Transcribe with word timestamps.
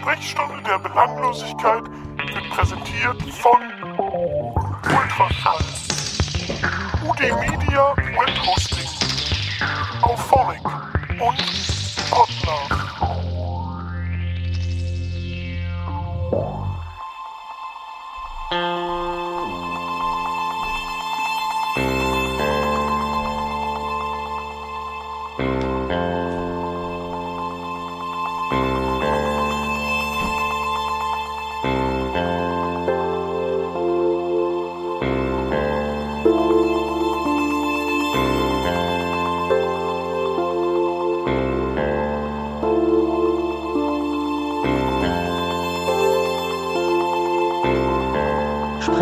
Sprechstunde 0.00 0.62
der 0.62 0.78
Belanglosigkeit 0.78 1.82
wird 2.32 2.50
präsentiert 2.50 3.20
von 3.34 3.60
Ultraschall, 4.84 5.58
UD 7.04 7.20
Media 7.40 7.96
Web 7.96 8.46
Hosting, 8.46 8.77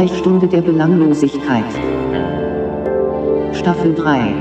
Sprechstunde 0.07 0.47
der 0.47 0.61
Belanglosigkeit. 0.61 1.65
Staffel 3.53 3.93
3. 3.93 4.35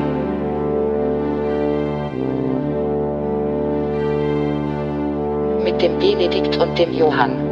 mit 5.64 5.82
dem 5.82 5.98
Benedikt 5.98 6.58
und 6.58 6.78
dem 6.78 6.94
Johann. 6.94 7.45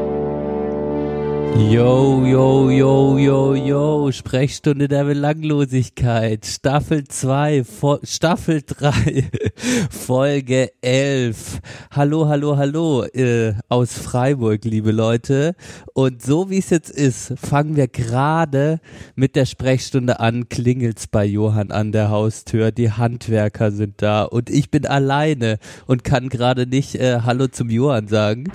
Yo, 1.56 2.26
yo, 2.26 2.72
yo, 2.72 3.18
yo, 3.20 3.54
yo, 3.54 4.12
Sprechstunde 4.12 4.88
der 4.88 5.06
Belanglosigkeit, 5.06 6.44
Staffel 6.48 7.04
2, 7.04 7.64
Staffel 8.02 8.64
3, 8.64 9.30
Folge 9.92 10.72
11. 10.82 11.60
Hallo, 11.92 12.28
hallo, 12.28 12.58
hallo 12.58 13.04
äh, 13.04 13.54
aus 13.70 13.94
Freiburg, 13.94 14.66
liebe 14.66 14.92
Leute. 14.92 15.56
Und 15.94 16.24
so 16.24 16.50
wie 16.50 16.58
es 16.58 16.72
jetzt 16.72 16.90
ist, 16.90 17.34
fangen 17.38 17.76
wir 17.76 17.88
gerade 17.88 18.80
mit 19.16 19.36
der 19.36 19.46
Sprechstunde 19.46 20.20
an, 20.20 20.50
klingelt's 20.50 21.06
bei 21.06 21.24
Johann 21.24 21.70
an 21.70 21.92
der 21.92 22.10
Haustür, 22.10 22.72
die 22.72 22.92
Handwerker 22.92 23.72
sind 23.72 24.02
da 24.02 24.24
und 24.24 24.50
ich 24.50 24.72
bin 24.72 24.88
alleine 24.88 25.60
und 25.86 26.04
kann 26.04 26.30
gerade 26.30 26.66
nicht 26.66 26.96
äh, 26.96 27.20
Hallo 27.24 27.48
zum 27.48 27.70
Johann 27.70 28.08
sagen. 28.08 28.46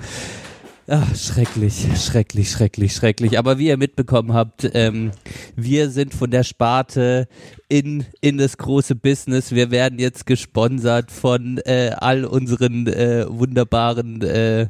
Ach, 0.91 1.15
schrecklich, 1.15 1.85
schrecklich, 2.03 2.49
schrecklich, 2.49 2.95
schrecklich. 2.95 3.37
Aber 3.37 3.59
wie 3.59 3.67
ihr 3.67 3.77
mitbekommen 3.77 4.33
habt, 4.33 4.67
ähm, 4.73 5.11
wir 5.55 5.91
sind 5.91 6.15
von 6.15 6.31
der 6.31 6.43
Sparte 6.43 7.27
in, 7.69 8.03
in 8.19 8.39
das 8.39 8.57
große 8.57 8.95
Business. 8.95 9.53
Wir 9.53 9.69
werden 9.69 9.99
jetzt 9.99 10.25
gesponsert 10.25 11.11
von 11.11 11.59
äh, 11.59 11.91
all 11.95 12.25
unseren 12.25 12.87
äh, 12.87 13.25
wunderbaren 13.29 14.23
äh, 14.23 14.67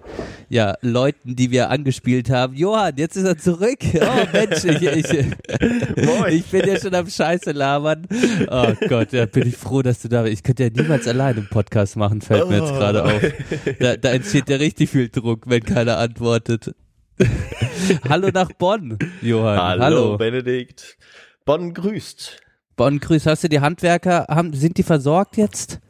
ja, 0.49 0.75
Leuten, 0.81 1.37
die 1.37 1.49
wir 1.49 1.69
angespielt 1.69 2.29
haben. 2.29 2.55
Johann, 2.55 2.97
jetzt 2.97 3.15
ist 3.15 3.23
er 3.23 3.37
zurück. 3.37 3.79
Oh 3.95 4.27
Mensch, 4.33 4.65
ich, 4.65 4.81
ich, 4.81 5.09
ich 6.29 6.45
bin 6.45 6.67
ja 6.67 6.79
schon 6.79 6.93
am 6.93 7.09
Scheiße 7.09 7.53
labern. 7.53 8.05
Oh 8.51 8.73
Gott, 8.89 9.13
da 9.13 9.25
bin 9.25 9.47
ich 9.47 9.55
froh, 9.55 9.81
dass 9.81 10.01
du 10.01 10.09
da 10.09 10.23
bist. 10.23 10.33
Ich 10.33 10.43
könnte 10.43 10.63
ja 10.63 10.69
niemals 10.69 11.07
alleine 11.07 11.39
einen 11.39 11.49
Podcast 11.49 11.95
machen, 11.95 12.19
fällt 12.19 12.49
mir 12.49 12.59
jetzt 12.59 12.73
gerade 12.73 13.05
auf. 13.05 13.21
Da, 13.79 13.95
da 13.95 14.09
entsteht 14.11 14.49
ja 14.49 14.57
richtig 14.57 14.89
viel 14.89 15.07
Druck, 15.07 15.43
wenn 15.45 15.63
keiner 15.63 15.97
antwortet. 15.99 16.75
Hallo 18.09 18.29
nach 18.33 18.51
Bonn, 18.51 18.97
Johann. 19.21 19.57
Hallo, 19.57 19.83
Hallo. 19.83 20.17
Benedikt. 20.17 20.97
Bonn 21.45 21.73
grüßt. 21.73 22.41
Bonn 22.79 23.01
grüßt. 23.01 23.25
Hast 23.25 23.43
du 23.43 23.49
die 23.49 23.59
Handwerker, 23.59 24.25
haben, 24.29 24.53
sind 24.53 24.77
die 24.77 24.83
versorgt 24.83 25.35
jetzt? 25.35 25.81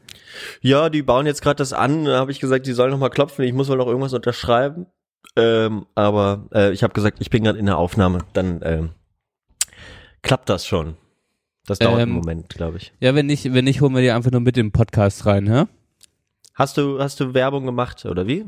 Ja, 0.59 0.89
die 0.89 1.03
bauen 1.03 1.27
jetzt 1.27 1.43
gerade 1.43 1.57
das 1.57 1.71
an. 1.71 2.05
Da 2.05 2.17
habe 2.17 2.31
ich 2.31 2.39
gesagt, 2.39 2.65
die 2.65 2.73
sollen 2.73 2.89
noch 2.89 2.97
mal 2.97 3.09
klopfen. 3.09 3.45
Ich 3.45 3.53
muss 3.53 3.69
wohl 3.69 3.77
noch 3.77 3.85
irgendwas 3.85 4.13
unterschreiben. 4.13 4.87
Ähm, 5.35 5.85
aber 5.93 6.47
äh, 6.51 6.71
ich 6.71 6.81
habe 6.81 6.93
gesagt, 6.93 7.17
ich 7.21 7.29
bin 7.29 7.43
gerade 7.43 7.59
in 7.59 7.67
der 7.67 7.77
Aufnahme. 7.77 8.25
Dann 8.33 8.61
ähm, 8.63 8.89
klappt 10.23 10.49
das 10.49 10.65
schon. 10.65 10.97
Das 11.67 11.77
dauert 11.77 11.99
Ähm, 11.99 12.09
einen 12.09 12.11
Moment, 12.13 12.49
glaube 12.49 12.77
ich. 12.77 12.91
Ja, 12.99 13.13
wenn 13.13 13.27
nicht, 13.27 13.53
wenn 13.53 13.65
nicht, 13.65 13.81
holen 13.81 13.93
wir 13.93 14.01
die 14.01 14.09
einfach 14.09 14.31
nur 14.31 14.41
mit 14.41 14.57
in 14.57 14.67
den 14.67 14.71
Podcast 14.71 15.27
rein, 15.27 15.45
hä? 15.47 15.65
Hast 16.55 16.77
du 16.77 16.99
hast 16.99 17.19
du 17.19 17.35
Werbung 17.35 17.67
gemacht 17.67 18.03
oder 18.05 18.25
wie? 18.25 18.45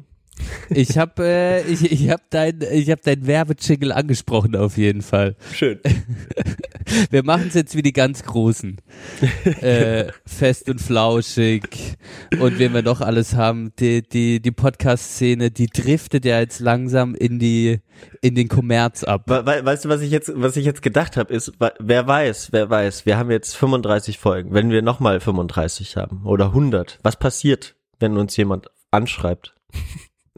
Ich 0.72 0.98
hab, 0.98 1.20
äh, 1.20 1.62
ich, 1.62 1.92
ich 1.92 2.10
hab 2.10 2.28
dein, 2.32 2.60
ich 2.72 2.90
hab 2.90 3.04
dein 3.04 3.28
Werbejingle 3.28 3.96
angesprochen 3.96 4.56
auf 4.56 4.78
jeden 4.78 5.04
Fall. 5.04 5.36
Schön. 5.54 5.80
Wir 7.10 7.24
machen 7.24 7.46
es 7.48 7.54
jetzt 7.54 7.76
wie 7.76 7.82
die 7.82 7.94
ganz 7.94 8.24
Großen. 8.24 8.78
äh, 9.62 10.12
fest 10.26 10.70
und 10.70 10.80
flauschig 10.80 11.98
und 12.40 12.60
wen 12.60 12.74
wir 12.74 12.82
noch 12.82 13.02
alles 13.02 13.36
haben. 13.36 13.74
Die, 13.80 14.02
die, 14.02 14.42
die 14.42 14.52
Podcast-Szene, 14.52 15.52
die 15.52 15.68
driftet 15.68 16.26
ja 16.26 16.40
jetzt 16.40 16.60
langsam 16.60 17.16
in 17.16 17.40
die, 17.40 17.80
in 18.22 18.36
den 18.36 18.48
Kommerz 18.48 19.04
ab. 19.04 19.24
We 19.28 19.46
we 19.46 19.66
weißt 19.66 19.86
du, 19.86 19.90
was 19.90 20.02
ich 20.02 20.12
jetzt 20.12 20.32
was 20.36 20.56
ich 20.58 20.66
jetzt 20.66 20.82
gedacht 20.82 21.18
habe, 21.18 21.34
ist, 21.34 21.54
wer 21.80 22.08
weiß, 22.08 22.50
wer 22.52 22.70
weiß. 22.70 23.06
Wir 23.06 23.18
haben 23.18 23.32
jetzt 23.32 23.56
35 23.56 24.18
Folgen. 24.18 24.54
Wenn 24.54 24.70
wir 24.70 24.82
noch 24.82 25.00
mal 25.00 25.20
35 25.20 25.98
haben 25.98 26.26
oder 26.26 26.48
100, 26.48 27.00
was 27.04 27.18
passiert, 27.18 27.76
wenn 28.00 28.18
uns 28.18 28.36
jemand 28.38 28.68
anschreibt? 28.92 29.56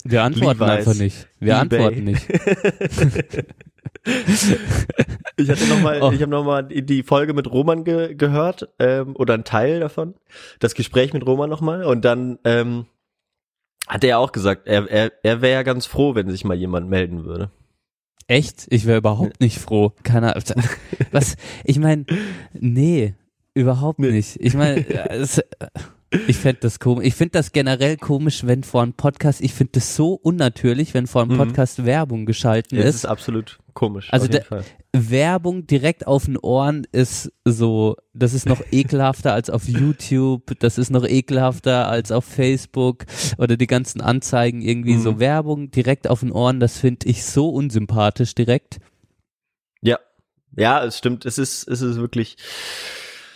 Wir 0.04 0.24
antworten 0.24 0.60
Levi's, 0.60 0.78
einfach 0.78 0.96
nicht. 0.96 1.28
Wir 1.40 1.62
eBay. 1.62 1.80
antworten 1.80 2.04
nicht. 2.04 2.28
Ich 5.38 5.50
hatte 5.50 5.66
noch 5.68 5.82
mal, 5.82 6.02
Oh. 6.02 6.12
ich 6.12 6.22
habe 6.22 6.32
noch 6.32 6.44
mal 6.44 6.64
die 6.64 7.04
Folge 7.04 7.34
mit 7.34 7.50
Roman 7.52 7.84
ge 7.84 8.14
gehört 8.16 8.70
ähm, 8.80 9.16
oder 9.16 9.34
ein 9.34 9.44
Teil 9.44 9.80
davon, 9.80 10.14
das 10.60 10.76
Gespräch 10.76 11.14
mit 11.14 11.26
Roman 11.26 11.50
noch 11.50 11.62
mal 11.62 11.84
und 11.86 12.06
dann 12.06 12.38
ähm, 12.44 12.86
hat 13.88 14.04
er 14.04 14.20
auch 14.20 14.32
gesagt, 14.32 14.68
er 14.68 14.90
er, 14.90 15.12
er 15.24 15.42
wäre 15.42 15.54
ja 15.54 15.64
ganz 15.64 15.86
froh, 15.86 16.16
wenn 16.16 16.30
sich 16.30 16.44
mal 16.46 16.56
jemand 16.58 16.90
melden 16.90 17.26
würde. 17.26 17.50
Echt? 18.28 18.68
Ich 18.70 18.86
wäre 18.86 19.00
überhaupt 19.00 19.42
nicht 19.42 19.58
froh. 19.60 19.92
Keiner. 20.04 20.34
Was? 21.12 21.36
Ich 21.66 21.78
meine, 21.80 22.06
nee, 22.54 23.16
überhaupt 23.54 24.00
Nee. 24.00 24.12
nicht. 24.12 24.38
Ich 24.40 24.54
meine, 24.54 24.88
es- 25.10 25.42
ich 26.28 26.38
fände 26.38 26.60
das 26.62 26.80
komisch. 26.80 27.06
Ich 27.08 27.16
finde 27.16 27.32
das 27.32 27.52
generell 27.52 27.98
komisch, 27.98 28.46
wenn 28.46 28.64
vor 28.64 28.82
einem 28.84 28.94
Podcast, 28.94 29.42
ich 29.42 29.54
finde 29.54 29.72
das 29.74 29.96
so 29.96 30.14
unnatürlich, 30.14 30.94
wenn 30.94 31.08
vor 31.08 31.22
einem 31.24 31.34
Mhm. 31.34 31.38
Podcast 31.38 31.86
Werbung 31.86 32.26
geschalten 32.26 32.78
Das 32.78 32.86
ist. 32.88 32.96
ist 32.96 33.06
absolut 33.06 33.60
komisch. 33.74 34.08
Also. 34.12 34.28
Werbung 34.96 35.66
direkt 35.66 36.06
auf 36.06 36.26
den 36.26 36.38
Ohren 36.38 36.86
ist 36.92 37.32
so, 37.46 37.96
das 38.14 38.34
ist 38.36 38.46
noch 38.46 38.62
ekelhafter 38.72 39.34
als 39.34 39.50
auf 39.50 39.68
YouTube, 39.68 40.54
das 40.60 40.78
ist 40.78 40.92
noch 40.92 41.04
ekelhafter 41.08 41.88
als 41.90 42.12
auf 42.12 42.26
Facebook 42.26 43.06
oder 43.40 43.58
die 43.58 43.66
ganzen 43.66 44.02
Anzeigen 44.02 44.62
irgendwie 44.62 44.94
Mhm. 44.94 45.02
so 45.02 45.20
Werbung 45.20 45.72
direkt 45.72 46.08
auf 46.08 46.20
den 46.20 46.32
Ohren, 46.32 46.60
das 46.60 46.78
finde 46.78 47.08
ich 47.10 47.24
so 47.26 47.50
unsympathisch 47.50 48.36
direkt. 48.36 48.78
Ja, 49.82 49.98
ja, 50.56 50.86
es 50.86 51.00
stimmt. 51.00 51.26
Es 51.26 51.40
ist, 51.40 51.68
es 51.68 51.82
ist 51.82 51.96
wirklich, 51.98 52.38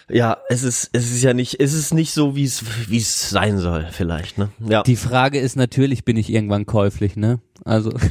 ja, 0.10 0.38
es 0.50 0.64
ist, 0.64 0.90
es 0.94 1.12
ist 1.12 1.22
ja 1.22 1.34
nicht, 1.34 1.60
es 1.60 1.74
ist 1.74 1.94
nicht 1.94 2.14
so, 2.14 2.36
wie 2.36 2.46
es, 2.46 2.64
wie 2.90 2.98
es 2.98 3.30
sein 3.30 3.58
soll, 3.58 3.88
vielleicht, 3.92 4.38
ne? 4.38 4.50
Ja. 4.66 4.84
Die 4.84 4.96
Frage 4.96 5.40
ist 5.40 5.58
natürlich, 5.58 6.06
bin 6.06 6.16
ich 6.16 6.32
irgendwann 6.32 6.66
käuflich, 6.66 7.18
ne? 7.18 7.42
Also 7.66 7.90
Kommt 7.92 8.06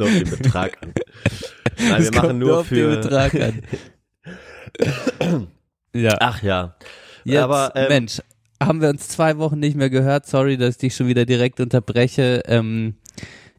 auf 0.00 0.10
den 0.10 0.28
Betrag 0.28 0.76
an. 0.82 0.92
Nein, 1.78 2.02
wir 2.02 2.12
machen 2.12 2.38
nur 2.38 2.58
auf 2.58 2.68
den 2.68 2.76
für. 2.76 2.96
Betrag 2.96 3.34
an. 3.34 3.62
ja, 5.94 6.16
Ach 6.20 6.42
ja. 6.42 6.76
jetzt, 7.24 7.42
aber, 7.42 7.72
ähm, 7.74 7.88
Mensch, 7.88 8.20
haben 8.62 8.82
wir 8.82 8.90
uns 8.90 9.08
zwei 9.08 9.38
Wochen 9.38 9.58
nicht 9.58 9.76
mehr 9.76 9.88
gehört. 9.88 10.26
Sorry, 10.26 10.58
dass 10.58 10.74
ich 10.74 10.78
dich 10.78 10.94
schon 10.94 11.08
wieder 11.08 11.24
direkt 11.24 11.58
unterbreche. 11.58 12.42
Ähm, 12.44 12.96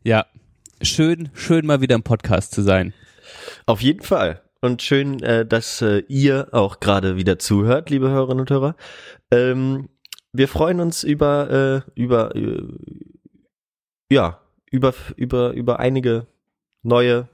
ja, 0.03 0.27
schön, 0.83 1.29
schön 1.33 1.65
mal 1.65 1.81
wieder 1.81 1.95
im 1.95 2.03
Podcast 2.03 2.53
zu 2.53 2.61
sein. 2.61 2.93
Auf 3.65 3.81
jeden 3.81 4.01
Fall. 4.01 4.41
Und 4.63 4.83
schön, 4.83 5.21
äh, 5.23 5.43
dass 5.43 5.81
äh, 5.81 6.03
ihr 6.07 6.49
auch 6.51 6.79
gerade 6.79 7.15
wieder 7.15 7.39
zuhört, 7.39 7.89
liebe 7.89 8.09
Hörerinnen 8.09 8.41
und 8.41 8.51
Hörer. 8.51 8.75
Ähm, 9.31 9.89
wir 10.33 10.47
freuen 10.47 10.79
uns 10.79 11.03
über, 11.03 11.83
äh, 11.95 11.99
über, 11.99 12.31
ja, 14.09 14.39
über, 14.69 14.93
über, 15.17 15.51
über 15.51 15.79
einige 15.79 16.27
neue. 16.83 17.27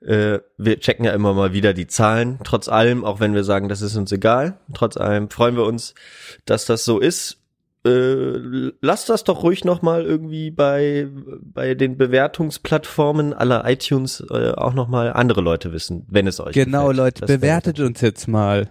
Wir 0.00 0.78
checken 0.78 1.04
ja 1.04 1.10
immer 1.10 1.34
mal 1.34 1.52
wieder 1.52 1.74
die 1.74 1.88
Zahlen. 1.88 2.38
Trotz 2.44 2.68
allem, 2.68 3.04
auch 3.04 3.18
wenn 3.18 3.34
wir 3.34 3.42
sagen, 3.42 3.68
das 3.68 3.82
ist 3.82 3.96
uns 3.96 4.12
egal. 4.12 4.60
Trotz 4.72 4.96
allem 4.96 5.28
freuen 5.28 5.56
wir 5.56 5.64
uns, 5.64 5.96
dass 6.44 6.66
das 6.66 6.84
so 6.84 7.00
ist. 7.00 7.42
Äh, 7.86 8.72
lasst 8.80 9.08
das 9.08 9.24
doch 9.24 9.42
ruhig 9.44 9.64
noch 9.64 9.82
mal 9.82 10.04
irgendwie 10.04 10.50
bei 10.50 11.06
bei 11.40 11.74
den 11.74 11.96
Bewertungsplattformen 11.96 13.32
aller 13.32 13.68
iTunes 13.70 14.24
äh, 14.30 14.50
auch 14.52 14.74
noch 14.74 14.88
mal 14.88 15.12
andere 15.12 15.40
Leute 15.40 15.72
wissen, 15.72 16.04
wenn 16.08 16.26
es 16.26 16.40
euch 16.40 16.54
Genau, 16.54 16.88
gefällt. 16.88 16.96
Leute, 16.96 17.20
Das 17.22 17.28
bewertet 17.28 17.80
uns 17.80 18.00
jetzt 18.00 18.26
mal. 18.26 18.68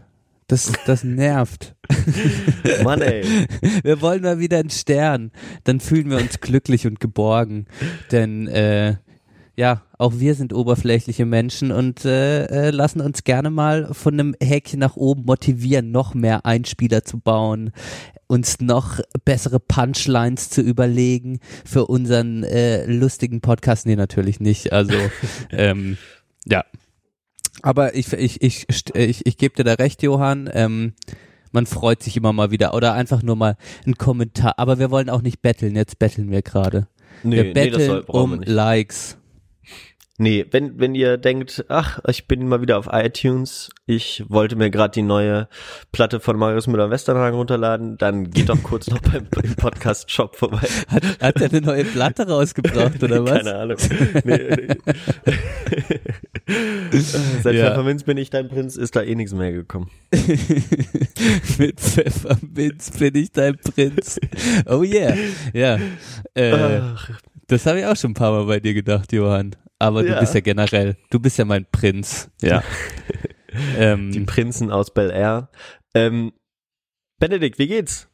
Das, 0.50 0.72
das 0.86 1.04
nervt. 1.04 1.76
Mann, 2.84 3.02
ey. 3.02 3.26
Wir 3.84 4.00
wollen 4.02 4.22
mal 4.22 4.40
wieder 4.40 4.60
einen 4.60 4.70
Stern. 4.70 5.32
Dann 5.66 5.82
fühlen 5.82 6.10
wir 6.10 6.18
uns 6.18 6.40
glücklich 6.40 6.88
und 6.88 7.02
geborgen. 7.02 7.66
Denn 8.14 8.48
äh, 8.48 8.96
ja, 9.58 9.82
auch 9.98 10.14
wir 10.18 10.36
sind 10.36 10.54
oberflächliche 10.54 11.26
Menschen 11.26 11.72
und 11.72 12.06
äh, 12.06 12.46
äh, 12.46 12.70
lassen 12.70 13.02
uns 13.02 13.24
gerne 13.24 13.50
mal 13.50 13.92
von 13.92 14.14
einem 14.14 14.36
Häkchen 14.42 14.80
nach 14.80 14.96
oben 14.96 15.26
motivieren, 15.26 15.92
noch 15.92 16.14
mehr 16.14 16.46
Einspieler 16.46 17.04
zu 17.04 17.20
bauen, 17.20 17.72
uns 18.28 18.60
noch 18.60 19.00
bessere 19.26 19.60
Punchlines 19.60 20.52
zu 20.52 20.62
überlegen 20.62 21.40
für 21.66 21.88
unseren 21.88 22.44
äh, 22.44 22.86
lustigen 22.86 23.42
Podcast. 23.42 23.88
Nee, 23.88 23.96
natürlich 23.96 24.40
nicht. 24.40 24.74
Also 24.74 24.94
ähm, 25.50 25.98
ja. 26.46 26.64
Aber 27.64 27.96
ich, 27.96 28.14
ich, 28.14 28.44
ich, 28.44 28.68
ich, 28.94 29.26
ich 29.26 29.38
gebe 29.38 29.56
dir 29.56 29.64
da 29.64 29.74
recht, 29.74 30.04
Johann. 30.04 30.48
Ähm, 30.54 30.94
man 31.52 31.66
freut 31.66 32.04
sich 32.04 32.16
immer 32.16 32.32
mal 32.32 32.52
wieder 32.52 32.76
oder 32.76 32.94
einfach 32.94 33.24
nur 33.24 33.36
mal 33.36 33.58
ein 33.88 33.96
Kommentar. 33.96 34.60
Aber 34.60 34.78
wir 34.78 34.92
wollen 34.92 35.10
auch 35.10 35.24
nicht 35.24 35.42
betteln. 35.42 35.76
Jetzt 35.76 35.98
betteln 35.98 36.30
wir 36.30 36.44
gerade. 36.44 36.88
Nee, 37.24 37.38
wir 37.38 37.44
nee, 37.46 37.54
betteln 37.54 37.88
wir 37.88 38.10
um. 38.14 38.40
Likes. 38.44 39.18
Nee, 40.20 40.48
wenn, 40.50 40.80
wenn 40.80 40.96
ihr 40.96 41.18
denkt, 41.18 41.66
ach, 41.70 42.00
ich 42.08 42.28
bin 42.28 42.48
mal 42.48 42.60
wieder 42.60 42.80
auf 42.80 42.90
iTunes, 42.92 43.70
ich 43.86 44.24
wollte 44.28 44.56
mir 44.56 44.72
gerade 44.72 44.92
die 44.92 45.04
neue 45.04 45.48
Platte 45.92 46.20
von 46.20 46.38
Marius 46.38 46.66
Müller-Westernhagen 46.66 47.38
runterladen, 47.38 48.00
dann 48.00 48.32
geht 48.32 48.50
doch 48.50 48.62
kurz 48.64 48.88
noch 48.88 49.00
beim, 49.00 49.28
im 49.44 49.56
Podcast-Shop 49.56 50.36
vorbei. 50.36 50.68
Hat, 50.88 51.04
hat 51.22 51.40
er 51.42 51.50
eine 51.52 51.62
neue 51.62 51.86
Platte 51.86 52.28
rausgebracht 52.28 53.04
oder 53.04 53.24
was? 53.26 53.44
Keine 53.44 53.56
Ahnung. 53.56 53.78
Nee, 54.24 54.56
nee. 54.56 54.68
Seit 57.44 57.54
Ja. 57.54 57.68
Pfefferminz 57.68 58.04
bin 58.04 58.18
ich 58.18 58.32
dein 58.32 58.48
Prinz, 58.48 58.76
ist 58.76 58.96
da 58.96 59.04
eh 59.04 59.14
nichts 59.14 59.34
mehr 59.34 59.52
gekommen. 59.52 59.92
Mit 61.60 61.80
Pfefferminz 61.80 62.90
bin 62.98 63.16
ich 63.16 63.32
dein 63.34 63.58
Prinz. 63.58 64.20
Oh 64.66 64.82
yeah. 64.82 65.14
Ja. 65.54 65.78
Äh, 66.34 66.82
das 67.46 67.68
habe 67.68 67.82
ich 67.82 67.86
auch 67.86 67.96
schon 67.96 68.12
ein 68.12 68.16
paar 68.16 68.32
Mal 68.32 68.46
bei 68.46 68.60
dir 68.60 68.74
gedacht, 68.74 69.14
Johann. 69.14 69.56
Aber 69.80 70.04
du 70.04 70.10
Ja. 70.10 70.20
bist 70.20 70.34
ja 70.34 70.42
generell, 70.42 70.98
du 71.10 71.20
bist 71.20 71.38
ja 71.38 71.46
mein 71.46 71.66
Prinz. 71.72 72.30
Ja. 72.42 72.64
ähm, 73.78 74.12
die 74.12 74.22
Prinzen 74.22 74.72
aus 74.72 74.94
Bel 74.94 75.12
Air. 75.12 75.50
Ähm, 75.94 76.32
Benedikt, 77.20 77.60
wie 77.60 77.68
geht's? 77.68 78.08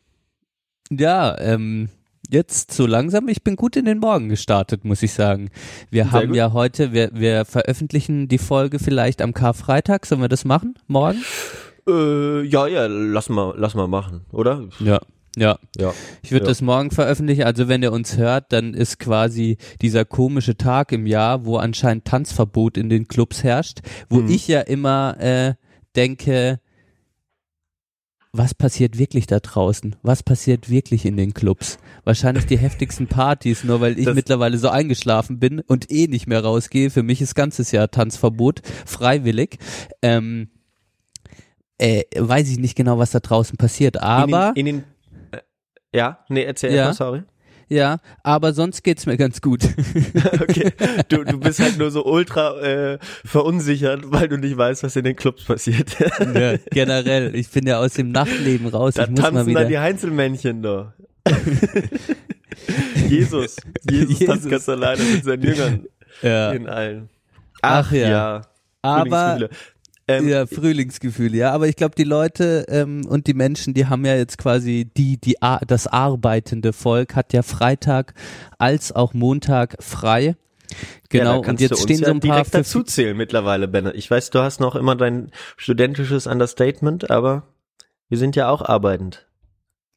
Ja, 0.91 1.37
ähm, 1.39 1.89
jetzt 2.29 2.71
so 2.71 2.85
langsam, 2.85 3.27
ich 3.27 3.43
bin 3.43 3.55
gut 3.55 3.75
in 3.75 3.85
den 3.85 3.99
Morgen 3.99 4.29
gestartet, 4.29 4.83
muss 4.85 5.03
ich 5.03 5.13
sagen. 5.13 5.49
Wir 5.89 6.03
Sehr 6.03 6.11
haben 6.11 6.27
gut. 6.27 6.35
ja 6.35 6.53
heute, 6.53 6.91
wir, 6.93 7.11
wir 7.13 7.45
veröffentlichen 7.45 8.27
die 8.27 8.37
Folge 8.37 8.79
vielleicht 8.79 9.21
am 9.21 9.33
Karfreitag. 9.33 10.05
Sollen 10.05 10.21
wir 10.21 10.29
das 10.29 10.45
machen? 10.45 10.75
Morgen? 10.87 11.23
Äh, 11.87 12.43
ja, 12.43 12.67
ja, 12.67 12.87
lass 12.87 13.29
mal, 13.29 13.53
lass 13.57 13.75
mal 13.75 13.87
machen, 13.87 14.25
oder? 14.31 14.67
Ja. 14.79 14.99
Ja, 15.35 15.57
Ja. 15.77 15.93
ich 16.21 16.31
würde 16.31 16.45
Ja. 16.45 16.49
das 16.51 16.61
morgen 16.61 16.91
veröffentlichen. 16.91 17.43
Also 17.43 17.67
wenn 17.67 17.81
ihr 17.81 17.91
uns 17.91 18.17
hört, 18.17 18.53
dann 18.53 18.73
ist 18.73 18.99
quasi 18.99 19.57
dieser 19.81 20.05
komische 20.05 20.57
Tag 20.57 20.91
im 20.91 21.07
Jahr, 21.07 21.45
wo 21.45 21.57
anscheinend 21.57 22.05
Tanzverbot 22.05 22.77
in 22.77 22.89
den 22.89 23.07
Clubs 23.07 23.43
herrscht, 23.43 23.79
wo 24.09 24.17
Mhm. 24.17 24.29
ich 24.29 24.47
ja 24.47 24.61
immer 24.61 25.15
äh, 25.19 25.55
denke, 25.95 26.59
was 28.35 28.55
passiert 28.55 28.97
wirklich 28.97 29.27
da 29.27 29.39
draußen? 29.39 29.95
Was 30.01 30.23
passiert 30.23 30.67
wirklich 30.69 31.05
in 31.05 31.17
den 31.17 31.33
Clubs? 31.35 31.77
Wahrscheinlich 32.03 32.45
die 32.47 32.57
heftigsten 32.59 33.07
Partys, 33.07 33.63
nur 33.63 33.79
weil 33.79 33.97
ich 33.99 34.05
Das- 34.05 34.15
mittlerweile 34.15 34.57
so 34.57 34.69
eingeschlafen 34.69 35.39
bin 35.39 35.59
und 35.61 35.91
eh 35.91 36.07
nicht 36.07 36.25
mehr 36.27 36.43
rausgehe. 36.43 36.89
Für 36.89 37.03
mich 37.03 37.21
ist 37.21 37.35
ganzes 37.35 37.71
Jahr 37.71 37.91
Tanzverbot, 37.91 38.61
freiwillig. 38.85 39.57
Ähm, 40.01 40.49
äh, 41.77 42.03
weiß 42.17 42.49
ich 42.49 42.57
nicht 42.59 42.75
genau, 42.75 42.97
was 42.97 43.11
da 43.11 43.19
draußen 43.19 43.57
passiert, 43.57 44.01
aber 44.01 44.53
in 44.55 44.65
den, 44.65 44.75
in 44.75 44.75
den 44.77 44.83
ja, 45.93 46.19
nee, 46.29 46.43
erzähl 46.43 46.73
Ja. 46.73 46.85
mal, 46.85 46.93
sorry. 46.93 47.23
ja, 47.69 47.97
aber 48.23 48.53
sonst 48.53 48.83
geht's 48.83 49.05
mir 49.05 49.17
ganz 49.17 49.41
gut. 49.41 49.61
Okay, 50.41 50.71
du, 51.09 51.23
du 51.23 51.39
bist 51.39 51.59
halt 51.59 51.77
nur 51.77 51.89
so 51.91 52.03
ultra 52.05 52.59
äh, 52.59 52.97
verunsichert, 53.23 54.01
weil 54.11 54.27
du 54.27 54.37
nicht 54.37 54.57
weißt, 54.57 54.83
was 54.83 54.95
in 54.95 55.03
den 55.05 55.15
Clubs 55.15 55.45
passiert. 55.45 55.95
ja, 55.99 56.57
generell, 56.71 57.33
ich 57.35 57.49
bin 57.49 57.65
ja 57.67 57.79
aus 57.79 57.93
dem 57.93 58.11
Nachtleben 58.11 58.67
raus. 58.67 58.95
da 58.95 59.03
ich 59.03 59.09
muss 59.11 59.19
mal 59.21 59.31
tanzen 59.31 59.47
wieder. 59.47 59.59
dann 59.61 59.69
die 59.69 59.79
Heinzelmännchen 59.79 60.61
da. 60.63 60.93
Jesus, 63.07 63.57
Jesus, 63.89 64.19
Jesus. 64.19 64.25
tanzt 64.25 64.49
ganz 64.49 64.69
alleine 64.69 65.03
mit 65.03 65.23
seinen 65.23 65.43
Jüngern 65.43 65.85
ja. 66.21 66.51
in 66.51 66.67
allen. 66.67 67.09
Ach 67.61 67.91
ja. 67.91 68.41
Aber 68.81 69.05
Frühlingsgefühle. 69.37 69.49
Ähm, 70.19 70.27
ja, 70.27 70.45
Frühlingsgefühl, 70.45 71.35
ja. 71.35 71.51
Aber 71.51 71.67
ich 71.67 71.75
glaube, 71.75 71.95
die 71.95 72.03
Leute 72.03 72.65
ähm, 72.69 73.05
und 73.07 73.27
die 73.27 73.33
Menschen, 73.33 73.73
die 73.73 73.87
haben 73.87 74.05
ja 74.05 74.15
jetzt 74.15 74.37
quasi 74.37 74.89
die, 74.97 75.17
die 75.17 75.37
das 75.67 75.87
arbeitende 75.87 76.73
Volk 76.73 77.15
hat 77.15 77.33
ja 77.33 77.41
Freitag 77.43 78.13
als 78.57 78.91
auch 78.91 79.13
Montag 79.13 79.75
frei. 79.81 80.21
ja, 80.21 80.35
Genau. 81.09 81.41
da 81.41 81.49
und 81.49 81.61
jetzt 81.61 81.81
stehen 81.81 81.99
ja 81.99 82.07
so 82.07 82.13
ein 82.13 82.19
paar 82.19 82.37
direkt 82.37 82.55
dazu 82.55 82.83
zählen 82.83 83.15
mittlerweile, 83.15 83.67
Benne. 83.67 83.93
Ich 83.93 84.09
weiß, 84.09 84.29
du 84.31 84.39
hast 84.39 84.59
noch 84.59 84.75
immer 84.75 84.95
dein 84.95 85.31
studentisches 85.57 86.27
Understatement, 86.27 87.11
aber 87.11 87.43
wir 88.09 88.17
sind 88.17 88.35
ja 88.35 88.49
auch 88.49 88.61
arbeitend. 88.61 89.27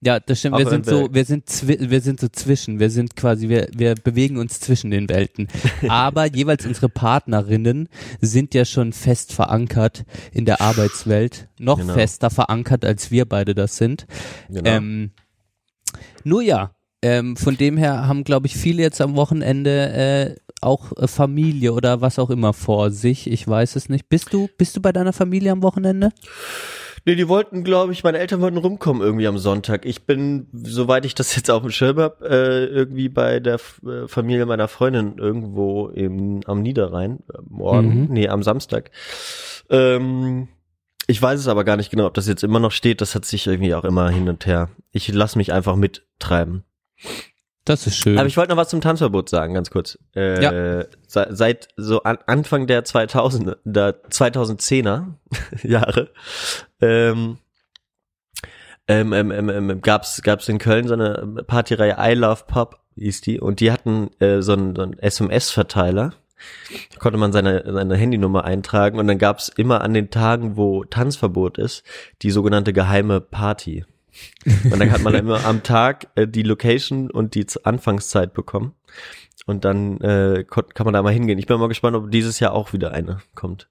Ja, 0.07 0.21
das 0.21 0.39
stimmt. 0.39 0.57
Wir 0.57 0.69
sind 0.69 0.87
so, 0.87 1.09
wir 1.13 1.25
sind, 1.25 1.51
wir 1.67 2.01
sind 2.01 2.21
so 2.21 2.29
zwischen. 2.29 2.79
Wir 2.79 2.91
sind 2.91 3.17
quasi, 3.17 3.49
wir, 3.49 3.67
wir 3.77 3.97
bewegen 3.97 4.37
uns 4.39 4.61
zwischen 4.61 4.93
den 4.93 5.09
Welten. 5.09 5.49
Aber 5.89 6.27
jeweils 6.27 6.65
unsere 6.65 6.89
Partnerinnen 6.89 7.89
sind 8.21 8.55
ja 8.55 8.65
schon 8.65 8.93
fest 8.93 9.33
verankert 9.33 10.05
in 10.33 10.45
der 10.45 10.61
Arbeitswelt. 10.61 11.49
Noch 11.59 11.81
Genau. 11.81 11.95
fester 11.95 12.31
verankert, 12.31 12.85
als 12.85 13.11
wir 13.11 13.25
beide 13.25 13.57
das 13.57 13.79
sind. 13.79 14.07
Genau. 14.49 14.71
Ähm, 14.71 15.11
nur 16.23 16.41
ja, 16.41 16.71
ähm, 17.03 17.37
von 17.37 17.57
dem 17.57 17.77
her 17.77 18.07
haben, 18.07 18.23
glaube 18.23 18.47
ich, 18.47 18.57
viele 18.57 18.83
jetzt 18.83 19.01
am 19.01 19.17
Wochenende 19.17 19.89
äh, 19.93 20.35
auch 20.61 20.93
äh, 20.97 21.09
Familie 21.09 21.73
oder 21.73 22.01
was 22.01 22.21
auch 22.21 22.31
immer 22.31 22.53
vor 22.53 22.93
sich. 22.93 23.29
Ich 23.29 23.47
weiß 23.47 23.75
es 23.75 23.89
nicht. 23.89 24.09
Bist 24.09 24.33
du, 24.33 24.49
bist 24.57 24.77
du 24.77 24.81
bei 24.81 24.93
deiner 24.93 25.13
Familie 25.13 25.51
am 25.51 25.63
Wochenende? 25.65 26.13
Nee, 27.07 27.15
die 27.15 27.29
wollten, 27.29 27.63
glaube 27.63 27.93
ich, 27.93 28.03
meine 28.03 28.19
Eltern 28.19 28.41
wollten 28.41 28.57
rumkommen 28.59 29.01
irgendwie 29.01 29.29
am 29.29 29.39
Sonntag. 29.39 29.87
Ich 29.87 30.07
bin, 30.07 30.49
soweit 30.53 31.05
ich 31.07 31.15
das 31.15 31.37
jetzt 31.37 31.51
auf 31.51 31.63
dem 31.63 31.71
Schirm 31.71 31.99
hab, 31.99 32.21
äh, 32.23 32.65
irgendwie 32.67 33.09
bei 33.09 33.39
der 33.39 33.55
F 33.55 33.81
äh, 33.87 34.09
Familie 34.09 34.45
meiner 34.45 34.67
Freundin 34.67 35.17
irgendwo 35.17 35.87
im, 35.89 36.41
am 36.47 36.63
Niederrhein. 36.63 37.21
Äh, 37.33 37.39
morgen, 37.49 38.03
Mhm. 38.03 38.07
nee, 38.11 38.29
am 38.29 38.43
Samstag. 38.43 38.91
Ähm, 39.71 40.49
ich 41.07 41.23
weiß 41.23 41.39
es 41.39 41.47
aber 41.47 41.63
gar 41.63 41.77
nicht 41.77 41.91
genau, 41.91 42.07
ob 42.07 42.15
das 42.15 42.27
jetzt 42.27 42.43
immer 42.43 42.59
noch 42.59 42.73
steht. 42.73 43.01
Das 43.01 43.15
hat 43.15 43.25
sich 43.25 43.47
irgendwie 43.47 43.75
auch 43.77 43.85
immer 43.85 44.11
hin 44.11 44.29
und 44.29 44.45
her. 44.45 44.69
Ich 44.91 45.07
lasse 45.07 45.39
mich 45.39 45.53
einfach 45.53 45.77
mittreiben. 45.77 46.65
Das 47.67 47.87
ist 47.87 47.97
schön. 47.99 48.17
Aber 48.17 48.27
ich 48.27 48.37
wollte 48.39 48.51
noch 48.53 48.57
was 48.57 48.71
zum 48.71 48.81
Tanzverbot 48.81 49.29
sagen, 49.29 49.53
ganz 49.53 49.71
kurz. 49.71 49.99
Äh, 50.15 50.43
Ja. 50.43 50.85
se- 51.07 51.29
Seit 51.31 51.69
so 51.77 52.03
an, 52.05 52.17
Anfang 52.27 52.67
der 52.67 52.85
2000er, 52.85 53.57
der 53.65 54.03
2010er 54.09 55.15
Jahre 55.63 56.09
ähm, 56.81 57.37
ähm, 58.89 59.13
ähm, 59.13 59.31
ähm, 59.33 59.49
ähm, 59.51 59.81
gab's 59.83 60.23
gab's 60.23 60.49
in 60.49 60.59
Köln 60.59 60.87
so 60.87 60.95
eine 60.95 61.43
Partyreihe 61.47 61.97
I 61.99 62.15
Love 62.15 62.45
Pop 62.47 62.79
hieß 62.95 63.21
die 63.23 63.41
und 63.41 63.59
die 63.61 63.73
hatten 63.73 64.11
äh, 64.21 64.41
so 64.43 64.53
einen, 64.53 64.75
so 64.77 64.83
einen 64.83 64.99
SMS-Verteiler. 64.99 66.13
Da 66.93 66.99
konnte 66.99 67.19
man 67.19 67.33
seine, 67.33 67.65
seine 67.67 67.97
Handynummer 67.97 68.45
eintragen 68.45 68.99
und 68.99 69.09
dann 69.09 69.19
gab's 69.19 69.49
immer 69.49 69.81
an 69.83 69.93
den 69.95 70.11
Tagen, 70.11 70.57
wo 70.57 70.85
Tanzverbot 70.85 71.59
ist, 71.59 71.83
die 72.23 72.31
sogenannte 72.31 72.73
geheime 72.73 73.21
Party. 73.21 73.85
Und 74.71 74.79
dann 74.81 74.91
hat 74.91 75.03
man 75.03 75.15
immer 75.17 75.45
am 75.45 75.63
Tag 75.63 76.09
äh, 76.15 76.27
die 76.27 76.43
Location 76.43 77.11
und 77.11 77.35
die 77.35 77.47
Anfangszeit 77.65 78.35
bekommen. 78.35 78.73
Und 79.47 79.65
dann 79.65 80.01
äh, 80.01 80.45
kann 80.49 80.85
man 80.85 80.95
da 80.95 81.03
mal 81.03 81.13
hingehen. 81.13 81.39
Ich 81.39 81.47
bin 81.47 81.59
mal 81.59 81.69
gespannt, 81.69 81.97
ob 81.97 82.11
dieses 82.11 82.41
Jahr 82.41 82.53
auch 82.53 82.73
wieder 82.73 82.93
eine 82.93 83.19
kommt. 83.35 83.69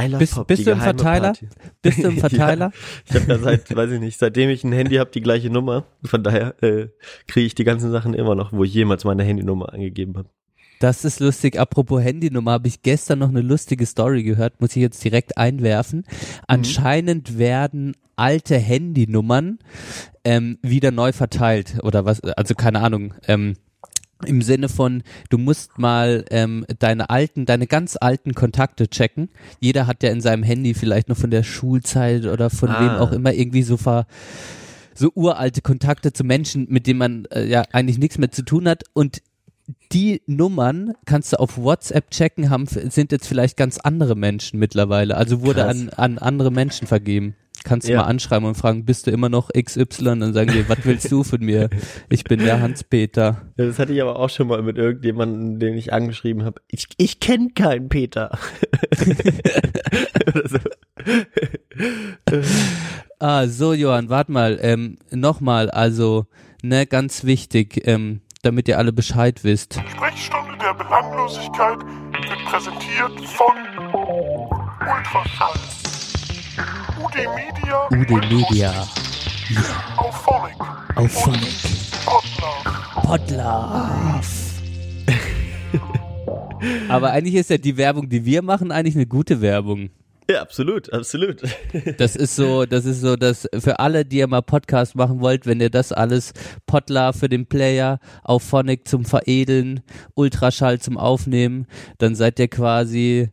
I 0.00 0.06
love 0.06 0.18
Bist- 0.18 0.34
Pop, 0.34 0.46
bist 0.48 0.66
du 0.66 0.72
im 0.72 0.80
Verteiler? 0.80 1.28
Party. 1.34 1.48
Bist 1.82 1.98
du 1.98 2.08
im 2.08 2.18
Verteiler? 2.18 2.72
Ja, 2.74 3.04
ich 3.06 3.14
habe 3.14 3.26
da 3.26 3.38
seit, 3.38 3.76
weiß 3.76 3.90
ich 3.92 4.00
nicht, 4.00 4.18
seitdem 4.18 4.50
ich 4.50 4.64
ein 4.64 4.72
Handy 4.72 4.96
habe, 4.96 5.10
die 5.12 5.20
gleiche 5.20 5.50
Nummer. 5.50 5.84
Von 6.04 6.24
daher 6.24 6.60
äh, 6.62 6.88
kriege 7.28 7.46
ich 7.46 7.54
die 7.54 7.64
ganzen 7.64 7.92
Sachen 7.92 8.12
immer 8.14 8.34
noch, 8.34 8.52
wo 8.52 8.64
ich 8.64 8.74
jemals 8.74 9.04
meine 9.04 9.22
Handynummer 9.22 9.72
angegeben 9.72 10.16
habe. 10.16 10.28
Das 10.80 11.04
ist 11.04 11.20
lustig. 11.20 11.60
Apropos 11.60 12.02
Handynummer, 12.02 12.52
habe 12.52 12.66
ich 12.68 12.82
gestern 12.82 13.20
noch 13.20 13.28
eine 13.28 13.40
lustige 13.40 13.86
Story 13.86 14.24
gehört, 14.24 14.60
muss 14.60 14.70
ich 14.70 14.82
jetzt 14.82 15.02
direkt 15.04 15.38
einwerfen. 15.38 16.04
Anscheinend 16.48 17.38
werden 17.38 17.94
alte 18.16 18.56
Handynummern 18.56 19.58
ähm, 20.24 20.58
wieder 20.62 20.90
neu 20.90 21.12
verteilt 21.12 21.76
oder 21.82 22.04
was, 22.04 22.20
also 22.22 22.54
keine 22.54 22.80
Ahnung. 22.80 23.14
Ähm, 23.28 23.54
im 24.26 24.40
Sinne 24.42 24.68
von, 24.68 25.02
du 25.28 25.36
musst 25.38 25.78
mal 25.78 26.24
ähm, 26.30 26.64
deine 26.78 27.10
alten, 27.10 27.44
deine 27.46 27.66
ganz 27.66 27.96
alten 28.00 28.32
Kontakte 28.34 28.88
checken. 28.88 29.28
Jeder 29.60 29.86
hat 29.86 30.02
ja 30.02 30.10
in 30.10 30.20
seinem 30.22 30.42
Handy 30.42 30.72
vielleicht 30.72 31.08
noch 31.08 31.16
von 31.16 31.30
der 31.30 31.42
Schulzeit 31.42 32.24
oder 32.24 32.48
von 32.48 32.70
Ah. 32.70 32.80
wem 32.80 32.90
auch 33.02 33.12
immer 33.12 33.34
irgendwie 33.34 33.62
so 33.62 33.76
ver, 33.76 34.06
so 34.94 35.10
uralte 35.14 35.60
Kontakte 35.60 36.12
zu 36.12 36.24
Menschen, 36.24 36.66
mit 36.70 36.86
denen 36.86 36.98
man 37.00 37.24
äh, 37.26 37.44
ja 37.44 37.64
eigentlich 37.72 37.98
nichts 37.98 38.16
mehr 38.16 38.30
zu 38.30 38.44
tun 38.44 38.66
hat. 38.68 38.84
Und 38.94 39.20
die 39.92 40.22
Nummern 40.26 40.92
kannst 41.06 41.32
du 41.32 41.40
auf 41.40 41.58
WhatsApp 41.58 42.10
checken, 42.10 42.50
haben, 42.50 42.66
sind 42.66 43.12
jetzt 43.12 43.26
vielleicht 43.26 43.56
ganz 43.56 43.78
andere 43.78 44.14
Menschen 44.14 44.58
mittlerweile. 44.58 45.16
Also 45.16 45.42
wurde 45.42 45.62
Krass. 45.62 45.76
an, 45.76 45.88
an 45.90 46.18
andere 46.18 46.50
Menschen 46.52 46.86
vergeben. 46.86 47.34
Kannst 47.64 47.88
du 47.88 47.92
Ja. 47.92 48.02
mal 48.02 48.06
anschreiben 48.08 48.46
und 48.46 48.54
fragen, 48.54 48.84
bist 48.84 49.06
du 49.06 49.10
immer 49.10 49.28
noch 49.28 49.50
XY? 49.50 50.04
Dann 50.20 50.32
sagen 50.32 50.52
die, 50.52 50.68
was 50.68 50.78
willst 50.84 51.10
du 51.10 51.24
von 51.24 51.40
mir? 51.40 51.68
Ich 52.10 52.22
bin 52.24 52.40
der 52.40 52.60
Hans-Peter. 52.60 53.42
Ja, 53.56 53.66
das 53.66 53.78
hatte 53.78 53.92
ich 53.92 54.00
aber 54.02 54.18
auch 54.20 54.30
schon 54.30 54.46
mal 54.48 54.62
mit 54.62 54.76
irgendjemandem, 54.78 55.58
den 55.58 55.74
ich 55.76 55.92
angeschrieben 55.92 56.44
habe. 56.44 56.60
Ich, 56.68 56.86
ich 56.98 57.18
kenne 57.20 57.50
keinen 57.54 57.88
Peter. 57.88 58.38
So. 60.46 60.58
Ah, 63.20 63.46
so 63.46 63.72
Johann, 63.72 64.08
warte 64.10 64.32
mal, 64.32 64.58
ähm, 64.60 64.98
nochmal, 65.10 65.70
also, 65.70 66.26
ne, 66.62 66.86
ganz 66.86 67.24
wichtig, 67.24 67.80
ähm, 67.86 68.20
damit 68.42 68.68
ihr 68.68 68.76
alle 68.78 68.92
Bescheid 68.92 69.44
wisst. 69.44 69.74
Sprechstunde 69.74 70.58
der 70.60 70.74
Belanglosigkeit 70.74 71.78
wird 71.78 72.44
präsentiert 72.46 73.28
von 73.30 73.54
Ultraschall. 74.80 75.54
UD 76.96 77.16
Media. 77.34 77.88
Ude 77.90 78.14
Media, 78.28 78.86
Auphonic. 79.96 80.54
Auphonic, 80.94 81.56
Podlove. 82.06 82.62
Podlove. 83.02 84.26
Aber 86.88 87.10
eigentlich 87.10 87.34
ist 87.34 87.50
ja 87.50 87.58
die 87.58 87.76
Werbung, 87.76 88.08
die 88.08 88.24
wir 88.24 88.42
machen, 88.42 88.70
eigentlich 88.70 88.94
eine 88.94 89.06
gute 89.06 89.40
Werbung. 89.40 89.90
Ja, 90.30 90.40
absolut, 90.40 90.92
absolut. 90.92 91.42
Das 91.98 92.14
ist 92.14 92.36
so, 92.36 92.64
das 92.64 92.84
ist 92.84 93.00
so, 93.00 93.16
dass 93.16 93.48
für 93.58 93.80
alle, 93.80 94.04
die 94.04 94.18
ihr 94.18 94.28
mal 94.28 94.42
Podcast 94.42 94.94
machen 94.94 95.20
wollt, 95.20 95.46
wenn 95.46 95.60
ihr 95.60 95.70
das 95.70 95.92
alles 95.92 96.32
Potlar 96.64 97.12
für 97.12 97.28
den 97.28 97.46
Player, 97.46 97.98
Auphonic 98.22 98.86
zum 98.86 99.04
Veredeln, 99.04 99.80
Ultraschall 100.14 100.80
zum 100.80 100.96
Aufnehmen, 100.96 101.66
dann 101.98 102.14
seid 102.14 102.38
ihr 102.38 102.48
quasi, 102.48 103.30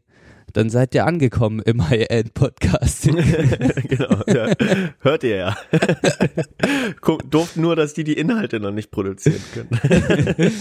dann 0.54 0.70
seid 0.70 0.94
ihr 0.96 1.06
angekommen 1.06 1.62
im 1.62 1.88
High-End-Podcast. 1.90 3.04
genau, 3.88 4.22
ja. 4.28 4.54
Hört 5.00 5.24
ihr 5.24 5.36
ja. 5.36 5.58
Doof 7.30 7.56
nur, 7.56 7.76
dass 7.76 7.94
die 7.94 8.04
die 8.04 8.14
Inhalte 8.14 8.60
noch 8.60 8.72
nicht 8.72 8.92
produzieren 8.92 9.42
können. 9.54 10.52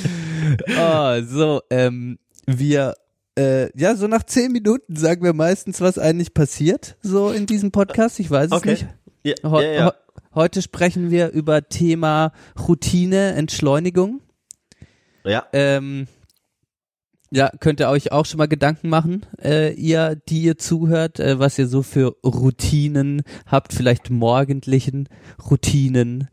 oh, 0.79 1.21
so, 1.27 1.63
ähm, 1.71 2.19
wir, 2.47 2.95
äh, 3.39 3.69
ja, 3.79 3.95
so 3.97 4.07
nach 4.07 4.23
zehn 4.25 4.53
Minuten 4.53 4.97
sagen 4.97 5.23
wir 5.25 5.33
meistens, 5.33 5.81
was 5.81 5.99
eigentlich 5.99 6.35
passiert, 6.35 6.97
so 7.03 7.31
in 7.31 7.47
diesem 7.47 7.71
Podcast. 7.71 8.21
Ich 8.21 8.31
weiß 8.31 8.47
es 8.47 8.53
Okay. 8.53 8.71
nicht. 8.71 8.87
Ja, 9.23 9.35
ja, 9.43 9.63
ja. 9.73 9.85
heu- 9.87 9.93
Heute 10.33 10.63
sprechen 10.63 11.11
wir 11.11 11.31
über 11.31 11.69
Thema 11.69 12.33
Routine, 12.69 13.33
Entschleunigung. 13.33 14.21
ja. 15.25 15.45
Ähm, 15.53 16.07
ja, 17.33 17.51
könnt 17.61 17.81
ihr 17.81 17.89
euch 17.89 18.13
auch 18.13 18.27
schon 18.27 18.39
mal 18.39 18.49
Gedanken 18.49 18.89
machen, 18.89 19.25
äh, 19.43 19.73
ihr, 19.75 20.17
die 20.29 20.43
ihr 20.43 20.59
zuhört, 20.59 21.21
äh, 21.21 21.39
was 21.39 21.59
ihr 21.59 21.69
so 21.69 21.83
für 21.83 22.17
Routinen 22.25 23.23
habt, 23.47 23.73
vielleicht 23.73 24.11
morgendlichen 24.11 25.09
Routinen 25.49 26.29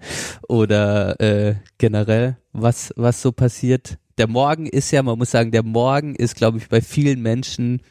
oder 0.48 1.20
äh, 1.20 1.56
generell, 1.78 2.38
was, 2.52 2.94
was 2.96 3.22
so 3.22 3.32
passiert. 3.32 3.98
Der 4.18 4.28
Morgen 4.28 4.66
ist 4.66 4.90
ja, 4.90 5.04
man 5.04 5.20
muss 5.20 5.30
sagen, 5.30 5.52
der 5.52 5.64
Morgen 5.64 6.16
ist, 6.16 6.36
glaube 6.36 6.58
ich, 6.58 6.68
bei 6.68 6.82
vielen 6.82 7.22
Menschen 7.22 7.82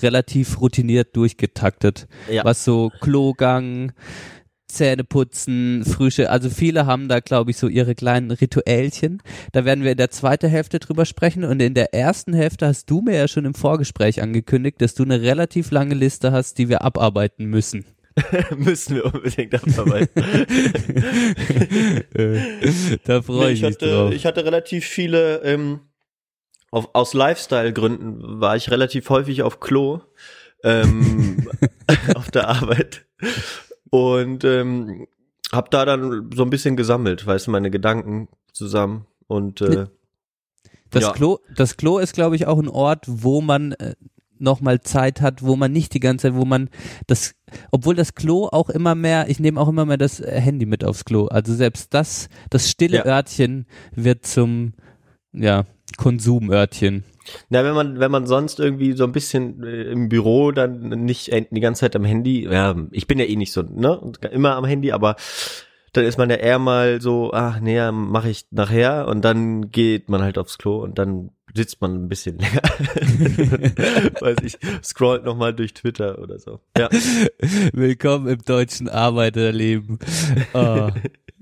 relativ 0.00 0.60
routiniert 0.60 1.14
durchgetaktet. 1.16 2.08
Ja. 2.30 2.44
Was 2.44 2.64
so 2.64 2.90
Klogang, 3.00 3.92
Zähne 4.68 5.04
putzen, 5.04 5.84
Frühstück, 5.84 6.28
also 6.28 6.50
viele 6.50 6.86
haben 6.86 7.08
da, 7.08 7.20
glaube 7.20 7.50
ich, 7.50 7.56
so 7.56 7.68
ihre 7.68 7.94
kleinen 7.94 8.30
Rituellchen. 8.30 9.22
Da 9.52 9.64
werden 9.64 9.82
wir 9.82 9.92
in 9.92 9.96
der 9.96 10.10
zweiten 10.10 10.48
Hälfte 10.48 10.78
drüber 10.78 11.06
sprechen 11.06 11.44
und 11.44 11.60
in 11.60 11.74
der 11.74 11.94
ersten 11.94 12.34
Hälfte 12.34 12.66
hast 12.66 12.90
du 12.90 13.00
mir 13.00 13.16
ja 13.16 13.28
schon 13.28 13.44
im 13.44 13.54
Vorgespräch 13.54 14.22
angekündigt, 14.22 14.80
dass 14.80 14.94
du 14.94 15.02
eine 15.02 15.22
relativ 15.22 15.70
lange 15.70 15.94
Liste 15.94 16.32
hast, 16.32 16.58
die 16.58 16.68
wir 16.68 16.82
abarbeiten 16.82 17.46
müssen. 17.46 17.84
Müssen 18.56 18.96
wir 18.96 19.06
unbedingt 19.06 19.54
abarbeiten. 19.54 20.08
da 23.04 23.22
freue 23.22 23.46
Nee, 23.46 23.52
ich, 23.52 23.62
ich, 23.62 23.62
mich 23.62 23.74
hatte, 23.74 23.90
drauf. 23.90 24.12
ich 24.12 24.26
hatte 24.26 24.44
relativ 24.44 24.84
viele, 24.84 25.40
ähm, 25.44 25.80
auf, 26.70 26.90
aus 26.94 27.14
Lifestyle-Gründen 27.14 28.40
war 28.40 28.56
ich 28.56 28.70
relativ 28.70 29.08
häufig 29.08 29.42
auf 29.42 29.60
Klo 29.60 30.00
ähm, 30.64 31.48
auf 32.14 32.30
der 32.30 32.48
Arbeit 32.48 33.06
und 33.90 34.44
ähm, 34.44 35.06
hab 35.52 35.70
da 35.70 35.84
dann 35.84 36.30
so 36.34 36.42
ein 36.42 36.50
bisschen 36.50 36.76
gesammelt, 36.76 37.26
weißt 37.26 37.46
du, 37.46 37.50
meine 37.50 37.70
Gedanken 37.70 38.28
zusammen 38.52 39.06
und 39.26 39.60
äh, 39.60 39.86
Das 40.90 41.04
ja. 41.04 41.12
Klo, 41.12 41.38
das 41.54 41.76
Klo 41.76 41.98
ist, 41.98 42.14
glaube 42.14 42.36
ich, 42.36 42.46
auch 42.46 42.58
ein 42.58 42.68
Ort, 42.68 43.04
wo 43.06 43.40
man 43.40 43.72
äh, 43.72 43.94
nochmal 44.38 44.80
Zeit 44.80 45.20
hat, 45.20 45.42
wo 45.42 45.56
man 45.56 45.72
nicht 45.72 45.94
die 45.94 46.00
ganze 46.00 46.28
Zeit, 46.28 46.34
wo 46.34 46.44
man 46.44 46.70
das, 47.06 47.34
obwohl 47.70 47.94
das 47.94 48.14
Klo 48.14 48.48
auch 48.50 48.70
immer 48.70 48.94
mehr, 48.94 49.28
ich 49.28 49.40
nehme 49.40 49.60
auch 49.60 49.68
immer 49.68 49.84
mehr 49.84 49.96
das 49.96 50.20
äh, 50.20 50.40
Handy 50.40 50.66
mit 50.66 50.84
aufs 50.84 51.04
Klo. 51.04 51.26
Also 51.26 51.54
selbst 51.54 51.92
das, 51.94 52.28
das 52.50 52.70
stille 52.70 52.98
Ja. 52.98 53.06
Örtchen 53.06 53.66
wird 53.94 54.26
zum, 54.26 54.74
ja, 55.32 55.64
Konsumörtchen. 55.98 57.04
Na, 57.50 57.62
wenn 57.62 57.74
man, 57.74 58.00
wenn 58.00 58.10
man 58.10 58.26
sonst 58.26 58.58
irgendwie 58.58 58.92
so 58.92 59.04
ein 59.04 59.12
bisschen 59.12 59.62
äh, 59.62 59.82
im 59.82 60.08
Büro 60.08 60.50
dann 60.52 60.88
nicht 61.04 61.28
äh, 61.28 61.44
die 61.50 61.60
ganze 61.60 61.80
Zeit 61.80 61.96
am 61.96 62.04
Handy, 62.04 62.44
ja, 62.44 62.74
ich 62.90 63.06
bin 63.06 63.18
ja 63.18 63.26
eh 63.26 63.36
nicht 63.36 63.52
so, 63.52 63.62
ne, 63.62 64.00
immer 64.32 64.56
am 64.56 64.64
Handy, 64.64 64.92
aber 64.92 65.16
dann 65.92 66.04
ist 66.04 66.18
man 66.18 66.30
ja 66.30 66.36
eher 66.36 66.58
mal 66.58 67.00
so, 67.00 67.32
ach 67.32 67.60
nee, 67.60 67.90
mache 67.90 68.30
ich 68.30 68.46
nachher 68.50 69.08
und 69.08 69.24
dann 69.24 69.70
geht 69.70 70.08
man 70.08 70.22
halt 70.22 70.38
aufs 70.38 70.56
Klo 70.56 70.82
und 70.82 70.98
dann 70.98 71.30
sitzt 71.54 71.80
man 71.80 71.94
ein 71.94 72.08
bisschen 72.08 72.38
länger. 72.38 72.62
Weiß 74.20 74.38
ich, 74.42 74.58
scrollt 74.82 75.24
nochmal 75.24 75.54
durch 75.54 75.74
Twitter 75.74 76.18
oder 76.20 76.38
so. 76.38 76.60
Ja, 76.76 76.88
Willkommen 77.72 78.28
im 78.28 78.38
deutschen 78.38 78.88
Arbeiterleben. 78.88 79.98
Oh, 80.54 80.90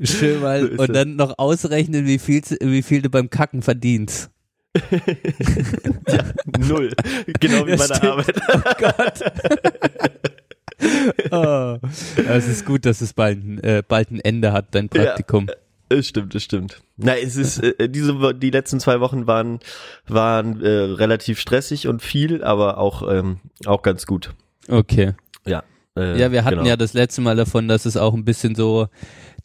schön 0.00 0.40
mal. 0.40 0.72
So 0.76 0.82
und 0.82 0.92
dann 0.94 1.16
noch 1.16 1.38
ausrechnen, 1.38 2.06
wie 2.06 2.18
viel, 2.18 2.42
wie 2.60 2.82
viel 2.82 3.02
du 3.02 3.10
beim 3.10 3.30
Kacken 3.30 3.62
verdienst. 3.62 4.30
null. 6.58 6.92
Genau 7.40 7.66
wie 7.66 7.70
Ja, 7.70 7.76
meine 7.76 7.94
stimmt. 7.94 8.04
Arbeit. 8.04 8.42
Oh. 11.30 11.78
Es 12.28 12.46
ist 12.48 12.64
gut, 12.66 12.84
dass 12.84 13.00
es 13.00 13.12
bald, 13.12 13.38
ein- 13.42 13.58
äh, 13.62 13.82
bald 13.86 14.10
ein 14.10 14.20
Ende 14.20 14.52
hat, 14.52 14.74
dein 14.74 14.88
Praktikum. 14.88 15.46
Es 15.88 16.08
stimmt, 16.08 16.34
es 16.34 16.42
stimmt. 16.42 16.82
Na, 16.96 17.16
es 17.16 17.36
ist 17.36 17.62
äh, 17.62 17.88
diese 17.88 18.20
Wo- 18.20 18.32
die 18.32 18.50
letzten 18.50 18.80
zwei 18.80 19.00
Wochen 19.00 19.26
waren 19.26 19.60
waren 20.08 20.60
äh, 20.62 20.68
relativ 20.68 21.38
stressig 21.38 21.86
und 21.86 22.02
viel, 22.02 22.42
aber 22.42 22.78
auch 22.78 23.08
ähm, 23.10 23.38
auch 23.66 23.82
ganz 23.82 24.04
gut. 24.06 24.34
Okay. 24.68 25.12
Ja. 25.46 25.62
Äh, 25.96 26.18
Ja, 26.20 26.32
wir 26.32 26.44
hatten 26.44 26.56
genau. 26.58 26.68
ja 26.68 26.76
das 26.76 26.92
letzte 26.92 27.20
Mal 27.20 27.36
davon, 27.36 27.68
dass 27.68 27.86
es 27.86 27.96
auch 27.96 28.14
ein 28.14 28.24
bisschen 28.24 28.56
so, 28.56 28.88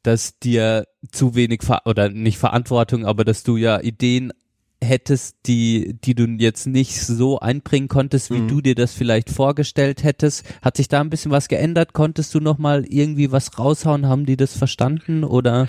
dass 0.03 0.39
dir 0.39 0.85
zu 1.11 1.35
wenig 1.35 1.61
Ver 1.61 1.83
oder 1.85 2.09
nicht 2.09 2.39
Verantwortung, 2.39 3.05
aber 3.05 3.23
dass 3.23 3.43
du 3.43 3.55
ja 3.57 3.79
Ideen 3.79 4.33
hättest, 4.83 5.37
die, 5.45 5.95
die 6.03 6.15
du 6.15 6.25
jetzt 6.25 6.65
nicht 6.67 6.99
so 7.01 7.39
einbringen 7.39 7.87
konntest, 7.87 8.31
wie 8.31 8.39
Mhm. 8.39 8.47
du 8.47 8.61
dir 8.61 8.75
das 8.75 8.93
vielleicht 8.93 9.29
vorgestellt 9.29 10.03
hättest. 10.03 10.45
Hat 10.61 10.77
sich 10.77 10.87
da 10.87 11.01
ein 11.01 11.09
bisschen 11.09 11.31
was 11.31 11.47
geändert? 11.47 11.93
Konntest 11.93 12.33
du 12.33 12.39
noch 12.39 12.57
mal 12.57 12.85
irgendwie 12.85 13.31
was 13.31 13.57
raushauen? 13.59 14.07
Haben 14.07 14.25
die 14.25 14.37
das 14.37 14.57
verstanden 14.57 15.23
oder? 15.23 15.67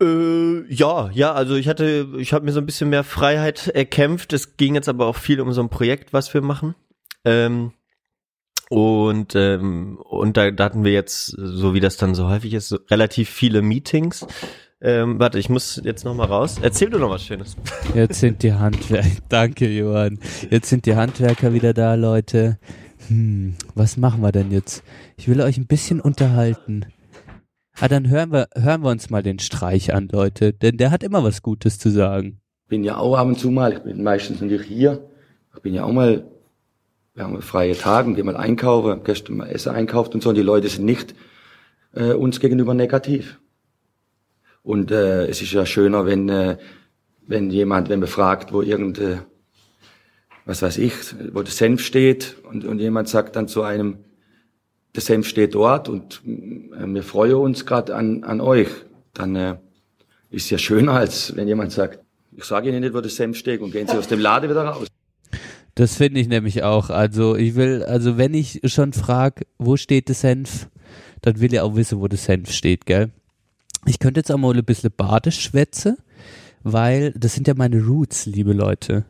Äh, 0.00 0.72
ja, 0.72 1.10
ja, 1.12 1.32
also 1.32 1.56
ich 1.56 1.66
hatte, 1.66 2.08
ich 2.18 2.32
habe 2.32 2.44
mir 2.44 2.52
so 2.52 2.60
ein 2.60 2.66
bisschen 2.66 2.90
mehr 2.90 3.02
Freiheit 3.04 3.68
erkämpft. 3.68 4.32
Es 4.32 4.56
ging 4.56 4.76
jetzt 4.76 4.88
aber 4.88 5.06
auch 5.06 5.16
viel 5.16 5.40
um 5.40 5.52
so 5.52 5.60
ein 5.60 5.70
Projekt, 5.70 6.12
was 6.12 6.32
wir 6.32 6.40
machen. 6.40 6.74
Ähm, 7.24 7.72
und 8.70 9.34
ähm, 9.34 9.98
und 10.04 10.36
da, 10.36 10.50
da 10.50 10.64
hatten 10.64 10.84
wir 10.84 10.92
jetzt, 10.92 11.26
so 11.36 11.72
wie 11.74 11.80
das 11.80 11.96
dann 11.96 12.14
so 12.14 12.28
häufig 12.28 12.52
ist, 12.52 12.68
so 12.68 12.78
relativ 12.90 13.30
viele 13.30 13.62
Meetings. 13.62 14.26
Ähm, 14.80 15.18
warte, 15.18 15.38
ich 15.38 15.48
muss 15.48 15.80
jetzt 15.84 16.04
noch 16.04 16.14
mal 16.14 16.26
raus. 16.26 16.56
Erzähl 16.62 16.88
du 16.88 16.98
noch 16.98 17.10
was 17.10 17.24
Schönes. 17.24 17.56
Jetzt 17.94 18.20
sind 18.20 18.42
die 18.42 18.52
Handwerker. 18.52 19.08
Danke, 19.28 19.68
Johann. 19.68 20.20
Jetzt 20.50 20.68
sind 20.68 20.86
die 20.86 20.94
Handwerker 20.94 21.52
wieder 21.52 21.74
da, 21.74 21.94
Leute. 21.94 22.58
Hm, 23.08 23.54
was 23.74 23.96
machen 23.96 24.20
wir 24.22 24.30
denn 24.30 24.52
jetzt? 24.52 24.84
Ich 25.16 25.28
will 25.28 25.40
euch 25.40 25.56
ein 25.58 25.66
bisschen 25.66 26.00
unterhalten. 26.00 26.86
Ah, 27.80 27.88
dann 27.88 28.08
hören 28.08 28.32
wir, 28.32 28.48
hören 28.56 28.82
wir 28.82 28.90
uns 28.90 29.10
mal 29.10 29.22
den 29.22 29.38
Streich 29.38 29.94
an, 29.94 30.08
Leute, 30.10 30.52
denn 30.52 30.76
der 30.76 30.90
hat 30.90 31.02
immer 31.02 31.22
was 31.22 31.42
Gutes 31.42 31.78
zu 31.78 31.90
sagen. 31.90 32.40
bin 32.68 32.82
ja 32.82 32.96
auch 32.96 33.16
ab 33.16 33.28
und 33.28 33.38
zu 33.38 33.50
mal, 33.50 33.72
ich 33.72 33.78
bin 33.80 34.02
meistens 34.02 34.40
natürlich 34.40 34.66
hier. 34.66 35.08
Ich 35.54 35.62
bin 35.62 35.74
ja 35.74 35.84
auch 35.84 35.92
mal, 35.92 36.24
wir 37.14 37.24
haben 37.24 37.40
freie 37.40 37.76
Tage 37.76 38.08
und 38.08 38.14
gehen 38.16 38.26
mal 38.26 38.36
einkaufen, 38.36 39.02
gestern 39.04 39.36
mal 39.36 39.48
Essen 39.48 39.74
einkauft 39.74 40.14
und 40.14 40.22
so, 40.22 40.30
und 40.30 40.34
die 40.34 40.42
Leute 40.42 40.68
sind 40.68 40.84
nicht 40.84 41.14
äh, 41.94 42.12
uns 42.12 42.40
gegenüber 42.40 42.74
negativ. 42.74 43.38
Und 44.68 44.90
äh, 44.90 45.24
es 45.28 45.40
ist 45.40 45.52
ja 45.52 45.64
schöner, 45.64 46.04
wenn, 46.04 46.28
äh, 46.28 46.58
wenn 47.26 47.48
jemand, 47.48 47.88
wenn 47.88 48.00
man 48.00 48.08
fragt, 48.08 48.52
wo 48.52 48.60
irgende, 48.60 49.24
was 50.44 50.60
weiß 50.60 50.76
ich, 50.76 50.92
wo 51.32 51.40
der 51.40 51.50
Senf 51.50 51.82
steht 51.82 52.36
und, 52.42 52.66
und 52.66 52.78
jemand 52.78 53.08
sagt 53.08 53.34
dann 53.36 53.48
zu 53.48 53.62
einem, 53.62 53.96
der 54.94 55.00
Senf 55.00 55.26
steht 55.26 55.54
dort 55.54 55.88
und 55.88 56.20
äh, 56.26 56.86
wir 56.86 57.02
freuen 57.02 57.36
uns 57.36 57.64
gerade 57.64 57.96
an, 57.96 58.24
an 58.24 58.42
euch, 58.42 58.68
dann 59.14 59.36
äh, 59.36 59.56
ist 60.28 60.50
ja 60.50 60.58
schöner, 60.58 60.92
als 60.92 61.34
wenn 61.34 61.48
jemand 61.48 61.72
sagt, 61.72 62.00
ich 62.36 62.44
sage 62.44 62.68
Ihnen 62.68 62.80
nicht, 62.80 62.92
wo 62.92 63.00
der 63.00 63.10
Senf 63.10 63.38
steht 63.38 63.62
und 63.62 63.70
gehen 63.70 63.88
Sie 63.88 63.96
aus 63.96 64.08
dem 64.08 64.20
Laden 64.20 64.50
wieder 64.50 64.64
raus. 64.64 64.86
Das 65.76 65.96
finde 65.96 66.20
ich 66.20 66.28
nämlich 66.28 66.62
auch. 66.62 66.90
Also 66.90 67.36
ich 67.36 67.54
will, 67.54 67.84
also 67.84 68.18
wenn 68.18 68.34
ich 68.34 68.60
schon 68.66 68.92
frag, 68.92 69.46
wo 69.56 69.78
steht 69.78 70.08
der 70.08 70.14
Senf, 70.14 70.68
dann 71.22 71.40
will 71.40 71.54
ich 71.54 71.60
auch 71.60 71.74
wissen, 71.74 72.00
wo 72.00 72.06
der 72.06 72.18
Senf 72.18 72.52
steht, 72.52 72.84
gell? 72.84 73.12
Ich 73.88 73.98
könnte 73.98 74.20
jetzt 74.20 74.30
auch 74.30 74.36
mal 74.38 74.54
ein 74.54 74.64
bisschen 74.64 74.90
Badisch 74.94 75.40
schwätze, 75.40 75.96
weil 76.62 77.12
das 77.12 77.34
sind 77.34 77.48
ja 77.48 77.54
meine 77.56 77.82
Roots, 77.82 78.26
liebe 78.26 78.52
Leute. 78.52 79.04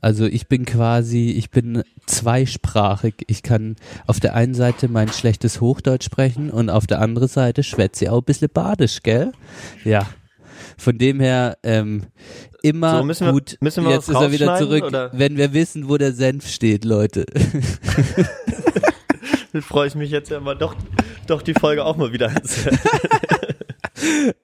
Also 0.00 0.26
ich 0.26 0.46
bin 0.48 0.64
quasi, 0.64 1.30
ich 1.30 1.50
bin 1.50 1.82
zweisprachig. 2.06 3.14
Ich 3.26 3.42
kann 3.42 3.76
auf 4.06 4.20
der 4.20 4.34
einen 4.34 4.54
Seite 4.54 4.88
mein 4.88 5.08
schlechtes 5.08 5.60
Hochdeutsch 5.60 6.04
sprechen 6.04 6.50
und 6.50 6.70
auf 6.70 6.86
der 6.86 7.00
anderen 7.00 7.28
Seite 7.28 7.62
schwätze 7.62 8.04
ich 8.04 8.10
auch 8.10 8.18
ein 8.18 8.24
bisschen 8.24 8.48
Badisch, 8.52 9.02
gell? 9.02 9.32
Ja. 9.84 10.06
Von 10.76 10.98
dem 10.98 11.20
her, 11.20 11.58
ähm, 11.62 12.04
immer 12.62 12.98
So, 12.98 13.04
müssen 13.04 13.26
wir- 13.26 13.32
gut. 13.32 13.56
müssen 13.60 13.84
wir 13.84 13.90
Jetzt 13.92 14.08
ist 14.08 14.14
er 14.16 14.32
wieder 14.32 14.56
zurück, 14.58 14.84
oder? 14.84 15.10
wenn 15.12 15.36
wir 15.36 15.52
wissen, 15.52 15.88
wo 15.88 15.96
der 15.98 16.12
Senf 16.12 16.48
steht, 16.48 16.84
Leute. 16.84 17.26
Dann 19.52 19.62
freue 19.62 19.86
ich 19.88 19.94
mich 19.94 20.10
jetzt 20.10 20.30
ja 20.30 20.40
mal 20.40 20.54
doch, 20.56 20.74
doch 21.26 21.42
die 21.42 21.54
Folge 21.54 21.84
auch 21.84 21.96
mal 21.96 22.12
wieder. 22.12 22.32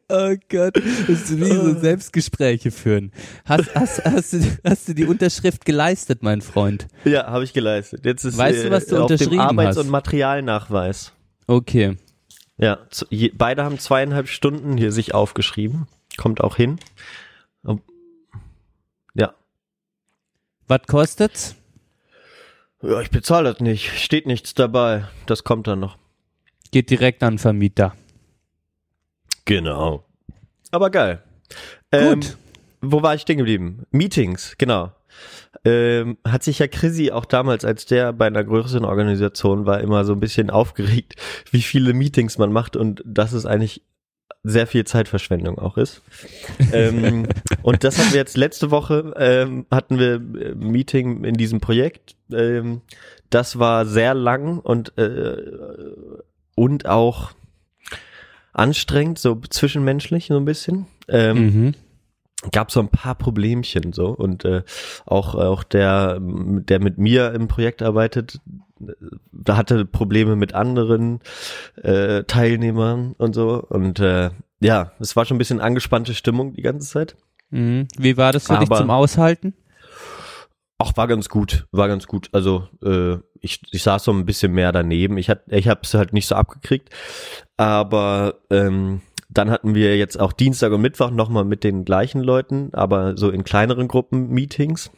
Oh 0.09 0.35
Gott, 0.49 0.77
das 0.77 1.09
ist 1.09 1.39
wie 1.39 1.45
so 1.53 1.79
Selbstgespräche 1.79 2.71
führen. 2.71 3.13
Hast, 3.45 3.75
hast, 3.75 4.05
hast, 4.05 4.33
du, 4.33 4.41
hast 4.65 4.89
du 4.89 4.95
die 4.95 5.05
Unterschrift 5.05 5.65
geleistet, 5.65 6.23
mein 6.23 6.41
Freund? 6.41 6.87
Ja, 7.05 7.27
habe 7.27 7.45
ich 7.45 7.53
geleistet. 7.53 8.05
Jetzt 8.05 8.25
ist 8.25 8.39
Weißt 8.39 8.65
du, 8.65 8.71
was 8.71 8.87
du 8.87 8.97
äh, 8.97 8.99
auf 9.01 9.15
dem 9.15 9.39
Arbeits- 9.39 9.77
hast? 9.77 9.85
und 9.85 9.91
Materialnachweis. 9.91 11.13
Okay. 11.47 11.97
Ja, 12.57 12.79
zu, 12.91 13.07
je, 13.11 13.31
beide 13.37 13.65
haben 13.65 13.79
zweieinhalb 13.79 14.29
Stunden 14.29 14.77
hier 14.77 14.93
sich 14.93 15.15
aufgeschrieben. 15.15 15.87
Kommt 16.17 16.41
auch 16.41 16.57
hin. 16.57 16.79
Ja. 19.15 19.35
Was 20.67 20.83
kostet's? 20.87 21.55
Ja, 22.83 23.01
ich 23.01 23.11
bezahle 23.11 23.53
das 23.53 23.61
nicht. 23.61 23.91
Steht 23.99 24.27
nichts 24.27 24.55
dabei. 24.55 25.05
Das 25.27 25.45
kommt 25.45 25.67
dann 25.67 25.81
noch. 25.81 25.97
Geht 26.71 26.91
direkt 26.91 27.23
an 27.23 27.39
Vermieter. 27.39 27.95
Genau. 29.49 30.05
Aber 30.71 30.91
geil. 30.91 31.23
Ähm, 31.91 32.21
Gut. 32.21 32.37
wo 32.83 33.03
war 33.03 33.15
ich 33.15 33.23
stehen 33.23 33.39
geblieben? 33.39 33.85
Meetings, 33.91 34.57
genau. 34.59 34.93
Ähm, 35.65 36.19
hat 36.23 36.43
sich 36.43 36.59
ja 36.59 36.69
Chrissy 36.69 37.11
auch 37.13 37.25
damals, 37.25 37.65
als 37.65 37.87
der 37.87 38.13
bei 38.13 38.27
einer 38.27 38.45
größeren 38.45 38.85
Organisation 38.85 39.65
war, 39.65 39.81
immer 39.81 40.05
so 40.05 40.13
ein 40.13 40.21
bisschen 40.21 40.51
aufgeregt, 40.51 41.17
wie 41.51 41.63
viele 41.63 41.95
Meetings 41.95 42.37
man 42.37 42.53
macht 42.53 42.77
und 42.77 43.03
dass 43.07 43.33
es 43.33 43.47
eigentlich 43.47 43.83
sehr 44.45 44.67
viel 44.67 44.85
Zeitverschwendung 44.85 45.59
auch 45.59 45.79
ist. 45.79 46.03
ähm, 46.73 47.27
und 47.63 47.85
das 47.85 47.99
hatten 47.99 48.13
wir 48.13 48.19
jetzt 48.19 48.37
letzte 48.37 48.71
Woche, 48.71 49.15
ähm, 49.17 49.65
hatten 49.71 49.99
wir 49.99 50.15
äh, 50.17 50.53
ein 50.53 50.59
Meeting 50.59 51.25
in 51.25 51.35
diesem 51.35 51.61
Projekt. 51.61 52.17
Ähm, 52.31 52.83
das 53.31 53.59
war 53.59 53.87
sehr 53.87 54.13
lang 54.13 54.59
und, 54.59 54.97
äh, 54.99 55.39
und 56.55 56.87
auch 56.87 57.33
anstrengend, 58.59 59.19
so 59.19 59.41
zwischenmenschlich 59.49 60.27
so 60.27 60.37
ein 60.37 60.45
bisschen. 60.45 60.87
Ähm, 61.09 61.39
Mhm. 61.39 61.75
gab 62.53 62.71
so 62.71 62.79
ein 62.81 62.89
paar 62.89 63.15
Problemchen 63.17 63.93
so 63.93 64.09
und 64.11 64.45
äh, 64.45 64.63
auch 65.07 65.35
auch 65.35 65.65
der 65.65 66.19
der 66.21 66.81
mit 66.81 66.97
mir 66.99 67.33
im 67.35 67.49
Projekt 67.49 67.83
arbeitet 67.83 68.41
äh, 68.81 68.93
da 69.33 69.57
hatte 69.57 69.85
Probleme 69.85 70.37
mit 70.37 70.55
anderen 70.55 71.19
äh, 71.83 72.23
Teilnehmern 72.25 73.15
und 73.19 73.35
so 73.35 73.61
und 73.69 73.99
äh, 73.99 74.31
ja 74.61 74.93
es 75.01 75.17
war 75.17 75.25
schon 75.25 75.35
ein 75.35 75.39
bisschen 75.39 75.61
angespannte 75.61 76.15
Stimmung 76.15 76.53
die 76.53 76.63
ganze 76.63 76.89
Zeit 76.89 77.17
Mhm. 77.51 77.89
Wie 77.99 78.17
war 78.19 78.33
das 78.33 78.47
für 78.47 78.59
dich 78.59 78.69
Aber- 78.69 78.77
zum 78.79 78.91
Aushalten? 78.91 79.55
Auch 80.77 80.97
war 80.97 81.09
ganz 81.09 81.29
gut, 81.29 81.67
war 81.73 81.89
ganz 81.89 82.07
gut. 82.07 82.29
Also 82.33 82.69
äh, 82.85 83.17
ich, 83.41 83.61
ich 83.71 83.83
saß 83.83 84.05
so 84.05 84.13
ein 84.13 84.27
bisschen 84.27 84.53
mehr 84.53 84.73
daneben. 84.73 85.19
Ich 85.19 85.31
hat, 85.31 85.43
ich 85.49 85.69
habe 85.69 85.81
es 85.83 85.95
halt 85.95 86.13
nicht 86.13 86.27
so 86.27 86.35
abgekriegt, 86.35 86.91
aber 87.57 88.35
ähm, 88.51 89.03
dann 89.29 89.51
hatten 89.51 89.75
wir 89.75 89.97
jetzt 89.97 90.19
auch 90.19 90.33
Dienstag 90.33 90.73
und 90.73 90.81
Mittwoch 90.81 91.11
nochmal 91.11 91.45
mit 91.45 91.65
den 91.65 91.85
gleichen 91.85 92.23
Leuten, 92.23 92.71
aber 92.73 93.17
so 93.17 93.31
in 93.31 93.45
kleineren 93.45 93.89
Gruppen 93.89 94.31
Meetings. 94.31 94.91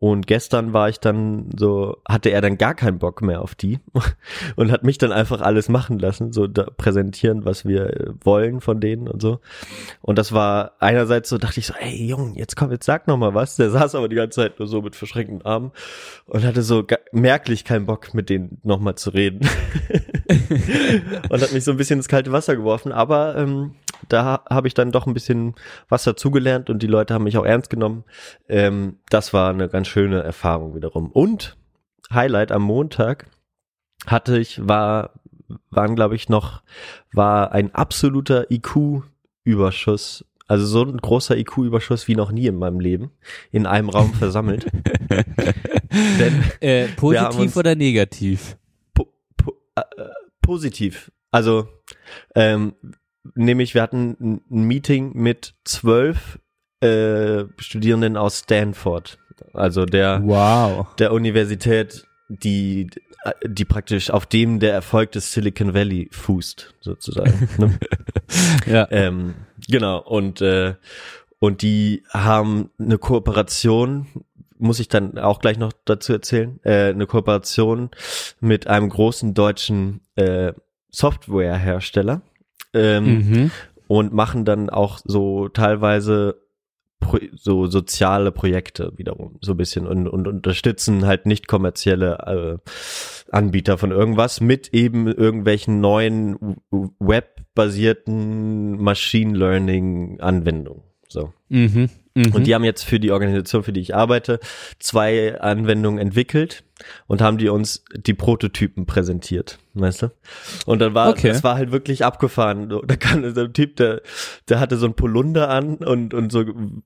Und 0.00 0.26
gestern 0.26 0.72
war 0.72 0.88
ich 0.88 0.98
dann 0.98 1.50
so, 1.54 1.98
hatte 2.08 2.30
er 2.30 2.40
dann 2.40 2.56
gar 2.56 2.74
keinen 2.74 2.98
Bock 2.98 3.20
mehr 3.20 3.42
auf 3.42 3.54
die 3.54 3.80
und 4.56 4.72
hat 4.72 4.82
mich 4.82 4.96
dann 4.96 5.12
einfach 5.12 5.42
alles 5.42 5.68
machen 5.68 5.98
lassen, 5.98 6.32
so 6.32 6.48
präsentieren, 6.48 7.44
was 7.44 7.66
wir 7.66 7.84
äh, 7.84 8.12
wollen 8.24 8.62
von 8.62 8.80
denen 8.80 9.08
und 9.08 9.20
so. 9.20 9.40
Und 10.00 10.18
das 10.18 10.32
war 10.32 10.72
einerseits 10.78 11.28
so, 11.28 11.36
dachte 11.36 11.60
ich 11.60 11.66
so, 11.66 11.74
ey 11.78 12.06
Junge, 12.06 12.38
jetzt 12.38 12.56
komm, 12.56 12.70
jetzt 12.70 12.86
sag 12.86 13.08
noch 13.08 13.18
mal 13.18 13.34
was. 13.34 13.56
Der 13.56 13.68
saß 13.68 13.94
aber 13.94 14.08
die 14.08 14.16
ganze 14.16 14.40
Zeit 14.40 14.58
nur 14.58 14.68
so 14.68 14.80
mit 14.80 14.96
verschränkten 14.96 15.42
Armen 15.42 15.70
und 16.24 16.44
hatte 16.44 16.62
so 16.62 16.82
merklich 17.12 17.66
keinen 17.66 17.84
Bock, 17.84 18.14
mit 18.14 18.30
denen 18.30 18.58
noch 18.62 18.80
mal 18.80 18.96
zu 18.96 19.10
reden. 19.10 19.46
und 21.28 21.42
hat 21.42 21.52
mich 21.52 21.64
so 21.64 21.70
ein 21.70 21.76
bisschen 21.76 21.98
ins 21.98 22.08
kalte 22.08 22.32
Wasser 22.32 22.56
geworfen. 22.56 22.92
Aber 22.92 23.36
ähm, 23.36 23.74
da 24.08 24.42
habe 24.48 24.68
ich 24.68 24.74
dann 24.74 24.92
doch 24.92 25.06
ein 25.06 25.14
bisschen 25.14 25.54
was 25.88 26.04
dazugelernt 26.04 26.70
und 26.70 26.82
die 26.82 26.86
Leute 26.86 27.14
haben 27.14 27.24
mich 27.24 27.36
auch 27.38 27.44
ernst 27.44 27.70
genommen. 27.70 28.04
Ähm, 28.48 28.98
das 29.10 29.32
war 29.32 29.50
eine 29.50 29.68
ganz 29.68 29.88
schöne 29.88 30.22
Erfahrung 30.22 30.74
wiederum. 30.74 31.10
Und 31.10 31.56
Highlight 32.12 32.52
am 32.52 32.62
Montag 32.62 33.26
hatte 34.06 34.38
ich, 34.38 34.66
war, 34.66 35.10
waren 35.70 35.96
glaube 35.96 36.16
ich 36.16 36.28
noch, 36.28 36.62
war 37.12 37.52
ein 37.52 37.74
absoluter 37.74 38.50
IQ-Überschuss. 38.50 40.24
Also 40.48 40.66
so 40.66 40.82
ein 40.82 40.96
großer 40.96 41.36
IQ-Überschuss 41.36 42.08
wie 42.08 42.16
noch 42.16 42.32
nie 42.32 42.46
in 42.46 42.56
meinem 42.56 42.80
Leben 42.80 43.12
in 43.52 43.66
einem 43.66 43.88
Raum 43.88 44.12
versammelt. 44.14 44.66
Denn 46.18 46.44
Äh, 46.60 46.88
positiv 46.88 47.38
uns- 47.38 47.56
oder 47.56 47.76
negativ? 47.76 48.56
Po, 49.82 49.96
po, 49.96 50.02
äh, 50.02 50.08
positiv. 50.42 51.10
Also 51.30 51.68
ähm, 52.34 52.74
nämlich 53.34 53.74
wir 53.74 53.82
hatten 53.82 54.16
ein 54.20 54.40
ein 54.50 54.62
Meeting 54.64 55.12
mit 55.14 55.54
zwölf 55.64 56.38
äh, 56.80 57.44
Studierenden 57.58 58.16
aus 58.16 58.40
Stanford, 58.40 59.18
also 59.52 59.84
der 59.84 60.22
Wow. 60.24 60.94
der 60.96 61.12
Universität, 61.12 62.06
die 62.28 62.88
die 63.46 63.64
praktisch 63.66 64.10
auf 64.10 64.24
dem 64.26 64.60
der 64.60 64.72
Erfolg 64.72 65.12
des 65.12 65.32
Silicon 65.32 65.74
Valley 65.74 66.08
fußt, 66.10 66.74
sozusagen. 66.80 67.48
ne? 67.58 67.78
Ja. 68.66 68.86
ähm, 68.90 69.34
genau 69.68 69.98
und 69.98 70.40
äh, 70.40 70.74
und 71.40 71.62
die 71.62 72.04
haben 72.10 72.70
eine 72.78 72.98
Kooperation 72.98 74.06
muss 74.60 74.80
ich 74.80 74.88
dann 74.88 75.18
auch 75.18 75.40
gleich 75.40 75.58
noch 75.58 75.72
dazu 75.84 76.12
erzählen 76.12 76.60
äh, 76.62 76.90
eine 76.90 77.06
Kooperation 77.06 77.90
mit 78.40 78.66
einem 78.66 78.88
großen 78.88 79.34
deutschen 79.34 80.00
äh, 80.16 80.52
Softwarehersteller 80.90 82.22
ähm, 82.74 83.04
Mhm. 83.04 83.50
und 83.88 84.12
machen 84.12 84.44
dann 84.44 84.70
auch 84.70 84.98
so 85.04 85.48
teilweise 85.48 86.36
pro, 87.00 87.18
so 87.34 87.66
soziale 87.66 88.30
Projekte 88.32 88.92
wiederum 88.96 89.38
so 89.40 89.52
ein 89.52 89.56
bisschen 89.56 89.86
und, 89.86 90.06
und 90.08 90.28
unterstützen 90.28 91.06
halt 91.06 91.26
nicht 91.26 91.48
kommerzielle 91.48 92.60
äh, 92.62 92.70
Anbieter 93.32 93.78
von 93.78 93.90
irgendwas 93.90 94.40
mit 94.40 94.74
eben 94.74 95.06
irgendwelchen 95.06 95.80
neuen 95.80 96.56
webbasierten 96.98 98.80
Machine 98.82 99.36
Learning 99.36 100.20
Anwendungen. 100.20 100.82
So. 101.08 101.32
Mhm. 101.48 101.88
Mhm. 102.20 102.34
Und 102.34 102.46
die 102.46 102.54
haben 102.54 102.64
jetzt 102.64 102.84
für 102.84 103.00
die 103.00 103.10
Organisation, 103.10 103.62
für 103.62 103.72
die 103.72 103.80
ich 103.80 103.94
arbeite, 103.94 104.40
zwei 104.78 105.40
Anwendungen 105.40 105.98
entwickelt 105.98 106.64
und 107.06 107.20
haben 107.20 107.38
die 107.38 107.48
uns 107.48 107.84
die 107.94 108.14
Prototypen 108.14 108.86
präsentiert, 108.86 109.58
weißt 109.74 110.02
du? 110.02 110.12
Und 110.66 110.80
dann 110.80 110.94
war, 110.94 111.10
Okay. 111.10 111.28
das 111.28 111.44
war 111.44 111.54
halt 111.56 111.72
wirklich 111.72 112.04
abgefahren. 112.04 112.68
Da 112.86 112.96
kam 112.96 113.34
so 113.34 113.40
ein 113.42 113.52
Typ, 113.52 113.76
der, 113.76 114.02
der 114.48 114.60
hatte 114.60 114.76
so 114.76 114.86
ein 114.86 114.94
Polunder 114.94 115.48
an 115.50 115.76
und, 115.76 116.14
und 116.14 116.30
so 116.32 116.44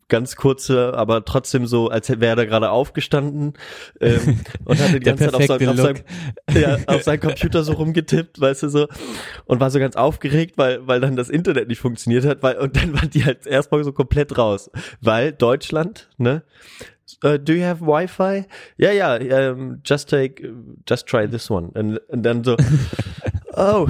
ganz 0.08 0.36
kurze, 0.36 0.94
aber 0.94 1.24
trotzdem 1.24 1.66
so, 1.66 1.88
als 1.88 2.08
wäre 2.08 2.42
er 2.42 2.46
gerade 2.46 2.70
aufgestanden, 2.70 3.54
ähm, 4.00 4.40
und 4.64 4.80
hatte 4.80 4.98
die 4.98 5.04
ganze 5.04 5.24
Zeit 5.24 5.34
auf, 5.34 5.46
seinem, 5.46 5.68
auf, 5.68 5.76
seinem, 5.76 5.96
ja, 6.54 6.78
auf 6.86 7.02
seinem 7.02 7.20
Computer 7.20 7.62
so 7.64 7.72
rumgetippt, 7.72 8.40
weißt 8.40 8.64
du 8.64 8.68
so, 8.68 8.88
und 9.46 9.60
war 9.60 9.70
so 9.70 9.78
ganz 9.78 9.96
aufgeregt, 9.96 10.58
weil, 10.58 10.86
weil 10.86 11.00
dann 11.00 11.16
das 11.16 11.28
Internet 11.28 11.68
nicht 11.68 11.80
funktioniert 11.80 12.24
hat, 12.24 12.42
weil, 12.42 12.56
und 12.56 12.76
dann 12.76 12.94
waren 12.94 13.10
die 13.10 13.24
halt 13.24 13.46
erstmal 13.46 13.84
so 13.84 13.92
komplett 13.92 14.36
raus, 14.38 14.70
weil 15.00 15.32
Deutschland, 15.32 16.08
ne, 16.18 16.42
Uh, 17.24 17.38
do 17.38 17.54
you 17.54 17.62
have 17.62 17.80
Wi-Fi? 17.80 18.44
Ja, 18.76 18.90
ja, 18.90 19.16
um, 19.50 19.80
just 19.82 20.10
take, 20.10 20.42
just 20.86 21.06
try 21.06 21.26
this 21.26 21.50
one. 21.50 21.70
Und, 21.74 21.98
und 22.08 22.22
dann 22.22 22.44
so, 22.44 22.54
oh, 23.56 23.88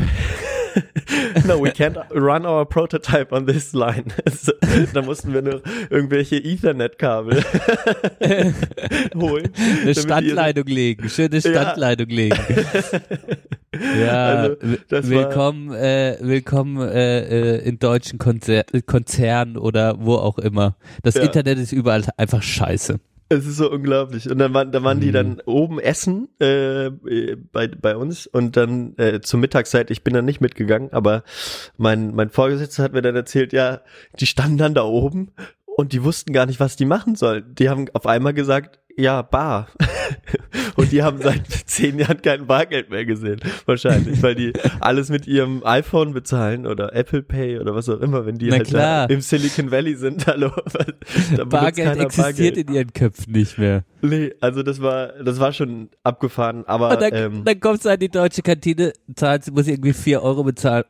no, 1.45 1.59
we 1.59 1.71
can't 1.73 1.97
run 2.15 2.47
our 2.47 2.65
prototype 2.65 3.33
on 3.33 3.47
this 3.47 3.73
line. 3.75 4.13
so, 4.33 4.53
da 4.93 5.03
mussten 5.03 5.33
wir 5.33 5.43
nur 5.43 5.63
irgendwelche 5.91 6.37
Ethernet-Kabel 6.37 7.43
holen. 9.17 9.51
Eine 9.83 9.95
Standleitung 9.95 10.67
legen, 10.67 11.09
schöne 11.09 11.41
Standleitung 11.41 12.09
legen. 12.09 12.39
Ja, 14.01 14.51
Also, 14.91 15.11
willkommen, 15.11 15.73
äh, 15.75 16.19
willkommen 16.21 16.81
äh, 16.89 17.57
äh, 17.57 17.69
in 17.69 17.81
deutschen 17.81 18.21
Konzer 18.21 18.63
Konzernen 18.87 19.57
oder 19.57 19.97
wo 19.99 20.15
auch 20.15 20.39
immer. 20.39 20.77
Das 21.03 21.15
Ja. 21.17 21.23
Internet 21.23 21.59
ist 21.59 21.73
überall 21.73 22.05
einfach 22.17 22.43
scheiße. 22.43 23.01
Es 23.29 23.47
ist 23.47 23.57
so 23.57 23.71
unglaublich. 23.71 24.31
Und 24.31 24.39
dann 24.39 24.53
waren, 24.53 24.71
da 24.71 24.83
waren 24.83 25.01
die 25.01 25.09
Mhm. 25.09 25.13
dann 25.13 25.41
oben 25.47 25.81
essen 25.81 26.29
äh, 26.41 26.91
bei, 27.53 27.69
bei 27.69 27.97
uns 27.97 28.27
und 28.27 28.57
dann 28.57 28.95
äh, 28.99 29.21
zur 29.21 29.41
Mittagszeit, 29.41 29.91
ich 29.91 30.05
bin 30.05 30.15
dann 30.15 30.25
nicht 30.27 30.41
mitgegangen, 30.41 30.93
aber 30.93 31.25
mein, 31.77 32.15
mein 32.15 32.31
Vorgesetzter 32.31 32.83
hat 32.83 32.93
mir 32.93 33.03
dann 33.03 33.17
erzählt, 33.17 33.53
ja, 33.53 33.81
die 34.21 34.27
standen 34.27 34.59
dann 34.59 34.75
da 34.75 34.85
oben 34.85 35.33
und 35.65 35.93
die 35.93 36.05
wussten 36.05 36.33
gar 36.33 36.47
nicht, 36.47 36.61
was 36.61 36.77
die 36.77 36.85
machen 36.85 37.17
sollen. 37.17 37.55
Die 37.55 37.69
haben 37.69 37.87
auf 37.95 38.07
einmal 38.07 38.35
gesagt, 38.35 38.79
ja, 38.97 39.23
Bar. 39.23 39.69
Und 40.77 40.93
die 40.93 41.03
haben 41.03 41.19
seit 41.21 41.47
zehn 41.67 41.99
Jahren 41.99 42.21
kein 42.23 42.47
Bargeld 42.47 42.91
mehr 42.91 43.05
gesehen. 43.05 43.41
Wahrscheinlich, 43.67 44.23
weil 44.23 44.35
die 44.35 44.53
alles 44.81 45.09
mit 45.09 45.27
ihrem 45.27 45.65
iPhone 45.65 46.13
bezahlen 46.13 46.67
oder 46.67 46.95
Apple 46.95 47.23
Pay 47.23 47.59
oder 47.59 47.75
was 47.75 47.89
auch 47.89 48.01
immer, 48.01 48.27
wenn 48.27 48.39
die 48.39 48.49
Na 48.49 48.57
halt 48.57 48.69
klar. 48.69 49.11
im 49.11 49.21
Silicon 49.21 49.71
Valley 49.71 49.95
sind. 49.97 50.27
Hallo. 50.27 50.51
Bargeld 51.47 51.99
existiert 51.99 52.57
in 52.57 52.73
ihren 52.73 52.93
Köpfen 52.93 53.33
nicht 53.33 53.59
mehr. 53.59 53.85
Nee, 54.03 54.33
also 54.41 54.63
das 54.63 54.81
war, 54.81 55.09
das 55.23 55.41
war 55.41 55.53
schon 55.53 55.89
abgefahren, 56.03 56.65
aber 56.67 56.91
Und 56.91 57.01
dann, 57.01 57.15
ähm, 57.15 57.45
dann 57.45 57.61
kommst 57.61 57.85
du 57.85 57.91
an 57.91 57.99
die 57.99 58.09
deutsche 58.11 58.43
Kantine, 58.43 58.93
zahlst, 59.15 59.53
muss 59.53 59.67
irgendwie 59.67 59.93
4 59.93 60.23
Euro 60.23 60.45
bezahlen. 60.45 60.85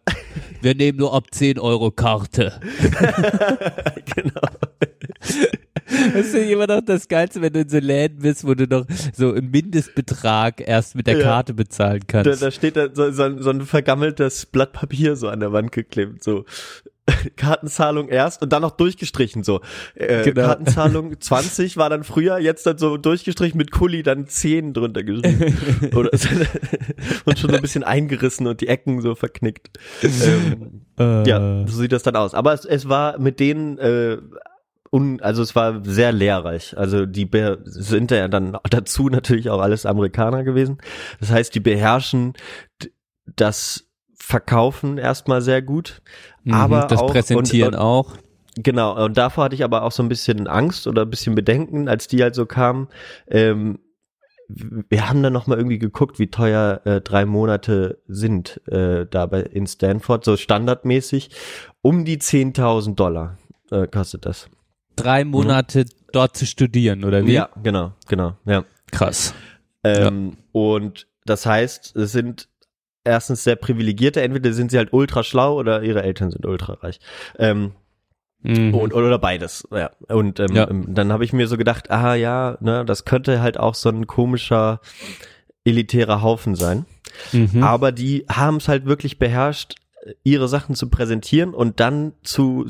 Wir 0.60 0.74
nehmen 0.74 0.98
nur 0.98 1.14
ab 1.14 1.24
10 1.30 1.58
Euro 1.58 1.90
Karte. 1.90 2.60
genau. 4.14 4.40
Das 5.86 6.26
ist 6.26 6.34
immer 6.34 6.66
noch 6.66 6.80
das 6.80 7.08
Geilste, 7.08 7.42
wenn 7.42 7.52
du 7.52 7.60
in 7.60 7.68
so 7.68 7.78
Läden 7.78 8.18
bist, 8.20 8.46
wo 8.46 8.54
du 8.54 8.66
noch 8.66 8.86
so 9.12 9.32
einen 9.32 9.50
Mindestbetrag 9.50 10.66
erst 10.66 10.94
mit 10.94 11.06
der 11.06 11.18
Ja. 11.18 11.22
Karte 11.24 11.54
bezahlen 11.54 12.00
Da, 12.06 12.22
kannst. 12.22 12.42
da 12.42 12.50
steht 12.50 12.76
da 12.76 12.88
so, 12.92 13.10
so, 13.10 13.22
ein- 13.24 13.42
so 13.42 13.50
ein 13.50 13.60
vergammeltes 13.62 14.46
Blatt 14.46 14.72
Papier 14.72 15.16
so 15.16 15.28
an 15.28 15.40
der 15.40 15.52
Wand 15.52 15.72
geklebt, 15.72 16.22
so. 16.24 16.44
Kartenzahlung 17.36 18.08
erst 18.08 18.40
und 18.40 18.50
dann 18.54 18.62
noch 18.62 18.70
durchgestrichen 18.70 19.42
so. 19.44 19.60
Äh, 19.94 20.22
Genau. 20.24 20.46
Kartenzahlung 20.46 21.20
20 21.20 21.76
war 21.76 21.90
dann 21.90 22.02
früher, 22.02 22.38
jetzt 22.38 22.64
dann 22.64 22.78
so 22.78 22.96
durchgestrichen 22.96 23.58
mit 23.58 23.70
Kuli 23.72 24.02
dann 24.02 24.26
10 24.26 24.72
drunter 24.72 25.02
geschrieben. 25.02 25.54
Und 27.26 27.38
schon 27.38 27.50
so 27.50 27.56
ein 27.56 27.60
bisschen 27.62 27.84
eingerissen 27.84 28.46
und 28.46 28.60
die 28.62 28.68
Ecken 28.68 29.02
so 29.02 29.14
verknickt. 29.14 29.78
Ähm, 30.02 30.80
Äh, 30.98 31.28
Ja, 31.28 31.66
so 31.66 31.76
sieht 31.82 31.92
das 31.92 32.04
dann 32.04 32.16
aus. 32.16 32.32
Aber 32.34 32.54
es, 32.54 32.64
es 32.64 32.88
war 32.88 33.18
mit 33.18 33.38
denen, 33.40 33.76
äh, 33.78 34.16
un, 34.94 35.20
also 35.20 35.42
es 35.42 35.56
war 35.56 35.84
sehr 35.84 36.12
lehrreich. 36.12 36.78
Also 36.78 37.04
die 37.04 37.26
be 37.26 37.58
sind 37.64 38.12
ja 38.12 38.28
dann 38.28 38.56
dazu 38.70 39.08
natürlich 39.08 39.50
auch 39.50 39.60
alles 39.60 39.86
Amerikaner 39.86 40.44
gewesen. 40.44 40.78
Das 41.18 41.30
heißt, 41.30 41.54
die 41.54 41.60
beherrschen 41.60 42.34
das 43.26 43.88
Verkaufen 44.16 44.96
erstmal 44.96 45.42
sehr 45.42 45.62
gut. 45.62 46.00
mhm, 46.44 46.54
aber 46.54 46.86
das 46.88 47.00
auch, 47.00 47.10
Präsentieren 47.10 47.74
und, 47.74 47.80
auch. 47.80 48.16
Genau, 48.56 49.04
und 49.04 49.18
davor 49.18 49.44
hatte 49.44 49.56
ich 49.56 49.64
aber 49.64 49.82
auch 49.82 49.90
so 49.90 50.02
ein 50.02 50.08
bisschen 50.08 50.46
Angst 50.46 50.86
oder 50.86 51.02
ein 51.02 51.10
bisschen 51.10 51.34
Bedenken, 51.34 51.88
als 51.88 52.06
die 52.06 52.22
halt 52.22 52.36
so 52.36 52.46
kamen. 52.46 52.86
Ähm, 53.26 53.80
wir 54.46 55.08
haben 55.08 55.22
dann 55.24 55.32
noch 55.32 55.48
mal 55.48 55.58
irgendwie 55.58 55.78
geguckt, 55.78 56.20
wie 56.20 56.28
teuer 56.28 56.80
äh, 56.84 57.00
drei 57.00 57.24
Monate 57.24 57.98
sind 58.06 58.60
äh, 58.68 59.06
dabei 59.10 59.40
in 59.40 59.66
Stanford, 59.66 60.24
so 60.24 60.36
standardmäßig. 60.36 61.30
Um 61.82 62.04
die 62.04 62.18
10.000 62.18 62.94
Dollar 62.94 63.38
äh, 63.72 63.88
kostet 63.88 64.26
das. 64.26 64.48
Drei 64.96 65.24
Monate 65.24 65.86
dort 66.12 66.36
zu 66.36 66.46
studieren, 66.46 67.04
oder 67.04 67.26
wie? 67.26 67.32
Ja, 67.32 67.48
genau, 67.62 67.92
genau, 68.08 68.36
ja. 68.44 68.64
Krass. 68.90 69.34
Ähm, 69.82 70.36
Und 70.52 71.06
das 71.26 71.46
heißt, 71.46 71.96
es 71.96 72.12
sind 72.12 72.48
erstens 73.04 73.44
sehr 73.44 73.56
privilegierte, 73.56 74.22
entweder 74.22 74.52
sind 74.52 74.70
sie 74.70 74.78
halt 74.78 74.92
ultra 74.92 75.22
schlau 75.24 75.56
oder 75.58 75.82
ihre 75.82 76.02
Eltern 76.02 76.30
sind 76.30 76.46
ultra 76.46 76.74
reich. 76.74 76.98
Ähm, 77.38 77.72
Mhm. 78.46 78.74
Und, 78.74 78.92
oder 78.92 79.18
beides, 79.18 79.66
ja. 79.72 79.90
Und 80.08 80.38
ähm, 80.38 80.54
Ja. 80.54 80.68
ähm, 80.68 80.94
dann 80.94 81.10
habe 81.10 81.24
ich 81.24 81.32
mir 81.32 81.48
so 81.48 81.56
gedacht, 81.56 81.90
ah 81.90 82.14
ja, 82.14 82.58
ne, 82.60 82.84
das 82.84 83.06
könnte 83.06 83.40
halt 83.40 83.58
auch 83.58 83.74
so 83.74 83.88
ein 83.88 84.06
komischer 84.06 84.80
elitärer 85.64 86.20
Haufen 86.20 86.54
sein. 86.54 86.84
Mhm. 87.32 87.62
Aber 87.62 87.90
die 87.90 88.26
haben 88.30 88.58
es 88.58 88.68
halt 88.68 88.84
wirklich 88.84 89.18
beherrscht, 89.18 89.76
ihre 90.24 90.46
Sachen 90.48 90.74
zu 90.74 90.90
präsentieren 90.90 91.54
und 91.54 91.80
dann 91.80 92.12
zu 92.22 92.66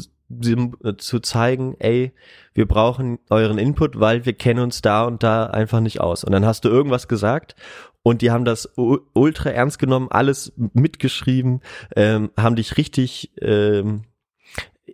zu 0.98 1.20
zeigen, 1.20 1.76
ey, 1.78 2.12
wir 2.54 2.66
brauchen 2.66 3.18
euren 3.30 3.58
Input, 3.58 4.00
weil 4.00 4.24
wir 4.26 4.32
kennen 4.32 4.60
uns 4.60 4.82
da 4.82 5.04
und 5.04 5.22
da 5.22 5.46
einfach 5.46 5.80
nicht 5.80 6.00
aus. 6.00 6.24
Und 6.24 6.32
dann 6.32 6.44
hast 6.46 6.64
du 6.64 6.68
irgendwas 6.68 7.08
gesagt 7.08 7.54
und 8.02 8.22
die 8.22 8.30
haben 8.30 8.44
das 8.44 8.72
ultra 8.76 9.50
ernst 9.50 9.78
genommen, 9.78 10.08
alles 10.10 10.52
mitgeschrieben, 10.56 11.60
ähm, 11.96 12.30
haben 12.36 12.56
dich 12.56 12.76
richtig 12.76 13.32
ähm, 13.40 14.02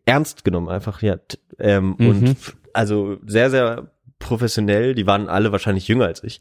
ernst 0.04 0.44
genommen, 0.44 0.68
einfach, 0.68 1.02
ja. 1.02 1.16
Ähm, 1.58 1.94
Mhm. 1.98 2.08
Und 2.08 2.36
also 2.72 3.16
sehr, 3.26 3.50
sehr 3.50 3.90
professionell, 4.18 4.94
die 4.94 5.06
waren 5.06 5.28
alle 5.28 5.50
wahrscheinlich 5.52 5.88
jünger 5.88 6.06
als 6.06 6.22
ich, 6.22 6.40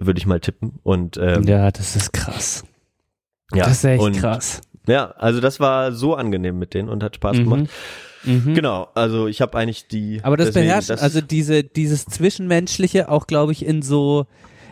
würde 0.00 0.18
ich 0.18 0.26
mal 0.26 0.40
tippen. 0.40 0.78
Und 0.82 1.16
ähm, 1.18 1.42
ja, 1.44 1.70
das 1.70 1.94
ist 1.96 2.12
krass. 2.12 2.64
ja, 3.54 3.64
das 3.64 3.78
ist 3.78 3.84
echt 3.84 4.02
und, 4.02 4.16
krass. 4.18 4.60
Ja, 4.86 5.10
also 5.12 5.40
das 5.40 5.60
war 5.60 5.92
so 5.92 6.14
angenehm 6.14 6.58
mit 6.58 6.72
denen 6.72 6.88
und 6.88 7.02
hat 7.02 7.16
Spaß 7.16 7.36
Mhm. 7.38 7.44
gemacht. 7.44 7.70
Mhm. 8.28 8.54
Genau, 8.54 8.88
also 8.94 9.26
ich 9.26 9.40
habe 9.40 9.56
eigentlich 9.58 9.88
die. 9.88 10.20
Aber 10.22 10.36
das 10.36 10.48
deswegen, 10.48 10.66
beherrscht, 10.68 10.90
das- 10.90 11.00
also 11.00 11.20
diese, 11.20 11.64
dieses 11.64 12.04
Zwischenmenschliche 12.04 13.08
auch, 13.08 13.26
glaube 13.26 13.52
ich, 13.52 13.64
in 13.64 13.82
so, 13.82 14.26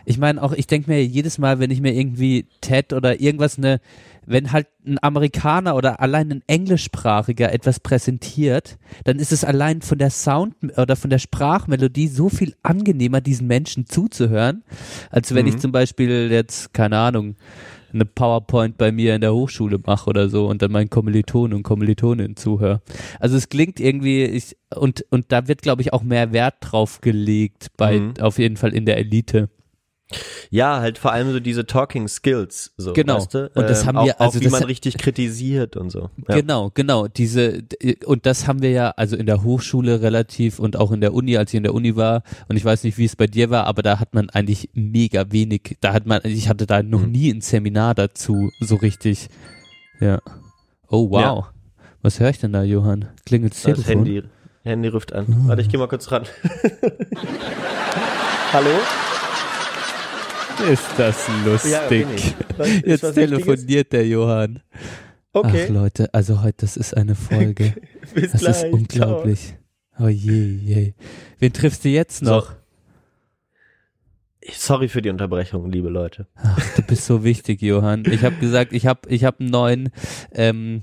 ich 0.04 0.18
meine 0.18 0.42
auch, 0.42 0.52
ich 0.52 0.66
denke 0.66 0.90
mir 0.90 1.04
jedes 1.04 1.38
Mal, 1.38 1.58
wenn 1.58 1.70
ich 1.70 1.80
mir 1.80 1.92
irgendwie 1.94 2.46
TED 2.60 2.92
oder 2.92 3.20
irgendwas 3.20 3.58
ne, 3.58 3.80
wenn 4.28 4.50
halt 4.50 4.66
ein 4.84 4.98
Amerikaner 5.02 5.76
oder 5.76 6.00
allein 6.00 6.30
ein 6.32 6.42
Englischsprachiger 6.48 7.52
etwas 7.52 7.78
präsentiert, 7.78 8.76
dann 9.04 9.20
ist 9.20 9.30
es 9.32 9.44
allein 9.44 9.82
von 9.82 9.98
der 9.98 10.10
Sound 10.10 10.54
oder 10.76 10.96
von 10.96 11.10
der 11.10 11.18
Sprachmelodie 11.20 12.08
so 12.08 12.28
viel 12.28 12.54
angenehmer, 12.64 13.20
diesen 13.20 13.46
Menschen 13.46 13.86
zuzuhören, 13.86 14.64
als 15.10 15.32
wenn 15.34 15.46
ich 15.46 15.54
Mhm. 15.54 15.60
zum 15.60 15.72
Beispiel 15.72 16.28
jetzt, 16.32 16.74
keine 16.74 16.98
Ahnung, 16.98 17.36
eine 17.92 18.04
PowerPoint 18.04 18.76
bei 18.76 18.92
mir 18.92 19.14
in 19.14 19.20
der 19.20 19.34
Hochschule 19.34 19.78
mache 19.84 20.10
oder 20.10 20.28
so 20.28 20.46
und 20.46 20.62
dann 20.62 20.72
meinen 20.72 20.90
Kommilitonen 20.90 21.54
und 21.56 21.62
Kommilitoninnen 21.62 22.36
zuhöre. 22.36 22.82
Also 23.20 23.36
es 23.36 23.48
klingt 23.48 23.80
irgendwie, 23.80 24.24
ich, 24.24 24.56
und, 24.74 25.04
und 25.10 25.26
da 25.32 25.48
wird, 25.48 25.62
glaube 25.62 25.82
ich, 25.82 25.92
auch 25.92 26.02
mehr 26.02 26.32
Wert 26.32 26.56
drauf 26.60 27.00
gelegt, 27.00 27.68
bei, 27.76 28.00
Mhm. 28.00 28.14
auf 28.20 28.38
jeden 28.38 28.56
Fall 28.56 28.74
in 28.74 28.86
der 28.86 28.98
Elite. 28.98 29.48
Ja, 30.50 30.78
halt 30.78 30.98
vor 30.98 31.10
allem 31.12 31.32
so 31.32 31.40
diese 31.40 31.66
Talking 31.66 32.06
Skills, 32.06 32.72
so, 32.76 32.92
Genau. 32.92 33.16
weißt 33.16 33.34
du? 33.34 33.50
Und 33.54 33.68
das 33.68 33.80
Ähm, 33.82 33.86
haben 33.88 33.96
auch, 33.98 34.04
wir- 34.04 34.20
also 34.20 34.36
auch 34.38 34.40
wie 34.40 34.44
das 34.44 34.52
man 34.52 34.62
richtig 34.62 34.98
kritisiert 34.98 35.76
und 35.76 35.90
so. 35.90 36.10
Ja. 36.28 36.36
Genau, 36.36 36.70
genau. 36.72 37.08
Diese 37.08 37.64
und 38.04 38.24
das 38.24 38.46
haben 38.46 38.62
wir 38.62 38.70
ja 38.70 38.90
also 38.96 39.16
in 39.16 39.26
der 39.26 39.42
Hochschule 39.42 40.02
relativ 40.02 40.60
und 40.60 40.76
auch 40.76 40.92
in 40.92 41.00
der 41.00 41.12
Uni, 41.12 41.36
als 41.36 41.52
ich 41.52 41.56
in 41.56 41.64
der 41.64 41.74
Uni 41.74 41.96
war. 41.96 42.22
Und 42.48 42.56
ich 42.56 42.64
weiß 42.64 42.84
nicht, 42.84 42.98
wie 42.98 43.04
es 43.04 43.16
bei 43.16 43.26
dir 43.26 43.50
war, 43.50 43.64
aber 43.66 43.82
da 43.82 43.98
hat 43.98 44.14
man 44.14 44.30
eigentlich 44.30 44.70
mega 44.74 45.32
wenig. 45.32 45.76
Da 45.80 45.92
hat 45.92 46.06
man, 46.06 46.20
ich 46.22 46.48
hatte 46.48 46.66
da 46.66 46.84
noch 46.84 47.02
Mhm. 47.02 47.10
nie 47.10 47.30
ein 47.32 47.40
Seminar 47.40 47.96
dazu 47.96 48.52
so 48.60 48.76
richtig. 48.76 49.28
Ja. 49.98 50.20
Oh 50.88 51.10
wow. 51.10 51.20
Ja. 51.20 51.48
Was 52.02 52.20
höre 52.20 52.30
ich 52.30 52.38
denn 52.38 52.52
da, 52.52 52.62
Johann? 52.62 53.08
Klingelt 53.26 53.54
das 53.54 53.62
Das 53.62 53.82
Telefon? 53.82 54.04
Handy, 54.06 54.22
Handy 54.62 54.88
ruft 54.88 55.12
an. 55.12 55.26
Warte, 55.48 55.62
ich 55.62 55.68
geh 55.68 55.78
mal 55.78 55.88
kurz 55.88 56.12
ran. 56.12 56.22
Hallo? 58.52 58.70
Ist 60.70 60.84
das 60.96 61.28
lustig? 61.44 61.70
Ja. 61.70 61.82
Was- 62.56 62.68
ist 62.68 62.86
Jetzt 62.86 63.02
was 63.02 63.16
Wichtiges? 63.16 63.44
telefoniert 63.44 63.92
der 63.92 64.06
Johann. 64.06 64.60
Ach 65.32 65.40
Okay, 65.40 65.66
Leute, 65.68 66.12
also 66.14 66.42
heute, 66.42 66.56
das 66.60 66.78
ist 66.78 66.96
eine 66.96 67.14
Folge. 67.14 67.74
bis 68.14 68.32
Das 68.32 68.40
gleich. 68.40 68.62
ist 68.64 68.72
unglaublich. 68.72 69.54
Oh 69.98 70.08
je, 70.08 70.32
je. 70.32 70.94
Wen 71.38 71.52
triffst 71.52 71.84
du 71.84 71.90
jetzt 71.90 72.24
Ciao. 72.24 72.36
noch? 72.38 72.46
So. 72.48 72.54
Sorry 74.52 74.88
für 74.88 75.02
die 75.02 75.10
Unterbrechung, 75.10 75.70
liebe 75.70 75.88
Leute. 75.88 76.26
Ach, 76.36 76.58
du 76.76 76.82
bist 76.82 77.06
so 77.06 77.24
wichtig, 77.24 77.62
Johann. 77.62 78.04
Ich 78.10 78.22
habe 78.24 78.36
gesagt, 78.36 78.72
ich 78.72 78.86
habe 78.86 79.00
ich 79.08 79.24
hab 79.24 79.40
einen 79.40 79.50
neuen, 79.50 79.90
ähm, 80.32 80.82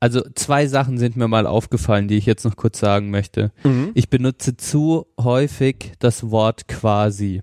also 0.00 0.22
zwei 0.34 0.66
Sachen 0.66 0.98
sind 0.98 1.16
mir 1.16 1.28
mal 1.28 1.46
aufgefallen, 1.46 2.08
die 2.08 2.16
ich 2.16 2.26
jetzt 2.26 2.44
noch 2.44 2.56
kurz 2.56 2.80
sagen 2.80 3.10
möchte. 3.10 3.52
Ich 3.94 4.10
benutze 4.10 4.56
zu 4.56 5.06
häufig 5.18 5.92
das 6.00 6.30
Wort 6.30 6.66
quasi. 6.66 7.42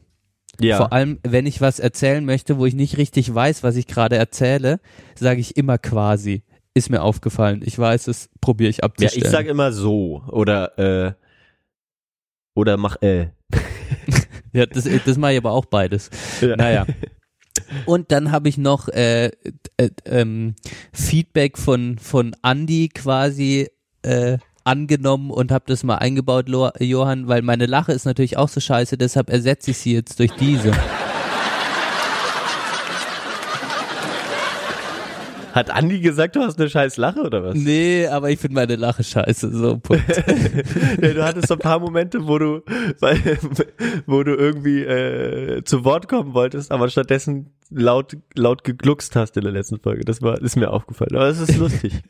Ja. 0.60 0.78
Vor 0.78 0.93
allem, 0.93 1.20
wenn 1.24 1.46
ich 1.46 1.62
was 1.62 1.80
erzählen 1.80 2.26
möchte, 2.26 2.58
wo 2.58 2.65
ich 2.65 2.74
nicht 2.74 2.98
richtig 2.98 3.34
weiß, 3.34 3.63
was 3.63 3.76
ich 3.76 3.88
gerade 3.88 4.15
erzähle, 4.15 4.80
sage 5.15 5.39
ich 5.39 5.58
immer 5.58 5.78
quasi. 5.78 6.43
Ist 6.74 6.89
mir 6.89 7.02
aufgefallen. 7.02 7.62
Ich 7.65 7.78
weiß 7.78 8.08
es, 8.08 8.30
probiere 8.39 8.70
ich 8.70 8.78
ja, 8.78 8.84
abzustellen. 8.84 9.26
ich 9.26 9.32
sage 9.32 9.50
immer 9.50 9.72
so 9.72 10.24
oder 10.28 10.78
äh, 10.78 11.13
oder 12.56 12.78
mach 12.78 13.02
äh. 13.02 13.30
Ja, 14.54 14.65
das, 14.65 14.88
das 15.06 15.17
mache 15.17 15.34
ich 15.34 15.38
aber 15.38 15.52
auch 15.52 15.65
beides. 15.65 16.10
Ja. 16.41 16.56
Naja. 16.56 16.86
Und 17.86 18.12
dann 18.12 18.32
habe 18.32 18.50
ich 18.50 18.58
noch 18.58 18.88
äh, 18.89 19.28
äh, 19.78 19.89
ähm, 20.06 20.56
Feedback 20.93 21.58
von, 21.58 21.98
von 22.00 22.36
Andy 22.43 22.89
quasi 22.89 23.70
äh, 24.04 24.38
angenommen 24.67 25.32
und 25.32 25.51
habe 25.51 25.63
das 25.67 25.84
mal 25.84 25.95
eingebaut, 25.95 26.49
Lo 26.49 26.69
Johann, 26.80 27.27
weil 27.27 27.41
meine 27.41 27.65
Lache 27.65 27.93
ist 27.93 28.06
natürlich 28.06 28.38
auch 28.38 28.49
so 28.49 28.60
scheiße, 28.60 28.97
deshalb 28.97 29.30
ersetze 29.30 29.71
ich 29.71 29.77
sie 29.77 29.93
jetzt 29.93 30.19
durch 30.19 30.32
diese. 30.34 30.73
Hat 35.53 35.71
Andi 35.71 36.01
gesagt, 36.01 36.36
du 36.36 36.41
hast 36.41 36.60
eine 36.60 36.69
scheiß 36.69 36.97
Lache 36.97 37.21
oder 37.21 37.43
was? 37.43 37.56
Nee, 37.56 38.06
aber 38.06 38.30
ich 38.30 38.39
finde 38.39 38.53
meine 38.53 38.75
Lache 38.75 39.03
scheiße, 39.03 39.51
so 39.51 39.80
Punkt. 39.80 40.06
ja, 41.01 41.13
du 41.13 41.25
hattest 41.25 41.47
so 41.47 41.56
ein 41.56 41.60
paar 41.60 41.80
Momente, 41.80 42.27
wo 42.27 42.38
du, 42.38 42.62
wo 44.06 44.21
du 44.21 44.36
irgendwie 44.36 44.84
äh, 44.84 45.63
zu 45.63 45.84
Wort 45.84 46.08
kommen 46.08 46.36
wolltest, 46.36 46.71
aber 46.71 46.89
stattdessen 46.89 47.56
laut, 47.71 48.17
laut 48.36 48.63
gegluckst 48.63 49.15
hast 49.15 49.36
in 49.38 49.43
der 49.43 49.51
letzten 49.51 49.80
Folge. 49.80 50.06
Das 50.06 50.21
war, 50.21 50.39
ist 50.41 50.58
mir 50.58 50.71
aufgefallen. 50.71 51.15
Aber 51.15 51.27
es 51.27 51.39
ist 51.39 51.58
lustig. 51.58 51.93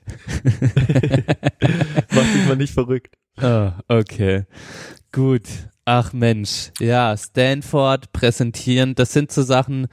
Mach 2.17 2.34
dich 2.34 2.47
mal 2.47 2.58
nicht 2.58 2.73
verrückt. 2.73 3.15
Ah, 3.38 3.73
okay. 3.88 4.45
Gut. 5.12 5.43
Ach 5.86 6.12
Mensch. 6.12 6.71
Ja, 6.80 7.15
Stanford 7.15 8.12
präsentieren, 8.12 8.95
das 8.95 9.13
sind 9.13 9.32
so 9.32 9.41
Sachen, 9.41 9.88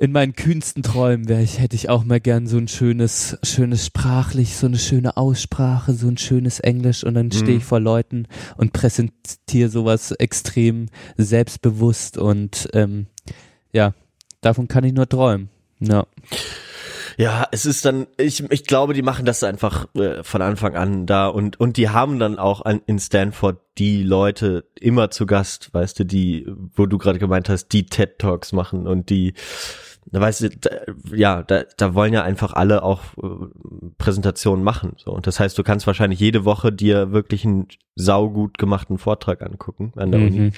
in 0.00 0.12
meinen 0.12 0.34
kühnsten 0.34 0.82
Träumen 0.82 1.28
wäre 1.28 1.42
ich, 1.42 1.58
hätte 1.60 1.76
ich 1.76 1.90
auch 1.90 2.04
mal 2.04 2.20
gern 2.20 2.46
so 2.46 2.56
ein 2.56 2.68
schönes, 2.68 3.36
schönes 3.42 3.84
sprachlich, 3.84 4.56
so 4.56 4.66
eine 4.66 4.78
schöne 4.78 5.18
Aussprache, 5.18 5.92
so 5.92 6.08
ein 6.08 6.16
schönes 6.16 6.58
Englisch 6.58 7.04
und 7.04 7.14
dann 7.14 7.30
stehe 7.30 7.58
ich 7.58 7.64
vor 7.64 7.80
Leuten 7.80 8.26
und 8.56 8.72
präsentiere 8.72 9.68
sowas 9.68 10.12
extrem 10.12 10.86
selbstbewusst 11.18 12.16
und 12.16 12.70
ähm, 12.72 13.08
ja, 13.72 13.92
davon 14.40 14.68
kann 14.68 14.84
ich 14.84 14.94
nur 14.94 15.06
träumen. 15.06 15.50
Ja. 15.80 16.06
Ja, 17.20 17.46
es 17.52 17.66
ist 17.66 17.84
dann, 17.84 18.06
ich, 18.16 18.50
ich 18.50 18.64
glaube, 18.64 18.94
die 18.94 19.02
machen 19.02 19.26
das 19.26 19.44
einfach 19.44 19.94
äh, 19.94 20.22
von 20.22 20.40
Anfang 20.40 20.74
an 20.74 21.04
da 21.04 21.26
und, 21.26 21.60
und 21.60 21.76
die 21.76 21.90
haben 21.90 22.18
dann 22.18 22.38
auch 22.38 22.62
an, 22.62 22.80
in 22.86 22.98
Stanford 22.98 23.58
die 23.76 24.02
Leute 24.02 24.64
immer 24.80 25.10
zu 25.10 25.26
Gast, 25.26 25.74
weißt 25.74 25.98
du, 25.98 26.04
die, 26.04 26.46
wo 26.74 26.86
du 26.86 26.96
gerade 26.96 27.18
gemeint 27.18 27.50
hast, 27.50 27.68
die 27.74 27.84
TED 27.84 28.18
Talks 28.18 28.52
machen 28.52 28.86
und 28.86 29.10
die, 29.10 29.34
da 30.06 30.22
weißt 30.22 30.40
du, 30.40 30.48
da, 30.48 30.70
ja, 31.14 31.42
da, 31.42 31.64
da 31.76 31.94
wollen 31.94 32.14
ja 32.14 32.22
einfach 32.22 32.54
alle 32.54 32.82
auch 32.82 33.02
äh, 33.22 33.28
Präsentationen 33.98 34.64
machen. 34.64 34.94
So. 34.96 35.10
Und 35.10 35.26
das 35.26 35.38
heißt, 35.40 35.58
du 35.58 35.62
kannst 35.62 35.86
wahrscheinlich 35.86 36.20
jede 36.20 36.46
Woche 36.46 36.72
dir 36.72 37.12
wirklich 37.12 37.44
einen 37.44 37.68
saugut 37.96 38.56
gemachten 38.56 38.96
Vortrag 38.96 39.42
angucken 39.42 39.92
an 39.96 40.10
der 40.10 40.20
Mhm. 40.22 40.26
Uni 40.26 40.52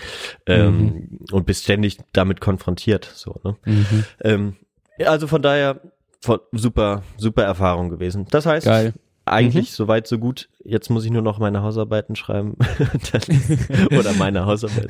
ähm, 0.47 1.19
und 1.33 1.45
bist 1.45 1.65
ständig 1.65 1.99
damit 2.13 2.41
konfrontiert. 2.41 3.11
So, 3.17 3.41
ne? 3.43 3.57
Mhm. 3.65 4.05
Ähm, 4.23 4.57
also 5.05 5.27
von 5.27 5.43
daher 5.43 5.81
von, 6.23 6.41
super, 6.53 7.03
super 7.17 7.43
Erfahrung 7.43 7.89
gewesen. 7.91 8.27
Das 8.31 8.47
heißt, 8.47 8.67
Geil. 8.67 8.95
eigentlich 9.25 9.73
soweit 9.73 10.07
so 10.07 10.19
gut. 10.19 10.49
Jetzt 10.65 10.89
muss 10.91 11.05
ich 11.05 11.11
nur 11.11 11.23
noch 11.23 11.39
meine 11.39 11.63
Hausarbeiten 11.63 12.15
schreiben. 12.17 12.57
Oder 13.91 14.13
meine 14.15 14.47
Hausarbeit. 14.47 14.89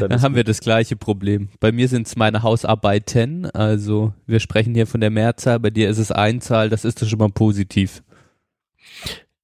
Dann 0.00 0.10
Dann 0.10 0.22
haben 0.22 0.34
wir 0.34 0.44
das 0.44 0.60
gleiche 0.60 0.96
Problem. 0.96 1.48
Bei 1.60 1.72
mir 1.72 1.88
sind 1.88 2.06
es 2.06 2.16
meine 2.16 2.42
Hausarbeiten, 2.42 3.46
also 3.50 4.12
wir 4.26 4.40
sprechen 4.40 4.74
hier 4.74 4.86
von 4.86 5.00
der 5.00 5.10
Mehrzahl, 5.10 5.60
bei 5.60 5.70
dir 5.70 5.88
ist 5.90 5.98
es 5.98 6.10
Einzahl, 6.10 6.70
das 6.70 6.84
ist 6.84 7.02
doch 7.02 7.06
schon 7.06 7.18
mal 7.18 7.28
positiv. 7.30 8.02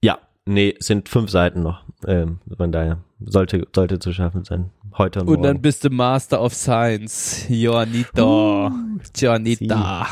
Ja, 0.03 0.19
nee, 0.47 0.75
es 0.79 0.87
sind 0.87 1.09
fünf 1.09 1.31
Seiten 1.31 1.63
noch. 1.63 1.83
Ähm, 2.07 2.39
von 2.57 2.73
daher 2.73 2.99
sollte, 3.21 3.67
sollte 3.75 3.99
zu 3.99 4.13
schaffen 4.13 4.45
sein. 4.45 4.71
Heute 4.97 5.21
und, 5.21 5.29
Und 5.29 5.43
dann 5.43 5.53
morgen. 5.55 5.63
bist 5.63 5.85
du 5.85 5.91
Master 5.91 6.41
of 6.43 6.55
Science. 6.55 7.45
Joanita. 7.49 8.73
Joanita. 9.17 10.07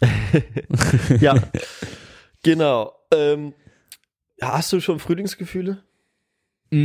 ja, 1.20 1.34
genau. 2.42 2.92
Ähm, 3.12 3.54
hast 4.40 4.72
du 4.72 4.80
schon 4.80 4.98
Frühlingsgefühle? 4.98 5.82
Mm, 6.70 6.78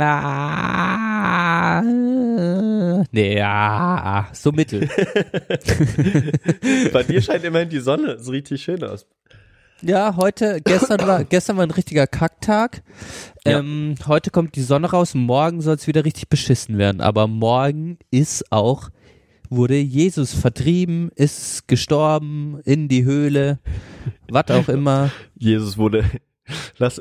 ah, 0.00 1.82
nee, 3.12 3.36
ja, 3.38 4.28
so 4.32 4.50
mittel. 4.52 4.88
Bei 6.92 7.04
dir 7.04 7.22
scheint 7.22 7.44
immerhin 7.44 7.68
die 7.68 7.78
Sonne 7.78 8.18
so 8.18 8.32
richtig 8.32 8.62
schön 8.62 8.82
aus. 8.82 9.06
Ja, 9.80 10.16
heute, 10.16 10.60
gestern 10.64 11.06
war, 11.06 11.22
gestern 11.24 11.56
war 11.56 11.64
ein 11.64 11.70
richtiger 11.70 12.08
Kacktag. 12.08 12.82
Ja. 13.46 13.60
Ähm, 13.60 13.94
heute 14.08 14.30
kommt 14.30 14.56
die 14.56 14.62
Sonne 14.62 14.90
raus, 14.90 15.14
morgen 15.14 15.60
soll 15.60 15.76
es 15.76 15.86
wieder 15.86 16.04
richtig 16.04 16.28
beschissen 16.28 16.78
werden. 16.78 17.00
Aber 17.00 17.28
morgen 17.28 17.98
ist 18.10 18.50
auch, 18.50 18.90
wurde 19.50 19.76
Jesus 19.76 20.34
vertrieben, 20.34 21.10
ist 21.14 21.68
gestorben 21.68 22.60
in 22.64 22.88
die 22.88 23.04
Höhle, 23.04 23.58
was 24.30 24.48
auch 24.50 24.68
immer. 24.68 25.10
Jesus 25.36 25.76
wurde. 25.78 26.04
Lass, 26.78 27.00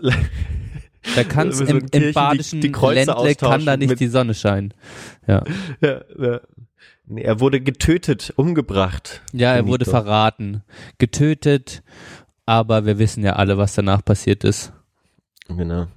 Da 1.16 1.24
kann 1.24 1.50
es 1.50 1.60
im, 1.62 1.80
im 1.80 1.88
die- 1.90 2.12
badischen 2.12 2.62
die 2.62 2.72
Kreuze 2.72 3.06
Ländle 3.12 3.36
kann 3.36 3.66
da 3.66 3.78
nicht 3.78 4.00
die 4.00 4.08
Sonne 4.08 4.34
scheinen. 4.34 4.74
Ja, 5.28 5.44
ja, 5.82 6.02
ja. 6.20 6.42
Nee, 7.10 7.22
er 7.22 7.40
wurde 7.40 7.62
getötet, 7.62 8.34
umgebracht. 8.36 9.22
ja 9.32 9.54
er 9.56 9.66
wurde 9.66 9.86
verraten, 9.86 10.64
getötet, 10.98 11.82
aber 12.46 12.86
wir 12.86 13.00
wissen 13.00 13.24
ja 13.24 13.34
alle, 13.38 13.58
was 13.58 13.76
danach 13.76 14.04
passiert 14.04 14.44
ist. 14.44 14.74
Genau. 15.48 15.88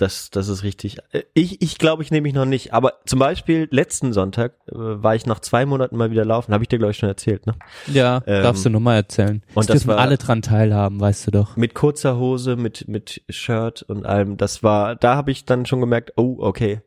Das, 0.00 0.30
das 0.30 0.48
ist 0.48 0.62
richtig. 0.62 0.96
Äh, 1.12 1.22
Ich, 1.34 1.60
ich 1.62 1.76
glaube, 1.78 2.02
ich 2.02 2.10
nehme 2.10 2.22
mich 2.22 2.34
noch 2.34 2.44
nicht. 2.46 2.72
Aber 2.72 2.94
zum 3.04 3.18
Beispiel 3.18 3.68
letzten 3.70 4.12
Sonntag 4.12 4.52
äh, 4.68 4.74
war 4.74 5.14
ich 5.14 5.26
nach 5.26 5.40
zwei 5.40 5.66
Monaten 5.66 5.96
mal 5.96 6.10
wieder 6.10 6.24
laufen. 6.24 6.52
Habe 6.54 6.64
ich 6.64 6.68
dir, 6.68 6.78
glaube 6.78 6.92
ich, 6.92 6.96
schon 6.96 7.08
erzählt, 7.08 7.46
ne? 7.46 7.54
Ja, 7.92 8.22
Ähm, 8.26 8.42
darfst 8.42 8.64
du 8.64 8.70
nochmal 8.70 8.96
erzählen. 8.96 9.42
und 9.54 9.68
das 9.68 9.82
dürfen 9.84 9.90
alle 9.98 10.16
dran 10.16 10.42
teilhaben, 10.42 11.00
weißt 11.00 11.26
du 11.26 11.30
doch. 11.32 11.56
Mit 11.56 11.74
kurzer 11.74 12.16
Hose, 12.18 12.56
mit, 12.56 12.88
mit 12.88 13.22
Shirt 13.28 13.82
und 13.82 14.06
allem. 14.06 14.36
Das 14.36 14.62
war, 14.62 14.96
da 14.96 15.16
habe 15.16 15.30
ich 15.32 15.44
dann 15.44 15.66
schon 15.66 15.80
gemerkt, 15.80 16.12
oh, 16.16 16.36
okay, 16.38 16.80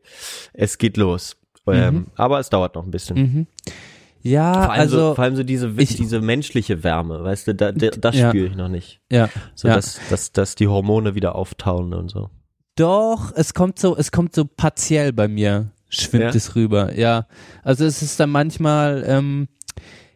es 0.52 0.78
geht 0.78 0.96
los. 0.96 1.36
Ähm, 1.66 2.08
aber 2.16 2.40
es 2.40 2.50
dauert 2.50 2.74
noch 2.74 2.84
ein 2.84 2.90
bisschen. 2.90 3.16
Mhm. 3.16 3.46
Ja, 4.22 4.52
Vor 4.54 4.72
allem, 4.72 4.80
also, 4.80 4.98
so, 4.98 5.14
vor 5.14 5.24
allem 5.24 5.36
so 5.36 5.42
diese, 5.42 5.68
ich- 5.76 5.96
diese 5.96 6.20
menschliche 6.20 6.82
Wärme, 6.82 7.22
weißt 7.22 7.48
du, 7.48 7.54
da, 7.54 7.72
da, 7.72 7.88
das 7.90 8.16
Ja. 8.16 8.30
spüre 8.30 8.46
ich 8.46 8.56
noch 8.56 8.68
nicht. 8.68 9.00
ja, 9.10 9.28
So, 9.54 9.68
ja. 9.68 9.74
dass, 9.76 10.00
dass, 10.10 10.32
dass 10.32 10.54
die 10.54 10.66
Hormone 10.66 11.14
wieder 11.14 11.34
auftauen 11.34 11.92
und 11.94 12.08
so. 12.10 12.30
Doch, 12.76 13.32
es 13.36 13.54
kommt 13.54 13.78
so, 13.78 13.96
es 13.96 14.10
kommt 14.10 14.34
so 14.34 14.44
partiell 14.44 15.12
bei 15.12 15.28
mir, 15.28 15.68
schwimmt 15.88 16.24
Ja? 16.24 16.30
es 16.30 16.56
rüber, 16.56 16.96
ja. 16.98 17.26
Also 17.62 17.84
es 17.84 18.02
ist 18.02 18.18
dann 18.18 18.30
manchmal, 18.30 19.04
ähm, 19.06 19.48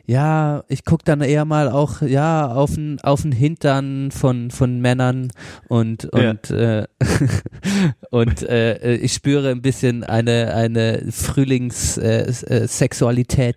ja, 0.07 0.64
ich 0.68 0.85
guck 0.85 1.05
dann 1.05 1.21
eher 1.21 1.44
mal 1.44 1.68
auch, 1.68 2.01
ja, 2.03 2.51
auf 2.51 2.75
den 2.75 2.99
auf 3.03 3.23
den 3.23 3.31
Hintern 3.33 4.11
von 4.11 4.51
von 4.51 4.81
Männern 4.81 5.31
und 5.68 6.09
Ja. 6.14 6.31
und 6.31 6.51
äh, 6.51 6.87
und 8.11 8.42
äh, 8.42 8.94
ich 8.97 9.12
spüre 9.12 9.51
ein 9.51 9.61
bisschen 9.62 10.05
eine 10.05 10.55
eine 10.55 11.05
Frühlings 11.12 11.99
äh, 11.99 12.23
äh, 12.23 12.66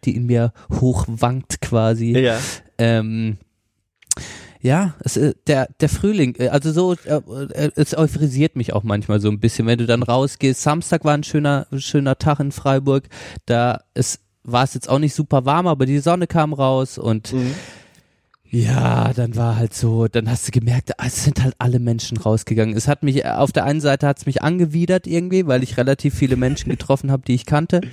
die 0.05 0.15
in 0.15 0.25
mir 0.25 0.51
hochwankt 0.79 1.61
quasi. 1.61 2.11
Ja. 2.19 2.37
Ähm, 2.77 3.37
ja, 4.61 4.93
es, 4.99 5.19
der, 5.47 5.67
der 5.79 5.89
Frühling, 5.89 6.35
äh, 6.37 6.49
also 6.49 6.71
so, 6.71 6.93
äh, 6.93 7.21
äh, 7.53 7.71
es 7.75 7.97
euphorisiert 7.97 8.55
mich 8.55 8.73
auch 8.73 8.83
manchmal 8.83 9.19
so 9.19 9.29
ein 9.29 9.39
bisschen, 9.39 9.65
wenn 9.67 9.79
du 9.79 9.85
dann 9.85 10.03
rausgehst. 10.03 10.61
Samstag 10.61 11.03
war 11.03 11.13
ein 11.13 11.23
schöner, 11.23 11.67
schöner 11.77 12.17
Tag 12.17 12.39
in 12.39 12.51
Freiburg, 12.51 13.09
da 13.45 13.81
es, 13.93 14.19
war 14.43 14.63
es 14.63 14.73
jetzt 14.73 14.89
auch 14.89 14.99
nicht 14.99 15.15
super 15.15 15.45
warm, 15.45 15.67
aber 15.67 15.85
die 15.85 15.99
Sonne 15.99 16.27
kam 16.27 16.53
raus 16.53 16.97
und 16.97 17.33
ja, 18.53 19.13
dann 19.13 19.37
war 19.37 19.55
halt 19.55 19.73
so, 19.73 20.09
dann 20.09 20.29
hast 20.29 20.45
du 20.45 20.51
gemerkt, 20.51 20.99
ah, 20.99 21.05
es 21.07 21.23
sind 21.23 21.41
halt 21.41 21.55
alle 21.57 21.79
Menschen 21.79 22.17
rausgegangen. 22.17 22.75
Es 22.75 22.89
hat 22.89 23.01
mich, 23.01 23.25
auf 23.25 23.53
der 23.53 23.63
einen 23.63 23.79
Seite 23.79 24.05
hat 24.05 24.17
es 24.17 24.25
mich 24.25 24.41
angewidert 24.41 25.07
irgendwie, 25.07 25.47
weil 25.47 25.63
ich 25.63 25.77
relativ 25.77 26.15
viele 26.15 26.35
Menschen 26.35 26.69
getroffen 26.69 27.11
habe, 27.11 27.23
die 27.25 27.35
ich 27.35 27.45
kannte. 27.45 27.81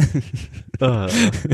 Ah, 0.80 1.08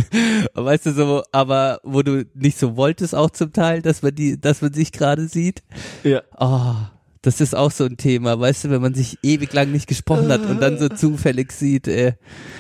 Weißt 0.54 0.84
du 0.84 0.92
so, 0.92 1.22
aber 1.32 1.80
wo 1.82 2.02
du 2.02 2.26
nicht 2.34 2.58
so 2.58 2.76
wolltest 2.76 3.14
auch 3.14 3.30
zum 3.30 3.54
Teil, 3.54 3.80
dass 3.80 4.02
man 4.02 4.14
die, 4.14 4.38
dass 4.38 4.60
man 4.60 4.74
sich 4.74 4.92
gerade 4.92 5.28
sieht. 5.28 5.62
ja. 6.02 6.20
Oh, 6.38 6.74
das 7.24 7.40
ist 7.40 7.54
auch 7.56 7.70
so 7.70 7.84
ein 7.84 7.96
Thema, 7.96 8.38
weißt 8.38 8.64
du, 8.64 8.70
wenn 8.70 8.82
man 8.82 8.94
sich 8.94 9.18
ewig 9.22 9.52
lang 9.52 9.72
nicht 9.72 9.86
gesprochen 9.86 10.28
hat 10.28 10.44
und 10.46 10.60
dann 10.60 10.78
so 10.78 10.88
zufällig 10.94 11.52
sieht, 11.52 11.88
äh, 11.88 12.12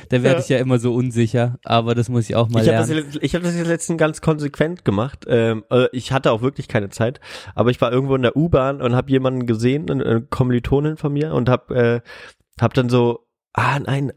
da 0.08 0.22
werde 0.22 0.40
ich 0.40 0.48
ja 0.48 0.58
immer 0.58 0.78
so 0.78 0.94
unsicher. 0.94 1.58
Aber 1.64 1.94
das 1.94 2.08
muss 2.08 2.28
ich 2.28 2.34
auch 2.36 2.48
mal 2.48 2.62
Ich 2.62 2.68
habe 2.68 2.78
das, 2.78 2.88
lernen. 2.88 3.10
jetzt- 3.12 3.22
ich 3.22 3.34
hab 3.34 3.42
das 3.42 3.54
jetzt 3.56 3.66
letztens 3.68 3.98
ganz 3.98 4.20
konsequent 4.20 4.84
gemacht. 4.84 5.24
Ähm, 5.28 5.64
äh, 5.70 5.86
ich 5.92 6.12
hatte 6.12 6.32
auch 6.32 6.40
wirklich 6.42 6.68
keine 6.68 6.88
Zeit, 6.88 7.20
aber 7.54 7.70
ich 7.70 7.80
war 7.80 7.92
irgendwo 7.92 8.14
in 8.16 8.22
der 8.22 8.36
U-Bahn 8.36 8.80
und 8.80 8.94
habe 8.96 9.10
jemanden 9.10 9.46
gesehen, 9.46 9.90
eine, 9.90 10.22
Kommilitonin 10.22 10.96
von 10.96 11.12
mir, 11.12 11.34
und 11.34 11.48
habe 11.48 11.74
äh, 11.74 12.00
hab 12.60 12.72
dann 12.74 12.88
so, 12.88 13.26
ah 13.52 13.78
nein, 13.80 14.12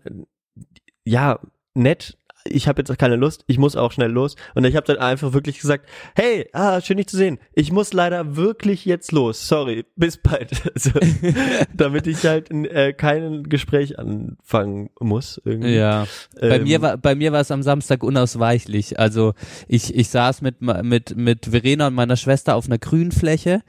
ja, 1.04 1.40
nett, 1.74 2.18
ich 2.50 2.68
habe 2.68 2.82
jetzt 2.82 2.98
keine 2.98 3.16
Lust, 3.16 3.44
ich 3.48 3.58
muss 3.58 3.76
auch 3.76 3.92
schnell 3.92 4.12
los. 4.12 4.36
Und 4.56 4.66
ich 4.66 4.76
habe 4.76 4.86
dann 4.88 4.98
einfach 4.98 5.34
wirklich 5.34 5.60
gesagt, 5.60 5.86
hey, 6.16 6.48
ah, 6.54 6.82
schön 6.82 6.98
dich 6.98 7.08
zu 7.08 7.18
sehen. 7.18 7.40
Ich 7.54 7.72
muss 7.72 7.94
leider 7.94 8.36
wirklich 8.36 8.86
jetzt 8.86 9.12
los. 9.12 9.48
Sorry, 9.48 9.86
bis 9.96 10.18
bald. 10.18 10.52
Also, 10.74 10.92
damit 11.74 12.08
ich 12.08 12.24
halt 12.26 12.52
äh, 12.52 12.94
kein 12.94 13.44
Gespräch 13.44 14.00
anfangen 14.00 14.90
muss. 15.00 15.42
Irgendwie. 15.46 15.76
Ja, 15.76 16.08
bei 16.40 16.58
Ähm, 16.58 16.64
mir 16.64 16.82
war 16.82 16.98
bei 16.98 17.16
mir 17.16 17.32
war 17.32 17.42
es 17.42 17.52
am 17.52 17.64
Samstag 17.64 18.04
unausweichlich. 18.04 19.00
Also 19.00 19.34
ich 19.68 19.94
ich 19.96 20.10
saß 20.10 20.42
mit 20.42 20.62
mit 20.62 21.16
mit 21.16 21.46
Verena 21.48 21.88
und 21.88 21.94
meiner 21.96 22.18
Schwester 22.18 22.56
auf 22.56 22.66
einer 22.68 22.78
Grünfläche 22.78 23.62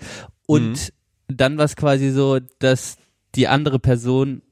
und 0.46 0.68
Mhm. 0.70 0.76
dann 1.36 1.58
war 1.58 1.64
es 1.64 1.76
quasi 1.76 2.10
so, 2.10 2.38
dass 2.58 2.96
die 3.34 3.48
andere 3.48 3.78
Person 3.78 4.42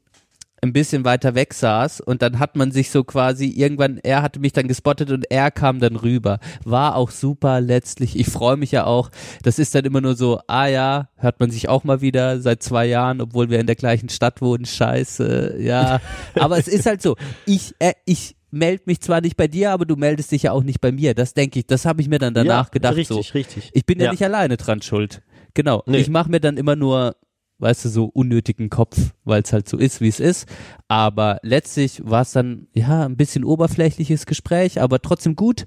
ein 0.66 0.72
bisschen 0.72 1.04
weiter 1.04 1.34
weg 1.34 1.54
saß 1.54 2.00
und 2.00 2.22
dann 2.22 2.38
hat 2.38 2.56
man 2.56 2.72
sich 2.72 2.90
so 2.90 3.04
quasi 3.04 3.46
irgendwann, 3.46 3.98
er 4.02 4.22
hatte 4.22 4.40
mich 4.40 4.52
dann 4.52 4.68
gespottet 4.68 5.10
und 5.10 5.30
er 5.30 5.50
kam 5.50 5.80
dann 5.80 5.96
rüber. 5.96 6.38
War 6.64 6.96
auch 6.96 7.10
super 7.10 7.60
letztlich. 7.60 8.18
Ich 8.18 8.26
freue 8.26 8.56
mich 8.56 8.72
ja 8.72 8.84
auch. 8.84 9.10
Das 9.42 9.58
ist 9.58 9.74
dann 9.74 9.84
immer 9.84 10.00
nur 10.00 10.16
so, 10.16 10.40
ah 10.46 10.66
ja, 10.66 11.08
hört 11.16 11.40
man 11.40 11.50
sich 11.50 11.68
auch 11.68 11.84
mal 11.84 12.00
wieder 12.00 12.40
seit 12.40 12.62
zwei 12.62 12.86
Jahren, 12.86 13.20
obwohl 13.20 13.50
wir 13.50 13.60
in 13.60 13.66
der 13.66 13.76
gleichen 13.76 14.08
Stadt 14.08 14.42
wohnen. 14.42 14.66
Scheiße, 14.66 15.56
ja. 15.60 16.00
Aber 16.34 16.58
es 16.58 16.68
ist 16.68 16.86
halt 16.86 17.02
so, 17.02 17.16
ich, 17.46 17.74
äh, 17.78 17.92
ich 18.04 18.36
melde 18.50 18.82
mich 18.86 19.00
zwar 19.00 19.20
nicht 19.20 19.36
bei 19.36 19.48
dir, 19.48 19.70
aber 19.72 19.84
du 19.84 19.96
meldest 19.96 20.32
dich 20.32 20.44
ja 20.44 20.52
auch 20.52 20.62
nicht 20.62 20.80
bei 20.80 20.92
mir. 20.92 21.14
Das 21.14 21.34
denke 21.34 21.58
ich, 21.60 21.66
das 21.66 21.84
habe 21.84 22.00
ich 22.00 22.08
mir 22.08 22.18
dann 22.18 22.34
danach 22.34 22.66
ja, 22.66 22.70
gedacht. 22.70 22.96
Richtig, 22.96 23.26
so. 23.26 23.32
richtig. 23.34 23.70
Ich 23.72 23.86
bin 23.86 23.98
ja, 23.98 24.06
Ja. 24.06 24.10
nicht 24.12 24.24
alleine 24.24 24.56
dran 24.56 24.82
schuld. 24.82 25.22
Genau. 25.54 25.82
Nee. 25.86 25.98
Ich 25.98 26.10
mache 26.10 26.30
mir 26.30 26.40
dann 26.40 26.56
immer 26.56 26.76
nur, 26.76 27.16
weißt 27.58 27.86
du, 27.86 27.88
so 27.88 28.04
unnötigen 28.06 28.70
Kopf, 28.70 29.12
weil 29.24 29.42
es 29.42 29.52
halt 29.52 29.68
so 29.68 29.78
ist, 29.78 30.00
wie 30.00 30.08
es 30.08 30.20
ist. 30.20 30.48
Aber 30.88 31.38
letztlich 31.42 32.02
war 32.04 32.22
es 32.22 32.32
dann, 32.32 32.68
ja, 32.74 33.04
ein 33.04 33.16
bisschen 33.16 33.44
oberflächliches 33.44 34.26
Gespräch, 34.26 34.80
aber 34.80 35.00
trotzdem 35.00 35.36
gut. 35.36 35.66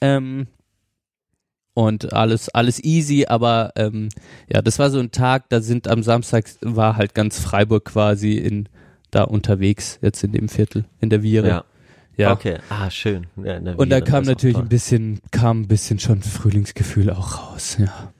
Ähm, 0.00 0.46
und 1.74 2.12
alles, 2.12 2.48
alles 2.50 2.82
easy, 2.82 3.26
aber 3.26 3.72
ähm, 3.74 4.08
ja, 4.48 4.62
das 4.62 4.78
war 4.78 4.90
so 4.90 5.00
ein 5.00 5.10
Tag, 5.10 5.48
da 5.48 5.60
sind 5.60 5.88
am 5.88 6.04
Samstag 6.04 6.46
war 6.60 6.96
halt 6.96 7.14
ganz 7.14 7.40
Freiburg 7.40 7.86
quasi 7.86 8.34
in 8.34 8.68
da 9.10 9.24
unterwegs, 9.24 9.98
jetzt 10.00 10.22
in 10.24 10.32
dem 10.32 10.48
Viertel, 10.48 10.84
in 11.00 11.10
der 11.10 11.22
Viere. 11.22 11.48
Ja. 11.48 11.64
ja. 12.16 12.32
Okay, 12.32 12.58
ah, 12.68 12.90
schön. 12.90 13.26
Ja, 13.42 13.58
Und 13.58 13.90
da 13.90 14.00
kam 14.00 14.24
natürlich 14.24 14.56
ein 14.56 14.68
bisschen, 14.68 15.20
kam 15.30 15.62
ein 15.62 15.68
bisschen 15.68 15.98
schon 15.98 16.22
Frühlingsgefühl 16.22 17.10
auch 17.10 17.52
raus, 17.52 17.76
ja. 17.78 18.12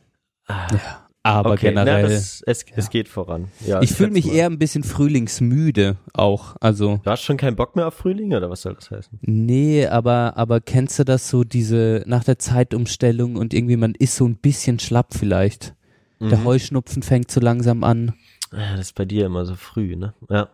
Ah, 0.46 0.66
ja. 0.72 1.03
Aber 1.26 1.52
okay, 1.52 1.70
generell. 1.70 2.02
Na, 2.02 2.08
das, 2.08 2.42
es, 2.46 2.64
es 2.76 2.90
geht 2.90 3.08
voran. 3.08 3.48
Ja, 3.66 3.80
ich 3.80 3.92
fühle 3.92 4.10
mich 4.10 4.26
mal. 4.26 4.34
eher 4.34 4.46
ein 4.46 4.58
bisschen 4.58 4.84
frühlingsmüde 4.84 5.96
auch. 6.12 6.54
Also, 6.60 7.00
Du 7.02 7.10
hast 7.10 7.22
schon 7.22 7.38
keinen 7.38 7.56
Bock 7.56 7.74
mehr 7.76 7.88
auf 7.88 7.94
Frühling 7.94 8.34
oder 8.34 8.50
was 8.50 8.60
soll 8.62 8.74
das 8.74 8.90
heißen? 8.90 9.18
nee, 9.22 9.86
aber, 9.86 10.34
aber 10.36 10.60
kennst 10.60 10.98
du 10.98 11.04
das 11.04 11.30
so, 11.30 11.42
diese, 11.42 12.04
nach 12.06 12.24
der 12.24 12.38
Zeitumstellung 12.38 13.36
und 13.36 13.54
irgendwie 13.54 13.76
man 13.78 13.94
ist 13.94 14.16
so 14.16 14.26
ein 14.26 14.36
bisschen 14.36 14.78
schlapp 14.78 15.14
vielleicht. 15.14 15.74
Der 16.20 16.38
Mhm. 16.38 16.44
Heuschnupfen 16.44 17.02
fängt 17.02 17.30
so 17.30 17.40
langsam 17.40 17.84
an. 17.84 18.12
Ja, 18.52 18.72
das 18.76 18.86
ist 18.88 18.94
bei 18.94 19.04
dir 19.06 19.26
immer 19.26 19.44
so 19.46 19.54
früh, 19.56 19.96
ne? 19.96 20.12
Ja. 20.28 20.48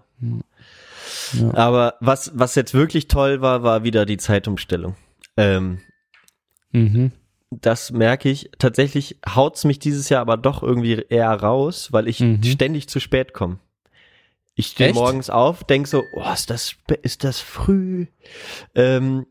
Ja. 1.33 1.55
Aber 1.55 1.95
was, 2.01 2.31
was 2.35 2.55
jetzt 2.55 2.75
wirklich 2.75 3.09
toll 3.09 3.41
war, 3.41 3.63
war 3.65 3.83
wieder 3.85 4.07
die 4.07 4.17
Zeitumstellung. 4.19 4.95
Ähm, 5.37 5.79
Mhm. 6.73 7.11
Das 7.51 7.91
merke 7.91 8.29
ich. 8.29 8.51
Tatsächlich 8.59 9.19
haut's 9.29 9.65
mich 9.65 9.79
dieses 9.79 10.09
Jahr 10.09 10.21
aber 10.21 10.37
doch 10.37 10.63
irgendwie 10.63 11.05
eher 11.09 11.33
raus, 11.33 11.93
weil 11.93 12.09
ich 12.09 12.21
Mhm. 12.21 12.43
ständig 12.45 12.89
zu 12.89 13.01
spät 13.01 13.33
komme. 13.35 13.59
Ich 14.55 14.69
stehe 14.69 14.93
morgens 14.93 15.31
auf, 15.31 15.65
denk 15.65 15.87
so, 15.87 16.03
oh, 16.15 16.33
ist 16.33 16.51
das, 16.51 16.75
ist 17.03 17.25
das 17.25 17.41
früh? 17.41 18.07
Ähm, 18.75 19.27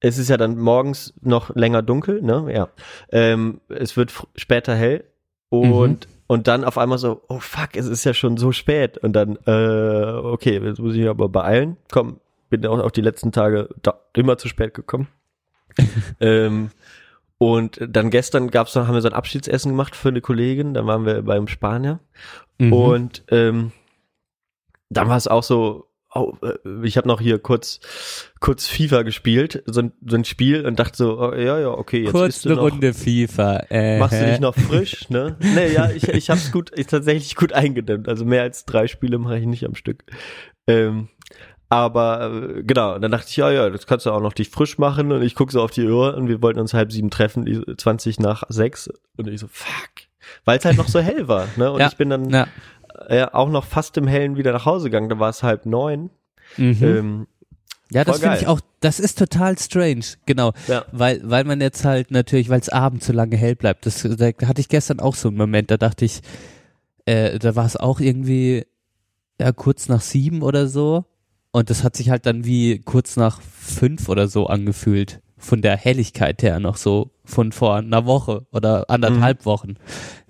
es 0.00 0.18
ist 0.18 0.28
ja 0.30 0.36
dann 0.36 0.58
morgens 0.58 1.14
noch 1.20 1.54
länger 1.54 1.80
dunkel, 1.82 2.22
ne? 2.22 2.52
Ja. 2.52 2.68
Ähm, 3.12 3.60
es 3.68 3.96
wird 3.96 4.12
später 4.36 4.74
hell 4.74 5.04
und 5.48 6.08
und 6.26 6.48
dann 6.48 6.64
auf 6.64 6.78
einmal 6.78 6.96
so, 6.96 7.22
oh 7.28 7.40
fuck, 7.40 7.76
es 7.76 7.86
ist 7.86 8.04
ja 8.04 8.14
schon 8.14 8.38
so 8.38 8.52
spät 8.52 8.96
und 8.98 9.12
dann, 9.12 9.36
äh, 9.46 10.12
okay, 10.24 10.58
jetzt 10.64 10.80
muss 10.80 10.94
ich 10.94 11.00
mich 11.00 11.08
aber 11.10 11.28
beeilen. 11.28 11.76
Komm, 11.90 12.20
bin 12.48 12.64
auch, 12.66 12.78
auch 12.78 12.90
die 12.90 13.02
letzten 13.02 13.32
Tage 13.32 13.68
da 13.82 14.00
immer 14.14 14.38
zu 14.38 14.48
spät 14.48 14.72
gekommen. 14.72 15.08
ähm, 16.20 16.70
und 17.42 17.80
dann 17.88 18.10
gestern 18.10 18.50
gab's 18.50 18.76
noch, 18.76 18.86
haben 18.86 18.94
wir 18.94 19.00
so 19.00 19.08
ein 19.08 19.14
Abschiedsessen 19.14 19.72
gemacht 19.72 19.96
für 19.96 20.10
eine 20.10 20.20
Kollegin, 20.20 20.74
dann 20.74 20.86
waren 20.86 21.04
wir 21.04 21.22
beim 21.22 21.48
Spanier 21.48 21.98
Mhm. 22.58 22.72
und 22.72 23.24
ähm, 23.30 23.72
dann 24.90 25.08
war 25.08 25.16
es 25.16 25.26
auch 25.26 25.42
so, 25.42 25.88
oh, 26.14 26.34
äh, 26.42 26.86
ich 26.86 26.96
habe 26.96 27.08
noch 27.08 27.20
hier 27.20 27.40
kurz 27.40 27.80
kurz 28.38 28.68
FIFA 28.68 29.02
gespielt, 29.02 29.62
so 29.66 29.80
ein, 29.80 29.92
so 30.06 30.14
ein 30.16 30.24
Spiel 30.24 30.64
und 30.66 30.78
dachte 30.78 30.96
so, 30.96 31.18
oh, 31.18 31.34
ja, 31.34 31.58
ja, 31.58 31.70
okay, 31.70 32.02
jetzt 32.02 32.12
Kurz 32.12 32.46
eine 32.46 32.54
noch, 32.56 32.62
Runde 32.62 32.94
FIFA. 32.94 33.64
Äh, 33.70 33.98
machst 33.98 34.20
du 34.20 34.26
dich 34.26 34.40
noch 34.40 34.54
frisch, 34.68 35.10
ne? 35.10 35.36
Nee, 35.40 35.72
ja, 35.72 35.90
ich, 35.90 36.06
ich 36.08 36.30
hab's 36.30 36.52
gut, 36.52 36.70
ich 36.76 36.86
tatsächlich 36.86 37.34
gut 37.34 37.52
eingedämmt. 37.52 38.08
Also 38.08 38.24
mehr 38.24 38.42
als 38.42 38.66
drei 38.66 38.86
Spiele 38.86 39.18
mache 39.18 39.38
ich 39.38 39.46
nicht 39.46 39.64
am 39.64 39.74
Stück. 39.74 40.04
Ähm, 40.68 41.08
aber 41.72 42.30
äh, 42.58 42.62
genau, 42.62 42.98
dann 42.98 43.10
dachte 43.10 43.26
ich, 43.28 43.36
ja, 43.36 43.50
ja, 43.50 43.70
das 43.70 43.86
kannst 43.86 44.04
du 44.04 44.10
auch 44.10 44.20
noch 44.20 44.34
dich 44.34 44.50
frisch 44.50 44.76
machen 44.78 45.10
und 45.10 45.22
ich 45.22 45.34
gucke 45.34 45.50
so 45.52 45.62
auf 45.62 45.70
die 45.70 45.86
Uhr 45.88 46.14
und 46.16 46.28
wir 46.28 46.42
wollten 46.42 46.60
uns 46.60 46.74
halb 46.74 46.92
sieben 46.92 47.08
treffen, 47.10 47.44
die 47.46 47.62
20 47.76 48.20
nach 48.20 48.44
sechs 48.50 48.90
und 49.16 49.26
ich 49.28 49.40
so, 49.40 49.46
fuck. 49.48 49.90
Weil 50.44 50.58
es 50.58 50.64
halt 50.64 50.76
noch 50.76 50.88
so 50.88 51.00
hell 51.00 51.28
war, 51.28 51.48
ne? 51.56 51.72
Und 51.72 51.80
Ja, 51.80 51.88
ich 51.88 51.96
bin 51.96 52.10
dann 52.10 52.28
Ja. 52.30 52.46
äh, 53.08 53.24
auch 53.24 53.48
noch 53.48 53.64
fast 53.64 53.96
im 53.96 54.06
Hellen 54.06 54.36
wieder 54.36 54.52
nach 54.52 54.66
Hause 54.66 54.90
gegangen, 54.90 55.08
da 55.08 55.18
war 55.18 55.30
es 55.30 55.42
halb 55.42 55.64
neun. 55.66 56.10
Mhm. 56.58 56.78
Ähm, 56.82 57.26
Ja, 57.90 58.04
das 58.04 58.20
finde 58.20 58.38
ich 58.38 58.46
auch, 58.46 58.60
das 58.80 59.00
ist 59.00 59.18
total 59.18 59.58
strange, 59.58 60.04
genau. 60.26 60.52
Ja. 60.68 60.84
Weil, 60.92 61.20
weil 61.24 61.44
man 61.44 61.60
jetzt 61.60 61.84
halt 61.84 62.10
natürlich, 62.10 62.48
weil 62.50 62.60
es 62.60 62.68
abends 62.68 63.06
so 63.06 63.12
lange 63.12 63.36
hell 63.36 63.54
bleibt. 63.54 63.86
Das, 63.86 64.02
da 64.02 64.26
hatte 64.46 64.60
ich 64.60 64.68
gestern 64.68 65.00
auch 65.00 65.14
so 65.14 65.28
einen 65.28 65.36
Moment, 65.38 65.70
da 65.70 65.76
dachte 65.78 66.04
ich, 66.04 66.20
äh, 67.06 67.38
da 67.38 67.56
war 67.56 67.64
es 67.66 67.76
auch 67.76 67.98
irgendwie 68.00 68.66
ja, 69.40 69.52
kurz 69.52 69.88
nach 69.88 70.00
sieben 70.02 70.42
oder 70.42 70.68
so. 70.68 71.04
Und 71.52 71.68
das 71.68 71.84
hat 71.84 71.96
sich 71.96 72.10
halt 72.10 72.26
dann 72.26 72.44
wie 72.44 72.78
kurz 72.78 73.16
nach 73.16 73.40
fünf 73.42 74.08
oder 74.08 74.26
so 74.26 74.46
angefühlt. 74.46 75.20
Von 75.36 75.60
der 75.60 75.76
Helligkeit 75.76 76.42
her 76.42 76.60
noch 76.60 76.76
so 76.76 77.10
von 77.24 77.52
vor 77.52 77.76
einer 77.76 78.06
Woche 78.06 78.46
oder 78.52 78.88
anderthalb 78.88 79.44
Wochen. 79.44 79.74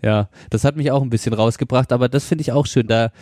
Ja, 0.03 0.31
das 0.51 0.65
hat 0.65 0.77
mich 0.77 0.91
auch 0.91 1.03
ein 1.03 1.11
bisschen 1.11 1.35
rausgebracht, 1.35 1.93
aber 1.93 2.09
das 2.09 2.25
finde 2.25 2.43
ich 2.43 2.53
auch 2.53 2.67
schön. 2.67 2.87
Da, 2.87 3.13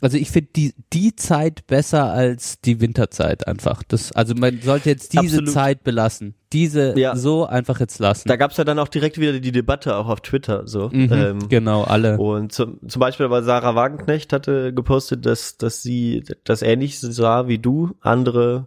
also 0.00 0.16
ich 0.16 0.30
finde 0.30 0.50
die, 0.54 0.74
die 0.92 1.16
Zeit 1.16 1.66
besser 1.66 2.12
als 2.12 2.60
die 2.60 2.80
Winterzeit 2.80 3.46
einfach. 3.46 3.82
Das, 3.82 4.12
also 4.12 4.34
man 4.34 4.60
sollte 4.62 4.90
jetzt 4.90 5.12
diese 5.12 5.38
Absolut. 5.38 5.50
Zeit 5.50 5.84
belassen. 5.84 6.34
Diese 6.52 6.98
Ja. 6.98 7.14
so 7.16 7.46
einfach 7.46 7.80
jetzt 7.80 7.98
lassen. 7.98 8.28
da 8.28 8.36
gab's 8.36 8.56
ja 8.56 8.64
dann 8.64 8.78
auch 8.78 8.88
direkt 8.88 9.18
wieder 9.18 9.38
die 9.38 9.52
Debatte 9.52 9.96
auch 9.96 10.08
auf 10.08 10.20
Twitter 10.20 10.66
so. 10.66 10.88
Mhm, 10.90 11.12
Ähm, 11.12 11.48
genau, 11.48 11.82
alle. 11.82 12.16
Und 12.18 12.52
zum, 12.52 12.78
zum 12.88 13.00
Beispiel 13.00 13.28
war 13.28 13.42
Sarah 13.42 13.74
Wagenknecht 13.74 14.32
hatte 14.32 14.72
gepostet, 14.72 15.26
dass, 15.26 15.58
dass 15.58 15.82
sie 15.82 16.24
das 16.44 16.62
ähnlich 16.62 16.98
sah 17.00 17.48
wie 17.48 17.58
du. 17.58 17.96
Andere 18.00 18.66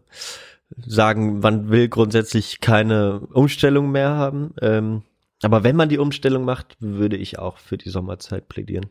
sagen, 0.85 1.39
man 1.39 1.69
will 1.69 1.87
grundsätzlich 1.89 2.59
keine 2.61 3.19
Umstellung 3.33 3.91
mehr 3.91 4.09
haben. 4.09 4.53
Ähm, 4.61 5.01
aber 5.41 5.63
wenn 5.63 5.75
man 5.75 5.89
die 5.89 5.97
Umstellung 5.97 6.45
macht, 6.45 6.75
würde 6.79 7.17
ich 7.17 7.39
auch 7.39 7.57
für 7.57 7.77
die 7.77 7.89
Sommerzeit 7.89 8.47
plädieren. 8.47 8.87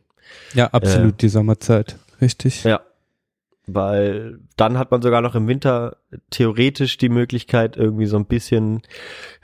Ja, 0.53 0.67
absolut 0.67 1.21
die 1.21 1.29
Sommerzeit. 1.29 1.97
Richtig. 2.21 2.63
Ja. 2.63 2.81
Weil 3.67 4.39
dann 4.57 4.77
hat 4.79 4.89
man 4.89 5.03
sogar 5.03 5.21
noch 5.21 5.35
im 5.35 5.47
Winter 5.47 5.97
theoretisch 6.31 6.97
die 6.97 7.09
Möglichkeit, 7.09 7.77
irgendwie 7.77 8.07
so 8.07 8.17
ein 8.17 8.25
bisschen 8.25 8.81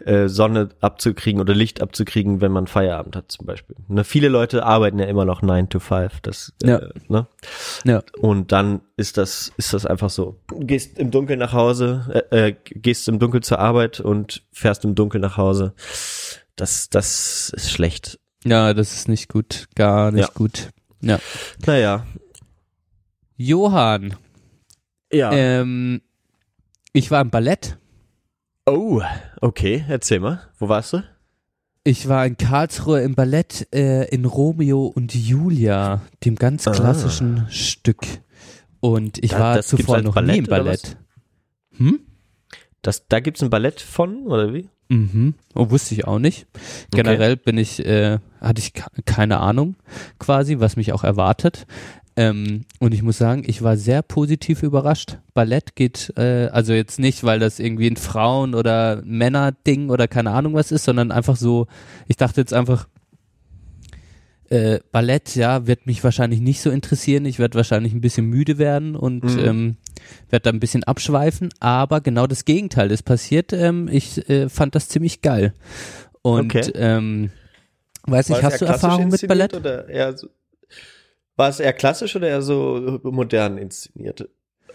äh, 0.03 0.27
Sonne 0.27 0.69
abzukriegen 0.81 1.39
oder 1.39 1.53
Licht 1.53 1.81
abzukriegen, 1.81 2.41
wenn 2.41 2.51
man 2.51 2.65
Feierabend 2.65 3.15
hat 3.15 3.31
zum 3.31 3.45
Beispiel. 3.45 3.75
Ne, 3.87 4.03
viele 4.03 4.27
Leute 4.27 4.65
arbeiten 4.65 4.97
ja 4.97 5.05
immer 5.05 5.23
noch 5.23 5.43
9 5.43 5.69
to 5.69 5.79
5. 5.79 6.19
Das, 6.21 6.51
äh, 6.63 6.67
Ja. 6.67 6.81
ne? 7.07 7.27
Ja. 7.85 8.01
Und 8.19 8.51
dann 8.51 8.81
ist 8.97 9.17
das, 9.17 9.51
ist 9.55 9.73
das 9.73 9.85
einfach 9.85 10.09
so. 10.09 10.39
Du 10.47 10.59
gehst 10.61 10.97
im 10.97 11.11
Dunkeln 11.11 11.39
nach 11.39 11.53
Hause, 11.53 12.25
äh, 12.31 12.47
äh, 12.49 12.55
gehst 12.65 13.07
im 13.07 13.19
Dunkeln 13.19 13.43
zur 13.43 13.59
Arbeit 13.59 13.99
und 13.99 14.41
fährst 14.51 14.83
im 14.83 14.95
Dunkeln 14.95 15.21
nach 15.21 15.37
Hause. 15.37 15.73
Das, 16.55 16.89
das 16.89 17.51
ist 17.55 17.71
schlecht. 17.71 18.19
Ja, 18.43 18.73
das 18.73 18.93
ist 18.93 19.07
nicht 19.07 19.29
gut. 19.29 19.67
Gar 19.75 20.11
nicht 20.11 20.27
Ja. 20.27 20.33
gut. 20.33 20.69
Ja. 21.01 21.19
Naja. 21.67 22.05
Johann, 23.37 24.15
Ja. 25.11 25.31
ähm, 25.31 26.01
ich 26.93 27.11
war 27.11 27.21
im 27.21 27.29
Ballett. 27.29 27.77
oh, 28.65 29.01
okay, 29.41 29.85
erzähl 29.87 30.19
mal. 30.19 30.41
Wo 30.59 30.67
warst 30.69 30.93
du? 30.93 31.03
Ich 31.83 32.09
war 32.09 32.25
in 32.25 32.35
Karlsruhe 32.35 33.01
im 33.01 33.15
Ballett 33.15 33.67
äh, 33.73 34.05
in 34.09 34.25
Romeo 34.25 34.87
und 34.87 35.15
Julia, 35.15 36.01
dem 36.25 36.35
ganz 36.35 36.67
Ah. 36.67 36.71
klassischen 36.71 37.47
Stück. 37.49 38.01
Und 38.81 39.23
ich 39.23 39.31
Da- 39.31 39.39
war 39.39 39.61
zuvor 39.61 40.01
noch 40.01 40.15
Ballett 40.15 40.31
nie 40.33 40.37
im 40.39 40.45
Ballett. 40.47 40.97
Hm? 41.77 41.99
Das, 42.81 43.07
da 43.07 43.19
gibt's 43.21 43.41
ein 43.41 43.49
Ballett 43.49 43.79
von, 43.79 44.27
oder 44.27 44.53
wie? 44.53 44.69
Mhm. 44.89 45.35
Oh, 45.55 45.69
wusste 45.69 45.93
ich 45.95 46.05
auch 46.05 46.19
nicht. 46.19 46.47
Generell 46.91 47.37
bin 47.37 47.57
ich, 47.57 47.85
äh, 47.85 48.19
hatte 48.41 48.59
ich 48.61 48.73
ke- 48.73 48.89
keine 49.05 49.39
Ahnung 49.39 49.75
quasi, 50.19 50.59
was 50.59 50.75
mich 50.75 50.91
auch 50.93 51.03
erwartet. 51.03 51.67
Ähm, 52.19 52.65
und 52.79 52.95
ich 52.95 53.03
muss 53.03 53.19
sagen, 53.19 53.43
ich 53.45 53.61
war 53.61 53.77
sehr 53.77 54.01
positiv 54.01 54.63
überrascht. 54.63 55.19
Ballett 55.35 55.75
geht, 55.75 56.11
äh, 56.17 56.47
also 56.47 56.73
jetzt 56.73 56.97
nicht, 56.99 57.23
weil 57.23 57.37
das 57.39 57.59
irgendwie 57.59 57.87
ein 57.87 57.95
Frauen- 57.95 58.55
oder 58.55 59.03
Männer-Ding 59.05 59.89
oder 59.91 60.07
keine 60.07 60.31
Ahnung 60.31 60.55
was 60.55 60.71
ist, 60.71 60.83
sondern 60.85 61.11
einfach 61.11 61.35
so, 61.35 61.67
ich 62.07 62.17
dachte 62.17 62.41
jetzt 62.41 62.53
einfach, 62.53 62.87
äh, 64.49 64.79
Ballett, 64.91 65.35
ja, 65.35 65.67
wird 65.67 65.85
mich 65.85 66.03
wahrscheinlich 66.03 66.39
nicht 66.39 66.61
so 66.61 66.71
interessieren. 66.71 67.25
Ich 67.25 67.37
werde 67.37 67.55
wahrscheinlich 67.55 67.93
ein 67.93 68.01
bisschen 68.01 68.25
müde 68.25 68.57
werden 68.57 68.95
und 68.95 69.23
Mhm. 69.23 69.39
ähm, 69.39 69.77
werde 70.29 70.43
da 70.43 70.49
ein 70.51 70.59
bisschen 70.59 70.85
abschweifen. 70.85 71.49
Aber 71.59 72.01
genau 72.01 72.27
das 72.27 72.45
Gegenteil 72.45 72.89
ist 72.91 73.03
passiert. 73.03 73.51
Ähm, 73.53 73.89
ich 73.91 74.27
äh, 74.29 74.47
fand 74.49 74.73
das 74.73 74.87
ziemlich 74.89 75.21
geil. 75.21 75.53
Und 76.21 76.55
Okay. 76.55 76.71
ähm, 76.75 77.29
weiß 78.03 78.29
nicht, 78.29 78.41
War 78.41 78.47
es 78.47 78.53
hast 78.53 78.61
du 78.61 78.65
Erfahrung 78.65 79.09
mit 79.09 79.27
Ballett? 79.27 79.53
Oder 79.53 79.87
eher 79.89 80.17
so, 80.17 80.29
war 81.37 81.47
es 81.49 81.59
eher 81.59 81.73
klassisch 81.73 82.15
oder 82.15 82.27
eher 82.27 82.41
so 82.41 82.99
modern 83.03 83.57
inszeniert? 83.57 84.27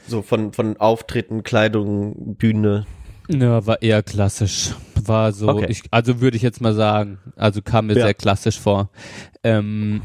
So 0.08 0.22
von, 0.22 0.52
von 0.52 0.76
Auftritten, 0.78 1.42
Kleidung, 1.42 2.34
Bühne. 2.36 2.86
Ja, 3.28 3.66
war 3.66 3.82
eher 3.82 4.02
klassisch. 4.02 4.74
War 5.04 5.32
so, 5.32 5.48
Okay. 5.48 5.66
ich, 5.68 5.82
also 5.90 6.20
würde 6.20 6.36
ich 6.36 6.42
jetzt 6.42 6.60
mal 6.60 6.74
sagen, 6.74 7.18
also 7.36 7.62
kam 7.62 7.86
mir 7.86 7.94
Ja. 7.96 8.06
sehr 8.06 8.14
klassisch 8.14 8.58
vor. 8.58 8.90
Ähm, 9.44 10.02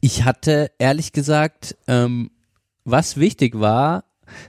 ich 0.00 0.24
hatte 0.24 0.70
ehrlich 0.78 1.12
gesagt, 1.12 1.76
ähm, 1.86 2.30
was 2.84 3.16
wichtig 3.18 3.60
war, 3.60 4.04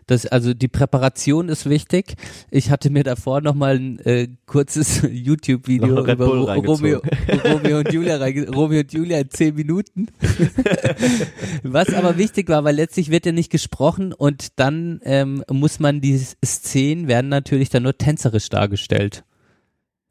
dass, 0.08 0.26
also 0.26 0.54
die 0.54 0.68
Präparation 0.68 1.50
ist 1.50 1.70
wichtig. 1.70 2.16
Ich 2.52 2.70
hatte 2.72 2.90
mir 2.90 3.04
davor 3.04 3.42
nochmal 3.42 3.76
ein 3.78 4.00
äh, 4.00 4.28
kurzes 4.46 5.02
YouTube-Video 5.12 6.04
über 6.06 6.26
Ro- 6.26 6.54
Romeo. 6.54 7.02
Romeo 7.46 7.80
und 7.80 7.92
Julia 7.94 8.18
Romeo 8.54 8.80
und 8.82 8.94
Julia 8.94 9.20
in 9.20 9.30
zehn 9.30 9.56
Minuten. 9.56 10.08
Was 11.64 11.94
aber 11.94 12.18
wichtig 12.18 12.50
war, 12.50 12.64
weil 12.64 12.76
letztlich 12.76 13.10
wird 13.10 13.26
ja 13.26 13.32
nicht 13.32 13.52
gesprochen 13.52 14.14
und 14.14 14.60
dann 14.60 15.00
ähm, 15.04 15.44
muss 15.52 15.80
man 15.80 16.02
die 16.02 16.18
Szenen 16.46 17.08
werden 17.08 17.30
natürlich 17.30 17.70
dann 17.70 17.84
nur 17.84 17.98
tänzerisch 17.98 18.50
dargestellt. 18.50 19.24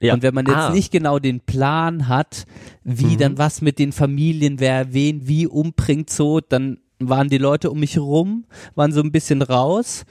Ja. 0.00 0.14
Und 0.14 0.22
wenn 0.22 0.34
man 0.34 0.46
jetzt 0.46 0.56
Ah. 0.56 0.72
nicht 0.72 0.90
genau 0.90 1.18
den 1.20 1.40
Plan 1.40 2.08
hat, 2.08 2.44
wie 2.82 3.04
Mhm. 3.14 3.18
dann 3.18 3.38
was 3.38 3.62
mit 3.62 3.78
den 3.78 3.92
Familien, 3.92 4.58
wer 4.58 4.92
wen 4.92 5.28
wie 5.28 5.46
umbringt, 5.46 6.10
so, 6.10 6.40
dann 6.40 6.78
waren 7.08 7.28
die 7.28 7.38
Leute 7.38 7.70
um 7.70 7.80
mich 7.80 7.98
rum, 7.98 8.44
waren 8.74 8.92
so 8.92 9.00
ein 9.00 9.12
bisschen 9.12 9.42
raus. 9.42 10.04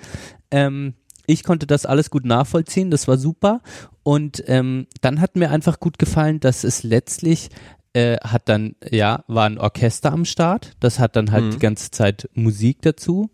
Ähm, 0.51 0.93
ich 1.27 1.43
konnte 1.43 1.67
das 1.67 1.85
alles 1.85 2.09
gut 2.09 2.25
nachvollziehen, 2.25 2.91
das 2.91 3.07
war 3.07 3.17
super. 3.17 3.61
Und 4.03 4.43
ähm, 4.47 4.87
dann 5.01 5.21
hat 5.21 5.35
mir 5.35 5.51
einfach 5.51 5.79
gut 5.79 5.99
gefallen, 5.99 6.39
dass 6.39 6.63
es 6.63 6.83
letztlich 6.83 7.49
äh, 7.93 8.17
hat 8.23 8.49
dann, 8.49 8.75
ja, 8.89 9.23
war 9.27 9.45
ein 9.45 9.57
Orchester 9.57 10.11
am 10.13 10.25
Start, 10.25 10.71
das 10.79 10.97
hat 10.99 11.15
dann 11.15 11.31
halt 11.31 11.45
Mhm. 11.45 11.51
die 11.51 11.59
ganze 11.59 11.91
Zeit 11.91 12.29
Musik 12.33 12.81
dazu 12.81 13.29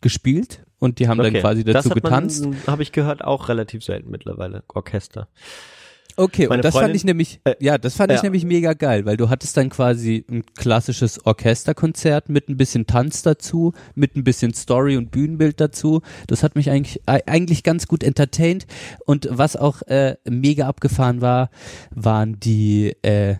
gespielt 0.00 0.64
und 0.78 0.98
die 0.98 1.08
haben 1.08 1.18
dann 1.18 1.26
Okay. 1.28 1.40
quasi 1.40 1.64
dazu 1.64 1.74
das 1.74 1.86
hat 1.90 1.94
getanzt. 2.02 2.46
habe 2.66 2.82
ich 2.82 2.92
gehört, 2.92 3.22
auch 3.22 3.48
relativ 3.48 3.84
selten 3.84 4.10
mittlerweile, 4.10 4.62
Orchester. 4.68 5.28
Okay, 6.18 6.48
Meine 6.48 6.56
und 6.58 6.64
das 6.64 6.74
fand 6.74 6.82
Freundin- 6.86 6.96
ich 6.96 7.04
nämlich, 7.04 7.40
äh, 7.44 7.54
ja, 7.60 7.78
das 7.78 7.94
fand 7.94 8.10
ich 8.10 8.16
ja. 8.18 8.22
nämlich 8.24 8.44
mega 8.44 8.72
geil, 8.74 9.06
weil 9.06 9.16
du 9.16 9.30
hattest 9.30 9.56
dann 9.56 9.70
quasi 9.70 10.24
ein 10.28 10.42
klassisches 10.56 11.24
Orchesterkonzert 11.24 12.28
mit 12.28 12.48
ein 12.48 12.56
bisschen 12.56 12.86
Tanz 12.86 13.22
dazu, 13.22 13.72
mit 13.94 14.16
ein 14.16 14.24
bisschen 14.24 14.52
Story 14.52 14.96
und 14.96 15.10
Bühnenbild 15.12 15.60
dazu. 15.60 16.02
Das 16.26 16.42
hat 16.42 16.56
mich 16.56 16.70
eigentlich, 16.70 17.00
eigentlich 17.06 17.62
ganz 17.62 17.86
gut 17.86 18.02
entertained. 18.02 18.66
Und 19.06 19.28
was 19.30 19.54
auch 19.56 19.82
äh, 19.82 20.16
mega 20.28 20.66
abgefahren 20.66 21.20
war, 21.20 21.50
waren 21.94 22.40
die, 22.40 22.96
äh, 23.02 23.36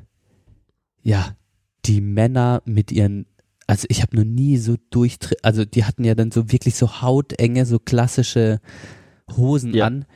ja, 1.02 1.36
die 1.84 2.00
Männer 2.00 2.62
mit 2.64 2.92
ihren 2.92 3.26
also 3.66 3.86
ich 3.90 4.00
habe 4.00 4.16
noch 4.16 4.24
nie 4.24 4.56
so 4.56 4.76
durchtri 4.88 5.36
also 5.42 5.66
die 5.66 5.84
hatten 5.84 6.02
ja 6.02 6.14
dann 6.14 6.30
so 6.30 6.50
wirklich 6.50 6.74
so 6.76 7.02
hautenge, 7.02 7.66
so 7.66 7.78
klassische 7.78 8.60
Hosen 9.36 9.74
Ja. 9.74 9.86
an. 9.88 10.06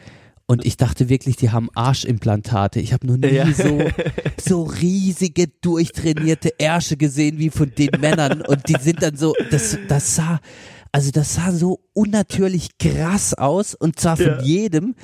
Und 0.52 0.66
ich 0.66 0.76
dachte 0.76 1.08
wirklich, 1.08 1.36
die 1.36 1.48
haben 1.48 1.70
Arschimplantate. 1.74 2.78
Ich 2.78 2.92
habe 2.92 3.06
noch 3.06 3.16
nie 3.16 3.34
Ja. 3.36 3.50
so, 3.54 3.80
so 4.38 4.62
riesige, 4.64 5.46
durchtrainierte 5.62 6.50
Ärsche 6.58 6.98
gesehen 6.98 7.38
wie 7.38 7.48
von 7.48 7.72
den 7.74 7.88
Männern. 7.98 8.42
Und 8.42 8.68
die 8.68 8.76
sind 8.78 9.02
dann 9.02 9.16
so, 9.16 9.32
das, 9.50 9.78
das 9.88 10.14
sah, 10.14 10.40
also 10.92 11.10
das 11.10 11.36
sah 11.36 11.52
so 11.52 11.80
unnatürlich 11.94 12.68
krass 12.78 13.32
aus. 13.32 13.74
Und 13.74 13.98
zwar 13.98 14.18
von 14.18 14.26
Ja. 14.26 14.42
jedem. 14.42 14.94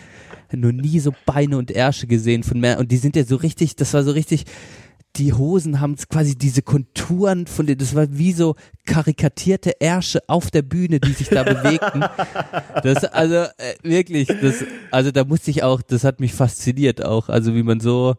Noch 0.52 0.72
nie 0.72 1.00
so 1.00 1.14
Beine 1.24 1.56
und 1.56 1.70
Ärsche 1.70 2.06
gesehen 2.06 2.42
von 2.42 2.60
Männern. 2.60 2.80
Und 2.80 2.92
die 2.92 2.98
sind 2.98 3.16
ja 3.16 3.24
so 3.24 3.36
richtig, 3.36 3.74
das 3.74 3.94
war 3.94 4.04
so 4.04 4.10
richtig, 4.10 4.44
die 5.16 5.32
Hosen 5.32 5.80
haben 5.80 5.96
quasi 5.96 6.36
diese 6.36 6.62
Konturen 6.62 7.46
von 7.46 7.66
den, 7.66 7.78
das 7.78 7.94
war 7.94 8.06
wie 8.10 8.32
so 8.32 8.54
karikatierte 8.86 9.80
Ärsche 9.80 10.20
auf 10.28 10.50
der 10.50 10.62
Bühne, 10.62 11.00
die 11.00 11.12
sich 11.12 11.28
da 11.28 11.42
bewegten. 11.44 12.04
Das, 12.82 13.04
also 13.04 13.34
äh, 13.34 13.74
wirklich, 13.82 14.28
das, 14.28 14.64
also 14.90 15.10
da 15.10 15.24
musste 15.24 15.50
ich 15.50 15.62
auch, 15.62 15.82
das 15.82 16.04
hat 16.04 16.20
mich 16.20 16.34
fasziniert 16.34 17.04
auch, 17.04 17.28
also 17.28 17.54
wie 17.54 17.62
man 17.62 17.80
so 17.80 18.14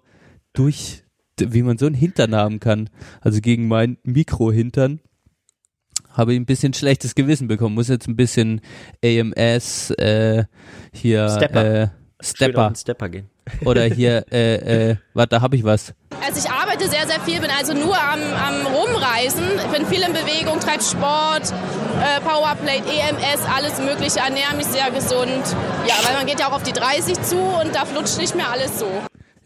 durch, 0.54 1.04
wie 1.40 1.62
man 1.62 1.78
so 1.78 1.86
einen 1.86 1.96
Hintern 1.96 2.36
haben 2.36 2.60
kann. 2.60 2.90
Also 3.22 3.40
gegen 3.40 3.68
mein 3.68 3.98
Mikrohintern 4.04 5.00
habe 6.10 6.34
ich 6.34 6.40
ein 6.40 6.46
bisschen 6.46 6.74
schlechtes 6.74 7.16
Gewissen 7.16 7.48
bekommen. 7.48 7.76
Muss 7.76 7.88
jetzt 7.88 8.08
ein 8.08 8.16
bisschen 8.16 8.62
AMS 9.04 9.92
äh, 9.92 10.44
hier 10.92 11.30
Stepper. 11.30 11.66
Äh, 11.66 11.88
Schön 11.88 11.94
auf 12.20 12.28
Stepper 12.28 12.70
den 12.70 12.76
Stepper 12.76 13.10
gehen. 13.10 13.30
Oder 13.66 13.84
hier 13.86 14.26
äh, 14.32 14.90
äh, 14.92 14.96
warte, 15.14 15.30
da 15.36 15.42
habe 15.42 15.56
ich 15.56 15.64
was. 15.64 15.94
Also 16.26 16.40
ich 16.46 16.52
arbeite 16.52 16.88
sehr, 16.90 17.08
sehr 17.08 17.20
viel, 17.22 17.40
bin 17.40 17.50
also 17.58 17.74
nur 17.74 17.96
am, 17.98 18.20
am 18.20 18.68
Rumreisen, 18.68 19.44
bin 19.74 19.86
viel 19.88 20.02
in 20.02 20.14
Bewegung, 20.14 20.60
treibe 20.60 20.84
Sport, 20.84 21.54
äh, 22.02 22.20
Powerplate, 22.22 22.84
EMS, 22.90 23.42
alles 23.56 23.80
mögliche, 23.80 24.20
ernähre 24.20 24.56
mich 24.56 24.66
sehr 24.68 24.92
gesund. 24.92 25.44
Ja, 25.88 25.96
weil 26.06 26.16
man 26.18 26.26
geht 26.28 26.40
ja 26.40 26.48
auch 26.50 26.54
auf 26.54 26.64
die 26.64 26.74
30 26.74 27.22
zu 27.22 27.38
und 27.38 27.74
da 27.74 27.86
flutscht 27.86 28.18
nicht 28.18 28.36
mehr 28.36 28.50
alles 28.52 28.80
so. 28.80 28.88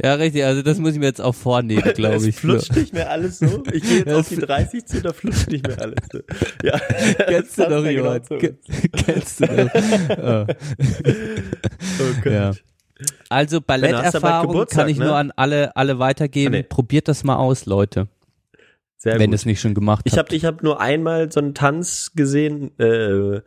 Ja, 0.04 0.16
richtig, 0.16 0.44
also 0.44 0.64
das 0.64 0.80
muss 0.80 0.94
ich 0.94 1.00
mir 1.00 1.06
jetzt 1.06 1.22
auch 1.22 1.36
vornehmen, 1.36 1.84
glaube 1.96 2.16
Es 2.16 2.26
ich. 2.26 2.36
flutscht 2.36 2.76
nicht 2.76 2.94
mehr 2.94 3.10
alles 3.12 3.40
so. 3.40 3.64
Ich 3.72 3.84
gehe 3.84 3.98
jetzt 4.00 4.08
Das 4.08 4.18
auf 4.18 4.28
die 4.30 4.38
30 4.38 4.86
zu, 4.86 5.02
da 5.02 5.14
flutscht 5.14 5.50
nicht 5.52 5.66
mehr 5.68 5.80
alles 5.80 6.00
so. 6.12 6.20
Ja. 6.64 6.80
Kennst 7.28 7.58
du 7.60 7.64
doch 7.70 7.86
ja 7.86 7.92
jemand? 7.92 8.28
genau 8.28 8.42
Ke- 8.42 8.58
Kennst 9.06 9.40
du 9.40 9.46
doch. 9.46 10.18
Ah. 10.18 10.46
Oh 12.00 12.22
Gott. 12.24 12.34
Ja. 12.34 12.52
Also 13.30 13.62
Balletterfahrung 13.62 14.66
kann 14.68 14.90
ich 14.90 14.98
ne? 14.98 15.06
nur 15.06 15.16
an 15.16 15.32
alle, 15.36 15.76
alle 15.76 16.00
weitergeben. 16.00 16.54
Ah, 16.54 16.58
nee. 16.58 16.64
Probiert 16.64 17.08
das 17.08 17.24
mal 17.24 17.38
aus, 17.38 17.66
Leute, 17.66 18.08
Sehr 18.98 19.20
wenn 19.20 19.34
es 19.34 19.46
nicht 19.46 19.62
schon 19.62 19.74
gemacht 19.74 20.02
Ich 20.06 20.18
habt. 20.18 20.30
habe 20.30 20.36
ich 20.36 20.46
hab 20.46 20.64
nur 20.64 20.80
einmal 20.80 21.32
so 21.32 21.40
einen 21.40 21.54
Tanz 21.54 22.12
gesehen 22.16 22.78
äh, 22.80 23.42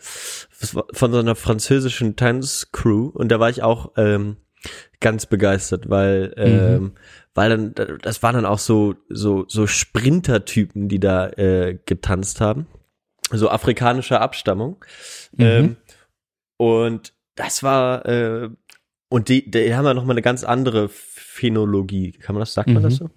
von 0.51 1.13
so 1.13 1.19
einer 1.19 1.35
französischen 1.35 2.17
Tanzcrew 2.17 3.11
und 3.15 3.31
da 3.31 3.41
war 3.41 3.51
ich 3.51 3.63
auch 3.63 3.93
ähm, 3.97 4.37
ganz 5.01 5.27
begeistert, 5.27 5.89
weil 5.89 6.35
ähm, 6.37 6.93
weil 7.35 7.51
dann 7.51 7.99
das 8.03 8.23
waren 8.23 8.35
dann 8.35 8.47
auch 8.47 8.59
so 8.59 8.95
so 9.09 9.45
so 9.49 9.67
Sprintertypen, 9.67 10.89
die 10.89 10.99
da 10.99 11.29
äh, 11.29 11.79
getanzt 11.87 12.41
haben, 12.41 12.67
so 13.31 13.51
afrikanischer 13.51 14.21
Abstammung 14.21 14.85
ähm, 15.39 15.77
und 16.57 17.13
das 17.37 17.63
war 17.63 18.07
äh, 18.07 18.49
und 19.09 19.29
die, 19.29 19.51
die 19.51 19.75
haben 19.75 19.85
ja 19.85 19.95
noch 19.95 20.05
mal 20.05 20.13
eine 20.13 20.23
ganz 20.23 20.45
andere 20.45 20.89
Phänologie, 20.89 22.13
kann 22.13 22.35
man 22.35 22.41
das 22.41 22.55
sagt 22.55 22.69
man 22.69 22.79
Mhm. 22.79 22.83
das 22.83 22.97
so? 22.97 23.11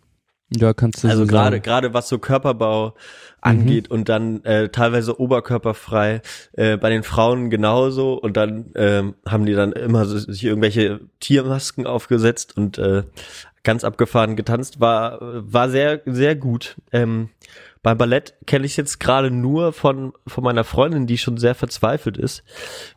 ja, 0.52 0.74
kannst 0.74 1.04
du 1.04 1.08
Also 1.08 1.24
so 1.24 1.28
gerade 1.28 1.62
gerade 1.62 1.94
was 1.94 2.10
so 2.10 2.18
Körperbau 2.18 2.96
angeht 3.40 3.92
und 3.92 4.10
dann 4.10 4.44
äh, 4.46 4.70
teilweise 4.70 5.20
oberkörperfrei 5.20 6.22
äh, 6.54 6.76
bei 6.78 6.90
den 6.90 7.04
Frauen 7.04 7.50
genauso. 7.52 8.14
Und 8.16 8.36
dann 8.36 8.72
ähm, 8.76 9.14
haben 9.28 9.46
die 9.46 9.54
dann 9.54 9.72
immer 9.74 10.06
so, 10.06 10.18
sich 10.18 10.44
irgendwelche 10.44 11.02
Tiermasken 11.20 11.86
aufgesetzt 11.86 12.58
und 12.58 12.80
äh, 12.80 13.04
ganz 13.64 13.84
abgefahren 13.84 14.36
getanzt. 14.36 14.80
War 14.80 15.20
war 15.22 15.70
sehr 15.70 16.02
sehr 16.06 16.36
gut. 16.36 16.78
Ähm, 16.92 17.30
beim 17.84 17.98
Ballett 18.00 18.34
kenne 18.48 18.66
ich 18.66 18.76
jetzt 18.76 19.00
gerade 19.00 19.30
nur 19.30 19.72
von 19.72 20.14
von 20.26 20.44
meiner 20.44 20.64
Freundin 20.64 21.06
die 21.06 21.18
schon 21.20 21.38
sehr 21.38 21.54
verzweifelt 21.56 22.18
ist 22.18 22.44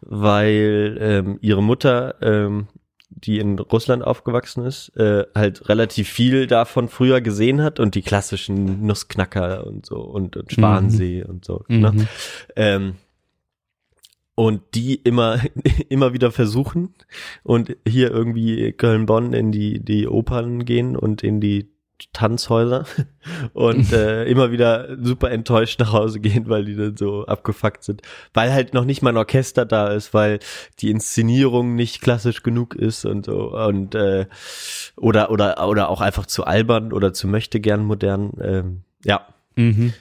weil 0.01 0.97
ähm, 1.01 1.39
ihre 1.43 1.63
Mutter 1.63 2.15
ähm, 2.23 2.67
die 3.17 3.39
in 3.39 3.59
Russland 3.59 4.05
aufgewachsen 4.05 4.65
ist, 4.65 4.97
äh, 4.97 5.25
halt 5.35 5.69
relativ 5.69 6.09
viel 6.09 6.47
davon 6.47 6.89
früher 6.89 7.21
gesehen 7.21 7.63
hat 7.63 7.81
und 7.81 7.95
die 7.95 8.03
klassischen 8.03 8.87
Nussknacker 8.87 9.67
und 9.67 9.87
so 9.87 10.01
und, 10.01 10.37
und 10.37 10.53
Schwansee 10.53 11.25
und 11.25 11.45
so. 11.45 11.65
Ne? 11.69 11.93
Mhm. 11.93 12.09
Ähm, 12.57 12.95
und 14.35 14.63
die 14.75 14.95
immer 14.95 15.41
immer 15.89 16.13
wieder 16.13 16.31
versuchen 16.31 16.95
und 17.43 17.77
hier 17.87 18.11
irgendwie 18.11 18.73
Köln-Bonn 18.73 19.33
in 19.33 19.53
die 19.53 19.81
die 19.81 20.09
Opern 20.09 20.65
gehen 20.65 20.97
und 20.97 21.23
in 21.23 21.41
die 21.41 21.72
Tanzhäuser 22.13 22.85
und 23.53 23.93
äh, 23.93 24.25
immer 24.25 24.51
wieder 24.51 24.97
super 25.03 25.31
enttäuscht 25.31 25.81
nach 25.81 25.93
Hause 25.93 26.21
gehen, 26.21 26.49
weil 26.49 26.65
die 26.65 26.77
dann 26.77 26.97
so 26.97 27.27
abgefuckt 27.27 27.85
sind, 27.85 28.03
weil 28.35 28.53
halt 28.53 28.75
noch 28.75 28.85
nicht 28.85 29.03
mal 29.03 29.11
ein 29.11 29.17
Orchester 29.17 29.65
da 29.65 29.89
ist, 29.89 30.15
weil 30.15 30.39
die 30.81 30.91
Inszenierung 30.91 31.75
nicht 31.75 32.01
klassisch 32.01 32.43
genug 32.43 32.75
ist 32.75 33.05
und 33.05 33.27
so 33.27 33.53
und 33.53 33.95
äh, 33.95 34.27
oder 34.97 35.31
oder 35.31 35.69
oder 35.69 35.89
auch 35.89 36.01
einfach 36.01 36.27
zu 36.27 36.45
albern 36.45 36.93
oder 36.93 37.13
zu 37.13 37.27
möchte 37.29 37.61
gern 37.61 37.85
modern, 37.85 38.33
ähm, 38.43 38.81
ja. 39.05 39.27
Mhm. 39.57 39.93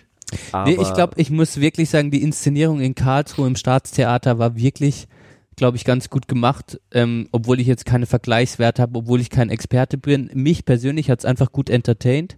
Aber, 0.51 0.69
Nee, 0.69 0.77
ich 0.81 0.93
glaube, 0.93 1.13
ich 1.17 1.29
muss 1.29 1.59
wirklich 1.59 1.89
sagen, 1.89 2.09
die 2.09 2.21
Inszenierung 2.21 2.79
in 2.79 2.95
Karlsruhe 2.95 3.47
im 3.47 3.55
Staatstheater 3.55 4.39
war 4.39 4.55
wirklich, 4.55 5.07
glaube 5.55 5.77
ich, 5.77 5.83
ganz 5.83 6.09
gut 6.09 6.27
gemacht, 6.27 6.79
ähm, 6.91 7.27
obwohl 7.31 7.59
ich 7.59 7.67
jetzt 7.67 7.85
keine 7.85 8.05
Vergleichswerte 8.05 8.81
habe, 8.81 8.97
obwohl 8.97 9.19
ich 9.19 9.29
kein 9.29 9.49
Experte 9.49 9.97
bin. 9.97 10.29
Mich 10.33 10.65
persönlich 10.65 11.09
hat's 11.09 11.25
einfach 11.25 11.51
gut 11.51 11.69
entertained. 11.69 12.37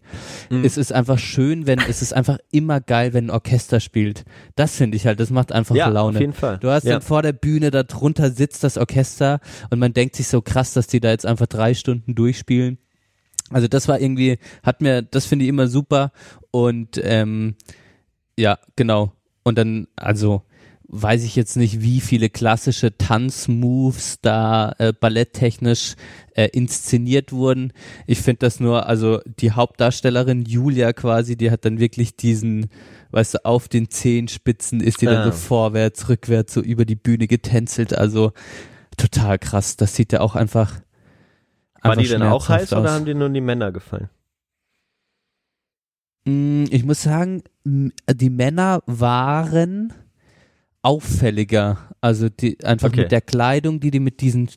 Mhm. 0.50 0.66
Es 0.66 0.78
ist 0.78 0.92
einfach 0.92 1.20
schön, 1.20 1.68
wenn, 1.68 1.80
es 1.80 2.02
ist 2.02 2.14
einfach 2.14 2.40
immer 2.52 2.82
geil, 2.82 3.14
wenn 3.14 3.28
ein 3.28 3.30
Orchester 3.30 3.80
spielt. 3.80 4.26
Das 4.56 4.76
finde 4.76 4.98
ich 4.98 5.06
halt, 5.06 5.20
das 5.20 5.30
macht 5.30 5.52
einfach 5.52 5.76
ja, 5.76 5.88
Laune. 5.88 6.18
auf 6.18 6.22
jeden 6.22 6.34
Fall. 6.34 6.58
Du 6.58 6.70
hast 6.70 6.86
ja. 6.86 6.94
dann 6.94 7.02
vor 7.02 7.22
der 7.22 7.34
Bühne, 7.34 7.72
da 7.72 7.84
drunter 7.84 8.32
sitzt 8.32 8.64
das 8.64 8.78
Orchester 8.78 9.40
und 9.70 9.80
man 9.80 9.94
denkt 9.94 10.16
sich 10.16 10.28
so 10.28 10.42
krass, 10.42 10.74
dass 10.74 10.88
die 10.88 11.00
da 11.00 11.12
jetzt 11.12 11.26
einfach 11.26 11.48
drei 11.48 11.74
Stunden 11.74 12.16
durchspielen. 12.16 12.80
Also 13.52 13.68
das 13.68 13.88
war 13.88 14.00
irgendwie, 14.00 14.40
hat 14.64 14.82
mir, 14.82 15.04
das 15.04 15.26
finde 15.26 15.46
ich 15.46 15.50
immer 15.50 15.68
super 15.68 16.12
und 16.52 17.00
ähm, 17.04 17.56
ja, 18.38 18.58
genau. 18.76 19.14
Und 19.44 19.58
dann, 19.58 19.88
also, 19.96 20.44
weiß 20.96 21.24
ich 21.24 21.36
jetzt 21.36 21.58
nicht, 21.58 21.82
wie 21.82 22.00
viele 22.02 22.30
klassische 22.30 22.96
Tanzmoves 22.98 24.20
da 24.22 24.74
äh, 24.78 24.94
balletttechnisch 24.94 25.96
äh, 26.36 26.50
inszeniert 26.54 27.32
wurden. 27.32 27.74
Ich 28.06 28.22
finde 28.22 28.40
das 28.40 28.60
nur, 28.60 28.86
also 28.86 29.20
die 29.26 29.52
Hauptdarstellerin 29.52 30.44
Julia 30.46 30.94
quasi, 30.94 31.36
die 31.36 31.50
hat 31.50 31.66
dann 31.66 31.80
wirklich 31.80 32.16
diesen, 32.16 32.70
weißt 33.10 33.34
du, 33.34 33.46
auf 33.46 33.68
den 33.68 33.90
Zehenspitzen 33.90 34.82
ist 34.82 35.02
die 35.02 35.08
dann 35.08 35.18
Ah. 35.18 35.26
so 35.26 35.32
vorwärts, 35.32 36.10
rückwärts 36.10 36.54
so 36.54 36.62
über 36.62 36.86
die 36.86 36.96
Bühne 36.96 37.26
getänzelt. 37.28 37.98
Also 37.98 38.32
total 38.96 39.40
krass. 39.40 39.76
Das 39.78 39.96
sieht 39.96 40.14
ja 40.14 40.22
auch 40.22 40.36
einfach. 40.36 40.80
War 41.82 41.92
einfach 41.92 42.04
die 42.04 42.08
denn 42.10 42.22
auch 42.22 42.50
heiß 42.50 42.72
oder 42.74 42.82
aus. 42.84 42.90
haben 42.92 43.06
dir 43.06 43.16
nur 43.16 43.30
die 43.30 43.42
Männer 43.42 43.72
gefallen? 43.72 44.10
Mm, 46.26 46.66
Ich 46.70 46.84
muss 46.86 47.02
sagen, 47.02 47.44
die 47.66 48.30
Männer 48.30 48.82
waren 48.86 49.92
auffälliger. 50.84 51.90
Also 52.02 52.30
die 52.30 52.64
einfach 52.64 52.90
Okay. 52.90 53.02
mit 53.02 53.12
der 53.12 53.22
Kleidung, 53.22 53.80
die 53.80 53.90
die 53.92 54.00
mit 54.00 54.22
diesen 54.22 54.50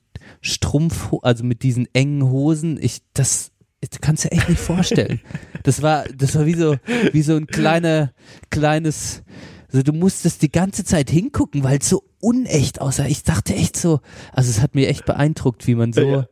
Strumpf, 0.43 1.13
also 1.23 1.45
mit 1.45 1.63
diesen 1.63 1.89
engen 1.95 2.25
Hosen, 2.31 2.79
ich 2.81 3.03
das, 3.15 3.53
das 3.81 4.01
kannst 4.01 4.25
du 4.25 4.29
dir 4.29 4.37
echt 4.37 4.49
nicht 4.49 4.61
vorstellen. 4.61 5.21
Das 5.63 5.83
war, 5.83 6.05
das 6.17 6.37
war 6.37 6.47
wie 6.47 6.55
so, 6.55 6.77
wie 7.13 7.23
so 7.23 7.35
ein 7.35 7.49
kleiner, 7.49 8.13
kleines, 8.51 9.25
also 9.73 9.83
du 9.83 9.93
musstest 9.93 10.43
die 10.43 10.53
ganze 10.53 10.85
Zeit 10.85 11.11
hingucken, 11.11 11.65
weil 11.65 11.79
es 11.79 11.89
so 11.89 12.05
unecht 12.21 12.81
aussah. 12.81 13.07
Ich 13.07 13.25
dachte 13.25 13.53
echt 13.53 13.77
so, 13.77 13.99
also 14.33 14.49
es 14.49 14.63
hat 14.63 14.77
mir 14.77 14.87
echt 14.89 15.07
beeindruckt, 15.07 15.67
wie 15.67 15.75
man 15.75 15.93
so, 15.93 16.03
Ja. 16.03 16.29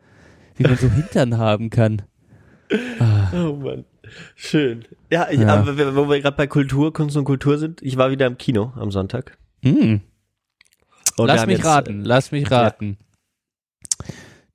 wie 0.55 0.63
man 0.63 0.77
so 0.77 0.89
Hintern 0.89 1.37
haben 1.37 1.69
kann. 1.71 2.03
Ah. 3.01 3.33
Oh 3.33 3.57
Mann. 3.57 3.85
Schön. 4.37 4.85
Ja, 5.11 5.27
ich, 5.29 5.41
Ja. 5.41 5.49
aber 5.49 5.97
wo 5.97 6.09
wir 6.09 6.21
gerade 6.21 6.37
bei 6.37 6.47
Kultur, 6.47 6.93
Kunst 6.93 7.17
und 7.17 7.25
Kultur 7.25 7.59
sind, 7.59 7.83
ich 7.83 7.97
war 7.97 8.13
wieder 8.13 8.27
im 8.29 8.39
Kino 8.39 8.73
am 8.77 8.93
Sonntag. 8.93 9.37
Wir 9.65 10.01
lass 11.17 11.47
mich 11.47 11.59
jetzt, 11.59 11.67
raten, 11.67 12.05
lass 12.05 12.33
mich 12.33 12.49
ja. 12.49 12.61
raten. 12.63 12.99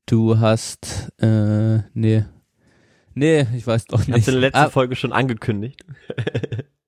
Du 0.05 0.39
hast, 0.39 1.12
äh, 1.22 1.80
nee. 1.93 2.26
Nee, 3.16 3.47
ich 3.55 3.66
weiß 3.66 3.86
doch 3.86 4.01
Ich 4.01 4.07
nicht. 4.07 4.18
hab's 4.18 4.28
in 4.28 4.34
der 4.34 4.41
letzten 4.41 4.57
ah, 4.57 4.70
Folge 4.70 4.95
schon 4.95 5.12
angekündigt. 5.12 5.84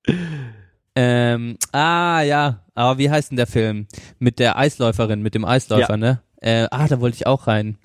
ähm, 0.95 1.57
ah, 1.72 2.22
ja, 2.22 2.65
aber 2.76 2.97
wie 2.99 3.09
heißt 3.09 3.32
denn 3.32 3.38
der 3.38 3.47
Film? 3.47 3.88
Mit 4.19 4.39
der 4.39 4.57
Eisläuferin, 4.57 5.22
mit 5.22 5.36
dem 5.36 5.45
Eisläufer, 5.45 5.91
Ja. 5.93 5.97
ne? 5.97 6.22
Äh, 6.41 6.67
ah, 6.72 6.88
da 6.88 6.99
wollte 6.99 7.15
ich 7.15 7.28
auch 7.28 7.47
rein. 7.47 7.78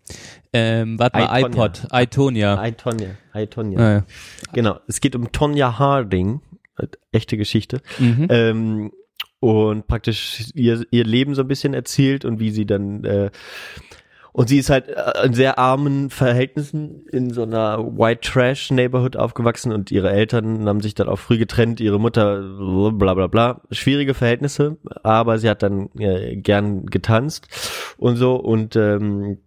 Ähm, 0.52 0.98
warte 0.98 1.18
mal, 1.18 1.40
I, 1.40 1.44
iPod, 1.44 1.88
iTonia. 1.92 2.58
Hi 2.58 2.72
Tonja. 2.72 3.78
Ah, 3.78 3.92
ja. 3.92 4.04
Genau. 4.54 4.80
Es 4.88 5.00
geht 5.00 5.14
um 5.14 5.30
Tonja 5.30 5.78
Harding. 5.78 6.40
Äh, 6.78 6.86
Echte 7.12 7.36
Geschichte. 7.36 7.82
Mhm. 7.98 8.26
Ähm, 8.30 8.92
und 9.46 9.86
praktisch 9.86 10.50
ihr, 10.54 10.84
ihr 10.90 11.04
Leben 11.04 11.34
so 11.34 11.42
ein 11.42 11.48
bisschen 11.48 11.74
erzählt 11.74 12.24
und 12.24 12.40
wie 12.40 12.50
sie 12.50 12.66
dann 12.66 13.04
äh, 13.04 13.30
und 14.36 14.50
sie 14.50 14.58
ist 14.58 14.68
halt 14.68 14.88
äh, 14.88 15.24
in 15.24 15.32
sehr 15.32 15.58
armen 15.58 16.10
Verhältnissen 16.10 17.06
in 17.10 17.30
so 17.30 17.44
einer 17.44 17.78
White 17.78 18.20
Trash 18.20 18.70
Neighborhood 18.70 19.16
aufgewachsen 19.16 19.72
und 19.72 19.90
ihre 19.90 20.10
Eltern 20.10 20.68
haben 20.68 20.82
sich 20.82 20.94
dann 20.94 21.08
auch 21.08 21.18
früh 21.18 21.38
getrennt, 21.38 21.80
ihre 21.80 21.98
Mutter 21.98 22.42
bla 22.92 23.14
bla 23.14 23.28
bla. 23.28 23.62
Schwierige 23.70 24.12
Verhältnisse, 24.12 24.76
aber 25.02 25.38
sie 25.38 25.48
hat 25.48 25.62
dann 25.62 25.88
äh, 25.98 26.36
gern 26.36 26.84
getanzt 26.84 27.48
und 27.96 28.16
so 28.16 28.36
und 28.36 28.76
ähm, 28.76 29.38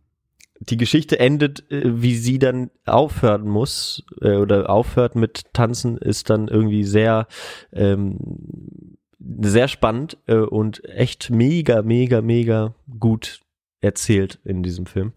die 0.60 0.78
Geschichte 0.78 1.20
endet, 1.20 1.72
äh, 1.72 2.02
wie 2.02 2.16
sie 2.16 2.40
dann 2.40 2.72
aufhören 2.88 3.48
muss 3.48 4.04
äh, 4.22 4.38
oder 4.38 4.72
aufhört 4.72 5.16
mit 5.16 5.54
Tanzen, 5.54 6.00
ist 6.00 6.32
dann 6.32 6.48
irgendwie 6.48 6.84
sehr 6.84 7.28
ähm, 7.72 8.89
sehr 9.20 9.68
spannend 9.68 10.18
äh, 10.28 10.36
und 10.36 10.84
echt 10.86 11.30
mega, 11.30 11.82
mega, 11.82 12.22
mega 12.22 12.74
gut 13.00 13.42
erzählt 13.82 14.40
in 14.44 14.62
diesem 14.62 14.86
Film. 14.86 15.14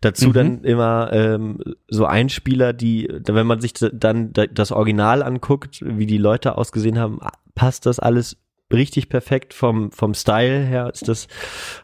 Dazu 0.00 0.28
Mhm. 0.28 0.32
dann 0.32 0.64
immer 0.64 1.10
ähm, 1.12 1.58
so 1.88 2.06
Einspieler, 2.06 2.72
die, 2.72 3.08
wenn 3.26 3.46
man 3.46 3.60
sich 3.60 3.72
dann 3.74 4.32
das 4.32 4.70
Original 4.72 5.22
anguckt, 5.22 5.80
wie 5.84 6.06
die 6.06 6.18
Leute 6.18 6.56
ausgesehen 6.56 6.98
haben, 6.98 7.18
passt 7.54 7.86
das 7.86 7.98
alles 7.98 8.36
richtig 8.72 9.08
perfekt 9.08 9.52
vom 9.54 9.92
vom 9.92 10.14
Style 10.14 10.64
her 10.64 10.90
ist 10.92 11.06
das 11.06 11.28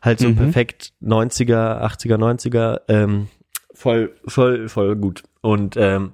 halt 0.03 0.19
so 0.19 0.29
Mhm. 0.29 0.37
perfekt 0.37 0.93
90er 1.03 1.83
80er 1.83 2.17
90er 2.17 2.81
ähm, 2.89 3.29
voll 3.75 4.15
voll 4.27 4.69
voll 4.69 4.97
gut 4.97 5.23
und 5.43 5.77
ähm, 5.77 6.13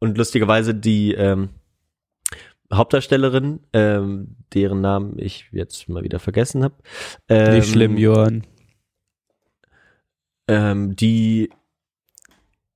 und 0.00 0.18
lustigerweise 0.18 0.74
die 0.74 1.12
ähm, 1.12 1.50
Hauptdarstellerin, 2.72 3.60
ähm, 3.72 4.36
deren 4.52 4.80
Namen 4.80 5.18
ich 5.18 5.48
jetzt 5.52 5.88
mal 5.88 6.02
wieder 6.02 6.18
vergessen 6.18 6.64
habe. 6.64 6.74
Ähm, 7.28 7.54
Nicht 7.54 7.70
schlimm, 7.70 7.96
Johann. 7.96 8.44
Ähm, 10.48 10.94
die, 10.96 11.50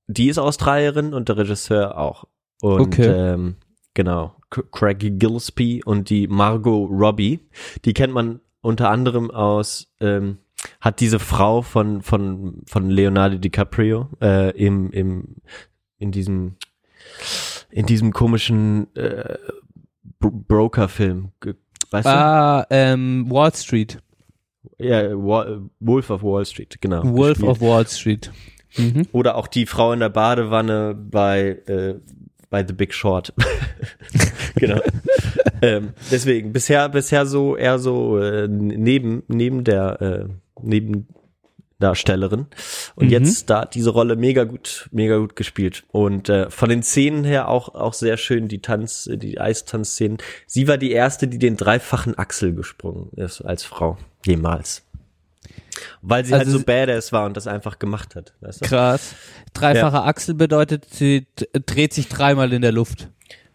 die 0.06 0.28
ist 0.28 0.38
Australierin 0.38 1.14
und 1.14 1.28
der 1.28 1.36
Regisseur 1.38 1.98
auch. 1.98 2.24
Und 2.62 2.80
Okay. 2.98 3.06
ähm, 3.08 3.56
genau, 3.94 4.36
Craig 4.50 5.18
Gillespie 5.18 5.82
und 5.84 6.10
die 6.10 6.26
Margot 6.26 6.88
Robbie, 6.90 7.40
die 7.84 7.92
kennt 7.92 8.12
man 8.12 8.40
unter 8.60 8.90
anderem 8.90 9.30
aus, 9.30 9.92
ähm, 10.00 10.38
hat 10.80 11.00
diese 11.00 11.18
Frau 11.18 11.62
von 11.62 12.02
von 12.02 12.60
von 12.66 12.90
Leonardo 12.90 13.38
DiCaprio 13.38 14.08
äh, 14.20 14.50
im 14.50 14.90
im 14.90 15.36
in 15.96 16.10
diesem 16.12 16.56
in 17.70 17.86
diesem 17.86 18.12
komischen 18.12 18.94
äh, 18.94 19.38
Broker-Film, 20.20 21.32
weißt 21.90 22.06
Ah, 22.06 22.66
ähm, 22.70 23.26
Wall 23.30 23.52
Street. 23.54 23.98
du? 24.78 24.84
Ja, 24.84 25.10
Wolf 25.14 26.10
of 26.10 26.22
Wall 26.22 26.44
Street, 26.44 26.76
genau. 26.80 27.02
Wolf 27.04 27.38
gespielt. 27.38 27.50
of 27.50 27.60
Wall 27.60 27.86
Street. 27.86 28.30
Mhm. 28.76 29.06
Oder 29.12 29.36
auch 29.36 29.46
die 29.48 29.66
Frau 29.66 29.92
in 29.92 30.00
der 30.00 30.10
Badewanne 30.10 30.94
bei, 30.94 31.58
äh, 31.66 31.94
bei 32.50 32.64
The 32.66 32.72
Big 32.74 32.92
Short. 32.94 33.32
genau. 34.54 34.80
ähm, 35.62 35.90
deswegen, 36.10 36.52
bisher, 36.52 36.88
bisher 36.88 37.26
so 37.26 37.56
eher 37.56 37.78
so 37.78 38.18
äh, 38.18 38.46
neben, 38.48 39.22
neben 39.28 39.64
der 39.64 40.00
äh, 40.02 40.24
Nebendarstellerin. 41.80 42.46
Und 42.94 43.06
Mhm. 43.06 43.10
jetzt 43.10 43.50
da 43.50 43.62
hat 43.62 43.74
diese 43.74 43.90
Rolle 43.90 44.16
mega 44.16 44.44
gut, 44.44 44.88
mega 44.92 45.16
gut 45.16 45.34
gespielt. 45.36 45.84
Und 45.90 46.28
äh, 46.28 46.50
von 46.50 46.68
den 46.68 46.82
Szenen 46.82 47.24
her 47.24 47.48
auch, 47.48 47.74
auch 47.74 47.94
sehr 47.94 48.16
schön, 48.16 48.48
die 48.48 48.60
Tanz, 48.60 49.08
die 49.12 49.40
Eistanzszenen. 49.40 50.18
Sie 50.46 50.68
war 50.68 50.78
die 50.78 50.92
erste, 50.92 51.26
die 51.26 51.38
den 51.38 51.56
dreifachen 51.56 52.18
Achsel 52.18 52.54
gesprungen 52.54 53.10
ist 53.16 53.40
als 53.40 53.64
Frau. 53.64 53.96
Jemals. 54.24 54.82
Weil 56.02 56.24
sie 56.24 56.34
Also 56.34 56.44
halt 56.52 56.58
so 56.58 56.64
badass 56.64 57.12
war 57.12 57.24
und 57.26 57.36
das 57.36 57.46
einfach 57.46 57.78
gemacht 57.78 58.14
hat. 58.14 58.34
Weißt 58.40 58.60
du? 58.60 58.68
Krass. 58.68 59.14
Dreifache 59.54 60.02
Achsel 60.02 60.34
bedeutet, 60.34 60.86
sie 60.90 61.26
dreht 61.66 61.94
sich 61.94 62.08
dreimal 62.08 62.52
in 62.52 62.62
der 62.62 62.72
Luft. 62.72 63.08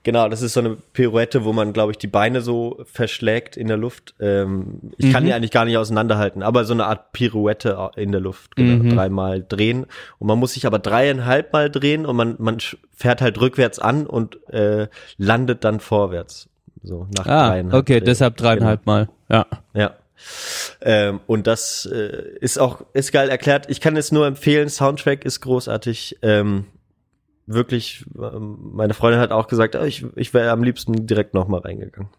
Genau, 0.05 0.29
das 0.29 0.41
ist 0.43 0.53
so 0.53 0.59
eine 0.59 0.77
Pirouette, 0.93 1.43
wo 1.45 1.51
man, 1.51 1.73
glaube 1.73 1.91
ich, 1.91 1.97
die 1.97 2.05
Beine 2.07 2.41
so 2.41 2.79
verschlägt 2.85 3.57
in 3.57 3.67
der 3.67 3.75
Luft. 3.75 4.13
Ähm, 4.19 4.79
ich 4.97 5.11
kann 5.11 5.23
Mhm. 5.23 5.27
die 5.27 5.33
eigentlich 5.33 5.49
gar 5.51 5.65
nicht 5.65 5.77
auseinanderhalten, 5.77 6.43
aber 6.43 6.63
so 6.63 6.73
eine 6.73 6.85
Art 6.85 7.11
Pirouette 7.11 7.89
in 7.95 8.11
der 8.11 8.21
Luft, 8.21 8.55
genau, 8.55 8.83
Mhm. 8.83 8.89
dreimal 8.91 9.43
drehen. 9.43 9.87
Und 10.19 10.27
man 10.27 10.37
muss 10.37 10.53
sich 10.53 10.67
aber 10.67 10.77
dreieinhalb 10.79 11.51
Mal 11.53 11.71
drehen 11.71 12.05
und 12.05 12.15
man, 12.15 12.35
man 12.37 12.59
fährt 12.95 13.19
halt 13.21 13.41
rückwärts 13.41 13.79
an 13.79 14.05
und 14.05 14.37
äh, 14.53 14.87
landet 15.17 15.63
dann 15.63 15.79
vorwärts. 15.79 16.49
So 16.83 17.07
nach 17.17 17.25
Ah, 17.25 17.47
dreieinhalb. 17.49 17.81
okay, 17.81 17.97
Drehen. 17.97 18.05
deshalb 18.05 18.37
dreieinhalb 18.37 18.85
Mal. 18.85 19.09
Ja. 19.27 19.47
Ja. 19.73 19.95
Ähm, 20.81 21.19
und 21.25 21.47
das 21.47 21.89
äh, 21.91 22.23
ist 22.39 22.59
auch, 22.59 22.81
ist 22.93 23.11
geil 23.11 23.29
erklärt. 23.29 23.65
Ich 23.71 23.81
kann 23.81 23.97
es 23.97 24.11
nur 24.11 24.27
empfehlen, 24.27 24.69
Soundtrack 24.69 25.25
ist 25.25 25.41
großartig. 25.41 26.17
Ähm, 26.21 26.65
wirklich, 27.47 28.05
ähm, 28.17 28.57
meine 28.73 28.93
Freundin 28.93 29.21
hat 29.21 29.31
auch 29.31 29.47
gesagt, 29.47 29.75
oh, 29.75 29.83
ich, 29.83 30.05
ich 30.15 30.33
wäre 30.33 30.51
am 30.51 30.63
liebsten 30.63 31.07
direkt 31.07 31.33
nochmal 31.33 31.61
reingegangen. 31.61 32.09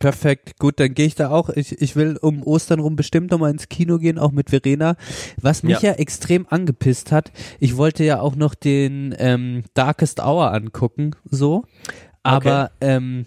Perfekt, 0.00 0.58
gut, 0.58 0.80
dann 0.80 0.92
gehe 0.92 1.06
ich 1.06 1.14
da 1.14 1.30
auch. 1.30 1.50
Ich, 1.50 1.80
ich 1.80 1.94
will 1.94 2.18
um 2.20 2.42
Ostern 2.42 2.80
rum 2.80 2.96
bestimmt 2.96 3.30
nochmal 3.30 3.52
ins 3.52 3.68
Kino 3.68 3.98
gehen, 3.98 4.18
auch 4.18 4.32
mit 4.32 4.50
Verena. 4.50 4.96
Was 5.40 5.62
mich 5.62 5.80
ja. 5.80 5.92
Ja. 5.92 5.98
extrem 5.98 6.46
angepisst 6.48 7.12
hat, 7.12 7.30
ich 7.60 7.76
wollte 7.76 8.04
ja 8.04 8.20
auch 8.20 8.34
noch 8.34 8.54
den 8.54 9.14
ähm, 9.18 9.62
Darkest 9.74 10.20
Hour 10.20 10.52
angucken, 10.52 11.12
so. 11.24 11.64
Aber 12.22 12.72
ähm, 12.80 13.26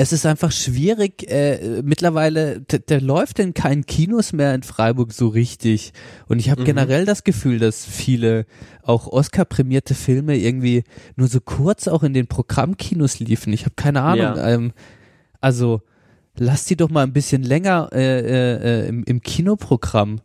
es 0.00 0.12
ist 0.12 0.24
einfach 0.26 0.52
schwierig. 0.52 1.28
Äh, 1.28 1.82
mittlerweile, 1.82 2.60
der 2.60 3.00
läuft 3.00 3.40
in 3.40 3.52
keinen 3.52 3.84
Kinos 3.84 4.32
mehr 4.32 4.54
in 4.54 4.62
Freiburg 4.62 5.12
so 5.12 5.26
richtig. 5.28 5.92
Und 6.28 6.38
ich 6.38 6.50
habe 6.50 6.60
Mhm. 6.62 6.66
generell 6.66 7.04
das 7.04 7.24
Gefühl, 7.24 7.58
dass 7.58 7.84
viele 7.84 8.46
auch 8.82 9.08
Oscar-prämierte 9.08 9.94
Filme 9.96 10.36
irgendwie 10.36 10.84
nur 11.16 11.26
so 11.26 11.40
kurz 11.40 11.88
auch 11.88 12.04
in 12.04 12.12
den 12.14 12.28
Programmkinos 12.28 13.18
liefen. 13.18 13.52
Ich 13.52 13.64
habe 13.64 13.74
keine 13.74 14.02
Ahnung. 14.02 14.36
Ja. 14.36 14.48
Ähm, 14.48 14.72
also 15.40 15.82
lass 16.36 16.64
die 16.64 16.76
doch 16.76 16.90
mal 16.90 17.02
ein 17.02 17.12
bisschen 17.12 17.42
länger 17.42 17.88
äh, 17.92 18.20
äh, 18.20 18.84
äh, 18.84 18.88
im, 18.88 19.02
im 19.02 19.20
Kinoprogramm. 19.20 20.20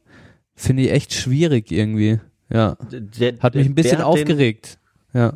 Finde 0.54 0.84
ich 0.84 0.92
echt 0.92 1.14
schwierig 1.16 1.72
irgendwie. 1.72 2.20
Ja. 2.52 2.78
Der, 2.92 3.40
Hat 3.40 3.56
mich 3.56 3.66
ein 3.66 3.74
bisschen 3.74 4.02
aufgeregt. 4.02 4.78
Ja. 5.16 5.34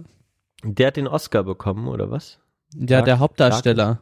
Den, 0.64 0.76
der 0.76 0.88
hat 0.88 0.98
den 0.98 1.08
Oscar 1.08 1.44
bekommen, 1.44 1.88
oder 1.88 2.12
was? 2.12 2.38
Ja, 2.76 2.86
Dark- 2.98 3.06
der 3.06 3.20
Hauptdarsteller 3.20 4.02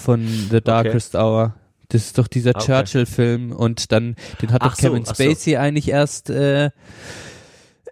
von 0.00 0.26
The 0.50 0.60
Darkest 0.60 1.14
Hour. 1.14 1.54
Das 1.88 2.02
ist 2.06 2.18
doch 2.18 2.28
dieser 2.28 2.52
Ah, 2.54 2.58
okay. 2.60 2.66
Churchill-Film 2.66 3.52
und 3.52 3.90
dann, 3.92 4.14
den 4.40 4.52
hat 4.52 4.62
Ach 4.62 4.70
doch 4.70 4.76
so, 4.76 4.88
Kevin 4.88 5.04
so. 5.04 5.12
Spacey 5.14 5.56
eigentlich 5.56 5.88
erst, 5.88 6.30
äh, 6.30 6.70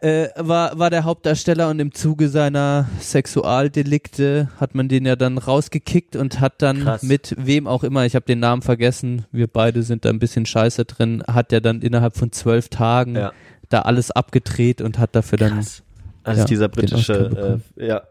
äh, 0.00 0.28
war, 0.36 0.78
war 0.78 0.90
der 0.90 1.02
Hauptdarsteller 1.02 1.68
und 1.68 1.80
im 1.80 1.92
Zuge 1.92 2.28
seiner 2.28 2.88
Sexualdelikte 3.00 4.48
hat 4.60 4.74
man 4.74 4.88
den 4.88 5.04
ja 5.06 5.16
dann 5.16 5.38
rausgekickt 5.38 6.14
und 6.16 6.38
hat 6.40 6.62
dann 6.62 6.84
Krass. 6.84 7.02
mit 7.02 7.34
wem 7.38 7.66
auch 7.66 7.82
immer, 7.82 8.04
ich 8.06 8.14
habe 8.14 8.24
den 8.26 8.38
Namen 8.38 8.62
vergessen, 8.62 9.26
wir 9.32 9.48
beide 9.48 9.82
sind 9.82 10.04
da 10.04 10.10
ein 10.10 10.18
bisschen 10.20 10.46
scheiße 10.46 10.84
drin, 10.84 11.22
hat 11.26 11.50
der 11.50 11.60
dann 11.60 11.82
innerhalb 11.82 12.16
von 12.16 12.30
zwölf 12.32 12.68
Tagen 12.68 13.16
Ja. 13.16 13.32
da 13.68 13.82
alles 13.82 14.10
abgedreht 14.12 14.80
und 14.80 14.98
hat 14.98 15.16
dafür 15.16 15.38
dann, 15.38 15.54
Krass. 15.56 15.82
Also 16.22 16.40
Ja, 16.42 16.46
dieser 16.46 16.68
britische, 16.68 17.60
äh, 17.76 17.86
ja, 17.86 18.02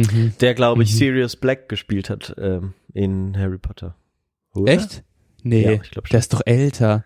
mhm. 0.00 0.32
der 0.40 0.54
glaube 0.54 0.82
ich 0.82 0.92
Mhm. 0.92 0.96
Sirius 0.96 1.36
Black 1.36 1.68
gespielt 1.68 2.10
hat 2.10 2.34
ähm, 2.38 2.74
in 2.92 3.36
Harry 3.36 3.58
Potter. 3.58 3.96
Oder? 4.54 4.72
echt? 4.72 5.04
Nee, 5.42 5.64
Ja, 5.64 5.72
ich 5.72 5.90
glaube 5.90 6.08
der 6.08 6.18
ist 6.18 6.32
doch 6.32 6.42
älter. 6.44 7.04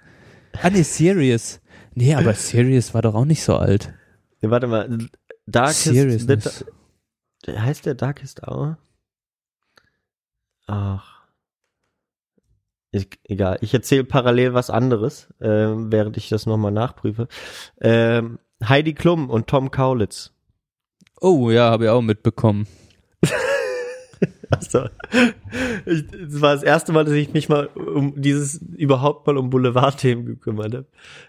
Ah 0.63 0.71
nee, 0.71 0.83
Sirius. 0.83 1.61
Nee, 1.95 2.15
aber 2.15 2.35
Sirius 2.35 2.95
war 2.95 3.03
doch 3.03 3.15
auch 3.15 3.25
nicht 3.25 3.43
so 3.43 3.57
alt. 3.57 3.93
Nee, 4.41 4.51
warte 4.51 4.67
mal, 4.67 4.99
Darkest, 5.47 5.85
the, 5.85 6.37
heißt 7.53 7.87
der 7.87 7.95
Darkest 7.95 8.47
Hour? 8.47 8.79
Ach. 10.67 11.21
Ich, 12.93 13.09
egal, 13.25 13.59
ich 13.61 13.73
erzähle 13.73 14.05
parallel 14.05 14.55
was 14.55 14.71
anderes, 14.71 15.33
ähm, 15.41 15.93
während 15.93 16.17
ich 16.17 16.29
das 16.29 16.47
nochmal 16.47 16.73
nachprüfe. 16.73 17.29
Ähm, 17.81 18.39
Heidi 18.65 18.95
Klum 18.95 19.31
und 19.31 19.47
Tom 19.47 19.71
Kaulitz. 19.71 20.33
Oh 21.21 21.51
ja, 21.51 21.71
habe 21.71 21.85
ich 21.85 21.91
auch 21.91 22.03
mitbekommen. 22.03 22.67
Also, 24.51 24.87
ich, 25.87 26.05
das 26.11 26.41
war 26.41 26.55
das 26.55 26.65
erste 26.65 26.93
Mal, 26.93 27.05
dass 27.05 27.15
ich 27.15 27.33
mich 27.33 27.49
mal 27.49 27.67
um 27.69 28.21
dieses 28.21 28.61
überhaupt 28.77 29.27
mal 29.27 29.37
um 29.39 29.49
Boulevardthemen 29.49 30.27
gekümmert 30.27 30.75
habe. 30.75 30.87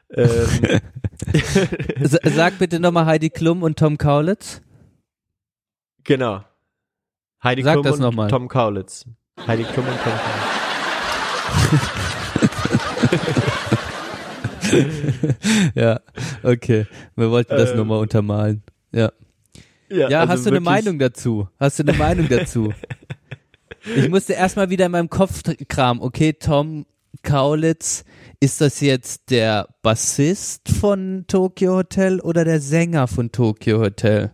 Ähm, 0.10 0.82
sag 2.02 2.58
bitte 2.58 2.80
nochmal 2.80 3.06
Heidi 3.06 3.30
Klum 3.30 3.62
und 3.62 3.78
Tom 3.78 3.98
Kaulitz. 4.00 4.62
genau. 6.04 6.44
Heidi 7.44 7.62
Sag 7.64 7.74
Klum 7.74 7.84
das 7.86 7.96
und 7.96 8.02
noch 8.02 8.14
mal. 8.14 8.28
Tom 8.28 8.48
Kaulitz. 8.48 9.06
Heidi 9.48 9.64
Klum 9.64 9.86
und 9.88 9.98
Tom 10.04 10.14
Kaulitz. 10.14 11.92
ja, 15.76 16.00
okay. 16.44 16.86
Wir 17.16 17.32
wollten 17.32 17.56
das 17.56 17.72
Ähm. 17.72 17.78
nur 17.78 17.86
mal 17.86 18.00
untermalen. 18.00 18.64
Ja. 18.92 19.12
Ja, 19.92 20.22
also 20.22 20.34
hast 20.34 20.46
du 20.46 20.50
eine 20.52 20.60
Meinung 20.60 21.00
dazu? 21.00 21.48
Hast 21.60 21.80
du 21.80 21.84
eine 21.84 21.94
Meinung 21.94 22.28
dazu? 22.30 22.74
Ich 23.96 24.10
musste 24.10 24.34
erstmal 24.34 24.70
wieder 24.70 24.86
in 24.86 24.92
meinem 24.92 25.10
Kopf 25.10 25.42
kramen. 25.68 26.04
Okay, 26.04 26.34
Tom 26.34 26.86
Kaulitz, 27.24 28.04
ist 28.40 28.62
das 28.62 28.80
jetzt 28.80 29.32
der 29.32 29.70
Bassist 29.82 30.70
von 30.70 31.26
Tokyo 31.28 31.78
Hotel 31.78 32.20
oder 32.20 32.46
der 32.46 32.60
Sänger 32.60 33.08
von 33.08 33.32
Tokyo 33.32 33.80
Hotel? 33.80 34.32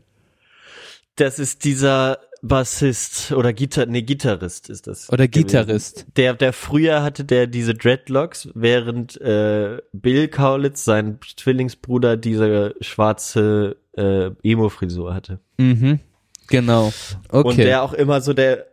Das 1.16 1.40
ist 1.40 1.64
dieser 1.64 2.20
Bassist 2.42 3.32
oder 3.32 3.54
Gitar 3.54 3.88
nee, 3.88 4.04
Gitarrist 4.04 4.70
ist 4.70 4.88
das. 4.88 5.12
Oder 5.12 5.28
gewesen. 5.28 5.48
Gitarrist? 5.48 6.06
Der, 6.16 6.34
der 6.34 6.54
früher 6.54 7.02
hatte 7.02 7.26
der 7.26 7.48
diese 7.48 7.74
Dreadlocks, 7.74 8.50
während 8.54 9.20
äh, 9.22 9.80
Bill 9.94 10.28
Kaulitz, 10.28 10.86
sein 10.86 11.20
Zwillingsbruder, 11.36 12.18
diese 12.18 12.76
schwarze 12.82 13.78
äh, 13.98 14.32
Emo-Frisur 14.44 15.14
hatte. 15.14 15.40
Mhm. 15.58 16.00
Genau. 16.48 16.94
Okay. 17.30 17.48
Und 17.48 17.58
der 17.58 17.84
auch 17.84 17.94
immer 17.94 18.22
so 18.22 18.34
der, 18.34 18.68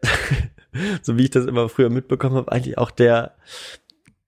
so 1.02 1.18
wie 1.18 1.24
ich 1.24 1.30
das 1.30 1.46
immer 1.46 1.68
früher 1.68 1.90
mitbekommen 1.90 2.36
habe, 2.36 2.52
eigentlich 2.52 2.78
auch 2.78 2.90
der, 2.90 3.34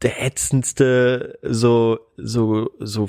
der 0.02 0.24
ätzendste, 0.24 1.38
so, 1.42 2.00
so, 2.16 2.70
so 2.80 3.08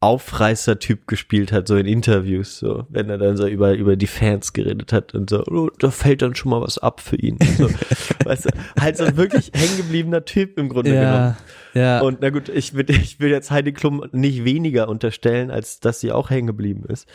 Aufreißer-Typ 0.00 1.08
gespielt 1.08 1.50
hat, 1.50 1.66
so 1.66 1.76
in 1.76 1.86
Interviews, 1.86 2.58
so, 2.58 2.86
wenn 2.88 3.10
er 3.10 3.18
dann 3.18 3.36
so 3.36 3.48
über, 3.48 3.74
über 3.74 3.96
die 3.96 4.06
Fans 4.06 4.52
geredet 4.52 4.92
hat 4.92 5.12
und 5.12 5.28
so, 5.28 5.44
oh, 5.46 5.70
da 5.78 5.90
fällt 5.90 6.22
dann 6.22 6.36
schon 6.36 6.52
mal 6.52 6.60
was 6.60 6.78
ab 6.78 7.00
für 7.00 7.16
ihn. 7.16 7.36
So, 7.58 7.68
weißt 8.24 8.44
du, 8.44 8.50
halt 8.80 8.96
so 8.96 9.04
ein 9.04 9.16
wirklich 9.16 9.50
hängengebliebener 9.52 10.24
Typ 10.24 10.56
im 10.56 10.68
Grunde 10.68 10.92
genommen. 10.92 11.36
ja, 11.74 11.80
ja. 11.80 12.00
Und 12.00 12.20
na 12.20 12.30
gut, 12.30 12.48
ich 12.48 12.74
will, 12.74 12.88
ich 12.88 13.18
will 13.18 13.30
jetzt 13.30 13.50
Heidi 13.50 13.72
Klum 13.72 14.04
nicht 14.12 14.44
weniger 14.44 14.88
unterstellen, 14.88 15.50
als 15.50 15.80
dass 15.80 15.98
sie 15.98 16.12
auch 16.12 16.30
hängen 16.30 16.46
geblieben 16.46 16.84
ist. 16.88 17.08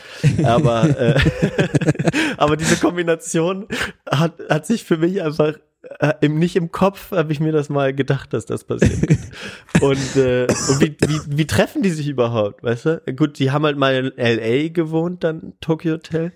Aber, 0.44 0.90
äh, 1.00 1.20
aber 2.38 2.58
diese 2.58 2.76
Kombination 2.76 3.68
hat, 4.12 4.34
hat 4.50 4.66
sich 4.66 4.84
für 4.84 4.98
mich 4.98 5.24
einfach 5.24 5.54
äh, 6.00 6.14
im, 6.22 6.40
nicht 6.40 6.56
im 6.56 6.72
Kopf 6.72 7.12
habe 7.12 7.32
ich 7.32 7.40
mir 7.40 7.52
das 7.52 7.70
mal 7.70 7.94
gedacht, 7.94 8.34
dass 8.34 8.46
das 8.46 8.64
passiert. 8.64 9.20
und 9.82 10.16
äh, 10.16 10.48
und 10.70 10.82
wie, 10.82 10.96
wie, 11.08 11.38
wie 11.38 11.48
treffen 11.48 11.82
die 11.82 11.90
sich 11.90 12.08
überhaupt, 12.08 12.64
weißt 12.64 12.86
du? 12.86 13.02
Gut, 13.16 13.40
die 13.40 13.52
haben 13.52 13.66
halt 13.66 13.78
mal 13.78 13.94
in 13.96 14.12
LA 14.18 14.70
gewohnt, 14.70 15.24
dann 15.24 15.54
Tokyo 15.60 15.94
Hotel. 15.94 16.32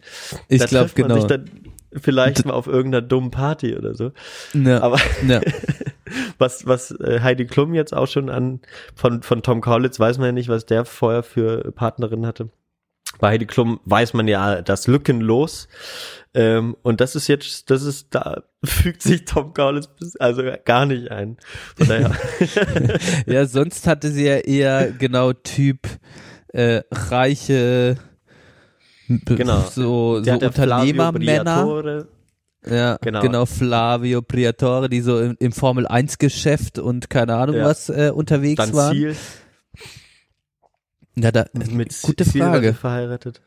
ich 0.50 0.66
glaube 0.66 0.92
genau. 0.96 1.16
sich 1.16 1.26
dann 1.26 1.50
vielleicht 1.94 2.46
mal 2.46 2.54
auf 2.54 2.68
irgendeiner 2.68 3.02
dummen 3.02 3.32
Party 3.32 3.76
oder 3.76 3.96
so. 3.96 4.12
ja. 4.54 4.82
Aber 4.82 5.00
ja. 5.28 5.42
was, 6.38 6.66
was 6.68 6.92
äh, 6.92 7.22
Heidi 7.22 7.46
Klum 7.46 7.74
jetzt 7.74 7.96
auch 7.96 8.08
schon 8.08 8.30
an, 8.30 8.60
von, 8.96 9.24
von 9.24 9.42
Tom 9.42 9.62
Kaulitz 9.62 10.00
weiß 10.00 10.18
man 10.18 10.28
ja 10.28 10.32
nicht, 10.32 10.50
was 10.50 10.66
der 10.66 10.86
vorher 10.86 11.24
für 11.24 11.72
Partnerin 11.72 12.26
hatte. 12.26 12.50
Bei 13.20 13.30
Heidi 13.30 13.46
Klum 13.46 13.80
weiß 13.86 14.14
man 14.14 14.28
ja 14.28 14.62
das 14.62 14.88
lückenlos. 14.88 15.68
Ähm, 16.34 16.76
und 16.84 17.02
das 17.02 17.16
ist 17.16 17.28
jetzt, 17.28 17.70
das 17.72 17.84
ist, 17.84 18.08
da 18.12 18.44
fügt 18.64 19.02
sich 19.02 19.26
Tom 19.26 19.54
Kaulitz 19.54 19.90
also 20.20 20.44
gar 20.66 20.86
nicht 20.86 21.10
ein. 21.10 21.38
Von 21.78 21.88
daher, 21.88 22.12
ja, 23.26 23.46
sonst 23.46 23.88
hatte 23.88 24.12
sie 24.12 24.26
ja 24.26 24.38
eher 24.38 24.92
genau 24.92 25.34
Typ 25.34 25.88
äh, 26.50 26.82
reiche 26.92 27.98
Genau. 29.08 29.62
so, 29.62 30.22
so 30.22 30.38
der 30.38 30.52
Flavio 30.52 30.90
Unternehmermänner. 31.06 32.06
Ja, 32.70 32.98
Genau. 33.02 33.22
genau. 33.22 33.46
Flavio 33.46 34.22
Priatore, 34.22 34.90
die 34.90 35.00
so 35.00 35.20
im, 35.22 35.38
im 35.40 35.54
Formel 35.54 35.88
1 35.88 36.18
Geschäft 36.18 36.78
und 36.78 37.10
keine 37.10 37.36
Ahnung 37.36 37.56
Ja. 37.56 37.66
was 37.66 37.88
äh, 37.90 38.12
unterwegs 38.14 38.58
Dann 38.58 38.74
waren. 38.74 38.94
Ziel 38.94 39.16
Ja, 41.18 41.32
da, 41.32 41.46
mit 41.54 42.00
gute 42.02 42.26
Ziel 42.26 42.42
Frage. 42.44 42.74
verheiratet. 42.74 43.42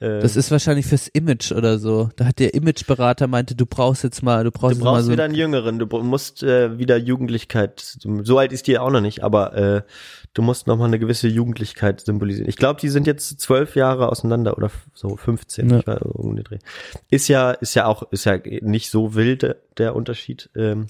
Ähm, 0.00 0.20
Das 0.20 0.34
ist 0.34 0.50
wahrscheinlich 0.50 0.86
fürs 0.86 1.06
Image 1.08 1.52
oder 1.52 1.78
so. 1.78 2.10
Da 2.16 2.24
hat 2.26 2.40
der 2.40 2.54
Imageberater 2.54 3.28
meinte, 3.28 3.54
du 3.54 3.64
brauchst 3.66 4.02
jetzt 4.02 4.22
mal, 4.22 4.42
du 4.42 4.50
brauchst, 4.50 4.72
Du 4.74 4.78
jetzt 4.78 4.84
mal 4.84 4.90
brauchst 4.94 5.06
so 5.06 5.12
wieder 5.12 5.22
einen 5.24 5.34
Jüngeren, 5.34 5.78
du 5.78 5.86
musst 6.02 6.42
äh, 6.42 6.76
wieder 6.78 6.96
Jugendlichkeit, 6.96 7.80
so 8.22 8.38
alt 8.38 8.52
ist 8.52 8.66
die 8.66 8.78
auch 8.80 8.90
noch 8.90 9.00
nicht, 9.00 9.22
aber 9.22 9.54
äh, 9.54 9.82
du 10.32 10.42
musst 10.42 10.66
noch 10.66 10.76
mal 10.76 10.86
eine 10.86 10.98
gewisse 10.98 11.28
Jugendlichkeit 11.28 12.00
symbolisieren. 12.00 12.48
Ich 12.48 12.56
glaube, 12.56 12.80
die 12.80 12.88
sind 12.88 13.06
jetzt 13.06 13.40
zwölf 13.40 13.76
Jahre 13.76 14.08
auseinander 14.08 14.56
oder 14.56 14.72
so 14.94 15.16
15, 15.16 15.70
Ja. 15.70 15.78
ich 15.78 15.86
war 15.86 16.02
um 16.04 16.34
den 16.34 16.44
Dreh. 16.44 16.58
Ist 17.10 17.28
ja, 17.28 17.52
ist 17.52 17.74
ja 17.74 17.86
auch, 17.86 18.10
ist 18.10 18.24
ja 18.24 18.38
nicht 18.62 18.90
so 18.90 19.14
wild 19.14 19.42
der, 19.42 19.56
der 19.78 19.94
Unterschied. 19.94 20.50
Ähm, 20.56 20.88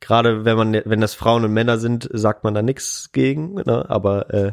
Gerade 0.00 0.44
wenn 0.44 0.56
man, 0.56 0.72
wenn 0.84 1.00
das 1.00 1.14
Frauen 1.14 1.44
und 1.44 1.52
Männer 1.52 1.78
sind, 1.78 2.08
sagt 2.12 2.42
man 2.42 2.54
da 2.54 2.62
nichts 2.62 3.10
gegen, 3.12 3.54
ne? 3.54 3.88
aber 3.88 4.34
äh, 4.34 4.52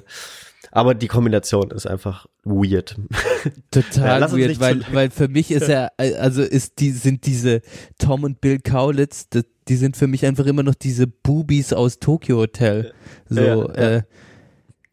aber 0.71 0.93
die 0.95 1.07
Kombination 1.07 1.71
ist 1.71 1.85
einfach 1.85 2.25
weird. 2.43 2.95
Ja, 3.45 3.51
Total 3.71 4.23
uns 4.23 4.33
weird, 4.33 4.59
weil, 4.59 4.85
weil 4.91 5.09
für 5.09 5.29
mich 5.29 5.49
ist 5.51 5.69
er, 5.69 5.93
also 5.97 6.41
ist 6.41 6.79
die, 6.79 6.91
sind 6.91 7.25
diese 7.25 7.61
Tom 7.97 8.23
und 8.23 8.41
Bill 8.41 8.59
Kaulitz, 8.59 9.29
das, 9.29 9.43
die 9.69 9.77
sind 9.77 9.95
für 9.95 10.07
mich 10.07 10.25
einfach 10.25 10.45
immer 10.45 10.63
noch 10.63 10.75
diese 10.75 11.07
Boobies 11.07 11.71
aus 11.71 11.99
Tokyo 11.99 12.37
Hotel. 12.37 12.93
So, 13.29 13.39
Ja, 13.41 13.55
ja. 13.55 13.95
äh, 13.97 14.03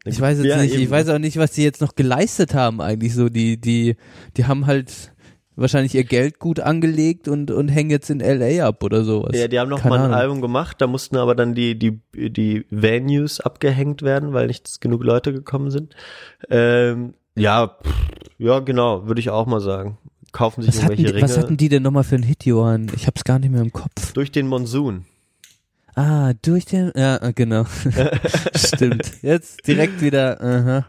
ich 0.05 0.21
weiß 0.21 0.37
jetzt 0.37 0.47
Ja, 0.47 0.61
nicht, 0.61 0.73
ich 0.73 0.81
eben. 0.83 0.91
weiß 0.91 1.09
auch 1.09 1.19
nicht, 1.19 1.35
was 1.35 1.51
die 1.51 1.63
jetzt 1.63 1.81
noch 1.81 1.95
geleistet 1.95 2.53
haben 2.53 2.79
eigentlich 2.79 3.13
so, 3.13 3.27
die, 3.27 3.59
die, 3.59 3.97
die 4.37 4.45
haben 4.45 4.65
halt 4.65 5.11
wahrscheinlich 5.57 5.93
ihr 5.95 6.03
Geld 6.03 6.39
gut 6.39 6.59
angelegt 6.59 7.27
und, 7.27 7.51
und 7.51 7.67
hängen 7.67 7.89
jetzt 7.89 8.09
in 8.09 8.19
LA 8.19 8.65
ab 8.65 8.83
oder 8.83 9.03
sowas. 9.03 9.37
Ja, 9.37 9.47
die 9.47 9.59
haben 9.59 9.69
noch 9.69 9.81
Keine 9.81 9.89
mal 9.89 9.97
ein 9.99 10.05
Ahnung. 10.05 10.17
Album 10.17 10.41
gemacht, 10.41 10.77
da 10.79 10.87
mussten 10.87 11.17
aber 11.17 11.35
dann 11.35 11.53
die, 11.53 11.77
die, 11.77 11.99
die 12.13 12.65
Venues 12.69 13.41
abgehängt 13.41 14.01
werden, 14.03 14.33
weil 14.33 14.47
nicht 14.47 14.79
genug 14.79 15.03
Leute 15.03 15.33
gekommen 15.33 15.71
sind. 15.71 15.95
Ähm, 16.49 17.15
ja, 17.35 17.67
pff, 17.67 17.95
ja, 18.37 18.59
genau, 18.59 19.07
würde 19.07 19.19
ich 19.19 19.29
auch 19.29 19.45
mal 19.45 19.59
sagen. 19.61 19.97
Kaufen 20.31 20.61
sich 20.61 20.69
Was 20.75 20.83
irgendwelche 20.83 21.13
die, 21.13 21.21
was 21.21 21.31
Ringe 21.31 21.41
hatten 21.43 21.57
die 21.57 21.69
denn 21.69 21.83
nochmal 21.83 22.03
für 22.03 22.15
einen 22.15 22.23
Hit, 22.23 22.45
Johann? 22.45 22.91
Ich 22.95 23.07
hab's 23.07 23.23
gar 23.23 23.39
nicht 23.39 23.49
mehr 23.51 23.61
im 23.61 23.73
Kopf. 23.73 24.13
durch 24.13 24.31
den 24.31 24.47
Monsun. 24.47 25.05
Ah, 25.95 26.33
durch 26.43 26.65
den, 26.65 26.91
ja, 26.95 27.17
genau. 27.31 27.65
Stimmt. 28.55 29.13
Jetzt 29.23 29.67
direkt 29.67 30.01
wieder, 30.01 30.39
aha. 30.39 30.85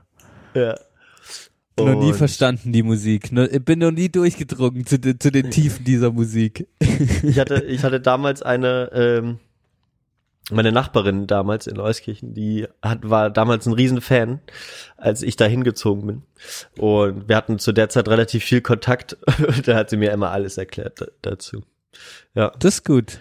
Ja. 0.54 0.74
Noch 1.86 2.00
nie 2.00 2.12
verstanden, 2.12 2.72
die 2.72 2.82
Musik. 2.82 3.32
Ne- 3.32 3.48
Ich 3.48 3.64
bin 3.64 3.78
noch 3.80 3.90
nie 3.90 4.08
durchgedrungen 4.08 4.84
zu, 4.86 4.98
den- 4.98 5.18
zu 5.20 5.30
den 5.30 5.50
Tiefen 5.50 5.84
dieser 5.84 6.10
Musik. 6.12 6.66
Ich 7.22 7.38
hatte, 7.38 7.62
ich 7.64 7.82
hatte 7.84 8.00
damals 8.00 8.42
eine, 8.42 8.90
ähm, 8.92 9.38
meine 10.50 10.72
Nachbarin 10.72 11.26
damals 11.26 11.66
in 11.66 11.78
Euskirchen, 11.78 12.32
die 12.32 12.66
hat, 12.82 13.08
war 13.08 13.28
damals 13.30 13.66
ein 13.66 13.74
Riesenfan, 13.74 14.40
als 14.96 15.22
ich 15.22 15.36
da 15.36 15.44
hingezogen 15.44 16.06
bin. 16.06 16.22
Und 16.78 17.28
wir 17.28 17.36
hatten 17.36 17.58
zu 17.58 17.72
der 17.72 17.88
Zeit 17.90 18.08
relativ 18.08 18.44
viel 18.44 18.60
Kontakt. 18.62 19.16
da 19.66 19.74
hat 19.76 19.90
sie 19.90 19.96
mir 19.98 20.10
immer 20.12 20.30
alles 20.30 20.56
erklärt 20.56 21.00
da, 21.02 21.06
dazu. 21.22 21.62
Ja. 22.34 22.52
Das 22.58 22.76
ist 22.76 22.84
gut. 22.84 23.20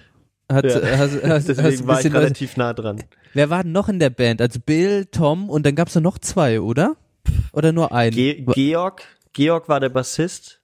Hat, 0.49 0.64
Ja. 0.66 0.76
hast, 0.97 1.22
hast, 1.22 1.24
hast 1.28 1.47
Deswegen 1.49 1.82
ein 1.82 1.88
war 1.88 1.99
ich 1.99 2.14
relativ 2.14 2.55
nah 2.55 2.74
dran. 2.74 3.03
Wer 3.34 3.49
war 3.49 3.64
denn 3.64 3.74
noch 3.74 3.89
in 3.89 3.99
der 3.99 4.10
Band? 4.10 4.41
Also 4.41 4.60
Bill, 4.66 5.05
Tom 5.05 5.49
und 5.49 5.66
dann 5.66 5.76
gab's 5.76 5.93
ja 5.95 6.01
noch 6.01 6.18
zwei, 6.20 6.62
oder? 6.62 6.95
Oder 7.53 7.71
nur 7.71 7.91
einen? 7.91 8.15
Ge 8.15 8.45
Georg, 8.53 9.03
Georg 9.34 9.69
war 9.69 9.80
der 9.80 9.89
Bassist. 9.89 10.61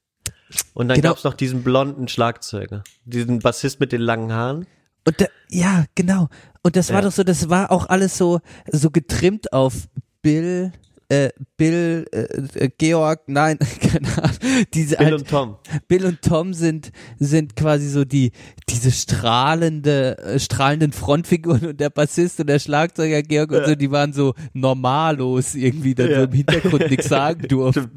Und 0.74 0.88
dann 0.88 0.98
Genau. 0.98 1.10
gab's 1.10 1.24
noch 1.24 1.34
diesen 1.34 1.64
blonden 1.64 2.08
Schlagzeuger. 2.08 2.84
Diesen 3.06 3.40
Bassist 3.40 3.80
mit 3.80 3.92
den 3.92 4.02
langen 4.02 4.32
Haaren. 4.34 4.68
Und 5.06 5.20
da, 5.20 5.26
ja, 5.50 5.86
genau. 5.96 6.30
Und 6.62 6.76
das 6.76 6.90
war 6.90 6.98
Ja. 6.98 7.02
doch 7.02 7.12
so, 7.12 7.24
das 7.24 7.50
war 7.50 7.72
auch 7.72 7.88
alles 7.90 8.18
so, 8.18 8.40
so 8.72 8.90
getrimmt 8.92 9.52
auf 9.52 9.74
Bill, 10.22 10.72
äh, 11.14 11.30
Bill, 11.58 12.06
äh, 12.12 12.66
äh, 12.66 12.70
Georg, 12.78 13.22
nein, 13.28 13.58
keine 13.82 14.08
Ahnung. 14.18 14.38
Diese 14.74 14.98
Bill 14.98 15.06
halt, 15.06 15.20
und 15.22 15.30
Tom. 15.30 15.58
Bill 15.88 16.06
und 16.06 16.22
Tom 16.22 16.54
sind, 16.54 16.92
sind 17.20 17.56
quasi 17.56 17.90
so 17.90 18.06
die, 18.06 18.32
diese 18.70 18.92
strahlende, 18.92 20.18
äh, 20.18 20.40
strahlenden 20.40 20.92
Frontfiguren 20.92 21.66
und 21.68 21.80
der 21.80 21.90
Bassist 21.90 22.40
und 22.40 22.48
der 22.48 22.60
Schlagzeuger 22.60 23.22
Georg 23.24 23.52
und 23.52 23.66
so, 23.66 23.76
die 23.76 23.92
waren 23.92 24.14
so 24.14 24.34
normallos 24.54 25.56
irgendwie, 25.56 25.96
dann 25.96 26.10
Ja. 26.10 26.18
so 26.20 26.24
im 26.26 26.32
Hintergrund 26.34 26.90
nichts 26.90 27.10
sagen 27.10 27.42
durften. 27.48 27.94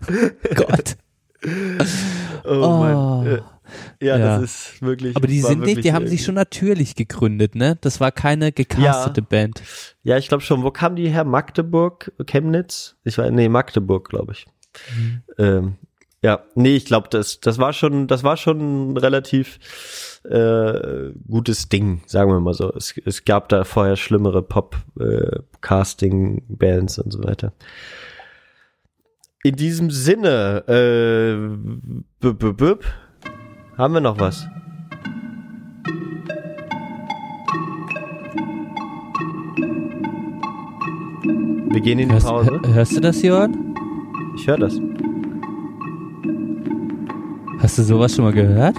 Gott. 0.54 0.96
Oh, 2.44 2.50
Oh. 2.50 2.78
Mann. 2.78 3.40
Äh, 4.00 4.06
Ja, 4.06 4.18
Ja. 4.18 4.40
das 4.40 4.72
ist 4.72 4.82
wirklich. 4.82 5.16
Aber 5.16 5.26
die 5.26 5.40
sind 5.40 5.62
nicht, 5.62 5.84
die 5.84 5.92
haben 5.92 6.06
äh, 6.06 6.08
sich 6.08 6.24
schon 6.24 6.34
natürlich 6.34 6.94
gegründet, 6.94 7.54
ne? 7.54 7.76
Das 7.80 8.00
war 8.00 8.12
keine 8.12 8.52
gecastete 8.52 9.22
Band. 9.22 9.62
Ja, 10.02 10.16
ich 10.18 10.28
glaube 10.28 10.42
schon. 10.42 10.62
Wo 10.62 10.70
kam 10.70 10.96
die 10.96 11.08
her? 11.08 11.24
Magdeburg, 11.24 12.12
Chemnitz? 12.26 12.96
Ich 13.04 13.16
war, 13.18 13.30
nee, 13.30 13.48
Magdeburg, 13.48 14.08
glaube 14.08 14.32
ich. 14.32 14.46
Mhm. 14.96 15.22
Ähm, 15.38 15.74
ja, 16.22 16.44
nee, 16.54 16.76
ich 16.76 16.84
glaube, 16.86 17.08
das, 17.10 17.40
das 17.40 17.58
war 17.58 17.72
schon, 17.72 18.06
das 18.08 18.22
war 18.24 18.36
schon 18.36 18.92
ein 18.92 18.96
relativ 18.96 19.58
äh, 20.24 21.10
gutes 21.28 21.68
Ding, 21.68 22.02
sagen 22.06 22.30
wir 22.30 22.40
mal 22.40 22.54
so. 22.54 22.72
Es, 22.74 22.94
es 23.04 23.24
gab 23.24 23.48
da 23.48 23.62
vorher 23.64 23.96
schlimmere 23.96 24.42
Pop-Casting-Bands 24.42 26.98
und 26.98 27.12
so 27.12 27.22
weiter. 27.22 27.52
In 29.44 29.54
diesem 29.56 29.90
Sinne, 29.90 30.64
äh, 30.66 31.36
b 32.20 32.28
-b 32.30 32.52
-b 32.56 32.78
haben 33.76 33.94
wir 33.94 34.00
noch 34.00 34.18
was? 34.18 34.48
Wir 41.70 41.80
gehen 41.80 41.98
in 41.98 42.08
die 42.08 42.14
Hörst, 42.14 42.26
Pause. 42.26 42.50
hör- 42.62 42.74
hörst 42.74 42.96
du 42.96 43.00
das, 43.00 43.22
Jörn? 43.22 43.74
Ich 44.36 44.46
höre 44.46 44.58
das. 44.58 44.80
Hast 47.58 47.78
du 47.78 47.82
sowas 47.82 48.14
schon 48.14 48.24
mal 48.24 48.32
gehört? 48.32 48.76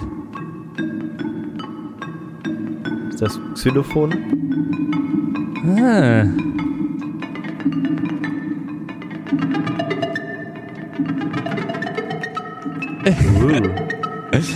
Ist 3.10 3.22
das 3.22 3.40
Xylophon? 3.56 4.14
Ah. 5.80 6.26
Uh. 13.06 13.62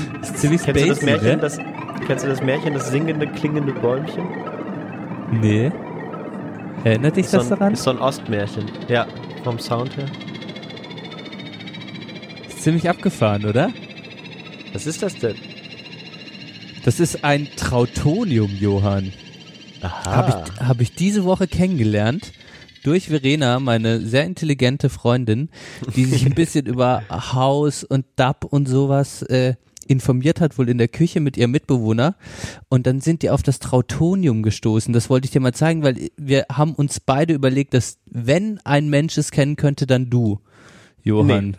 Ziemlich 0.42 0.64
Kennst 0.64 0.82
du 0.82 0.88
das 0.88 0.98
spacey, 0.98 1.06
Märchen, 1.06 1.30
ne? 1.30 1.38
das, 1.38 1.58
kennst 2.08 2.26
du 2.26 2.30
das 2.30 2.42
Märchen, 2.42 2.74
das 2.74 2.90
singende, 2.90 3.28
klingende 3.28 3.74
Bäumchen? 3.74 4.24
Nee. 5.40 5.72
Erinnert 6.84 7.16
dich 7.16 7.26
Ist 7.26 7.32
so, 7.32 7.38
das 7.38 7.52
ein, 7.52 7.60
daran? 7.60 7.74
ist 7.74 7.84
so 7.84 7.92
ein 7.92 8.00
Ostmärchen. 8.00 8.66
Ja, 8.88 9.06
vom 9.44 9.60
Sound 9.60 9.96
her. 9.98 10.08
Ist 12.48 12.64
ziemlich 12.64 12.90
abgefahren, 12.90 13.46
oder? 13.46 13.70
Was 14.74 14.88
ist 14.88 15.04
das 15.04 15.16
denn? 15.16 15.36
Das 16.86 17.00
ist 17.00 17.24
ein 17.24 17.48
Trautonium, 17.56 18.50
Johann. 18.60 19.14
Aha. 19.84 20.06
Habe 20.12 20.30
ich, 20.30 20.60
hab 20.68 20.82
ich 20.82 20.96
diese 20.96 21.24
Woche 21.24 21.48
kennengelernt 21.48 22.32
durch 22.84 23.10
Verena, 23.10 23.60
meine 23.60 24.00
sehr 24.00 24.26
intelligente 24.26 24.90
Freundin, 24.90 25.50
die 25.96 26.06
sich 26.06 26.26
ein 26.26 26.34
bisschen 26.36 26.66
über 26.66 27.04
Haus 27.12 27.84
und 27.84 28.08
Dub 28.16 28.46
und 28.46 28.68
sowas 28.68 29.22
äh, 29.22 29.54
informiert 29.88 30.42
hat, 30.42 30.58
wohl 30.58 30.70
in 30.70 30.78
der 30.78 30.88
Küche 30.88 31.20
mit 31.20 31.38
ihrem 31.38 31.52
Mitbewohner. 31.52 32.16
Und 32.70 32.88
dann 32.88 33.02
sind 33.02 33.22
die 33.22 33.30
auf 33.30 33.44
das 33.44 33.60
Trautonium 33.60 34.44
gestoßen. 34.44 34.94
Das 34.94 35.10
wollte 35.10 35.26
ich 35.26 35.32
dir 35.32 35.42
mal 35.42 35.54
zeigen, 35.54 35.84
weil 35.84 36.10
wir 36.18 36.46
haben 36.52 36.74
uns 36.74 37.00
beide 37.00 37.34
überlegt, 37.34 37.74
dass 37.74 37.98
wenn 38.06 38.60
ein 38.64 38.90
Mensch 38.90 39.18
es 39.18 39.32
kennen 39.32 39.56
könnte, 39.56 39.88
dann 39.88 40.10
du, 40.10 40.40
Johann. 41.04 41.52
Nee. 41.52 41.58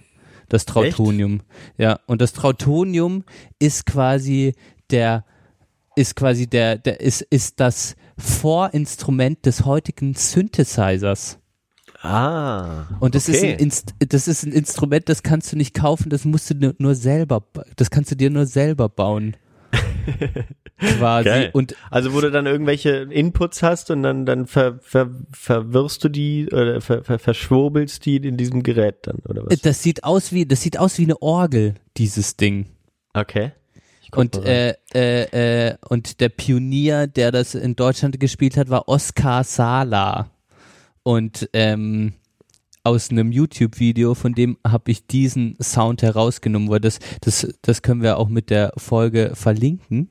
Das 0.49 0.67
Trautonium. 0.67 1.41
Ja, 1.79 2.01
und 2.07 2.21
das 2.21 2.35
Trautonium 2.35 3.25
ist 3.59 3.87
quasi 3.87 4.53
der 4.91 5.25
ist 5.97 6.17
quasi 6.17 6.47
der, 6.47 6.79
der 6.79 7.01
ist, 7.01 7.23
ist 7.23 7.61
das 7.61 7.97
Vorinstrument 8.17 9.45
des 9.47 9.65
heutigen 9.65 10.15
Synthesizers. 10.15 11.39
Ah. 12.03 12.87
Und 12.99 13.15
das, 13.15 13.29
ist 13.29 13.39
okay. 13.39 13.53
ein 13.53 13.59
Inst 13.61 13.95
das 14.01 14.27
ist 14.27 14.45
ein 14.45 14.53
Instrument, 14.53 15.09
das 15.09 15.23
kannst 15.23 15.53
du 15.53 15.57
nicht 15.57 15.73
kaufen, 15.73 16.11
das 16.11 16.25
musst 16.25 16.51
du 16.51 16.75
nur, 16.79 16.95
selber, 16.97 17.45
das 17.77 17.91
kannst 17.91 18.11
du 18.11 18.17
dir 18.17 18.29
nur 18.29 18.47
selber 18.47 18.89
bauen. 18.89 19.37
Quasi. 20.79 21.29
Geil. 21.29 21.51
Und 21.53 21.77
Also 21.91 22.13
wo 22.13 22.21
du 22.21 22.33
dann 22.33 22.47
irgendwelche 22.47 23.09
Inputs 23.09 23.63
hast 23.63 23.91
und 23.93 24.03
dann, 24.03 24.27
dann 24.27 24.49
ver, 24.49 24.81
ver, 24.83 25.11
verwirrst 25.31 26.03
du 26.03 26.09
die 26.09 26.49
oder 26.51 26.81
ver, 26.81 27.05
ver, 27.05 27.21
verschwurbelst 27.21 28.05
die 28.05 28.17
in 28.17 28.37
diesem 28.37 28.65
Gerät 28.65 29.07
dann, 29.07 29.21
oder 29.29 29.47
was? 29.47 29.61
das 29.61 29.83
sieht 29.83 30.03
aus 30.03 30.33
wie, 30.33 30.45
das 30.45 30.61
sieht 30.61 30.79
aus 30.79 30.99
wie 30.99 31.05
eine 31.05 31.23
Orgel, 31.23 31.75
dieses 31.97 32.37
Ding. 32.37 32.67
Okay. 33.15 33.53
Und, 34.15 34.37
äh, 34.45 34.75
äh, 34.93 35.69
äh, 35.69 35.77
und 35.89 36.21
der 36.21 36.29
Pionier, 36.29 37.07
der 37.07 37.31
das 37.33 37.55
in 37.55 37.77
Deutschland 37.77 38.21
gespielt 38.21 38.57
hat, 38.57 38.69
war 38.69 38.89
Oskar 38.89 39.45
Sala. 39.45 40.31
Und 41.03 41.49
ähm, 41.53 42.15
aus 42.85 43.11
einem 43.11 43.31
YouTube-Video, 43.31 44.15
von 44.15 44.35
dem 44.35 44.59
habe 44.67 44.91
ich 44.91 45.07
diesen 45.07 45.57
Sound 45.63 46.03
herausgenommen, 46.03 46.69
weil 46.69 46.81
das, 46.81 46.99
das, 47.21 47.47
das 47.63 47.83
können 47.83 48.03
wir 48.03 48.19
auch 48.19 48.29
mit 48.29 48.51
der 48.51 48.73
Folge 48.77 49.33
verlinken. 49.35 50.11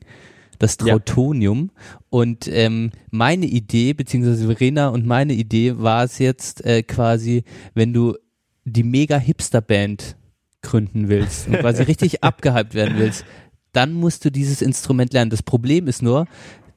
Das 0.60 0.78
Ja. 0.80 0.94
Trautonium. 0.94 1.72
Und 2.10 2.48
ähm, 2.48 2.92
meine 3.10 3.48
Idee, 3.48 3.94
beziehungsweise 3.94 4.46
Verena 4.46 4.90
und 4.90 5.08
meine 5.08 5.34
Idee 5.34 5.80
war 5.80 6.04
es 6.04 6.20
jetzt 6.20 6.64
äh, 6.64 6.84
quasi, 6.84 7.44
wenn 7.74 7.94
du 7.94 8.16
die 8.64 8.84
mega 8.84 9.18
Hipster-Band 9.18 10.16
gründen 10.62 11.10
willst 11.10 11.48
und 11.48 11.58
quasi 11.58 11.82
richtig 11.88 12.24
abgehypt 12.24 12.76
werden 12.76 13.00
willst, 13.00 13.26
dann 13.74 13.94
musst 13.94 14.24
du 14.24 14.32
dieses 14.32 14.62
Instrument 14.62 15.14
lernen. 15.14 15.32
Das 15.32 15.42
Problem 15.42 15.88
ist 15.88 16.04
nur, 16.04 16.28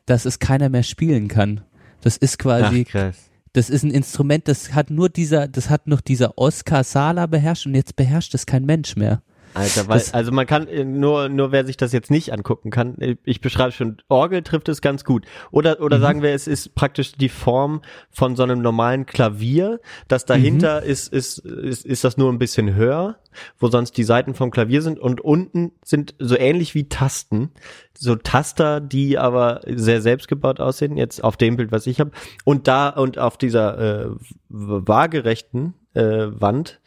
dass 0.07 0.25
es 0.25 0.39
keiner 0.39 0.71
mehr 0.71 0.83
spielen 0.83 1.29
kann. 1.29 1.61
Das 2.01 2.17
ist 2.17 2.39
quasi 2.39 2.87
Ach, 2.87 2.91
krass. 2.91 3.31
Das 3.55 3.71
ist 3.71 3.85
ein 3.85 3.91
Instrument, 3.91 4.49
das 4.49 4.75
hat 4.75 4.91
nur 4.91 5.09
dieser, 5.09 5.49
das 5.49 5.71
hat 5.71 5.87
noch 5.87 6.01
dieser 6.01 6.37
Oscar 6.37 6.83
Sala 6.85 7.27
beherrscht 7.27 7.67
und 7.67 7.75
jetzt 7.75 7.97
beherrscht 7.97 8.35
es 8.35 8.47
kein 8.47 8.65
Mensch 8.65 8.97
mehr. 8.97 9.23
Alter, 9.55 9.89
weil, 9.89 10.03
also 10.13 10.33
man 10.33 10.47
kann, 10.47 10.67
äh, 10.67 10.85
nur, 10.85 11.29
nur 11.29 11.53
wer 11.53 11.65
sich 11.65 11.77
das 11.77 11.93
jetzt 11.93 12.11
nicht 12.11 12.33
angucken 12.33 12.71
kann, 12.71 12.99
äh, 12.99 13.17
ich 13.25 13.41
beschreibe 13.41 13.73
schon, 13.73 13.99
Orgel 14.09 14.43
trifft 14.43 14.69
es 14.69 14.81
ganz 14.81 15.05
gut. 15.05 15.25
Oder, 15.53 15.81
oder 15.81 16.01
sagen 16.01 16.23
wir, 16.23 16.35
es 16.35 16.49
ist 16.49 16.75
praktisch 16.75 17.13
die 17.13 17.29
Form 17.29 17.83
von 18.11 18.35
so 18.35 18.43
einem 18.43 18.61
normalen 18.61 19.07
Klavier, 19.07 19.81
das 20.09 20.25
dahinter 20.25 20.83
ist, 20.83 21.13
ist, 21.13 21.39
ist, 21.39 21.87
ist 21.87 22.05
das 22.05 22.17
nur 22.17 22.33
ein 22.33 22.39
bisschen 22.39 22.75
höher, 22.75 23.17
wo 23.59 23.69
sonst 23.69 23.97
die 23.97 24.05
Seiten 24.05 24.35
vom 24.35 24.51
Klavier 24.51 24.83
sind 24.83 24.99
und 24.99 25.21
unten 25.21 25.73
sind 25.85 26.15
so 26.19 26.37
ähnlich 26.37 26.75
wie 26.75 26.89
Tasten, 26.89 27.53
so 27.97 28.17
Taster, 28.17 28.81
die 28.81 29.19
aber 29.19 29.61
sehr 29.67 30.03
selbstgebaut 30.03 30.61
aussehen, 30.61 30.97
jetzt 30.97 31.23
auf 31.23 31.37
dem 31.37 31.57
Bild, 31.57 31.71
was 31.71 31.87
ich 31.87 32.01
habe. 32.01 32.11
Und 32.45 32.67
da, 32.67 32.89
und 32.89 33.19
auf 33.19 33.39
dieser 33.39 34.07
äh, 34.07 34.11
waagerechten 34.49 35.75
äh, 35.95 36.27
Wand, 36.29 36.81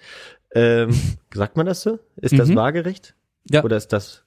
ähm, 0.54 0.90
sagt 1.34 1.58
man 1.58 1.66
das 1.66 1.82
so? 1.82 2.00
Ist 2.18 2.38
das 2.38 2.50
Mhm. 2.50 2.56
waagerecht? 2.56 3.16
Ja, 3.50 3.64
Oder 3.64 3.78
ist 3.78 3.90
das? 3.94 4.24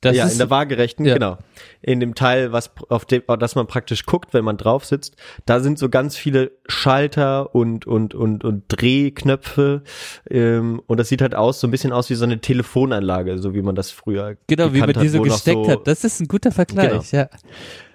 das 0.00 0.14
ja, 0.14 0.26
ist 0.26 0.32
in 0.32 0.38
der 0.38 0.50
waagerechten, 0.50 1.06
ja. 1.06 1.14
genau. 1.14 1.38
In 1.80 1.98
dem 1.98 2.14
Teil, 2.14 2.52
was 2.52 2.72
auf 2.90 3.06
dem, 3.06 3.22
auf 3.26 3.38
das 3.38 3.54
man 3.54 3.66
praktisch 3.66 4.04
guckt, 4.04 4.34
wenn 4.34 4.44
man 4.44 4.58
drauf 4.58 4.84
sitzt, 4.84 5.16
da 5.46 5.60
sind 5.60 5.78
so 5.78 5.88
ganz 5.88 6.14
viele 6.14 6.50
Schalter 6.66 7.54
und 7.54 7.86
und 7.86 8.14
und 8.14 8.44
und 8.44 8.64
Drehknöpfe 8.68 9.82
ähm, 10.28 10.82
und 10.86 11.00
das 11.00 11.08
sieht 11.08 11.22
halt 11.22 11.34
aus 11.34 11.58
so 11.60 11.66
ein 11.66 11.70
bisschen 11.70 11.92
aus 11.92 12.10
wie 12.10 12.16
so 12.16 12.24
eine 12.24 12.38
Telefonanlage, 12.42 13.38
so 13.38 13.54
wie 13.54 13.62
man 13.62 13.74
das 13.74 13.90
früher 13.90 14.36
genau, 14.46 14.74
wie 14.74 14.80
man 14.80 14.92
die 14.92 15.08
so 15.08 15.22
gesteckt 15.22 15.68
hat. 15.68 15.86
Das 15.86 16.04
ist 16.04 16.20
ein 16.20 16.28
guter 16.28 16.52
Vergleich, 16.52 17.12
ja. 17.12 17.30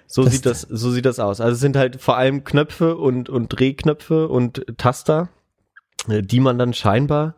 so 0.08 0.24
Das- 0.24 0.32
sieht 0.32 0.46
das, 0.46 0.62
so 0.62 0.90
sieht 0.90 1.04
das 1.06 1.20
aus. 1.20 1.40
Also 1.40 1.54
es 1.54 1.60
sind 1.60 1.76
halt 1.76 2.00
vor 2.00 2.16
allem 2.16 2.42
Knöpfe 2.42 2.96
und, 2.96 3.28
und 3.28 3.48
Drehknöpfe 3.50 4.26
und 4.26 4.64
Taster, 4.78 5.28
die 6.08 6.40
man 6.40 6.58
dann 6.58 6.72
scheinbar 6.74 7.34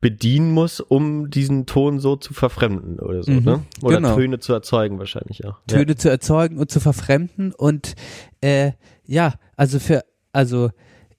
bedienen 0.00 0.50
muss, 0.50 0.80
um 0.80 1.30
diesen 1.30 1.64
Ton 1.66 1.98
so 1.98 2.16
zu 2.16 2.34
verfremden 2.34 2.98
oder 2.98 3.22
so, 3.22 3.32
Mhm, 3.32 3.44
ne? 3.44 3.62
Oder 3.82 3.96
genau. 3.96 4.14
Töne 4.14 4.38
zu 4.38 4.52
erzeugen 4.52 4.98
wahrscheinlich 4.98 5.46
auch. 5.46 5.60
Töne 5.66 5.96
zu 5.96 6.10
erzeugen 6.10 6.58
und 6.58 6.70
zu 6.70 6.78
verfremden 6.80 7.52
und 7.54 7.94
äh, 8.42 8.72
ja, 9.06 9.34
also 9.56 9.78
für, 9.78 10.04
also 10.32 10.70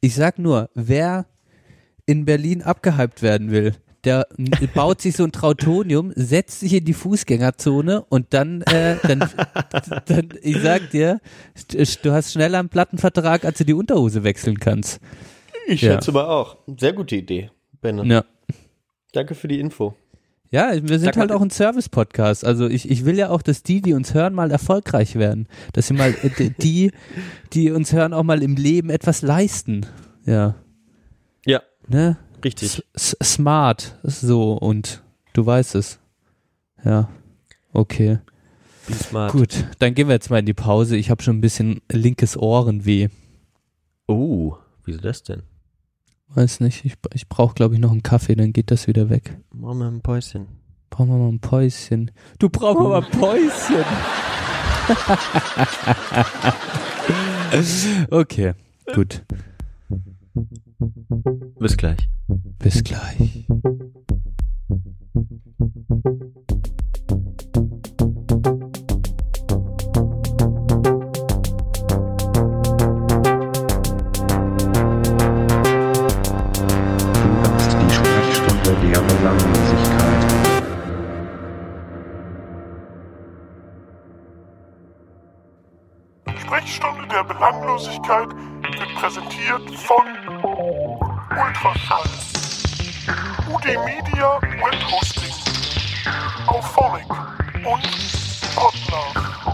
ich 0.01 0.13
sag 0.13 0.37
nur, 0.37 0.69
wer 0.75 1.25
in 2.05 2.25
Berlin 2.25 2.61
abgehypt 2.61 3.23
werden 3.23 3.49
will, 3.49 3.73
der 4.03 4.27
n- 4.37 4.51
baut 4.75 5.01
sich 5.01 5.15
so 5.15 5.23
ein 5.23 5.31
Trautonium, 5.31 6.11
setzt 6.15 6.59
sich 6.59 6.73
in 6.73 6.85
die 6.85 6.93
Fußgängerzone 6.93 8.03
und 8.03 8.35
dann, 8.35 8.61
äh, 8.63 8.97
dann, 9.01 9.27
dann, 10.05 10.29
ich 10.43 10.61
sag 10.61 10.91
dir, 10.91 11.19
du 12.03 12.11
hast 12.11 12.33
schneller 12.33 12.59
einen 12.59 12.69
Plattenvertrag, 12.69 13.45
als 13.45 13.57
du 13.57 13.65
die 13.65 13.73
Unterhose 13.73 14.23
wechseln 14.23 14.59
kannst. 14.59 14.99
Ich 15.67 15.81
Ja. 15.81 15.93
schätze 15.93 16.11
mal 16.11 16.25
auch. 16.25 16.57
Sehr 16.77 16.93
gute 16.93 17.15
Idee, 17.15 17.49
Benne. 17.81 18.05
Ja. 18.05 18.23
Danke 19.13 19.35
für 19.35 19.47
die 19.47 19.59
Info. 19.59 19.95
Ja, 20.51 20.71
wir 20.73 20.99
sind 20.99 21.15
mal- 21.15 21.21
halt 21.21 21.31
auch 21.31 21.41
ein 21.41 21.49
Service-Podcast. 21.49 22.45
Also 22.45 22.67
ich, 22.67 22.89
ich 22.89 23.03
will 23.05 23.17
ja 23.17 23.29
auch, 23.29 23.41
dass 23.41 23.63
die, 23.63 23.81
die 23.81 23.93
uns 23.93 24.13
hören, 24.13 24.33
mal 24.33 24.51
erfolgreich 24.51 25.15
werden. 25.15 25.47
Dass 25.73 25.87
sie 25.87 25.93
mal, 25.95 26.13
äh, 26.23 26.51
die, 26.61 26.91
die 27.53 27.71
uns 27.71 27.91
hören, 27.93 28.13
auch 28.13 28.23
mal 28.23 28.43
im 28.43 28.55
Leben 28.55 28.89
etwas 28.89 29.21
leisten. 29.21 29.85
Ja. 30.25 30.55
Ja, 31.45 31.61
Ne? 31.87 32.17
richtig. 32.43 32.83
S 32.93 33.15
s- 33.21 33.33
smart. 33.35 33.97
So, 34.03 34.53
und 34.53 35.03
du 35.33 35.45
weißt 35.45 35.75
es. 35.75 35.99
Ja. 36.83 37.09
Okay. 37.73 38.19
Be 38.87 38.93
smart. 38.93 39.31
Gut, 39.31 39.65
dann 39.79 39.93
gehen 39.95 40.07
wir 40.07 40.13
jetzt 40.13 40.29
mal 40.29 40.39
in 40.39 40.45
die 40.45 40.53
Pause. 40.53 40.95
Ich 40.95 41.09
habe 41.09 41.23
schon 41.23 41.37
ein 41.37 41.41
bisschen 41.41 41.81
linkes 41.91 42.37
Ohrenweh. 42.37 43.07
Oh, 44.07 44.55
wieso 44.85 44.99
das 44.99 45.23
denn? 45.23 45.41
Weiß 46.35 46.59
nicht, 46.59 46.83
ich, 46.83 46.95
ich 47.13 47.29
brauche, 47.29 47.55
glaube 47.55 47.75
ich, 47.75 47.79
noch 47.79 47.91
einen 47.91 48.03
Kaffee, 48.03 48.35
dann 48.35 48.51
geht 48.51 48.69
das 48.69 48.87
wieder 48.87 49.09
weg. 49.09 49.37
Mama 49.53 49.87
ein 49.87 50.01
Päuschen. 50.01 50.47
Brauchen 50.89 51.09
wir 51.09 51.17
mal 51.17 51.29
ein 51.29 51.39
Päuschen. 51.39 52.11
Du 52.39 52.49
brauchst 52.49 52.77
mal 52.77 53.01
ein 53.01 53.09
Päuschen. 53.09 53.85
okay, 58.11 58.53
gut. 58.93 59.23
Bis 61.57 61.77
gleich. 61.77 62.09
Bis 62.59 62.83
gleich. 62.83 63.47
Sprechstunde 78.65 78.87
der 78.87 79.03
Belanglosigkeit. 79.03 80.21
Sprechstunde 86.39 87.07
der 87.07 87.23
Belanglosigkeit 87.25 88.29
wird 88.29 88.95
präsentiert 88.95 89.69
von 89.75 90.07
Ultraschall. 91.29 92.09
UD 93.53 93.65
Media 93.85 94.41
Web 94.41 94.91
Hosting. 94.91 95.33
Auphonic 96.47 97.11
und 97.63 97.83
Podlove. 98.55 99.44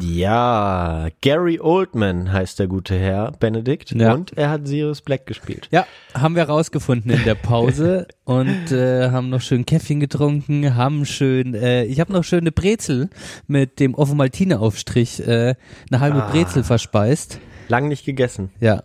Ja, 0.00 1.08
Gary 1.20 1.58
Oldman 1.60 2.32
heißt 2.32 2.58
der 2.58 2.66
gute 2.66 2.98
Herr, 2.98 3.32
Benedikt. 3.32 3.90
Ja. 3.92 4.12
Und 4.14 4.36
er 4.36 4.50
hat 4.50 4.66
Sirius 4.68 5.00
Black 5.02 5.26
gespielt. 5.26 5.68
Ja, 5.70 5.86
haben 6.14 6.36
wir 6.36 6.44
rausgefunden 6.44 7.10
in 7.10 7.24
der 7.24 7.34
Pause 7.34 8.06
und 8.24 8.70
äh, 8.72 9.10
haben 9.10 9.30
noch 9.30 9.40
schön 9.40 9.66
Käffchen 9.66 10.00
getrunken, 10.00 10.74
haben 10.74 11.04
schön, 11.04 11.54
äh, 11.54 11.84
ich 11.84 12.00
habe 12.00 12.12
noch 12.12 12.24
schöne 12.24 12.52
Brezel 12.52 13.10
mit 13.46 13.80
dem 13.80 13.94
Offomaltine-Aufstrich, 13.94 15.26
äh, 15.26 15.54
eine 15.90 16.00
halbe 16.00 16.22
Ah. 16.24 16.30
Brezel 16.30 16.64
verspeist. 16.64 17.40
Lang 17.68 17.88
nicht 17.88 18.04
gegessen. 18.04 18.50
Ja. 18.60 18.82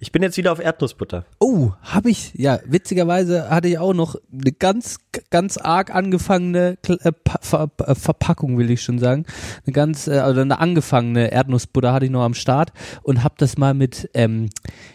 Ich 0.00 0.12
bin 0.12 0.22
jetzt 0.22 0.36
wieder 0.36 0.52
auf 0.52 0.58
Erdnussbutter. 0.58 1.24
Oh, 1.40 1.72
habe 1.82 2.10
ich, 2.10 2.34
ja, 2.34 2.60
witzigerweise 2.66 3.48
hatte 3.50 3.68
ich 3.68 3.78
auch 3.78 3.94
noch 3.94 4.16
eine 4.32 4.52
ganz, 4.52 4.98
ganz 5.30 5.56
arg 5.56 5.94
angefangene 5.94 6.76
äh, 6.86 7.12
Ver 7.40 7.70
äh, 7.86 7.94
Verpackung, 7.94 8.58
will 8.58 8.70
ich 8.70 8.82
schon 8.82 8.98
sagen. 8.98 9.24
Eine 9.64 9.72
ganz, 9.72 10.06
äh, 10.06 10.22
oder 10.22 10.42
eine 10.42 10.58
angefangene 10.58 11.32
Erdnussbutter 11.32 11.92
hatte 11.92 12.06
ich 12.06 12.10
noch 12.10 12.22
am 12.24 12.34
Start 12.34 12.72
und 13.02 13.24
habe 13.24 13.34
das 13.38 13.56
mal 13.56 13.74
mit, 13.74 14.10
ähm, 14.14 14.50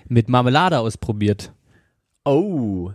mit 0.07 0.29
Marmelade 0.29 0.79
ausprobiert. 0.79 1.51
Oh, 2.23 2.91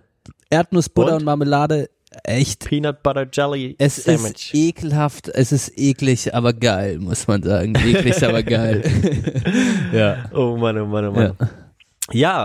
Erdnussbutter 0.50 1.12
und, 1.12 1.18
Und? 1.18 1.24
Marmelade, 1.24 1.90
echt. 2.22 2.66
Peanut 2.68 3.02
Butter 3.02 3.26
Jelly 3.32 3.74
Es 3.78 3.96
Sandwich. 3.96 4.52
ist 4.52 4.54
ekelhaft, 4.54 5.28
es 5.28 5.50
ist 5.52 5.72
eklig, 5.76 6.34
aber 6.34 6.52
geil, 6.52 6.98
muss 6.98 7.26
man 7.26 7.42
sagen. 7.42 7.74
Eklig, 7.74 8.22
aber 8.24 8.42
geil. 8.42 8.84
ja. 9.92 10.30
oh 10.32 10.56
Mann, 10.56 10.78
oh 10.78 10.86
Mann, 10.86 11.08
oh 11.08 11.12
Mann. 11.12 11.34
Ja, 11.38 11.48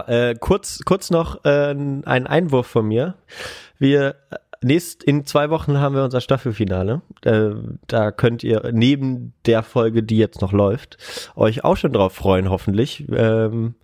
äh, 0.01 0.35
kurz, 0.39 0.79
kurz 0.85 1.11
noch 1.11 1.45
äh, 1.45 1.71
ein 1.71 2.03
Einwurf 2.05 2.67
von 2.67 2.87
mir. 2.87 3.15
Wir 3.77 4.15
äh, 4.31 4.37
nächst 4.63 5.03
in 5.03 5.25
zwei 5.25 5.49
Wochen 5.49 5.77
haben 5.77 5.95
wir 5.95 6.03
unser 6.03 6.21
Staffelfinale. 6.21 7.01
Äh, 7.23 7.51
da 7.87 8.11
könnt 8.11 8.43
ihr 8.43 8.71
neben 8.73 9.33
der 9.45 9.63
Folge, 9.63 10.03
die 10.03 10.17
jetzt 10.17 10.41
noch 10.41 10.51
läuft, 10.51 10.97
euch 11.35 11.63
auch 11.63 11.77
schon 11.77 11.93
drauf 11.93 12.13
freuen, 12.13 12.49
hoffentlich. 12.49 13.05
Ähm, 13.11 13.75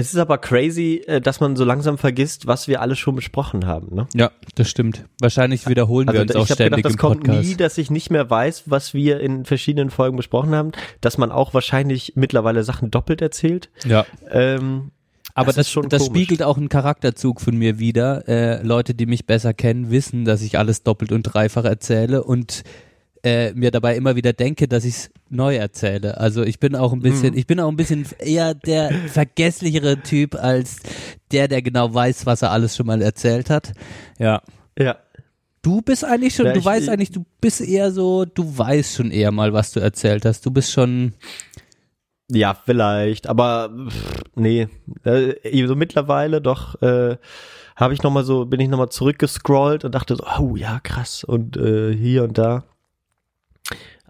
es 0.00 0.12
ist 0.12 0.18
aber 0.18 0.38
crazy, 0.38 1.02
äh, 1.06 1.20
dass 1.20 1.40
man 1.40 1.56
so 1.56 1.64
langsam 1.64 1.98
vergisst, 1.98 2.46
was 2.46 2.68
wir 2.68 2.80
alles 2.80 2.98
schon 2.98 3.14
besprochen 3.14 3.66
haben. 3.66 3.94
Ne? 3.94 4.06
Ja, 4.14 4.30
das 4.54 4.68
stimmt. 4.68 5.04
Wahrscheinlich 5.20 5.68
wiederholen 5.68 6.08
wir 6.12 6.20
uns 6.22 6.30
Also 6.30 6.40
auch 6.40 6.46
ständig 6.46 6.76
gedacht, 6.76 6.84
das 6.86 6.92
im 6.92 6.98
kommt 6.98 7.24
Podcast. 7.24 7.48
nie, 7.48 7.54
dass 7.56 7.78
ich 7.78 7.90
nicht 7.90 8.10
mehr 8.10 8.28
weiß, 8.28 8.64
was 8.66 8.94
wir 8.94 9.20
in 9.20 9.44
verschiedenen 9.44 9.90
Folgen 9.90 10.16
besprochen 10.16 10.54
haben, 10.54 10.72
dass 11.00 11.18
man 11.18 11.30
auch 11.30 11.54
wahrscheinlich 11.54 12.12
mittlerweile 12.16 12.64
Sachen 12.64 12.90
doppelt 12.90 13.22
erzählt. 13.22 13.70
ja. 13.84 14.04
Ähm, 14.30 14.90
Aber 15.34 15.46
Das 15.46 15.56
das, 15.56 15.70
schon 15.70 15.88
das 15.88 16.02
komisch. 16.02 16.16
spiegelt 16.18 16.42
auch 16.42 16.56
einen 16.56 16.68
Charakterzug 16.68 17.40
von 17.40 17.56
mir 17.56 17.78
wider. 17.78 18.26
Äh, 18.28 18.62
Leute, 18.66 18.94
die 18.94 19.06
mich 19.06 19.26
besser 19.26 19.54
kennen, 19.54 19.90
wissen, 19.90 20.24
dass 20.24 20.42
ich 20.42 20.58
alles 20.58 20.82
doppelt 20.82 21.12
und 21.12 21.22
dreifach 21.22 21.64
erzähle 21.64 22.24
und 22.24 22.62
äh, 23.22 23.52
mir 23.52 23.70
dabei 23.70 23.96
immer 23.96 24.16
wieder 24.16 24.32
denke, 24.32 24.66
dass 24.68 24.84
ich 24.84 24.94
es 24.94 25.10
neu 25.28 25.56
erzähle. 25.56 26.16
Also 26.18 26.42
ich 26.42 26.58
bin 26.58 26.74
auch 26.74 26.92
ein 26.92 27.00
bisschen, 27.00 27.36
ich 27.36 27.46
bin 27.46 27.60
auch 27.60 27.68
ein 27.68 27.76
bisschen 27.76 28.06
eher 28.18 28.54
der 28.54 28.90
vergesslichere 29.08 30.00
Typ 30.02 30.34
als 30.34 30.78
der, 31.30 31.48
der 31.48 31.62
genau 31.62 31.92
weiß, 31.92 32.26
was 32.26 32.42
er 32.42 32.50
alles 32.50 32.76
schon 32.76 32.86
mal 32.86 33.02
erzählt 33.02 33.50
hat. 33.50 33.72
Ja. 34.18 34.42
ja. 34.78 34.96
Du 35.62 35.82
bist 35.82 36.04
eigentlich 36.04 36.34
schon, 36.34 36.46
Ja, 36.46 36.52
du 36.54 36.60
ich- 36.60 36.64
weißt 36.64 36.88
eigentlich, 36.88 37.10
du 37.12 37.24
bist 37.40 37.60
eher 37.60 37.90
so, 37.92 38.24
du 38.24 38.56
weißt 38.56 38.94
schon 38.96 39.10
eher 39.10 39.30
mal, 39.30 39.52
was 39.52 39.72
du 39.72 39.80
erzählt 39.80 40.24
hast. 40.24 40.44
Du 40.46 40.50
bist 40.50 40.72
schon, 40.72 41.12
Ja, 42.32 42.54
vielleicht, 42.54 43.26
aber 43.26 43.70
pff, 43.88 44.22
nee, 44.36 44.68
äh, 45.04 45.66
so 45.66 45.74
mittlerweile 45.74 46.40
doch 46.40 46.80
äh, 46.80 47.16
habe 47.76 47.92
ich 47.94 48.02
noch 48.02 48.10
mal 48.10 48.24
so 48.24 48.44
bin 48.46 48.60
ich 48.60 48.68
noch 48.68 48.78
mal 48.78 48.88
zurückgescrollt 48.90 49.84
und 49.84 49.94
dachte 49.94 50.16
so, 50.16 50.24
oh 50.38 50.54
ja, 50.56 50.80
krass 50.80 51.24
und 51.24 51.56
äh, 51.56 51.94
hier 51.94 52.24
und 52.24 52.38
da. 52.38 52.64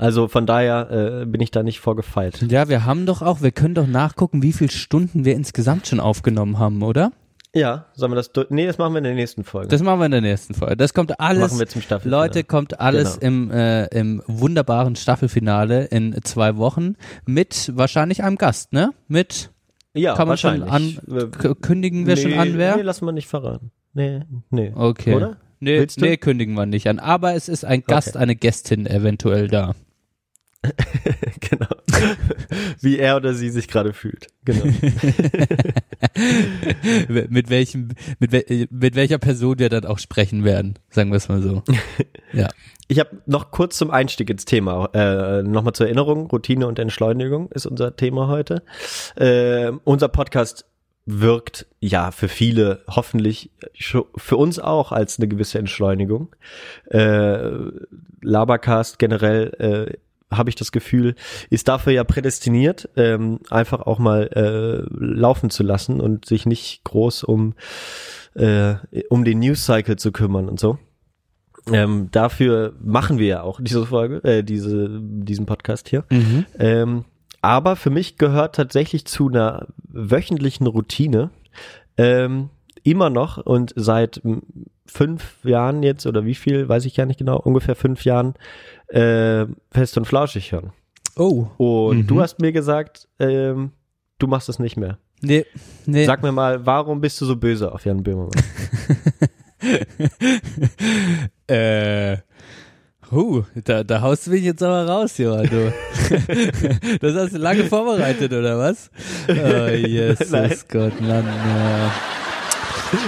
Also 0.00 0.28
von 0.28 0.46
daher 0.46 1.20
äh, 1.22 1.26
bin 1.26 1.40
ich 1.40 1.50
da 1.50 1.62
nicht 1.62 1.80
vorgefeilt. 1.80 2.42
ja, 2.50 2.68
wir 2.68 2.84
haben 2.86 3.04
doch 3.06 3.20
auch, 3.22 3.42
wir 3.42 3.50
können 3.52 3.74
doch 3.74 3.86
nachgucken, 3.86 4.42
wie 4.42 4.52
viele 4.52 4.70
Stunden 4.70 5.24
wir 5.24 5.34
insgesamt 5.34 5.86
schon 5.86 6.00
aufgenommen 6.00 6.58
haben, 6.58 6.82
oder? 6.82 7.12
Ja, 7.54 7.86
sollen 7.94 8.12
wir 8.12 8.16
das 8.16 8.32
durch- 8.32 8.48
Nee, 8.50 8.66
das 8.66 8.78
machen 8.78 8.94
wir 8.94 8.98
in 8.98 9.04
der 9.04 9.14
nächsten 9.14 9.42
Folge. 9.44 9.68
Das 9.68 9.82
machen 9.82 9.98
wir 9.98 10.06
in 10.06 10.12
der 10.12 10.20
nächsten 10.20 10.54
Folge. 10.54 10.76
Das 10.76 10.94
kommt 10.94 11.18
alles, 11.20 11.50
machen 11.50 11.58
wir 11.58 11.66
zum 11.66 11.82
Staffelfinale. 11.82 12.22
Leute, 12.28 12.44
kommt 12.44 12.80
alles 12.80 13.18
Genau. 13.18 13.26
im, 13.26 13.50
äh, 13.50 13.86
im 13.86 14.22
wunderbaren 14.28 14.94
Staffelfinale 14.96 15.84
in 15.86 16.16
zwei 16.22 16.56
Wochen 16.56 16.94
mit 17.26 17.72
wahrscheinlich 17.74 18.22
einem 18.22 18.36
Gast, 18.38 18.72
ne? 18.72 18.92
Mit, 19.08 19.50
ja, 19.94 20.14
kann 20.14 20.28
man 20.28 20.38
schon 20.38 20.62
an, 20.62 20.96
kündigen 21.60 22.06
wir 22.06 22.16
schon 22.16 22.30
nee, 22.30 22.38
an, 22.38 22.52
wer? 22.56 22.76
Nee, 22.76 22.82
lassen 22.82 23.04
wir 23.04 23.12
nicht 23.12 23.26
verraten. 23.28 23.72
Nee, 23.94 24.20
nee. 24.50 24.72
Okay. 24.74 25.14
Oder? 25.14 25.36
Nee, 25.58 25.86
nee, 25.98 26.16
kündigen 26.16 26.54
wir 26.54 26.66
nicht 26.66 26.88
an. 26.88 27.00
Aber 27.00 27.34
es 27.34 27.48
ist 27.48 27.64
ein 27.64 27.82
Gast, 27.82 28.10
Okay. 28.10 28.18
eine 28.18 28.36
Gästin 28.36 28.86
eventuell 28.86 29.48
da. 29.48 29.74
genau. 31.40 31.66
Wie 32.80 32.98
er 32.98 33.16
oder 33.16 33.34
sie 33.34 33.50
sich 33.50 33.68
gerade 33.68 33.92
fühlt. 33.92 34.28
Genau. 34.44 34.64
mit 37.08 37.50
welchem, 37.50 37.88
mit, 38.18 38.32
wel 38.32 38.68
mit 38.70 38.94
welcher 38.94 39.18
Person 39.18 39.58
wir 39.58 39.68
dann 39.68 39.84
auch 39.86 39.98
sprechen 39.98 40.44
werden, 40.44 40.78
sagen 40.90 41.10
wir 41.10 41.16
es 41.16 41.28
mal 41.28 41.42
so. 41.42 41.62
ja. 42.32 42.48
Ich 42.88 42.98
habe 42.98 43.22
noch 43.26 43.52
kurz 43.52 43.78
zum 43.78 43.90
Einstieg 43.90 44.30
ins 44.30 44.44
Thema, 44.44 44.90
äh, 44.92 45.42
nochmal 45.42 45.74
zur 45.74 45.86
Erinnerung, 45.86 46.26
Routine 46.26 46.66
und 46.66 46.78
Entschleunigung 46.78 47.50
ist 47.52 47.66
unser 47.66 47.96
Thema 47.96 48.28
heute. 48.28 48.62
Äh, 49.16 49.72
unser 49.84 50.08
Podcast 50.08 50.66
wirkt 51.06 51.66
ja 51.80 52.10
für 52.10 52.28
viele 52.28 52.82
hoffentlich 52.88 53.50
für 53.78 54.36
uns 54.36 54.58
auch 54.58 54.92
als 54.92 55.18
eine 55.18 55.28
gewisse 55.28 55.58
Entschleunigung. 55.58 56.34
Äh, 56.86 57.50
Labercast 58.22 58.98
generell 58.98 59.54
äh, 59.58 59.96
habe 60.30 60.50
ich 60.50 60.56
das 60.56 60.72
Gefühl, 60.72 61.14
ist 61.50 61.68
dafür 61.68 61.92
ja 61.92 62.04
prädestiniert, 62.04 62.88
ähm, 62.96 63.40
einfach 63.50 63.80
auch 63.80 63.98
mal 63.98 64.28
äh, 64.28 64.86
laufen 64.92 65.50
zu 65.50 65.62
lassen 65.62 66.00
und 66.00 66.24
sich 66.24 66.46
nicht 66.46 66.84
groß 66.84 67.24
um 67.24 67.54
äh, 68.34 68.74
um 69.08 69.24
den 69.24 69.40
News 69.40 69.64
Cycle 69.64 69.96
zu 69.96 70.12
kümmern 70.12 70.48
und 70.48 70.60
so. 70.60 70.78
Ähm, 71.70 72.08
dafür 72.10 72.74
machen 72.80 73.18
wir 73.18 73.26
ja 73.26 73.42
auch 73.42 73.60
diese 73.60 73.86
Folge, 73.86 74.22
äh, 74.24 74.42
diese, 74.42 74.88
diesen 75.02 75.46
Podcast 75.46 75.88
hier. 75.88 76.04
Mhm. 76.10 76.46
Ähm, 76.58 77.04
aber 77.42 77.76
für 77.76 77.90
mich 77.90 78.18
gehört 78.18 78.54
tatsächlich 78.54 79.06
zu 79.06 79.28
einer 79.28 79.68
wöchentlichen 79.88 80.66
Routine 80.66 81.30
ähm, 81.96 82.50
immer 82.82 83.10
noch 83.10 83.38
und 83.38 83.72
seit 83.76 84.24
m, 84.24 84.42
fünf 84.86 85.44
Jahren 85.44 85.82
jetzt 85.82 86.06
oder 86.06 86.24
wie 86.24 86.34
viel, 86.34 86.68
weiß 86.68 86.84
ich 86.84 86.94
gar 86.94 87.06
nicht 87.06 87.18
genau, 87.18 87.38
ungefähr 87.38 87.76
fünf 87.76 88.04
Jahren 88.04 88.34
äh, 88.90 89.46
fest 89.70 89.96
und 89.96 90.06
flauschig 90.06 90.52
hören. 90.52 90.72
Oh. 91.16 91.46
Und 91.58 91.98
Mhm. 91.98 92.06
du 92.06 92.20
hast 92.20 92.38
mir 92.40 92.52
gesagt, 92.52 93.08
ähm, 93.18 93.72
du 94.18 94.26
machst 94.26 94.48
es 94.48 94.58
nicht 94.58 94.76
mehr. 94.76 94.98
Nee, 95.22 95.44
nee. 95.86 96.06
Sag 96.06 96.22
mir 96.22 96.32
mal, 96.32 96.64
warum 96.64 97.00
bist 97.00 97.20
du 97.20 97.26
so 97.26 97.36
böse 97.36 97.72
auf 97.72 97.84
Jan 97.84 98.02
Böhmermann? 98.02 98.30
äh. 101.46 102.16
Huh, 103.12 103.42
da, 103.64 103.82
da 103.82 104.00
haust 104.02 104.28
du 104.28 104.30
mich 104.30 104.44
jetzt 104.44 104.62
aber 104.62 104.86
raus, 104.86 105.18
Johann, 105.18 105.48
du. 105.48 105.72
das 107.00 107.14
hast 107.16 107.34
du 107.34 107.38
lange 107.38 107.64
vorbereitet, 107.64 108.32
oder 108.32 108.56
was? 108.56 108.88
Oh, 109.28 109.66
Jesus 109.68 110.30
Nein. 110.30 110.54
Gott, 110.68 111.00
Mann. 111.00 111.24
Ja. 111.26 111.92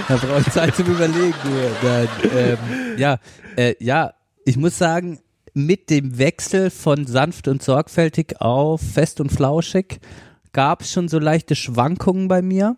Da 0.09 0.15
brauche 0.17 0.41
ich 0.41 0.49
Zeit 0.51 0.75
zum 0.75 0.87
Überlegen. 0.87 1.33
Nein, 1.81 2.07
ähm, 2.35 2.57
ja, 2.97 3.17
äh, 3.55 3.75
ja, 3.79 4.13
ich 4.43 4.57
muss 4.57 4.77
sagen, 4.77 5.19
mit 5.53 5.89
dem 5.89 6.17
Wechsel 6.17 6.69
von 6.69 7.05
sanft 7.05 7.47
und 7.47 7.61
sorgfältig 7.61 8.41
auf 8.41 8.81
fest 8.81 9.21
und 9.21 9.31
flauschig 9.31 9.99
gab 10.51 10.81
es 10.81 10.91
schon 10.91 11.07
so 11.07 11.19
leichte 11.19 11.55
Schwankungen 11.55 12.27
bei 12.27 12.41
mir 12.41 12.75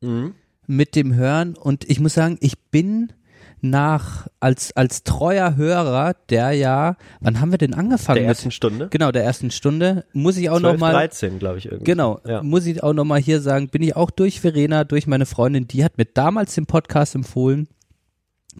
Mhm. 0.00 0.34
mit 0.66 0.96
dem 0.96 1.14
Hören 1.14 1.56
und 1.56 1.88
ich 1.88 2.00
muss 2.00 2.14
sagen, 2.14 2.36
ich 2.40 2.58
bin 2.70 3.12
nach 3.60 4.26
als 4.40 4.76
als 4.76 5.04
treuer 5.04 5.56
Hörer, 5.56 6.14
der 6.28 6.52
ja, 6.52 6.96
wann 7.20 7.40
haben 7.40 7.50
wir 7.50 7.56
denn 7.58 7.72
angefangen? 7.72 8.16
Der 8.16 8.24
mit- 8.24 8.36
ersten 8.36 8.50
Stunde? 8.50 8.88
Genau, 8.90 9.10
der 9.10 9.24
ersten 9.24 9.50
Stunde 9.50 10.04
muss 10.12 10.36
ich 10.36 10.50
auch 10.50 10.60
12, 10.60 10.72
noch 10.74 10.80
mal 10.80 10.92
13, 10.92 11.38
glaube 11.38 11.56
ich, 11.58 11.66
irgendwie. 11.66 11.84
Genau, 11.84 12.20
Ja. 12.26 12.42
muss 12.42 12.66
ich 12.66 12.82
auch 12.82 12.92
nochmal 12.92 13.20
hier 13.20 13.40
sagen, 13.40 13.68
bin 13.68 13.82
ich 13.82 13.96
auch 13.96 14.10
durch 14.10 14.40
Verena, 14.40 14.84
durch 14.84 15.06
meine 15.06 15.24
Freundin, 15.24 15.66
die 15.66 15.82
hat 15.82 15.96
mir 15.96 16.04
damals 16.04 16.54
den 16.54 16.66
Podcast 16.66 17.14
empfohlen. 17.14 17.68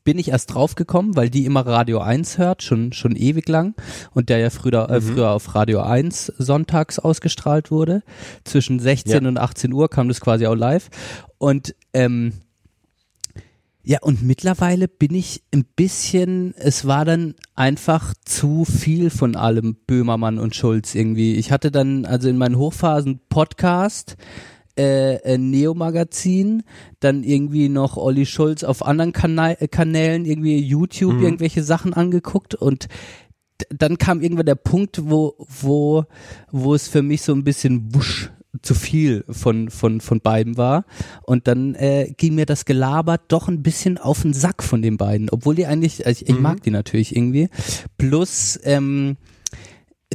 Bin 0.03 0.18
ich 0.18 0.28
erst 0.28 0.53
draufgekommen, 0.53 1.16
weil 1.16 1.30
die 1.30 1.45
immer 1.47 1.64
Radio 1.66 2.01
1 2.01 2.36
hört, 2.38 2.62
schon, 2.62 2.92
schon 2.92 3.14
ewig 3.16 3.49
lang. 3.49 3.74
Und 4.12 4.28
der 4.28 4.38
ja 4.38 4.51
früher, 4.51 4.88
Mhm. 4.88 4.95
äh, 4.95 5.01
früher 5.01 5.30
auf 5.30 5.55
Radio 5.55 5.80
1 5.80 6.26
sonntags 6.38 6.99
ausgestrahlt 6.99 7.70
wurde. 7.70 8.03
Zwischen 8.45 8.80
16 8.80 9.22
Ja. 9.22 9.28
und 9.28 9.38
18 9.38 9.72
Uhr 9.72 9.88
kam 9.88 10.09
das 10.09 10.20
quasi 10.20 10.47
auch 10.47 10.55
live. 10.57 10.90
Und 11.38 11.74
ähm, 11.95 12.32
ja, 13.86 13.99
und 14.01 14.22
mittlerweile 14.22 14.88
bin 14.88 15.14
ich 15.14 15.42
ein 15.53 15.64
bisschen, 15.76 16.55
es 16.57 16.86
war 16.86 17.05
dann 17.05 17.34
einfach 17.55 18.14
zu 18.24 18.64
viel 18.64 19.11
von 19.11 19.36
allem 19.36 19.76
Böhmermann 19.86 20.38
und 20.38 20.57
Schulz 20.57 20.95
irgendwie. 20.95 21.34
Ich 21.34 21.53
hatte 21.53 21.70
dann 21.70 22.07
also 22.07 22.30
in 22.30 22.38
meinen 22.38 22.57
Hochphasen 22.57 23.20
Podcast, 23.28 24.16
äh, 24.79 25.14
äh, 25.16 25.39
Neo-Magazin, 25.39 26.62
dann 27.01 27.22
irgendwie 27.22 27.68
noch 27.68 27.97
Olli 27.97 28.27
Schulz 28.27 28.64
auf 28.64 28.85
anderen 28.85 29.12
Kana 29.12 29.53
äh, 29.53 29.68
Kanälen, 29.68 30.25
irgendwie 30.25 30.59
YouTube, 30.59 31.20
irgendwelche 31.20 31.62
Sachen 31.62 31.95
angeguckt 31.95 32.55
und 32.55 32.89
dann 33.70 33.99
kam 33.99 34.20
irgendwann 34.20 34.47
der 34.47 34.57
Punkt, 34.57 35.09
wo, 35.09 35.35
wo, 35.39 36.05
wo 36.51 36.75
es 36.75 36.89
für 36.89 37.03
mich 37.03 37.22
so 37.22 37.33
ein 37.33 37.45
bisschen 37.45 37.95
wusch 37.95 38.31
zu 38.62 38.75
viel 38.75 39.25
von, 39.29 39.70
von, 39.70 40.01
von 40.01 40.20
beiden 40.20 40.57
war. 40.57 40.85
Und 41.22 41.49
dann 41.49 41.75
äh, 41.75 42.12
ging 42.16 42.35
mir 42.35 42.47
das 42.47 42.64
Gelaber 42.64 43.18
doch 43.29 43.49
ein 43.49 43.62
bisschen 43.62 43.99
auf 43.99 44.22
den 44.22 44.33
Sack 44.33 44.62
von 44.62 44.83
den 44.83 44.97
beiden, 44.97 45.31
obwohl 45.31 45.55
die 45.55 45.66
eigentlich, 45.66 46.07
also 46.07 46.22
ich, 46.22 46.29
ich 46.29 46.41
mag 46.41 46.62
die 46.62 46.70
natürlich 46.70 47.14
irgendwie. 47.14 47.49
Plus, 47.99 48.59
ähm, 48.64 49.16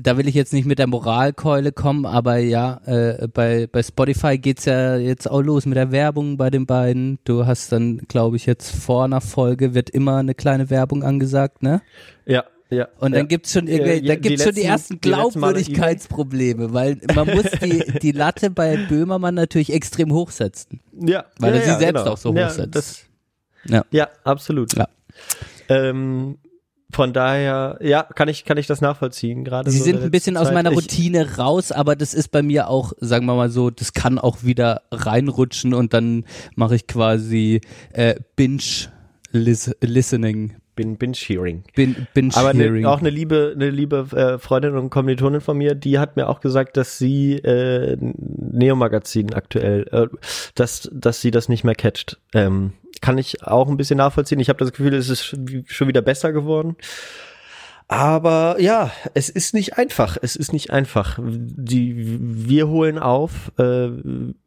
da 0.02 0.18
will 0.18 0.28
ich 0.28 0.36
jetzt 0.36 0.54
nicht 0.54 0.66
mit 0.66 0.80
der 0.80 0.88
Moralkeule 0.88 1.72
kommen, 1.72 2.06
aber 2.06 2.38
ja, 2.38 2.82
äh, 2.86 3.28
bei, 3.28 3.68
bei 3.72 3.82
Spotify 3.84 4.38
geht's 4.38 4.66
ja 4.66 4.98
jetzt 4.98 5.30
auch 5.30 5.42
los 5.42 5.66
mit 5.66 5.78
der 5.78 5.92
Werbung 5.92 6.38
bei 6.38 6.50
den 6.50 6.66
beiden. 6.66 7.20
Du 7.24 7.46
hast 7.46 7.72
dann, 7.72 8.00
glaube 8.08 8.36
ich, 8.38 8.46
jetzt 8.46 8.72
vor 8.72 9.04
einer 9.06 9.22
Folge 9.22 9.74
wird 9.74 9.90
immer 9.90 10.18
eine 10.18 10.36
kleine 10.36 10.70
Werbung 10.70 11.04
angesagt, 11.04 11.64
ne? 11.64 11.82
Ja, 12.26 12.44
ja. 12.70 12.88
Und 13.00 13.14
dann 13.14 13.22
ja. 13.22 13.28
gibt's 13.28 13.52
schon 13.54 13.68
irgendwelche, 13.68 14.06
ja, 14.06 14.16
da 14.16 14.20
gibt's 14.20 14.44
die 14.44 14.44
schon 14.46 14.56
die 14.56 14.62
letzten- 14.62 14.72
ersten 14.72 14.94
die 15.02 15.10
Glaubwürdigkeitsprobleme, 15.10 16.74
weil 16.74 17.00
man 17.16 17.28
muss 17.34 17.46
die, 17.64 17.84
die 18.02 18.12
Latte 18.12 18.50
bei 18.52 18.78
Böhmermann 18.78 19.36
natürlich 19.36 19.74
extrem 19.74 20.14
hochsetzen. 20.14 20.80
Ja, 20.94 21.26
Weil 21.40 21.54
ja, 21.56 21.60
er 21.60 21.64
sie 21.66 21.72
ja, 21.72 21.80
selbst 21.80 22.02
genau. 22.04 22.14
auch 22.14 22.18
so 22.18 22.34
ja, 22.36 22.48
hochsetzt. 22.48 22.76
Das, 22.76 23.06
Ja. 23.66 23.84
ja, 23.92 24.08
absolut. 24.24 24.76
Ja. 24.78 24.88
Ähm, 25.68 26.38
von 26.92 27.14
daher, 27.14 27.78
ja, 27.82 28.04
kann 28.04 28.28
ich, 28.30 28.46
kann 28.46 28.58
ich 28.58 28.66
das 28.68 28.82
nachvollziehen, 28.82 29.44
gerade 29.44 29.70
Sie 29.70 29.78
so 29.78 29.86
in 29.86 29.92
sind 29.94 30.04
ein 30.04 30.12
bisschen 30.12 30.34
letzten 30.34 30.38
aus 30.38 30.46
Zeit. 30.48 30.54
meiner 30.56 30.72
Ich- 30.72 30.78
Routine 30.78 31.38
raus, 31.38 31.72
aber 31.72 31.96
das 31.96 32.14
ist 32.14 32.30
bei 32.30 32.42
mir 32.42 32.68
auch, 32.70 32.94
sagen 33.00 33.26
wir 33.28 33.36
mal 33.36 33.50
so, 33.52 33.70
das 33.70 33.94
kann 33.94 34.18
auch 34.18 34.44
wieder 34.44 34.82
reinrutschen 34.92 35.74
und 35.74 35.94
dann 35.94 36.26
mache 36.56 36.76
ich 36.76 36.88
quasi 36.88 37.62
äh, 37.94 38.16
Binge 38.36 38.62
lis 39.32 39.72
Listening, 39.82 40.56
Bin 40.80 40.96
Binge-Hearing. 40.96 41.64
Bin 41.76 42.08
Binge 42.14 42.32
Aber 42.38 42.54
ne, 42.54 42.90
auch 42.90 43.02
eine 43.02 43.10
liebe, 43.10 43.52
eine 43.54 43.70
liebe 43.70 44.08
äh, 44.16 44.38
Freundin 44.38 44.78
und 44.78 44.90
Kommilitonin 44.90 45.42
von 45.42 45.58
mir, 45.58 45.76
die 45.76 46.00
hat 46.00 46.16
mir 46.16 46.30
auch 46.30 46.40
gesagt, 46.40 46.78
dass 46.78 46.98
sie 46.98 47.34
äh, 47.34 47.98
Neo-Magazin 48.00 49.34
aktuell, 49.34 49.86
äh, 49.92 50.08
dass, 50.56 50.90
dass 50.94 51.20
sie 51.20 51.32
das 51.32 51.50
nicht 51.50 51.66
mehr 51.66 51.76
catcht. 51.76 52.18
Ähm, 52.34 52.72
kann 53.02 53.18
ich 53.18 53.44
auch 53.44 53.68
ein 53.68 53.76
bisschen 53.76 53.98
nachvollziehen. 53.98 54.40
Ich 54.40 54.48
habe 54.48 54.60
das 54.60 54.72
Gefühl, 54.72 54.94
es 54.94 55.10
ist 55.10 55.38
schon 55.66 55.88
wieder 55.90 56.02
besser 56.02 56.32
geworden. 56.32 56.78
Aber 57.92 58.58
ja, 58.60 58.92
es 59.16 59.30
ist 59.30 59.56
nicht 59.56 59.80
einfach. 59.80 60.16
Es 60.22 60.36
ist 60.36 60.54
nicht 60.54 60.70
einfach. 60.70 61.18
Die, 61.24 62.20
wir 62.22 62.68
holen 62.68 63.00
auf. 63.00 63.52
Äh, 63.58 63.90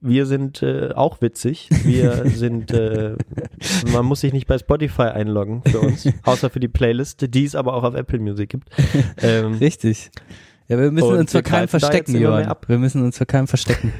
wir 0.00 0.26
sind 0.26 0.62
äh, 0.62 0.92
auch 0.94 1.20
witzig. 1.20 1.68
Wir 1.82 2.24
sind. 2.36 2.70
Äh, 2.70 3.16
man 3.92 4.06
muss 4.06 4.20
sich 4.20 4.32
nicht 4.32 4.46
bei 4.46 4.58
Spotify 4.58 5.02
einloggen 5.02 5.62
für 5.66 5.80
uns, 5.80 6.08
außer 6.22 6.50
für 6.50 6.60
die 6.60 6.68
Playlist, 6.68 7.34
die 7.34 7.44
es 7.44 7.56
aber 7.56 7.74
auch 7.74 7.82
auf 7.82 7.94
Apple 7.94 8.20
Music 8.20 8.48
gibt. 8.48 8.68
Ähm, 9.20 9.54
Richtig. 9.54 10.10
Ja, 10.68 10.78
wir 10.78 10.90
müssen 10.90 11.14
uns 11.14 11.32
vor 11.32 11.42
keinem 11.42 11.68
verstecken, 11.68 12.18
Johann. 12.18 12.52
Wir 12.66 12.78
müssen 12.78 13.02
uns 13.02 13.18
vor 13.18 13.26
keinem 13.26 13.46
verstecken. 13.46 13.92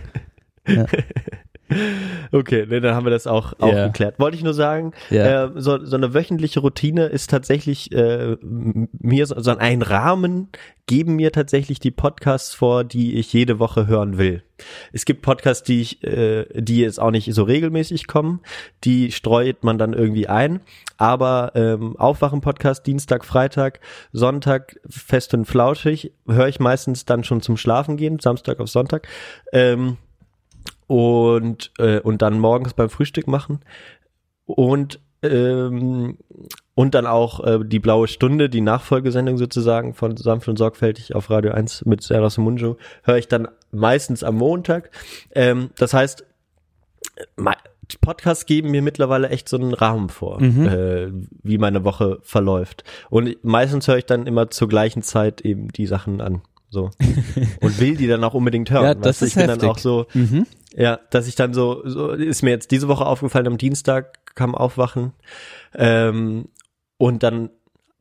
Okay, 2.34 2.64
ne, 2.66 2.80
dann 2.80 2.94
haben 2.94 3.04
wir 3.04 3.10
das 3.10 3.26
auch, 3.26 3.52
auch 3.60 3.72
Ja. 3.72 3.86
geklärt. 3.88 4.18
Wollte 4.18 4.36
ich 4.38 4.42
nur 4.42 4.54
sagen, 4.54 4.92
Ja. 5.10 5.44
äh, 5.46 5.50
so, 5.56 5.84
so 5.84 5.96
eine 5.96 6.14
wöchentliche 6.14 6.60
Routine 6.60 7.06
ist 7.06 7.28
tatsächlich 7.30 7.92
äh, 7.92 8.36
mir 8.42 9.26
so, 9.26 9.38
so 9.40 9.50
ein 9.56 9.82
Rahmen 9.82 10.48
geben 10.86 11.16
mir 11.16 11.30
tatsächlich 11.30 11.78
die 11.78 11.90
Podcasts 11.90 12.54
vor, 12.54 12.84
die 12.84 13.14
ich 13.16 13.32
jede 13.32 13.58
Woche 13.58 13.86
hören 13.86 14.18
will. 14.18 14.42
Es 14.92 15.04
gibt 15.04 15.22
Podcasts, 15.22 15.62
die 15.62 15.80
ich, 15.82 16.02
äh, 16.04 16.46
die 16.54 16.80
jetzt 16.80 17.00
auch 17.00 17.10
nicht 17.10 17.32
so 17.34 17.42
regelmäßig 17.44 18.06
kommen, 18.06 18.40
die 18.84 19.12
streut 19.12 19.62
man 19.62 19.76
dann 19.78 19.92
irgendwie 19.92 20.26
ein. 20.28 20.60
Aber 20.96 21.52
ähm, 21.54 21.96
Aufwachen-Podcast 21.98 22.86
Dienstag, 22.86 23.24
Freitag, 23.24 23.80
Sonntag 24.12 24.76
fest 24.88 25.34
und 25.34 25.44
flauschig 25.46 26.12
höre 26.26 26.48
ich 26.48 26.60
meistens 26.60 27.04
dann 27.04 27.24
schon 27.24 27.42
zum 27.42 27.56
Schlafen 27.56 27.96
gehen, 27.96 28.18
Samstag 28.20 28.58
auf 28.60 28.68
Sonntag. 28.68 29.06
Ähm, 29.52 29.98
und, 30.92 31.72
äh, 31.78 32.00
und 32.00 32.20
dann 32.20 32.38
morgens 32.38 32.74
beim 32.74 32.90
Frühstück 32.90 33.26
machen. 33.26 33.60
Und, 34.44 35.00
ähm, 35.22 36.18
und 36.74 36.94
dann 36.94 37.06
auch 37.06 37.42
äh, 37.44 37.60
die 37.64 37.78
blaue 37.78 38.08
Stunde, 38.08 38.50
die 38.50 38.60
Nachfolgesendung 38.60 39.38
sozusagen 39.38 39.94
von 39.94 40.18
Sanft 40.18 40.48
und 40.48 40.58
Sorgfältig 40.58 41.14
auf 41.14 41.30
Radio 41.30 41.52
1 41.52 41.86
mit 41.86 42.02
Sarah 42.02 42.28
Munjo, 42.38 42.76
höre 43.04 43.16
ich 43.16 43.26
dann 43.26 43.48
meistens 43.70 44.22
am 44.22 44.36
Montag. 44.36 44.90
Ähm, 45.34 45.70
das 45.78 45.94
heißt, 45.94 46.26
Podcasts 48.02 48.44
geben 48.44 48.70
mir 48.70 48.82
mittlerweile 48.82 49.30
echt 49.30 49.48
so 49.48 49.56
einen 49.56 49.72
Rahmen 49.72 50.10
vor, 50.10 50.42
äh, 50.42 51.10
wie 51.42 51.56
meine 51.56 51.84
Woche 51.84 52.18
verläuft. 52.22 52.84
Und 53.08 53.42
meistens 53.42 53.88
höre 53.88 53.96
ich 53.96 54.06
dann 54.06 54.26
immer 54.26 54.50
zur 54.50 54.68
gleichen 54.68 55.00
Zeit 55.00 55.40
eben 55.40 55.68
die 55.68 55.86
Sachen 55.86 56.20
an. 56.20 56.42
So. 56.72 56.90
Und 57.60 57.80
will 57.80 57.96
die 57.96 58.06
dann 58.06 58.24
auch 58.24 58.32
unbedingt 58.34 58.70
hören. 58.70 58.84
Ja, 58.84 58.94
das 58.94 59.06
weißt 59.20 59.22
ist 59.22 59.28
ich 59.28 59.34
bin 59.34 59.42
heftig. 59.44 59.60
dann 59.60 59.70
auch 59.70 59.78
so, 59.78 60.06
Mhm. 60.14 60.46
ja, 60.74 60.98
dass 61.10 61.28
ich 61.28 61.34
dann 61.36 61.52
so, 61.52 61.82
so 61.84 62.10
ist 62.12 62.42
mir 62.42 62.48
jetzt 62.50 62.70
diese 62.70 62.88
Woche 62.88 63.04
aufgefallen, 63.04 63.46
am 63.46 63.58
Dienstag 63.58 64.34
kam 64.34 64.54
Aufwachen 64.54 65.12
ähm, 65.74 66.48
und 66.96 67.22
dann 67.22 67.50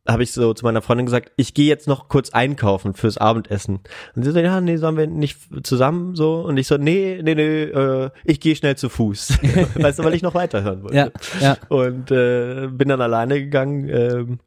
habe 0.08 0.24
ich 0.24 0.32
so 0.32 0.54
zu 0.54 0.66
meiner 0.66 0.82
Freundin 0.82 1.06
gesagt, 1.06 1.32
ich 1.36 1.54
gehe 1.54 1.68
jetzt 1.68 1.88
noch 1.88 2.08
kurz 2.08 2.32
einkaufen 2.32 2.94
fürs 2.96 3.18
Abendessen. 3.20 3.82
Und 4.16 4.24
sie 4.24 4.32
so, 4.32 4.40
ja, 4.40 4.60
nee, 4.62 4.78
sollen 4.78 4.98
wir 4.98 5.06
nicht 5.06 5.38
zusammen 5.64 6.16
so? 6.16 6.40
Und 6.42 6.58
ich 6.58 6.66
so, 6.68 6.78
nee, 6.78 7.20
nee, 7.22 7.36
nee, 7.36 7.64
äh, 7.66 8.10
ich 8.26 8.40
gehe 8.40 8.56
schnell 8.56 8.76
zu 8.78 8.90
Fuß. 8.90 9.38
weißt 9.76 10.00
du, 10.00 10.04
weil 10.04 10.16
ich 10.16 10.24
noch 10.24 10.34
weiterhören 10.34 10.82
wollte. 10.84 10.96
Ja, 10.96 11.10
ja. 11.40 11.58
Und 11.70 12.10
äh, 12.10 12.68
bin 12.72 12.88
dann 12.90 13.02
alleine 13.02 13.40
gegangen, 13.42 13.90
ähm, 13.90 14.40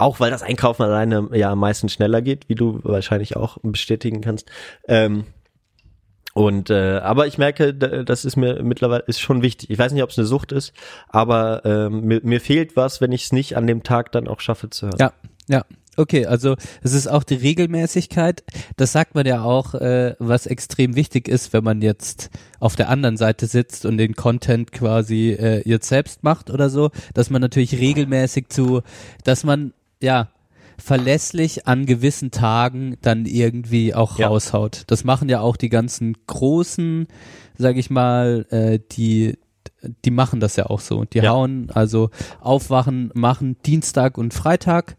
auch 0.00 0.20
weil 0.20 0.30
das 0.30 0.42
Einkaufen 0.42 0.82
alleine 0.82 1.28
ja 1.32 1.52
am 1.52 1.58
meisten 1.58 1.88
schneller 1.88 2.22
geht, 2.22 2.48
wie 2.48 2.54
du 2.54 2.80
wahrscheinlich 2.82 3.36
auch 3.36 3.58
bestätigen 3.62 4.20
kannst. 4.20 4.50
Ähm, 4.88 5.24
und 6.32 6.70
äh, 6.70 6.98
aber 6.98 7.26
ich 7.26 7.38
merke, 7.38 7.74
das 7.74 8.24
ist 8.24 8.36
mir 8.36 8.62
mittlerweile 8.62 9.02
ist 9.06 9.20
schon 9.20 9.42
wichtig. 9.42 9.70
Ich 9.70 9.78
weiß 9.78 9.92
nicht, 9.92 10.02
ob 10.02 10.10
es 10.10 10.18
eine 10.18 10.26
Sucht 10.26 10.52
ist, 10.52 10.72
aber 11.08 11.62
ähm, 11.64 12.02
mir, 12.02 12.20
mir 12.22 12.40
fehlt 12.40 12.76
was, 12.76 13.00
wenn 13.00 13.12
ich 13.12 13.24
es 13.24 13.32
nicht 13.32 13.56
an 13.56 13.66
dem 13.66 13.82
Tag 13.82 14.12
dann 14.12 14.28
auch 14.28 14.40
schaffe 14.40 14.70
zu 14.70 14.86
hören. 14.86 14.98
Ja, 14.98 15.12
ja. 15.48 15.64
Okay, 15.96 16.24
also 16.24 16.54
es 16.82 16.94
ist 16.94 17.08
auch 17.08 17.24
die 17.24 17.34
Regelmäßigkeit. 17.34 18.44
Das 18.76 18.92
sagt 18.92 19.16
man 19.16 19.26
ja 19.26 19.42
auch, 19.42 19.74
äh, 19.74 20.14
was 20.18 20.46
extrem 20.46 20.94
wichtig 20.94 21.28
ist, 21.28 21.52
wenn 21.52 21.64
man 21.64 21.82
jetzt 21.82 22.30
auf 22.60 22.76
der 22.76 22.88
anderen 22.88 23.16
Seite 23.16 23.46
sitzt 23.46 23.84
und 23.84 23.98
den 23.98 24.14
Content 24.14 24.70
quasi 24.70 25.32
äh, 25.32 25.68
jetzt 25.68 25.88
selbst 25.88 26.22
macht 26.22 26.48
oder 26.48 26.70
so, 26.70 26.90
dass 27.12 27.28
man 27.28 27.42
natürlich 27.42 27.74
regelmäßig 27.74 28.48
zu, 28.48 28.82
dass 29.24 29.42
man 29.42 29.74
ja 30.02 30.28
verlässlich 30.78 31.66
an 31.66 31.84
gewissen 31.84 32.30
Tagen 32.30 32.96
dann 33.02 33.26
irgendwie 33.26 33.94
auch 33.94 34.18
Ja. 34.18 34.28
raushaut. 34.28 34.84
Das 34.86 35.04
machen 35.04 35.28
ja 35.28 35.40
auch 35.40 35.56
die 35.56 35.68
ganzen 35.68 36.16
großen, 36.26 37.06
sag 37.58 37.76
ich 37.76 37.90
mal, 37.90 38.46
äh, 38.50 38.78
die 38.92 39.38
die 40.04 40.10
machen 40.10 40.40
das 40.40 40.56
ja 40.56 40.66
auch 40.66 40.80
so. 40.80 41.04
Die 41.06 41.18
Ja. 41.18 41.30
hauen 41.32 41.70
also 41.72 42.10
aufwachen, 42.40 43.10
machen 43.14 43.56
Dienstag 43.64 44.18
und 44.18 44.34
Freitag. 44.34 44.96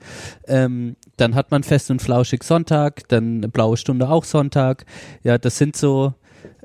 Ähm, 0.48 0.96
dann 1.18 1.36
hat 1.36 1.52
man 1.52 1.62
fest 1.62 1.92
und 1.92 2.02
flauschig 2.02 2.44
Sonntag, 2.44 3.08
dann 3.10 3.42
blaue 3.42 3.78
Stunde 3.78 4.10
auch 4.10 4.24
Sonntag. 4.24 4.86
Ja, 5.24 5.38
das 5.38 5.58
sind 5.60 5.76
so, 5.76 6.16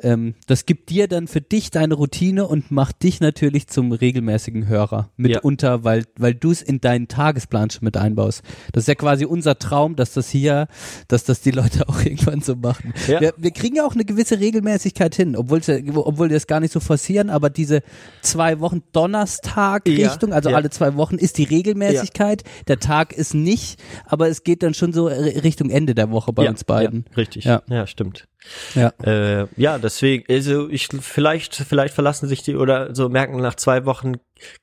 ähm, 0.03 0.35
das 0.47 0.67
gibt 0.67 0.91
dir 0.91 1.09
dann 1.09 1.27
für 1.29 1.41
dich 1.41 1.71
deine 1.71 1.95
Routine 1.95 2.47
und 2.47 2.71
macht 2.71 3.03
dich 3.03 3.21
natürlich 3.21 3.69
zum 3.69 3.93
regelmäßigen 3.93 4.67
Hörer 4.69 5.11
mitunter, 5.17 5.85
weil, 5.85 6.05
weil 6.19 6.35
du 6.35 6.51
es 6.51 6.63
in 6.63 6.81
deinen 6.81 7.09
Tagesplan 7.09 7.71
schon 7.71 7.85
mit 7.85 7.97
einbaust. 7.97 8.43
Das 8.73 8.85
ist 8.85 8.89
ja 8.89 8.95
quasi 8.95 9.25
unser 9.25 9.59
Traum, 9.59 9.97
dass 9.97 10.13
das 10.13 10.29
hier, 10.29 10.69
dass 11.09 11.25
das 11.25 11.41
die 11.41 11.51
Leute 11.51 11.89
auch 11.89 12.01
irgendwann 12.05 12.41
so 12.41 12.57
machen. 12.57 12.93
Ja. 13.09 13.21
Wir, 13.21 13.35
wir 13.37 13.51
kriegen 13.51 13.77
ja 13.77 13.87
auch 13.87 13.95
eine 13.95 14.05
gewisse 14.05 14.41
Regelmäßigkeit 14.41 15.15
hin, 15.15 15.37
obwohl, 15.37 15.61
obwohl 15.95 16.29
wir 16.29 16.37
das 16.37 16.47
gar 16.47 16.61
nicht 16.61 16.73
so 16.73 16.81
forcieren, 16.81 17.31
aber 17.31 17.51
diese 17.51 17.83
zwei 18.23 18.61
Wochen 18.61 18.83
Donnerstag 18.93 19.89
Ja, 19.89 20.09
Richtung, 20.09 20.33
also 20.33 20.51
ja. 20.51 20.57
alle 20.57 20.71
zwei 20.71 20.97
Wochen 20.97 21.17
ist 21.17 21.39
die 21.39 21.45
Regelmäßigkeit. 21.45 22.43
Der 22.69 22.79
Tag 22.81 23.13
ist 23.13 23.35
nicht, 23.35 23.83
aber 24.07 24.29
es 24.29 24.45
geht 24.45 24.63
dann 24.63 24.75
schon 24.75 24.93
so 24.93 25.07
Richtung 25.07 25.71
Ende 25.71 25.95
der 25.95 26.11
Woche 26.11 26.33
bei 26.33 26.45
ja, 26.45 26.51
uns 26.51 26.65
beiden. 26.65 27.05
Ja, 27.11 27.17
richtig. 27.17 27.45
Ja. 27.45 27.63
Ja, 27.69 27.87
stimmt. 27.87 28.29
Ja. 28.75 28.93
Äh, 29.03 29.47
ja, 29.57 29.79
deswegen, 29.79 30.25
also 30.33 30.69
ich 30.69 30.89
vielleicht, 31.01 31.55
vielleicht 31.55 31.95
verlassen 31.95 32.29
sich 32.29 32.43
die 32.43 32.57
oder 32.57 32.95
so 32.95 33.09
merken 33.09 33.37
nach 33.39 33.55
zwei 33.55 33.85
Wochen 33.87 34.15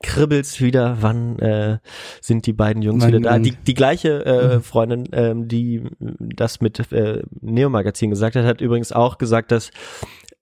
kribbelt's 0.01 0.61
wieder, 0.61 0.97
wann 1.01 1.39
äh, 1.39 1.79
sind 2.21 2.45
die 2.45 2.53
beiden 2.53 2.81
Jungs 2.81 3.03
Wann- 3.03 3.13
wieder 3.13 3.19
da. 3.21 3.39
Die, 3.39 3.51
die 3.55 3.73
gleiche 3.73 4.25
äh, 4.25 4.59
Freundin, 4.59 5.09
ähm, 5.11 5.47
die 5.47 5.83
das 5.99 6.61
mit 6.61 6.91
äh, 6.91 7.23
Neo 7.41 7.69
Magazin 7.69 8.09
gesagt 8.09 8.35
hat, 8.35 8.45
hat 8.45 8.61
übrigens 8.61 8.91
auch 8.91 9.17
gesagt, 9.17 9.51
dass 9.51 9.71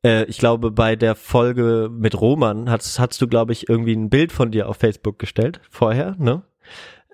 äh, 0.03 0.25
ich 0.25 0.37
glaube, 0.37 0.71
bei 0.71 0.95
der 0.95 1.15
Folge 1.15 1.89
mit 1.91 2.19
Roman 2.19 2.69
hast, 2.69 2.99
hast 2.99 3.21
du, 3.21 3.27
glaube 3.27 3.53
ich, 3.53 3.69
irgendwie 3.69 3.95
ein 3.95 4.09
Bild 4.09 4.31
von 4.31 4.51
dir 4.51 4.67
auf 4.67 4.77
Facebook 4.77 5.19
gestellt 5.19 5.61
vorher, 5.69 6.15
ne? 6.17 6.43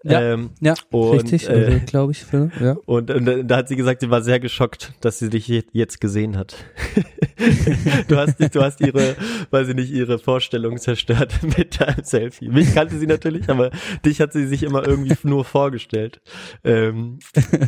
Ja. 0.09 0.21
Ähm, 0.21 0.49
Ja, 0.61 0.73
Und, 0.91 1.11
richtig, 1.13 1.49
äh, 1.49 1.53
also, 1.53 1.79
glaube 1.85 2.11
ich. 2.13 2.23
Für, 2.23 2.49
ja. 2.61 2.75
und, 2.85 3.11
und 3.11 3.25
da- 3.25 3.43
da 3.43 3.57
hat 3.57 3.67
sie 3.67 3.75
gesagt, 3.75 4.01
sie 4.01 4.09
war 4.09 4.21
sehr 4.21 4.39
geschockt, 4.39 4.93
dass 5.01 5.19
sie 5.19 5.29
dich 5.29 5.47
je- 5.47 5.63
jetzt 5.73 5.99
gesehen 6.01 6.37
hat. 6.37 6.55
du 8.07 8.17
hast, 8.17 8.35
du 8.55 8.61
hast 8.61 8.81
ihre, 8.81 9.15
weiß 9.51 9.69
ich 9.69 9.75
nicht, 9.75 9.91
ihre 9.91 10.19
Vorstellung 10.19 10.77
zerstört 10.77 11.33
mit 11.57 11.79
deinem 11.79 12.03
Selfie. 12.03 12.49
Mich 12.49 12.73
kannte 12.73 12.97
sie 12.97 13.07
natürlich, 13.07 13.49
aber 13.49 13.71
dich 14.05 14.21
hat 14.21 14.33
sie 14.33 14.47
sich 14.47 14.63
immer 14.63 14.87
irgendwie 14.87 15.15
nur 15.23 15.45
vorgestellt. 15.45 16.21
Ähm, 16.63 17.19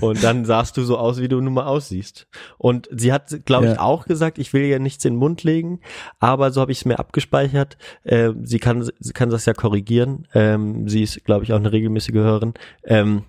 und 0.01 0.23
dann 0.23 0.45
sahst 0.45 0.77
du 0.77 0.83
so 0.83 0.97
aus, 0.97 1.19
wie 1.21 1.27
du 1.27 1.39
nun 1.41 1.53
mal 1.53 1.65
aussiehst. 1.65 2.27
Und 2.57 2.89
sie 2.91 3.11
hat, 3.13 3.45
glaube 3.45 3.65
ich, 3.67 3.73
Ja. 3.73 3.81
auch 3.81 4.05
gesagt, 4.05 4.37
ich 4.39 4.53
will 4.53 4.63
ihr 4.63 4.79
nichts 4.79 5.05
in 5.05 5.13
den 5.13 5.19
Mund 5.19 5.43
legen, 5.43 5.79
aber 6.19 6.51
so 6.51 6.61
habe 6.61 6.71
ich 6.71 6.79
es 6.79 6.85
mir 6.85 6.99
abgespeichert. 6.99 7.77
Äh, 8.03 8.31
sie 8.43 8.59
kann, 8.59 8.89
sie 8.99 9.13
kann 9.13 9.29
das 9.29 9.45
ja 9.45 9.53
korrigieren. 9.53 10.27
Ähm, 10.33 10.87
sie 10.87 11.03
ist, 11.03 11.23
glaube 11.25 11.43
ich, 11.43 11.53
auch 11.53 11.57
eine 11.57 11.71
regelmäßige 11.71 12.15
Hörerin. 12.29 12.53
Ähm, 12.83 13.23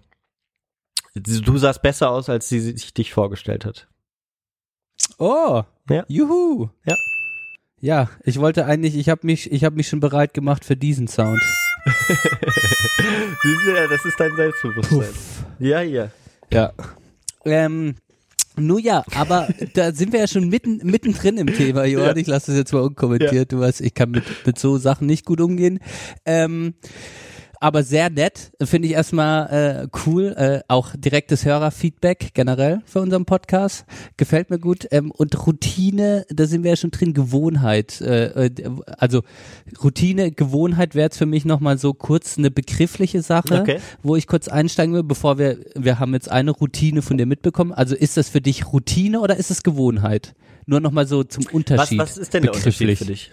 Du 1.14 1.58
sahst 1.58 1.82
besser 1.82 2.10
aus, 2.10 2.28
als 2.28 2.48
sie 2.48 2.60
sich 2.60 2.94
dich 2.94 3.12
vorgestellt 3.12 3.64
hat. 3.64 3.88
Oh, 5.18 5.62
Ja. 5.88 6.04
juhu. 6.06 6.68
Ja. 6.86 6.96
Ja, 7.80 8.10
ich 8.24 8.38
wollte 8.38 8.64
eigentlich, 8.66 8.94
ich 8.96 9.08
habe 9.08 9.26
mich, 9.26 9.50
ich 9.50 9.64
habe 9.64 9.74
mich 9.74 9.88
schon 9.88 9.98
bereit 10.00 10.34
gemacht 10.34 10.64
für 10.64 10.76
diesen 10.76 11.08
Sound. 11.08 11.42
Ja, 13.74 13.86
das 13.88 14.04
ist 14.04 14.18
dein 14.20 14.36
Selbstbewusstsein. 14.36 14.98
Puff. 14.98 15.44
Ja, 15.58 15.80
ja. 15.80 16.10
Ja. 16.52 16.72
Ähm, 17.44 17.94
nun 18.56 18.78
ja, 18.80 19.02
aber 19.14 19.48
da 19.74 19.92
sind 19.92 20.12
wir 20.12 20.20
ja 20.20 20.28
schon 20.28 20.48
mitten, 20.48 20.78
mittendrin 20.84 21.38
im 21.38 21.46
Thema, 21.46 21.84
Johann. 21.84 22.16
Ja. 22.16 22.16
Ich 22.16 22.26
lasse 22.26 22.50
das 22.52 22.58
jetzt 22.58 22.72
mal 22.72 22.80
unkommentiert. 22.82 23.52
Du 23.52 23.60
weißt, 23.60 23.80
ich 23.80 23.94
kann 23.94 24.10
mit, 24.10 24.24
mit 24.46 24.58
so 24.58 24.76
Sachen 24.78 25.06
nicht 25.06 25.24
gut 25.24 25.40
umgehen. 25.40 25.80
Ähm, 26.26 26.74
aber 27.60 27.82
sehr 27.82 28.08
nett, 28.08 28.52
finde 28.62 28.88
ich 28.88 28.94
erstmal 28.94 29.84
äh, 29.84 29.88
cool. 30.06 30.34
Äh, 30.36 30.60
auch 30.66 30.96
direktes 30.96 31.44
Hörerfeedback 31.44 32.30
generell 32.32 32.80
für 32.86 33.00
unseren 33.00 33.26
Podcast. 33.26 33.84
Gefällt 34.16 34.48
mir 34.48 34.58
gut. 34.58 34.88
Ähm, 34.90 35.10
und 35.10 35.46
Routine, 35.46 36.24
da 36.30 36.46
sind 36.46 36.64
wir 36.64 36.70
ja 36.70 36.76
schon 36.76 36.90
drin, 36.90 37.12
Gewohnheit. 37.12 38.00
Äh, 38.00 38.46
äh, 38.46 38.70
also 38.98 39.22
Routine, 39.84 40.32
Gewohnheit 40.32 40.94
wäre 40.94 41.04
jetzt 41.04 41.18
für 41.18 41.26
mich 41.26 41.44
nochmal 41.44 41.76
so 41.76 41.92
kurz 41.92 42.38
eine 42.38 42.50
begriffliche 42.50 43.20
Sache 43.22 43.60
Okay. 43.60 43.78
wo 44.02 44.16
ich 44.16 44.26
kurz 44.26 44.48
einsteigen 44.48 44.94
will, 44.94 45.02
bevor 45.02 45.38
wir, 45.38 45.58
wir 45.74 45.98
haben 45.98 46.14
jetzt 46.14 46.30
eine 46.30 46.52
Routine 46.52 47.02
von 47.02 47.18
dir 47.18 47.26
mitbekommen. 47.26 47.72
Also 47.72 47.94
ist 47.94 48.16
das 48.16 48.30
für 48.30 48.40
dich 48.40 48.72
Routine 48.72 49.20
oder 49.20 49.36
ist 49.36 49.50
es 49.50 49.62
Gewohnheit? 49.62 50.34
Nur 50.64 50.80
nochmal 50.80 51.06
so 51.06 51.24
zum 51.24 51.44
Was, 51.44 51.52
Unterschied. 51.52 51.98
was 51.98 52.16
ist 52.16 52.32
denn 52.32 52.42
der 52.44 52.54
Unterschied 52.54 52.96
für 52.96 53.04
dich? 53.04 53.30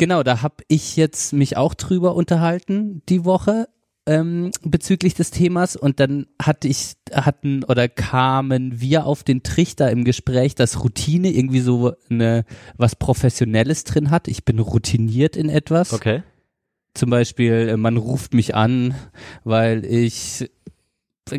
Genau, 0.00 0.22
da 0.22 0.40
habe 0.40 0.64
ich 0.66 0.96
jetzt 0.96 1.34
mich 1.34 1.58
auch 1.58 1.74
drüber 1.74 2.14
unterhalten 2.14 3.02
die 3.10 3.26
Woche 3.26 3.68
ähm, 4.06 4.50
bezüglich 4.62 5.12
des 5.12 5.30
Themas 5.30 5.76
und 5.76 6.00
dann 6.00 6.26
hatte 6.40 6.68
ich 6.68 6.94
hatten 7.12 7.64
oder 7.64 7.86
kamen 7.86 8.80
wir 8.80 9.04
auf 9.04 9.24
den 9.24 9.42
Trichter 9.42 9.90
im 9.90 10.04
Gespräch, 10.04 10.54
dass 10.54 10.82
Routine 10.82 11.30
irgendwie 11.30 11.60
so 11.60 11.92
eine 12.08 12.46
was 12.78 12.96
Professionelles 12.96 13.84
drin 13.84 14.10
hat. 14.10 14.26
Ich 14.26 14.46
bin 14.46 14.58
routiniert 14.58 15.36
in 15.36 15.50
etwas. 15.50 15.92
Okay. 15.92 16.22
Zum 16.94 17.10
Beispiel, 17.10 17.68
äh, 17.68 17.76
man 17.76 17.98
ruft 17.98 18.32
mich 18.32 18.54
an, 18.54 18.94
weil 19.44 19.84
ich, 19.84 20.50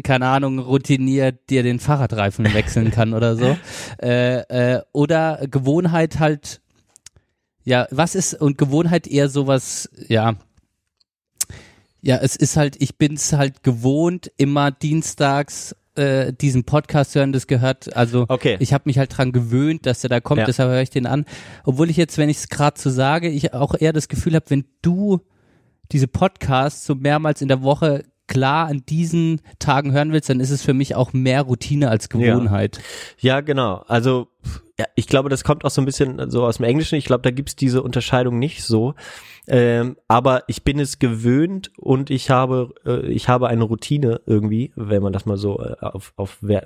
keine 0.04 0.28
Ahnung, 0.28 0.60
routiniert 0.60 1.50
dir 1.50 1.64
den 1.64 1.80
Fahrradreifen 1.80 2.54
wechseln 2.54 2.92
kann 2.92 3.16
oder 3.16 3.36
so. 3.36 3.58
Äh, 4.02 4.76
äh, 4.76 4.82
oder 4.94 5.48
Gewohnheit 5.50 6.20
halt, 6.20 6.62
ja, 7.64 7.88
was 7.92 8.16
ist, 8.16 8.34
und 8.34 8.58
Gewohnheit 8.58 9.08
eher 9.08 9.30
sowas, 9.30 9.90
ja, 10.08 10.36
ja, 12.02 12.18
es 12.18 12.36
ist 12.36 12.58
halt, 12.58 12.78
ich 12.82 12.98
bin's 12.98 13.32
halt 13.34 13.64
gewohnt, 13.64 14.32
immer 14.38 14.72
dienstags 14.72 15.76
äh, 15.96 16.34
diesen 16.34 16.64
Podcast 16.64 17.14
hören, 17.16 17.32
das 17.34 17.48
gehört, 17.48 17.96
also 17.96 18.26
Okay. 18.28 18.56
ich 18.60 18.74
habe 18.74 18.84
mich 18.86 18.98
halt 18.98 19.16
dran 19.16 19.32
gewöhnt, 19.32 19.86
dass 19.86 20.02
der 20.02 20.10
da 20.10 20.20
kommt, 20.20 20.40
Ja. 20.40 20.46
deshalb 20.46 20.70
höre 20.72 20.82
ich 20.82 20.90
den 20.90 21.06
an. 21.06 21.26
Obwohl 21.64 21.90
ich 21.90 21.98
jetzt, 21.98 22.18
wenn 22.18 22.30
ich 22.30 22.38
es 22.38 22.48
gerade 22.50 22.80
so 22.80 22.90
sage, 22.90 23.30
ich 23.30 23.54
auch 23.54 23.76
eher 23.78 23.94
das 23.94 24.08
Gefühl 24.08 24.34
habe, 24.36 24.46
wenn 24.50 24.66
du 24.82 25.20
diese 25.92 26.08
Podcasts 26.08 26.86
so 26.86 26.96
mehrmals 26.96 27.42
in 27.42 27.50
der 27.50 27.62
Woche 27.62 28.04
klar 28.28 28.68
an 28.68 28.84
diesen 28.88 29.42
Tagen 29.60 29.92
hören 29.92 30.14
willst, 30.14 30.30
dann 30.30 30.40
ist 30.40 30.52
es 30.52 30.62
für 30.64 30.74
mich 30.74 30.96
auch 30.96 31.12
mehr 31.12 31.42
Routine 31.42 31.90
als 31.90 32.08
Gewohnheit. 32.08 32.80
Ja, 33.20 33.42
genau. 33.42 33.84
Also 33.88 34.30
ja, 34.82 34.88
ich 34.96 35.06
glaube, 35.06 35.30
das 35.30 35.44
kommt 35.44 35.64
auch 35.64 35.70
so 35.70 35.80
ein 35.80 35.86
bisschen 35.86 36.32
so 36.32 36.44
aus 36.44 36.58
dem 36.58 36.66
Englischen. 36.66 36.96
Ich 36.96 37.06
glaube, 37.06 37.22
da 37.22 37.30
gibt's 37.30 37.56
diese 37.56 37.84
Unterscheidung 37.84 38.40
nicht 38.40 38.64
so. 38.64 38.96
Ähm, 39.48 39.96
aber 40.08 40.44
ich 40.48 40.64
bin 40.64 40.80
es 40.80 40.98
gewöhnt 40.98 41.72
und 41.78 42.10
ich 42.10 42.32
habe 42.32 42.74
äh, 42.84 43.06
ich 43.08 43.30
habe 43.30 43.48
eine 43.48 43.64
Routine 43.64 44.22
irgendwie, 44.26 44.72
wenn 44.76 45.04
man 45.04 45.14
das 45.14 45.28
mal 45.28 45.38
so 45.38 45.60
äh, 45.60 45.76
auf 45.82 46.14
auf 46.16 46.40
ver, 46.44 46.64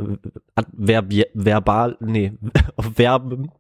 verb, 0.72 1.14
verbal 1.34 1.98
nee 2.00 2.34
auf 2.78 2.94
Verben 2.96 3.52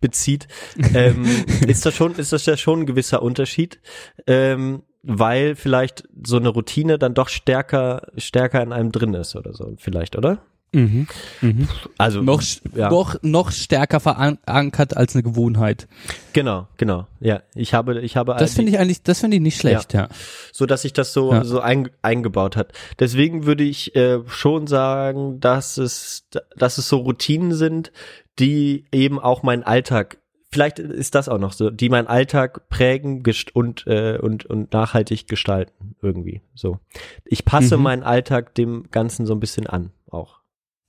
bezieht, 0.00 0.48
ähm, 0.94 1.26
ist 1.66 1.84
das 1.84 1.94
schon 1.94 2.14
ist 2.14 2.32
das 2.32 2.46
ja 2.46 2.56
schon 2.56 2.80
ein 2.80 2.86
gewisser 2.86 3.22
Unterschied, 3.22 3.80
ähm, 4.26 4.82
weil 5.02 5.56
vielleicht 5.56 6.08
so 6.24 6.36
eine 6.36 6.48
Routine 6.48 6.98
dann 6.98 7.12
doch 7.12 7.28
stärker 7.28 8.08
stärker 8.16 8.62
in 8.62 8.72
einem 8.72 8.92
drin 8.92 9.12
ist 9.12 9.36
oder 9.36 9.52
so 9.52 9.74
vielleicht, 9.78 10.16
oder? 10.16 10.42
Mhm. 10.72 11.08
Mhm. 11.40 11.68
Also 11.98 12.22
Noch, 12.22 12.42
ja. 12.74 12.90
noch, 12.90 13.16
noch 13.22 13.50
stärker 13.50 13.98
verankert 13.98 14.96
als 14.96 15.14
eine 15.16 15.22
Gewohnheit. 15.24 15.88
Genau, 16.32 16.68
genau. 16.76 17.06
Ja, 17.18 17.42
ich 17.54 17.74
habe, 17.74 18.00
ich 18.00 18.16
habe 18.16 18.36
Das 18.38 18.54
finde 18.54 18.70
ich 18.72 18.78
eigentlich, 18.78 19.02
das 19.02 19.20
finde 19.20 19.36
ich 19.36 19.42
nicht 19.42 19.58
schlecht, 19.60 19.92
ja. 19.94 20.08
so, 20.52 20.66
dass 20.66 20.82
sich 20.82 20.92
das 20.92 21.12
so 21.12 21.32
Ja. 21.32 21.44
so 21.44 21.60
ein, 21.60 21.90
eingebaut 22.02 22.56
hat. 22.56 22.72
Deswegen 23.00 23.46
würde 23.46 23.64
ich 23.64 23.96
äh, 23.96 24.20
schon 24.28 24.66
sagen, 24.68 25.40
dass 25.40 25.76
es, 25.76 26.28
dass 26.56 26.78
es 26.78 26.88
so 26.88 26.98
Routinen 26.98 27.52
sind, 27.52 27.90
die 28.38 28.84
eben 28.92 29.18
auch 29.18 29.42
meinen 29.42 29.64
Alltag. 29.64 30.18
Vielleicht 30.52 30.78
ist 30.80 31.14
das 31.14 31.28
auch 31.28 31.38
noch 31.38 31.52
so, 31.52 31.70
die 31.70 31.88
meinen 31.88 32.08
Alltag 32.08 32.68
prägen 32.68 33.22
und 33.54 33.86
äh, 33.86 34.18
und 34.18 34.46
und 34.46 34.72
nachhaltig 34.72 35.28
gestalten 35.28 35.94
irgendwie. 36.02 36.42
So, 36.54 36.78
ich 37.24 37.44
passe 37.44 37.76
Mhm. 37.76 37.82
meinen 37.84 38.02
Alltag 38.02 38.54
dem 38.56 38.90
Ganzen 38.90 39.26
so 39.26 39.34
ein 39.34 39.40
bisschen 39.40 39.66
an, 39.68 39.90
auch. 40.10 40.39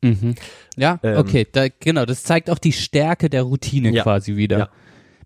Mhm. 0.01 0.35
Ja, 0.77 0.99
Ähm, 1.03 1.17
okay, 1.17 1.47
da, 1.51 1.67
genau, 1.79 2.05
das 2.05 2.23
zeigt 2.23 2.49
auch 2.49 2.57
die 2.59 2.73
Stärke 2.73 3.29
der 3.29 3.43
Routine 3.43 3.91
Ja, 3.91 4.03
quasi 4.03 4.35
wieder. 4.35 4.57
ja. 4.57 4.69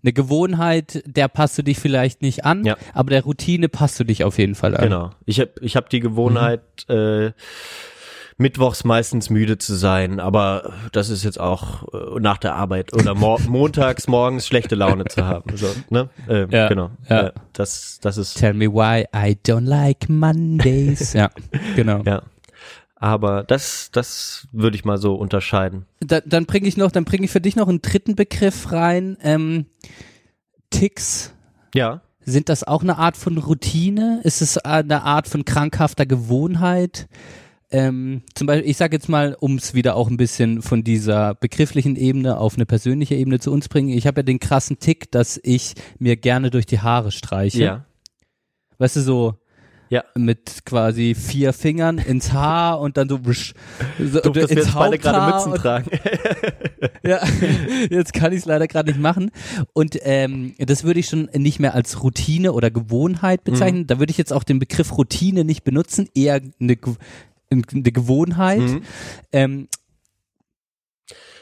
eine 0.02 0.12
Gewohnheit, 0.12 1.02
der 1.06 1.26
passt 1.28 1.58
du 1.58 1.62
dich 1.62 1.78
vielleicht 1.80 2.22
nicht 2.22 2.44
an, 2.44 2.64
Ja. 2.64 2.76
aber 2.94 3.10
der 3.10 3.24
Routine 3.24 3.68
passt 3.68 3.98
du 3.98 4.04
dich 4.04 4.22
auf 4.22 4.38
jeden 4.38 4.54
Fall 4.54 4.76
an. 4.76 4.84
Genau. 4.84 5.10
Ich 5.24 5.40
habe 5.40 5.50
ich 5.60 5.74
hab 5.76 5.90
die 5.90 5.98
Gewohnheit, 6.00 6.60
äh, 6.88 7.32
mittwochs 8.38 8.84
meistens 8.84 9.30
müde 9.30 9.56
zu 9.56 9.74
sein, 9.74 10.20
aber 10.20 10.74
das 10.92 11.08
ist 11.08 11.24
jetzt 11.24 11.40
auch 11.40 11.84
äh, 11.94 12.20
nach 12.20 12.36
der 12.36 12.54
Arbeit 12.54 12.92
oder 12.92 13.14
mo 13.14 13.38
montags 13.48 14.06
morgens 14.08 14.46
schlechte 14.46 14.74
Laune 14.74 15.06
zu 15.06 15.24
haben. 15.26 15.56
So, 15.56 15.66
ne? 15.88 16.10
ähm, 16.28 16.50
Ja, 16.50 16.68
Genau. 16.68 16.90
ja. 17.08 17.28
Äh, 17.28 17.32
das, 17.54 17.98
das 18.02 18.18
ist 18.18 18.34
Tell 18.34 18.52
me 18.52 18.66
why 18.66 19.06
I 19.14 19.36
don't 19.46 19.64
like 19.66 20.08
Mondays. 20.10 21.12
ja, 21.14 21.30
genau. 21.74 22.02
ja. 22.04 22.22
Aber 22.98 23.44
das, 23.44 23.90
das 23.92 24.48
würde 24.52 24.76
ich 24.76 24.84
mal 24.84 24.96
so 24.96 25.14
unterscheiden. 25.14 25.84
Da, 26.00 26.20
dann 26.22 26.46
bringe 26.46 26.66
ich 26.66 26.78
noch, 26.78 26.90
dann 26.90 27.04
bringe 27.04 27.26
ich 27.26 27.30
für 27.30 27.42
dich 27.42 27.54
noch 27.54 27.68
einen 27.68 27.82
dritten 27.82 28.16
Begriff 28.16 28.72
rein. 28.72 29.18
Ähm, 29.22 29.66
Ticks. 30.70 31.32
Ja. 31.74 32.00
Sind 32.24 32.48
das 32.48 32.64
auch 32.64 32.82
eine 32.82 32.98
Art 32.98 33.16
von 33.16 33.38
Routine? 33.38 34.20
Ist 34.24 34.40
es 34.40 34.58
eine 34.58 35.02
Art 35.02 35.28
von 35.28 35.44
krankhafter 35.44 36.06
Gewohnheit? 36.06 37.06
Ähm, 37.70 38.22
zum 38.34 38.46
Beispiel, 38.46 38.70
ich 38.70 38.76
sage 38.76 38.96
jetzt 38.96 39.08
mal, 39.08 39.36
um 39.38 39.56
es 39.56 39.74
wieder 39.74 39.96
auch 39.96 40.08
ein 40.08 40.16
bisschen 40.16 40.62
von 40.62 40.82
dieser 40.82 41.34
begrifflichen 41.34 41.96
Ebene 41.96 42.38
auf 42.38 42.54
eine 42.54 42.64
persönliche 42.64 43.14
Ebene 43.14 43.40
zu 43.40 43.52
uns 43.52 43.68
bringen. 43.68 43.90
Ich 43.90 44.06
habe 44.06 44.20
ja 44.20 44.22
den 44.22 44.40
krassen 44.40 44.78
Tick, 44.78 45.10
dass 45.10 45.38
ich 45.42 45.74
mir 45.98 46.16
gerne 46.16 46.50
durch 46.50 46.66
die 46.66 46.80
Haare 46.80 47.12
streiche. 47.12 47.62
Ja. 47.62 47.84
Weißt 48.78 48.96
du, 48.96 49.00
so 49.00 49.34
Ja. 49.88 50.04
mit 50.14 50.64
quasi 50.64 51.14
vier 51.14 51.52
Fingern 51.52 51.98
ins 51.98 52.32
Haar 52.32 52.80
und 52.80 52.96
dann 52.96 53.08
so, 53.08 53.24
wusch, 53.24 53.54
so 53.98 54.20
Doof, 54.20 54.32
dass 54.34 54.50
wir 54.50 54.56
jetzt 54.56 54.74
beide 54.74 54.98
gerade 54.98 55.32
Mützen 55.32 55.52
und- 55.52 55.58
tragen. 55.58 55.90
ja, 57.04 57.20
jetzt 57.90 58.12
kann 58.12 58.32
ich 58.32 58.40
es 58.40 58.44
leider 58.46 58.66
gerade 58.66 58.90
nicht 58.90 59.00
machen. 59.00 59.30
Und 59.72 59.98
ähm, 60.02 60.54
das 60.58 60.84
würde 60.84 61.00
ich 61.00 61.08
schon 61.08 61.28
nicht 61.34 61.60
mehr 61.60 61.74
als 61.74 62.02
Routine 62.02 62.52
oder 62.52 62.70
Gewohnheit 62.70 63.44
bezeichnen. 63.44 63.82
Mhm. 63.82 63.86
Da 63.86 63.98
würde 63.98 64.10
ich 64.10 64.18
jetzt 64.18 64.32
auch 64.32 64.44
den 64.44 64.58
Begriff 64.58 64.96
Routine 64.96 65.44
nicht 65.44 65.64
benutzen, 65.64 66.08
eher 66.14 66.40
eine, 66.60 66.76
eine 67.50 67.62
Gewohnheit. 67.92 68.60
Mhm. 68.60 68.82
Ähm, 69.32 69.68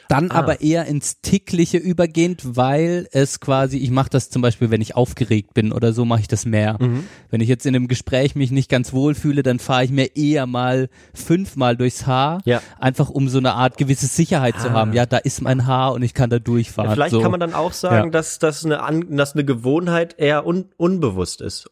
dann 0.09 0.31
Ah. 0.31 0.35
aber 0.35 0.61
eher 0.61 0.85
ins 0.85 1.21
Tickliche 1.21 1.77
übergehend, 1.77 2.55
weil 2.55 3.07
es 3.11 3.39
quasi, 3.39 3.77
ich 3.77 3.91
mache 3.91 4.09
das 4.09 4.29
zum 4.29 4.41
Beispiel, 4.41 4.69
wenn 4.71 4.81
ich 4.81 4.95
aufgeregt 4.95 5.53
bin 5.53 5.71
oder 5.71 5.93
so, 5.93 6.05
mache 6.05 6.21
ich 6.21 6.27
das 6.27 6.45
mehr. 6.45 6.77
Mhm. 6.79 7.03
Wenn 7.29 7.41
ich 7.41 7.47
jetzt 7.49 7.65
in 7.65 7.75
einem 7.75 7.87
Gespräch 7.87 8.35
mich 8.35 8.51
nicht 8.51 8.69
ganz 8.69 8.93
wohl 8.93 9.15
fühle, 9.15 9.43
dann 9.43 9.59
fahre 9.59 9.83
ich 9.85 9.91
mir 9.91 10.15
eher 10.15 10.45
mal 10.45 10.89
fünfmal 11.13 11.75
durchs 11.77 12.05
Haar, 12.05 12.41
Ja. 12.45 12.61
einfach 12.79 13.09
um 13.09 13.29
so 13.29 13.37
eine 13.39 13.53
Art 13.53 13.77
gewisse 13.77 14.07
Sicherheit 14.07 14.59
zu 14.59 14.69
Ah. 14.69 14.73
haben. 14.73 14.93
Ja, 14.93 15.05
da 15.05 15.17
ist 15.17 15.41
mein 15.41 15.65
Haar 15.65 15.93
und 15.93 16.03
ich 16.03 16.13
kann 16.13 16.29
da 16.29 16.39
durchfahren. 16.39 16.89
Ja, 16.89 16.95
vielleicht 16.95 17.11
so. 17.11 17.21
kann 17.21 17.31
man 17.31 17.39
dann 17.39 17.53
auch 17.53 17.73
sagen, 17.73 18.05
Ja. 18.05 18.11
dass, 18.11 18.39
dass, 18.39 18.65
eine, 18.65 18.79
dass 19.09 19.33
eine 19.33 19.45
Gewohnheit 19.45 20.15
eher 20.19 20.45
un 20.45 20.65
unbewusst 20.77 21.41
ist. 21.41 21.69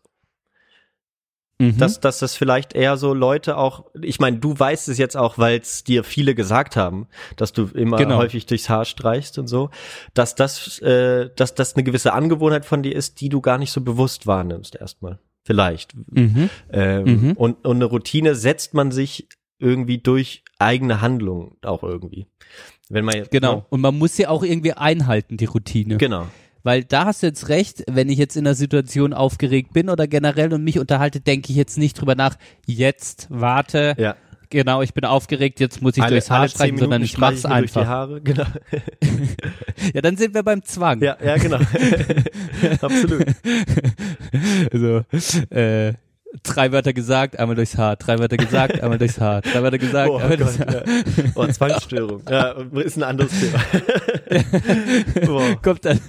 Mhm. 1.72 1.78
Dass, 1.78 2.00
dass 2.00 2.20
das 2.20 2.36
vielleicht 2.36 2.74
eher 2.74 2.98
so 2.98 3.14
Leute 3.14 3.58
auch, 3.58 3.86
ich 4.02 4.20
meine, 4.20 4.38
du 4.38 4.58
weißt 4.58 4.90
es 4.90 4.98
jetzt 4.98 5.16
auch, 5.18 5.38
weil 5.38 5.60
es 5.60 5.84
dir 5.84 6.04
viele 6.04 6.36
gesagt 6.36 6.76
haben, 6.76 7.08
dass 7.38 7.54
du 7.54 7.66
immer 7.74 7.98
Genau. 7.98 8.18
häufig 8.18 8.46
durchs 8.46 8.70
Haar 8.70 8.86
streichst 8.86 9.38
und 9.40 9.48
so, 9.48 9.70
dass 10.14 10.36
das, 10.36 10.80
äh, 10.80 11.30
dass 11.36 11.56
das 11.56 11.76
eine 11.76 11.84
gewisse 11.84 12.14
Angewohnheit 12.14 12.66
von 12.66 12.84
dir 12.84 12.96
ist, 12.96 13.22
die 13.22 13.30
du 13.30 13.42
gar 13.42 13.58
nicht 13.58 13.72
so 13.72 13.82
bewusst 13.82 14.28
wahrnimmst 14.28 14.76
erstmal. 14.76 15.20
Vielleicht. 15.44 15.94
mhm. 16.12 16.50
Ähm, 16.72 17.04
Mhm. 17.04 17.32
und, 17.34 17.66
und 17.66 17.76
eine 17.78 17.86
Routine 17.86 18.36
setzt 18.36 18.74
man 18.74 18.92
sich 18.92 19.28
irgendwie 19.60 19.98
durch 19.98 20.44
eigene 20.60 21.02
Handlungen 21.02 21.58
auch 21.64 21.84
irgendwie. 21.84 22.28
Wenn 22.90 23.06
man 23.06 23.16
jetzt, 23.16 23.32
Genau. 23.32 23.56
ne? 23.58 23.66
Und 23.70 23.82
man 23.82 23.98
muss 23.98 24.16
sie 24.16 24.28
auch 24.28 24.44
irgendwie 24.44 24.74
einhalten, 24.74 25.38
die 25.38 25.46
Routine. 25.46 25.98
Genau. 25.98 26.28
Weil 26.64 26.84
da 26.86 27.06
hast 27.06 27.22
du 27.24 27.28
jetzt 27.28 27.50
recht, 27.50 27.84
wenn 27.92 28.10
ich 28.10 28.18
jetzt 28.18 28.38
in 28.38 28.48
einer 28.48 28.56
Situation 28.56 29.14
aufgeregt 29.14 29.74
bin 29.74 29.90
oder 29.90 30.08
generell 30.08 30.54
und 30.54 30.64
mich 30.64 30.80
unterhalte, 30.80 31.20
denke 31.20 31.52
ich 31.52 31.58
jetzt 31.58 31.78
nicht 31.78 32.00
drüber 32.00 32.16
nach, 32.16 32.38
jetzt, 32.66 33.28
warte, 33.30 33.96
Ja. 33.98 34.16
genau, 34.50 34.82
ich 34.82 34.94
bin 34.94 35.04
aufgeregt, 35.04 35.60
jetzt 35.60 35.82
muss 35.82 35.98
ich 35.98 36.04
Alle- 36.04 36.12
durchs 36.14 36.30
Haar 36.32 36.48
streichen, 36.48 36.78
sondern 36.78 37.02
ich 37.04 37.18
mach's 37.18 37.40
streiche 37.40 37.54
mir 37.56 37.60
durch 37.62 37.72
die 37.74 37.80
einfach. 37.80 37.92
Haare. 37.92 38.22
Genau. 38.22 38.46
Ja, 39.94 40.02
dann 40.02 40.16
sind 40.16 40.34
wir 40.34 40.44
beim 40.44 40.64
Zwang. 40.64 41.02
Ja, 41.02 41.18
ja, 41.24 41.36
genau. 41.36 41.58
Absolut. 42.82 43.26
Also, 44.72 45.02
äh, 45.50 45.94
drei 46.42 46.72
Wörter 46.72 46.94
gesagt, 46.94 47.38
einmal 47.38 47.56
durchs 47.56 47.78
Haar, 47.78 47.98
drei 47.98 48.18
Wörter 48.18 48.38
gesagt, 48.38 48.82
einmal 48.82 48.98
durchs 48.98 49.20
Haar, 49.20 49.42
drei 49.42 49.62
Wörter 49.62 49.78
gesagt, 49.78 50.10
Oh, 50.10 50.18
einmal 50.18 50.38
durchs 50.38 50.58
Haar. 50.60 50.74
ja. 50.74 50.84
oh 51.36 51.48
Zwangsstörung. 51.48 52.24
Ja, 52.30 52.52
ist 52.82 52.96
ein 52.98 53.04
anderes 53.04 53.32
Thema. 53.38 53.60
Boah. 55.26 55.56
Kommt 55.62 55.86
dann, 55.86 56.00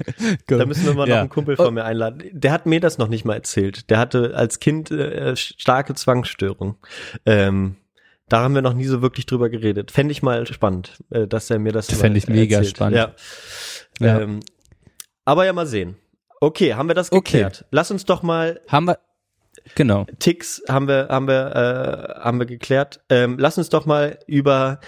kommt. 0.49 0.61
Da 0.61 0.67
müssen 0.67 0.85
wir 0.87 0.95
mal 0.95 1.09
Ja. 1.09 1.15
noch 1.17 1.21
einen 1.23 1.29
Kumpel 1.31 1.57
von 1.57 1.75
mir 1.75 1.85
einladen. 1.85 2.23
Der 2.33 2.53
hat 2.53 2.67
mir 2.67 2.81
das 2.81 2.99
noch 2.99 3.09
nicht 3.09 3.25
mal 3.25 3.35
erzählt. 3.35 3.91
Der 3.91 3.99
hatte 3.99 4.35
als 4.35 4.61
Kind 4.61 4.91
äh, 4.91 5.37
starke 5.37 5.95
Zwangsstörung. 5.95 6.77
Ähm, 7.27 7.77
da 8.29 8.41
haben 8.41 8.55
wir 8.55 8.63
noch 8.63 8.75
nie 8.75 8.87
so 8.87 9.03
wirklich 9.03 9.27
drüber 9.27 9.51
geredet. 9.51 9.91
Fände 9.91 10.13
ich 10.13 10.23
mal 10.23 10.47
spannend, 10.47 11.03
äh, 11.11 11.27
dass 11.27 11.51
er 11.51 11.59
mir 11.59 11.73
das 11.73 11.91
mal 11.93 11.99
Fänd 11.99 12.17
ich 12.17 12.27
mega 12.29 12.57
erzählt. 12.57 12.77
spannend. 12.77 12.97
Ja. 12.97 13.15
Ja. 14.01 14.21
Ähm, 14.21 14.41
aber 15.25 15.45
ja, 15.47 15.53
mal 15.53 15.67
sehen. 15.67 15.97
Okay, 16.41 16.75
haben 16.75 16.89
wir 16.89 16.95
das 16.95 17.13
Okay. 17.13 17.21
geklärt. 17.39 17.65
Lass 17.71 17.91
uns 17.91 18.05
doch 18.05 18.23
mal 18.23 18.61
Haben 18.69 18.87
wir, 18.89 18.99
genau. 19.75 20.05
Ticks 20.19 20.63
haben 20.69 20.89
wir 20.89 21.09
haben 21.11 21.27
wir 21.29 22.15
äh, 22.19 22.21
haben 22.21 22.39
wir 22.39 22.47
geklärt. 22.47 23.01
Ähm, 23.09 23.37
lass 23.39 23.57
uns 23.57 23.69
doch 23.71 23.87
mal 23.87 24.19
über 24.27 24.81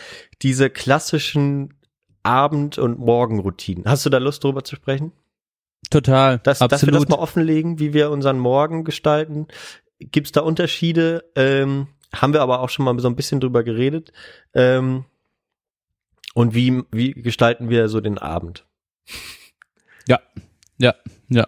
diese 0.42 0.68
klassischen 0.68 1.75
Abend- 2.26 2.76
und 2.78 2.98
Morgenroutinen. 2.98 3.84
Hast 3.86 4.04
du 4.04 4.10
da 4.10 4.18
Lust 4.18 4.42
drüber 4.44 4.64
zu 4.64 4.76
sprechen? 4.76 5.12
Total, 5.90 6.38
Dass, 6.38 6.58
dass 6.58 6.68
wir 6.68 6.74
absolut. 6.74 7.02
das 7.02 7.08
mal 7.08 7.22
offenlegen, 7.22 7.78
wie 7.78 7.94
wir 7.94 8.10
unseren 8.10 8.38
Morgen 8.38 8.82
gestalten. 8.84 9.46
Gibt 10.00 10.26
es 10.26 10.32
da 10.32 10.40
Unterschiede? 10.40 11.24
Ähm, 11.36 11.86
haben 12.12 12.32
wir 12.32 12.42
aber 12.42 12.60
auch 12.60 12.68
schon 12.70 12.84
mal 12.84 12.98
so 12.98 13.08
ein 13.08 13.16
bisschen 13.16 13.40
drüber 13.40 13.62
geredet. 13.62 14.12
Ähm, 14.54 15.04
und 16.34 16.54
wie, 16.54 16.82
wie 16.90 17.12
gestalten 17.12 17.70
wir 17.70 17.88
so 17.88 18.00
den 18.00 18.18
Abend? 18.18 18.66
ja, 20.08 20.18
ja, 20.78 20.94
ja. 21.28 21.46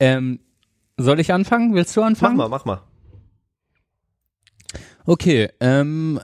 Ähm, 0.00 0.40
soll 0.96 1.20
ich 1.20 1.32
anfangen? 1.32 1.74
Willst 1.74 1.96
du 1.96 2.00
Mach 2.00 2.08
anfangen? 2.08 2.36
mal, 2.36 2.48
mach 2.48 2.64
mal. 2.64 2.82
Okay, 5.04 5.48
ähm, 5.60 6.20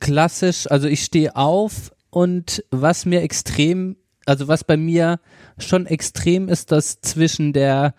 klassisch, 0.00 0.70
also 0.70 0.88
ich 0.88 1.02
stehe 1.04 1.36
auf 1.36 1.90
und 2.12 2.62
was 2.70 3.06
mir 3.06 3.22
extrem, 3.22 3.96
also 4.26 4.46
was 4.46 4.64
bei 4.64 4.76
mir 4.76 5.18
schon 5.58 5.86
extrem 5.86 6.48
ist, 6.50 6.70
dass 6.70 7.00
zwischen 7.00 7.54
der, 7.54 7.94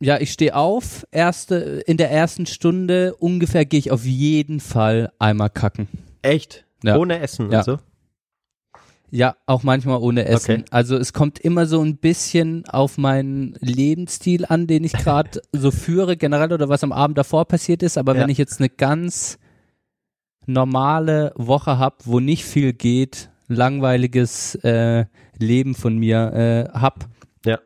ja, 0.00 0.18
ich 0.18 0.32
stehe 0.32 0.56
auf, 0.56 1.06
erste, 1.10 1.82
in 1.86 1.98
der 1.98 2.10
ersten 2.10 2.46
Stunde 2.46 3.14
ungefähr 3.16 3.66
gehe 3.66 3.78
ich 3.78 3.90
auf 3.90 4.04
jeden 4.06 4.60
Fall 4.60 5.12
einmal 5.18 5.50
kacken. 5.50 5.88
Echt? 6.22 6.64
Ja. 6.82 6.96
Ohne 6.96 7.20
Essen 7.20 7.50
Ja. 7.52 7.58
und 7.58 7.64
so? 7.64 7.78
Ja, 9.10 9.36
auch 9.46 9.62
manchmal 9.62 9.98
ohne 10.00 10.24
Essen. 10.26 10.60
Okay. 10.60 10.64
Also 10.70 10.96
es 10.96 11.12
kommt 11.12 11.38
immer 11.38 11.66
so 11.66 11.82
ein 11.82 11.96
bisschen 11.96 12.66
auf 12.66 12.96
meinen 12.98 13.56
Lebensstil 13.60 14.44
an, 14.46 14.66
den 14.66 14.84
ich 14.84 14.92
gerade 14.92 15.42
so 15.52 15.70
führe, 15.70 16.16
generell 16.16 16.52
oder 16.52 16.68
was 16.68 16.82
am 16.84 16.92
Abend 16.92 17.18
davor 17.18 17.44
passiert 17.46 17.82
ist. 17.82 17.98
Aber 17.98 18.14
Ja. 18.14 18.22
wenn 18.22 18.28
ich 18.30 18.38
jetzt 18.38 18.58
eine 18.60 18.68
ganz 18.70 19.38
normale 20.48 21.32
Woche 21.36 21.78
habe, 21.78 21.96
wo 22.04 22.20
nicht 22.20 22.44
viel 22.44 22.72
geht, 22.72 23.30
langweiliges 23.48 24.54
äh, 24.56 25.04
Leben 25.38 25.74
von 25.74 25.96
mir 25.98 26.68
äh, 26.74 26.78
hab, 26.78 27.08
Ja. 27.44 27.58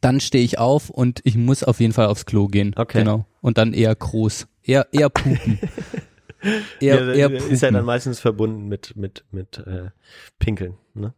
dann 0.00 0.20
stehe 0.20 0.44
ich 0.44 0.58
auf 0.58 0.90
und 0.90 1.20
ich 1.24 1.36
muss 1.36 1.64
auf 1.64 1.80
jeden 1.80 1.92
Fall 1.92 2.06
aufs 2.06 2.26
Klo 2.26 2.46
gehen. 2.46 2.72
Okay. 2.76 3.00
Genau. 3.00 3.26
Und 3.40 3.58
dann 3.58 3.72
eher 3.72 3.94
groß. 3.94 4.46
Eher, 4.62 4.86
eher 4.92 5.08
pupen. 5.08 5.58
eher, 6.80 7.04
ja, 7.16 7.28
eher 7.28 7.30
ist 7.32 7.62
ja 7.62 7.68
pupen. 7.68 7.74
dann 7.74 7.84
meistens 7.84 8.20
verbunden 8.20 8.68
mit, 8.68 8.96
mit, 8.96 9.24
mit 9.30 9.58
äh, 9.66 9.90
Pinkeln. 10.38 10.74
Ne? 10.94 11.14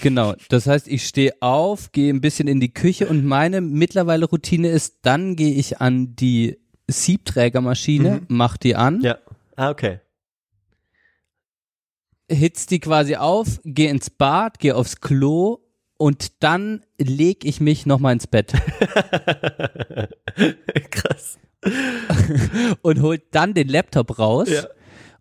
Genau, 0.00 0.34
das 0.48 0.66
heißt, 0.66 0.86
ich 0.86 1.06
stehe 1.06 1.32
auf, 1.40 1.90
gehe 1.92 2.12
ein 2.12 2.20
bisschen 2.20 2.46
in 2.46 2.60
die 2.60 2.72
Küche 2.72 3.08
und 3.08 3.24
meine 3.24 3.60
mittlerweile 3.60 4.26
Routine 4.26 4.68
ist, 4.68 4.98
dann 5.02 5.34
gehe 5.34 5.54
ich 5.54 5.80
an 5.80 6.14
die 6.14 6.58
Siebträgermaschine, 6.88 8.22
mach 8.28 8.56
die 8.56 8.76
an, 8.76 9.00
Ja. 9.02 9.18
Ah, 9.56 9.70
okay. 9.70 10.00
Hitz 12.32 12.66
die 12.66 12.80
quasi 12.80 13.16
auf, 13.16 13.60
gehe 13.64 13.90
ins 13.90 14.10
Bad, 14.10 14.58
gehe 14.58 14.74
aufs 14.76 15.00
Klo 15.00 15.58
und 15.98 16.42
dann 16.42 16.84
leg 16.98 17.44
ich 17.44 17.60
mich 17.60 17.86
nochmal 17.86 18.14
ins 18.14 18.26
Bett 18.26 18.52
Krass. 20.90 21.38
und 22.82 23.02
hol 23.02 23.18
dann 23.30 23.54
den 23.54 23.68
Laptop 23.68 24.18
raus 24.18 24.48
Ja. 24.50 24.64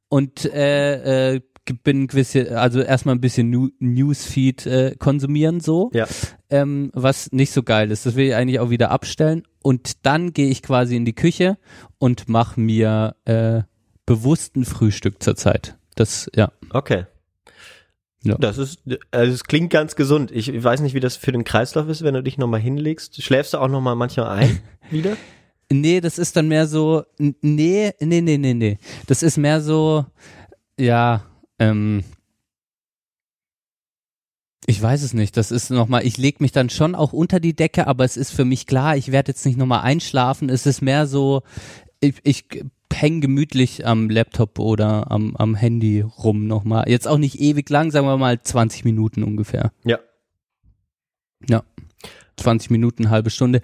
und 0.10 0.46
äh, 0.46 1.36
äh, 1.36 1.42
bin 1.84 2.08
gewisse, 2.08 2.60
also 2.60 2.82
erstmal 2.82 3.14
ein 3.16 3.22
bisschen 3.22 3.72
Newsfeed 3.80 4.66
äh, 4.66 4.96
konsumieren 4.98 5.60
so. 5.60 5.92
Ja. 5.94 6.08
ähm, 6.50 6.90
was 6.94 7.32
nicht 7.32 7.52
so 7.52 7.62
geil 7.64 7.92
ist. 7.92 8.06
Das 8.08 8.16
will 8.16 8.28
ich 8.30 8.36
eigentlich 8.36 8.60
auch 8.60 8.72
wieder 8.72 8.90
abstellen. 8.92 9.44
Und 9.62 10.06
dann 10.06 10.34
gehe 10.34 10.50
ich 10.50 10.64
quasi 10.64 10.96
in 10.96 11.06
die 11.06 11.14
Küche 11.14 11.58
und 12.00 12.28
mache 12.28 12.60
mir 12.60 13.16
äh, 13.26 13.62
bewussten 14.08 14.66
Frühstück 14.66 15.22
zurzeit. 15.22 15.78
Das, 15.96 16.30
ja, 16.36 16.52
Okay. 16.74 17.06
Das 18.24 18.60
ist, 18.60 18.84
also 19.10 19.34
es 19.34 19.44
klingt 19.46 19.72
ganz 19.72 19.96
gesund. 19.96 20.32
Ich 20.32 20.64
weiß 20.64 20.82
nicht, 20.82 20.94
wie 20.94 21.00
das 21.00 21.16
für 21.16 21.32
den 21.32 21.44
Kreislauf 21.44 21.88
ist, 21.88 22.04
wenn 22.04 22.14
du 22.14 22.22
dich 22.22 22.38
nochmal 22.38 22.60
hinlegst. 22.60 23.22
Schläfst 23.22 23.54
du 23.54 23.58
auch 23.58 23.68
nochmal 23.68 23.96
manchmal 23.96 24.28
ein 24.28 24.60
wieder? 24.92 25.18
Nee, 25.72 26.02
das 26.02 26.20
ist 26.20 26.36
dann 26.36 26.48
mehr 26.48 26.68
so, 26.68 27.04
nee, 27.18 27.94
nee, 28.00 28.22
nee, 28.22 28.38
nee, 28.38 28.54
nee. 28.54 28.78
Das 29.08 29.24
ist 29.24 29.38
mehr 29.38 29.62
so, 29.62 30.06
ja, 30.78 31.24
ähm, 31.58 32.04
ich 34.68 34.80
weiß 34.80 35.02
es 35.02 35.14
nicht. 35.14 35.36
Das 35.36 35.50
ist 35.50 35.72
nochmal, 35.72 36.06
ich 36.06 36.18
leg 36.18 36.42
mich 36.42 36.52
dann 36.52 36.70
schon 36.70 36.94
auch 36.94 37.14
unter 37.14 37.40
die 37.40 37.56
Decke, 37.56 37.88
aber 37.88 38.04
es 38.06 38.18
ist 38.18 38.32
für 38.32 38.46
mich 38.46 38.68
klar, 38.68 38.98
ich 38.98 39.12
werde 39.12 39.32
jetzt 39.32 39.46
nicht 39.46 39.58
nochmal 39.58 39.82
einschlafen. 39.82 40.50
Es 40.50 40.68
ist 40.68 40.82
mehr 40.82 41.08
so, 41.08 41.42
ich, 42.02 42.16
ich 42.24 42.46
hänge 42.94 43.22
gemütlich 43.22 43.86
am 43.86 44.10
Laptop 44.10 44.60
oder 44.60 45.12
am, 45.12 45.36
am 45.36 45.56
Handy 45.56 46.02
rum 46.02 46.48
nochmal. 46.48 46.90
Jetzt 46.90 47.08
auch 47.08 47.18
nicht 47.18 47.40
ewig 47.40 47.70
lang, 47.70 47.92
sagen 47.92 48.08
wir 48.08 48.18
mal 48.18 48.42
20 48.42 48.86
Minuten 48.86 49.24
ungefähr. 49.24 49.72
Ja. 49.84 50.00
Ja. 51.48 51.64
20 52.38 52.70
Minuten, 52.70 53.10
halbe 53.10 53.30
Stunde. 53.30 53.62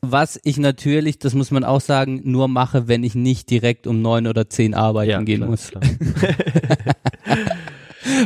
Was 0.00 0.38
ich 0.44 0.58
natürlich, 0.58 1.18
das 1.18 1.34
muss 1.34 1.50
man 1.50 1.64
auch 1.64 1.80
sagen, 1.80 2.20
nur 2.24 2.48
mache, 2.48 2.88
wenn 2.88 3.04
ich 3.04 3.14
nicht 3.14 3.48
direkt 3.48 3.86
um 3.86 4.02
neun 4.02 4.26
oder 4.26 4.50
zehn 4.50 4.74
arbeiten 4.74 5.24
gehen 5.24 5.38
klar, 5.38 5.50
muss. 5.50 5.70
klar. 5.70 5.82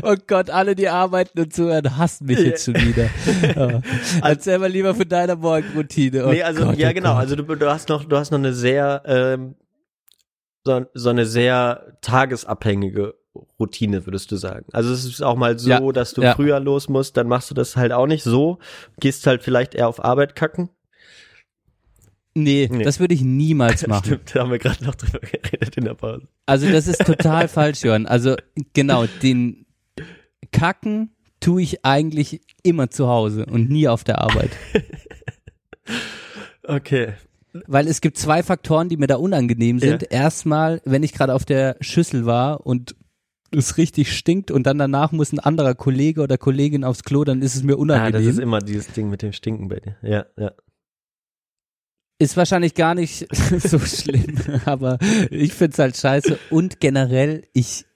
Oh 0.02 0.16
Gott, 0.26 0.50
alle, 0.50 0.74
die 0.74 0.88
arbeiten 0.88 1.40
und 1.40 1.52
zuhören, 1.52 1.96
hassen 1.96 2.26
mich 2.26 2.38
jetzt 2.38 2.64
schon 2.64 2.74
wieder. 2.74 3.08
Ja. 3.42 3.80
Erzähl 4.22 4.58
mal 4.58 4.70
lieber 4.70 4.94
von 4.94 5.08
deiner 5.08 5.36
Morgenroutine. 5.36 6.26
Oh 6.26 6.30
nee, 6.30 6.42
also 6.42 6.64
Gott, 6.64 6.78
ja 6.78 6.90
oh 6.90 6.94
genau, 6.94 7.12
Gott. 7.12 7.20
also 7.20 7.36
du, 7.36 7.54
du 7.54 7.70
hast 7.70 7.88
noch, 7.88 8.04
du 8.04 8.16
hast 8.16 8.30
noch 8.30 8.38
eine 8.38 8.52
sehr 8.52 9.02
ähm, 9.06 9.54
so, 10.68 10.86
so 10.94 11.08
eine 11.10 11.24
sehr 11.26 11.96
tagesabhängige 12.02 13.14
Routine, 13.58 14.04
würdest 14.06 14.30
du 14.32 14.36
sagen. 14.36 14.66
Also 14.72 14.92
es 14.92 15.04
ist 15.04 15.22
auch 15.22 15.36
mal 15.36 15.58
so, 15.58 15.70
Ja, 15.70 15.92
dass 15.92 16.12
du 16.12 16.22
ja. 16.22 16.34
früher 16.34 16.60
los 16.60 16.88
musst, 16.88 17.16
dann 17.16 17.28
machst 17.28 17.50
du 17.50 17.54
das 17.54 17.76
halt 17.76 17.92
auch 17.92 18.06
nicht 18.06 18.22
so, 18.24 18.58
gehst 19.00 19.26
halt 19.26 19.42
vielleicht 19.42 19.74
eher 19.74 19.88
auf 19.88 20.04
Arbeit 20.04 20.34
kacken. 20.34 20.70
Nee, 22.34 22.68
Nee. 22.70 22.84
das 22.84 23.00
würde 23.00 23.14
ich 23.14 23.22
niemals 23.22 23.86
machen. 23.88 24.04
Stimmt, 24.06 24.34
da 24.34 24.40
haben 24.40 24.50
wir 24.50 24.58
gerade 24.58 24.84
noch 24.84 24.94
drüber 24.94 25.20
geredet 25.20 25.76
in 25.76 25.84
der 25.84 25.94
Pause. 25.94 26.28
Also 26.46 26.70
das 26.70 26.86
ist 26.86 27.04
total 27.04 27.48
falsch, 27.58 27.82
Jörn. 27.82 28.06
Also 28.06 28.36
genau, 28.74 29.06
den 29.22 29.66
Kacken 30.52 31.14
tue 31.40 31.62
ich 31.62 31.84
eigentlich 31.84 32.40
immer 32.62 32.90
zu 32.90 33.08
Hause 33.08 33.46
und 33.46 33.70
nie 33.70 33.88
auf 33.88 34.04
der 34.04 34.20
Arbeit. 34.20 34.50
Okay. 36.64 37.14
Weil 37.66 37.88
es 37.88 38.00
gibt 38.00 38.18
zwei 38.18 38.42
Faktoren, 38.42 38.88
die 38.88 38.96
mir 38.96 39.06
da 39.06 39.16
unangenehm 39.16 39.78
sind. 39.78 40.02
Ja. 40.02 40.08
Erstmal, 40.10 40.80
wenn 40.84 41.02
ich 41.02 41.12
gerade 41.12 41.34
auf 41.34 41.44
der 41.44 41.76
Schüssel 41.80 42.26
war 42.26 42.66
und 42.66 42.94
es 43.50 43.78
richtig 43.78 44.14
stinkt 44.14 44.50
und 44.50 44.64
dann 44.66 44.76
danach 44.78 45.10
muss 45.12 45.32
ein 45.32 45.38
anderer 45.38 45.74
Kollege 45.74 46.20
oder 46.20 46.36
Kollegin 46.36 46.84
aufs 46.84 47.02
Klo, 47.04 47.24
dann 47.24 47.40
ist 47.40 47.54
es 47.54 47.62
mir 47.62 47.74
Ah, 47.74 47.76
unangenehm. 47.76 48.12
das 48.12 48.34
ist 48.34 48.38
immer 48.38 48.58
dieses 48.58 48.88
Ding 48.92 49.08
mit 49.08 49.22
dem 49.22 49.32
Stinken 49.32 49.68
bei 49.68 49.80
dir. 49.80 49.96
Ja, 50.02 50.26
ja. 50.36 50.52
Ist 52.20 52.36
wahrscheinlich 52.36 52.74
gar 52.74 52.94
nicht 52.94 53.26
so 53.60 53.78
schlimm, 53.78 54.36
aber 54.64 54.98
ich 55.30 55.54
find's 55.54 55.78
halt 55.78 55.96
scheiße. 55.96 56.38
Und 56.50 56.80
generell, 56.80 57.46
ich 57.52 57.86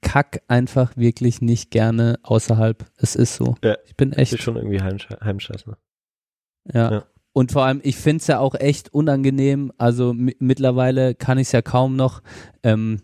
kack 0.00 0.42
einfach 0.48 0.96
wirklich 0.96 1.42
nicht 1.42 1.70
gerne 1.70 2.18
außerhalb. 2.22 2.84
Es 2.96 3.14
ist 3.16 3.34
so. 3.36 3.56
Ja. 3.62 3.76
Ich 3.86 3.96
bin 3.96 4.12
echt, 4.12 4.32
ist 4.32 4.42
schon 4.42 4.56
irgendwie 4.56 4.80
Heimsch 4.80 5.08
Heimscheiß, 5.22 5.66
ne? 5.66 5.76
ja. 6.72 6.92
ja. 6.92 7.04
Und 7.32 7.52
vor 7.52 7.64
allem, 7.64 7.80
ich 7.82 7.96
find's 7.96 8.26
ja 8.26 8.38
auch 8.40 8.54
echt 8.54 8.92
unangenehm. 8.92 9.72
Also 9.78 10.12
mi- 10.12 10.36
mittlerweile 10.38 11.14
kann 11.14 11.38
ich's 11.38 11.52
ja 11.52 11.62
kaum 11.62 11.96
noch, 11.96 12.20
ähm, 12.62 13.00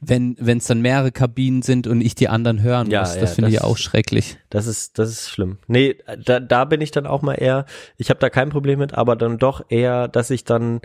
wenn 0.00 0.36
wenn's 0.38 0.66
dann 0.66 0.82
mehrere 0.82 1.12
Kabinen 1.12 1.62
sind 1.62 1.86
und 1.86 2.00
ich 2.02 2.14
die 2.14 2.28
anderen 2.28 2.60
hören 2.62 2.90
Ja, 2.90 3.00
muss. 3.00 3.14
ja, 3.14 3.20
Das 3.22 3.34
finde 3.36 3.48
ich 3.50 3.56
ja 3.56 3.64
auch 3.64 3.78
schrecklich. 3.78 4.36
Das 4.50 4.66
ist, 4.66 4.98
das 4.98 5.08
ist 5.10 5.30
schlimm. 5.30 5.58
Nee, 5.66 5.96
da, 6.24 6.40
da 6.40 6.64
bin 6.66 6.80
ich 6.80 6.90
dann 6.90 7.06
auch 7.06 7.22
mal 7.22 7.34
eher, 7.34 7.64
ich 7.96 8.10
habe 8.10 8.20
da 8.20 8.28
kein 8.28 8.50
Problem 8.50 8.80
mit, 8.80 8.92
aber 8.94 9.16
dann 9.16 9.38
doch 9.38 9.64
eher, 9.70 10.08
dass 10.08 10.30
ich 10.30 10.44
dann 10.44 10.80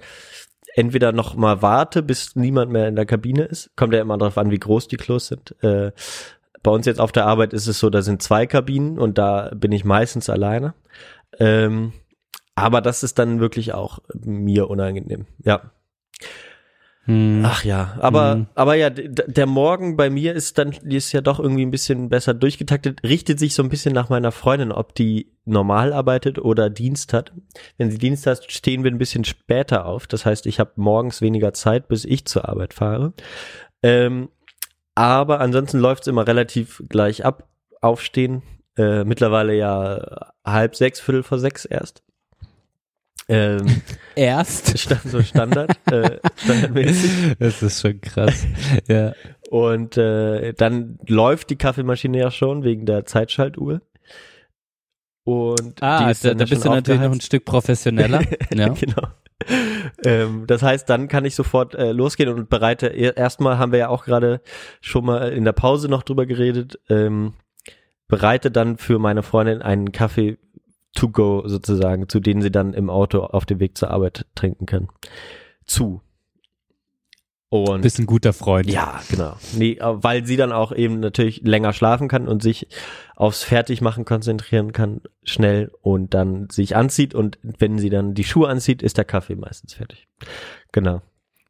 entweder 0.76 1.12
noch 1.12 1.36
mal 1.36 1.62
warte, 1.62 2.02
bis 2.04 2.36
niemand 2.36 2.72
mehr 2.72 2.88
in 2.88 2.96
der 2.96 3.06
Kabine 3.08 3.44
ist. 3.44 3.72
Kommt 3.76 3.94
ja 3.94 4.00
immer 4.02 4.18
darauf 4.18 4.38
an, 4.38 4.52
wie 4.52 4.60
groß 4.60 4.88
die 4.88 4.98
Klos 4.98 5.28
sind. 5.28 5.56
Äh, 5.64 5.92
bei 6.62 6.72
uns 6.72 6.86
jetzt 6.86 7.02
auf 7.02 7.12
der 7.12 7.26
Arbeit 7.26 7.54
ist 7.54 7.68
es 7.68 7.80
so, 7.80 7.90
da 7.90 8.02
sind 8.02 8.22
zwei 8.22 8.46
Kabinen 8.46 9.00
und 9.00 9.18
da 9.18 9.52
bin 9.56 9.72
ich 9.72 9.84
meistens 9.84 10.30
alleine. 10.30 10.76
Ähm, 11.40 11.92
aber 12.62 12.82
das 12.82 13.04
ist 13.04 13.20
dann 13.20 13.40
wirklich 13.40 13.74
auch 13.74 14.00
mir 14.14 14.70
unangenehm. 14.70 15.26
Ja. 15.44 15.72
Hm. 17.06 17.42
Ach 17.44 17.64
ja, 17.64 17.98
aber 18.02 18.36
Mhm. 18.36 18.48
aber 18.54 18.76
ja, 18.76 18.90
der 18.92 19.46
Morgen 19.48 19.98
bei 19.98 20.10
mir 20.12 20.34
ist 20.36 20.58
dann 20.60 20.74
ist 20.74 21.12
ja 21.12 21.22
doch 21.22 21.40
irgendwie 21.40 21.66
ein 21.66 21.72
bisschen 21.72 22.10
besser 22.10 22.36
durchgetaktet, 22.36 23.02
richtet 23.04 23.40
sich 23.40 23.56
so 23.56 23.64
ein 23.64 23.70
bisschen 23.70 23.94
nach 23.94 24.10
meiner 24.10 24.32
Freundin, 24.32 24.72
ob 24.72 24.94
die 24.94 25.32
normal 25.46 25.92
arbeitet 25.92 26.38
oder 26.38 26.70
Dienst 26.70 27.14
hat. 27.14 27.32
Wenn 27.78 27.90
sie 27.90 27.98
Dienst 27.98 28.28
hat, 28.28 28.52
stehen 28.52 28.84
wir 28.84 28.92
ein 28.92 29.00
bisschen 29.00 29.24
später 29.24 29.86
auf. 29.86 30.06
Das 30.06 30.26
heißt, 30.26 30.46
ich 30.46 30.60
habe 30.60 30.74
morgens 30.76 31.22
weniger 31.22 31.54
Zeit, 31.54 31.88
bis 31.88 32.06
ich 32.06 32.26
zur 32.26 32.48
Arbeit 32.48 32.76
fahre. 32.76 33.14
Ähm, 33.82 34.30
aber 34.94 35.40
ansonsten 35.40 35.80
läuft's 35.80 36.08
immer 36.08 36.28
relativ 36.28 36.84
gleich 36.90 37.26
ab. 37.26 37.48
Aufstehen, 37.82 38.44
äh, 38.78 39.04
mittlerweile 39.06 39.56
ja 39.56 40.32
halb 40.46 40.76
sechs, 40.76 41.00
viertel 41.00 41.24
vor 41.24 41.40
sechs 41.40 41.66
erst. 41.66 42.04
Ähm, 43.28 43.82
Erst. 44.16 44.78
Stand, 44.80 45.04
so 45.04 45.22
Standard, 45.22 45.78
äh, 45.92 46.20
standardmäßig. 46.38 47.12
Das 47.40 47.62
ist 47.62 47.82
schon 47.82 48.02
krass. 48.02 48.46
ja. 48.88 49.14
Und 49.50 49.98
äh, 49.98 50.54
dann 50.54 51.00
läuft 51.08 51.50
die 51.50 51.56
Kaffeemaschine 51.58 52.18
ja 52.20 52.32
schon 52.32 52.64
wegen 52.64 52.86
der 52.86 53.06
Zeitschaltuhr. 53.06 53.82
Und 55.24 55.82
Ah, 55.84 56.12
da, 56.14 56.34
da 56.34 56.46
bist 56.46 56.66
du 56.66 56.70
natürlich 56.70 57.02
noch 57.02 57.12
ein. 57.12 57.22
Stück 57.22 57.46
professioneller. 57.46 58.22
ja. 58.54 58.70
genau. 58.70 59.08
Ähm, 60.04 60.46
das 60.48 60.62
heißt, 60.64 60.90
dann 60.90 61.08
kann 61.08 61.24
ich 61.26 61.36
sofort 61.36 61.76
äh, 61.76 61.92
losgehen 61.92 62.30
und 62.30 62.50
bereite. 62.50 62.88
e- 62.88 63.14
Erstmal 63.16 63.58
haben 63.58 63.72
wir 63.72 63.80
ja 63.80 63.90
auch 63.90 64.06
gerade 64.06 64.42
schon 64.82 65.06
mal 65.06 65.30
in 65.32 65.46
der 65.46 65.54
Pause 65.54 65.88
noch 65.88 66.04
drüber 66.04 66.26
geredet. 66.26 66.80
Ähm, 66.90 67.34
bereite 68.08 68.50
dann 68.52 68.78
für 68.78 68.98
meine 69.00 69.22
Freundin 69.24 69.62
einen 69.62 69.92
Kaffee 69.92 70.38
to 70.94 71.10
go 71.10 71.48
sozusagen, 71.48 72.10
zu 72.10 72.20
denen 72.20 72.42
sie 72.42 72.52
dann 72.52 72.74
im 72.74 72.90
Auto 72.90 73.22
auf 73.22 73.46
dem 73.46 73.60
Weg 73.60 73.78
zur 73.78 73.92
Arbeit 73.92 74.26
trinken 74.36 74.66
kann. 74.66 74.88
Zu. 75.66 76.02
Und 77.50 77.82
Bist 77.82 77.98
ein 77.98 78.06
guter 78.06 78.32
Freund. 78.32 78.70
ja, 78.70 79.02
genau. 79.10 79.36
Nee, 79.54 79.74
äh, 79.74 80.04
weil 80.04 80.24
sie 80.24 80.38
dann 80.38 80.52
auch 80.52 80.72
eben 80.72 81.00
natürlich 81.00 81.42
länger 81.42 81.74
schlafen 81.74 82.08
kann 82.08 82.28
und 82.28 82.44
sich 82.44 82.68
aufs 83.16 83.44
Fertigmachen 83.44 84.06
konzentrieren 84.06 84.72
kann, 84.72 85.02
schnell 85.24 85.72
und 85.82 86.14
dann 86.14 86.48
sich 86.52 86.76
anzieht 86.76 87.16
und 87.16 87.40
wenn 87.42 87.80
sie 87.80 87.90
dann 87.90 88.14
die 88.14 88.24
Schuhe 88.24 88.48
anzieht, 88.48 88.84
ist 88.84 88.98
der 88.98 89.06
Kaffee 89.06 89.36
meistens 89.36 89.74
fertig. 89.74 90.08
Genau. 90.72 91.02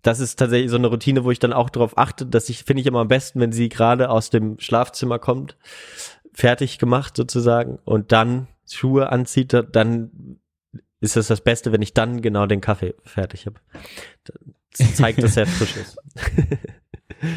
Das 0.02 0.22
ist 0.22 0.40
tatsächlich 0.40 0.72
so 0.72 0.78
eine 0.78 0.88
Routine, 0.88 1.26
wo 1.26 1.32
ich 1.32 1.40
dann 1.40 1.52
auch 1.52 1.70
darauf 1.70 1.98
achte, 1.98 2.26
dass 2.26 2.48
ich, 2.48 2.64
finde 2.64 2.80
ich 2.80 2.88
immer 2.88 3.02
am 3.02 3.10
besten, 3.10 3.42
wenn 3.42 3.52
sie 3.52 3.68
gerade 3.68 4.10
aus 4.10 4.30
dem 4.30 4.58
Schlafzimmer 4.58 5.20
kommt, 5.20 5.58
fertig 6.34 6.80
gemacht 6.80 7.18
sozusagen 7.18 7.78
und 7.84 8.14
dann 8.14 8.48
Schuhe 8.70 9.12
anzieht, 9.12 9.54
dann 9.72 10.40
ist 11.02 11.18
es 11.18 11.28
das 11.28 11.42
Beste, 11.42 11.72
wenn 11.72 11.82
ich 11.82 11.94
dann 11.94 12.22
genau 12.22 12.46
den 12.46 12.62
Kaffee 12.62 12.96
fertig 13.04 13.46
habe. 13.46 13.60
Das 14.78 14.96
zeigt, 14.96 15.24
dass 15.24 15.38
er 15.38 15.48
frisch 15.48 15.78
ist. 15.78 15.98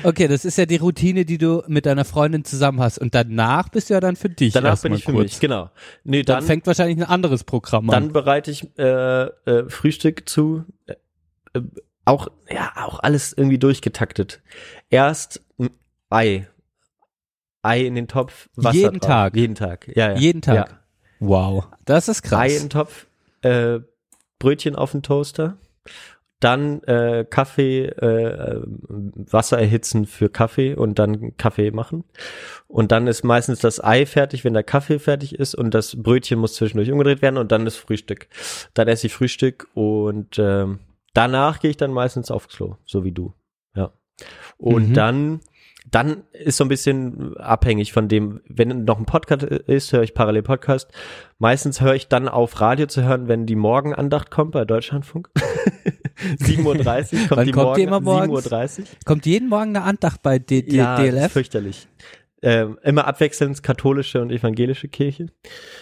Okay, 0.05 0.29
das 0.29 0.45
ist 0.45 0.59
ja 0.59 0.67
die 0.67 0.77
Routine, 0.77 1.25
die 1.25 1.39
du 1.39 1.63
mit 1.67 1.87
deiner 1.87 2.05
Freundin 2.05 2.45
zusammen 2.45 2.81
hast. 2.81 2.99
Und 2.99 3.15
danach 3.15 3.69
bist 3.69 3.91
du 3.91 3.95
ja 3.95 4.01
dann 4.01 4.17
für 4.17 4.29
dich. 4.29 4.53
Danach 4.53 4.81
bin 4.81 4.95
ich 4.95 5.05
für 5.05 5.13
kurz. 5.13 5.25
mich, 5.25 5.41
genau. 5.41 5.71
Nee, 6.05 6.23
Dann, 6.23 6.37
dann, 6.37 6.45
fängt 6.45 6.67
wahrscheinlich 6.67 6.99
ein 6.99 7.05
anderes 7.05 7.43
Programm 7.45 7.91
an. 7.91 7.93
dann 7.93 8.13
bereite 8.13 8.51
ich 8.51 8.69
äh, 8.79 9.25
äh, 9.25 9.69
Frühstück 9.69 10.29
zu. 10.29 10.65
Äh, 10.87 10.95
äh, 11.55 11.63
auch, 12.05 12.29
ja, 12.51 12.73
auch 12.77 13.01
alles 13.01 13.33
irgendwie 13.33 13.59
durchgetaktet. 13.59 14.41
Erst 14.91 15.43
ein 15.59 15.71
Ei. 16.11 16.49
Ei 17.63 17.81
in 17.81 17.95
den 17.95 18.09
Topf, 18.09 18.49
Wasser 18.57 18.77
Jeden 18.77 18.99
drauf. 18.99 19.09
Tag? 19.09 19.37
Jeden 19.37 19.55
Tag, 19.55 19.89
ja, 19.97 20.13
ja. 20.13 20.19
Jeden 20.19 20.43
Tag. 20.43 20.69
Ja. 20.71 20.82
Wow, 21.25 21.69
das 21.85 22.09
ist 22.09 22.23
krass. 22.23 22.41
Ei 22.41 22.49
in 22.57 22.63
den 22.65 22.71
Topf, 22.71 23.07
äh, 23.43 23.79
Brötchen 24.41 24.75
auf 24.75 24.91
den 24.91 25.03
Toaster, 25.03 25.57
dann 26.41 26.83
äh, 26.83 27.25
Kaffee, 27.31 27.85
äh, 27.85 28.61
Wasser 28.89 29.57
erhitzen 29.61 30.07
für 30.07 30.29
Kaffee 30.29 30.75
und 30.75 30.99
dann 30.99 31.37
Kaffee 31.37 31.71
machen. 31.71 32.03
Und 32.67 32.91
dann 32.91 33.07
ist 33.07 33.23
meistens 33.23 33.61
das 33.61 33.83
Ei 33.83 34.05
fertig, 34.07 34.43
wenn 34.43 34.53
der 34.53 34.65
Kaffee 34.65 34.99
fertig 34.99 35.37
ist 35.37 35.55
und 35.55 35.73
das 35.75 35.95
Brötchen 36.03 36.41
muss 36.41 36.55
zwischendurch 36.55 36.91
umgedreht 36.91 37.23
werden 37.23 37.37
und 37.37 37.53
dann 37.53 37.65
das 37.65 37.77
Frühstück. 37.77 38.27
Dann 38.75 38.89
esse 38.89 39.07
ich 39.07 39.15
Frühstück 39.15 39.69
und 39.75 40.37
ähm, 40.41 40.81
danach 41.15 41.61
gehe 41.61 41.71
ich 41.71 41.77
dann 41.77 41.93
meistens 41.93 42.33
aufs 42.33 42.49
Klo, 42.49 42.75
so 42.85 43.05
wie 43.05 43.13
du. 43.13 43.33
Ja. 43.77 43.93
Und 44.59 44.89
Mhm. 44.89 44.95
dann 44.95 45.41
dann 45.93 46.25
ist 46.33 46.57
so 46.57 46.65
ein 46.65 46.69
bisschen 46.69 47.37
abhängig 47.37 47.93
von 47.93 48.09
dem, 48.09 48.41
wenn 48.49 48.85
noch 48.85 48.99
ein 48.99 49.05
Podcast 49.05 49.45
ist, 49.45 49.93
höre 49.93 50.03
ich 50.03 50.15
parallel 50.15 50.43
Podcast. 50.43 50.91
Meistens 51.39 51.81
höre 51.83 51.95
ich 51.95 52.09
dann 52.09 52.29
auf 52.29 52.61
Radio 52.61 52.87
zu 52.87 53.05
hören, 53.05 53.29
wenn 53.29 53.45
die 53.47 53.57
Morgenandacht 53.57 54.31
kommt 54.31 54.53
bei 54.53 54.65
Deutschlandfunk. 54.65 55.29
7.30 56.39 56.65
Uhr 56.65 57.29
kommt 57.29 57.31
Wann 57.31 57.47
die 57.47 57.53
kommt 57.53 57.65
Morgen, 57.67 57.77
die 57.77 57.83
immer 57.83 58.01
morgens? 58.01 58.47
7.30 58.47 58.79
Uhr. 58.81 58.85
Kommt 59.05 59.27
jeden 59.27 59.49
Morgen 59.51 59.77
eine 59.77 59.83
Andacht 59.83 60.23
bei 60.23 60.39
D 60.39 60.63
D 60.63 60.77
Ja, 60.77 60.97
DLF? 60.97 61.33
fürchterlich. 61.33 61.89
Ähm, 62.41 62.79
immer 62.83 63.07
abwechselnd 63.07 63.63
katholische 63.63 64.21
und 64.21 64.33
evangelische 64.33 64.89
Kirche. 64.89 65.27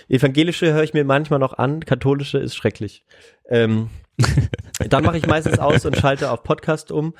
Evangelische 0.09 0.73
höre 0.73 0.83
ich 0.83 0.93
mir 0.93 1.05
manchmal 1.05 1.39
noch 1.39 1.55
an, 1.55 1.81
katholische 1.81 2.39
ist 2.39 2.57
schrecklich. 2.57 3.05
Ähm, 3.49 3.91
dann 4.89 5.05
mache 5.05 5.19
ich 5.19 5.27
meistens 5.27 5.59
aus 5.59 5.87
und 5.87 5.97
schalte 5.97 6.31
auf 6.31 6.43
Podcast 6.43 6.91
um. 6.91 7.15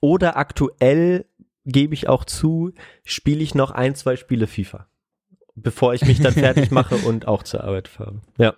Oder 0.00 0.36
aktuell 0.36 1.26
gebe 1.64 1.94
ich 1.94 2.08
auch 2.08 2.24
zu, 2.24 2.72
spiele 3.04 3.42
ich 3.42 3.54
noch 3.54 3.70
ein, 3.70 3.94
zwei 3.94 4.16
Spiele 4.16 4.46
FIFA. 4.46 4.86
Bevor 5.54 5.94
ich 5.94 6.04
mich 6.04 6.20
dann 6.20 6.32
fertig 6.32 6.70
mache 6.70 6.96
und 6.96 7.26
auch 7.28 7.42
zur 7.42 7.64
Arbeit 7.64 7.88
fahre. 7.88 8.20
Ja. 8.38 8.54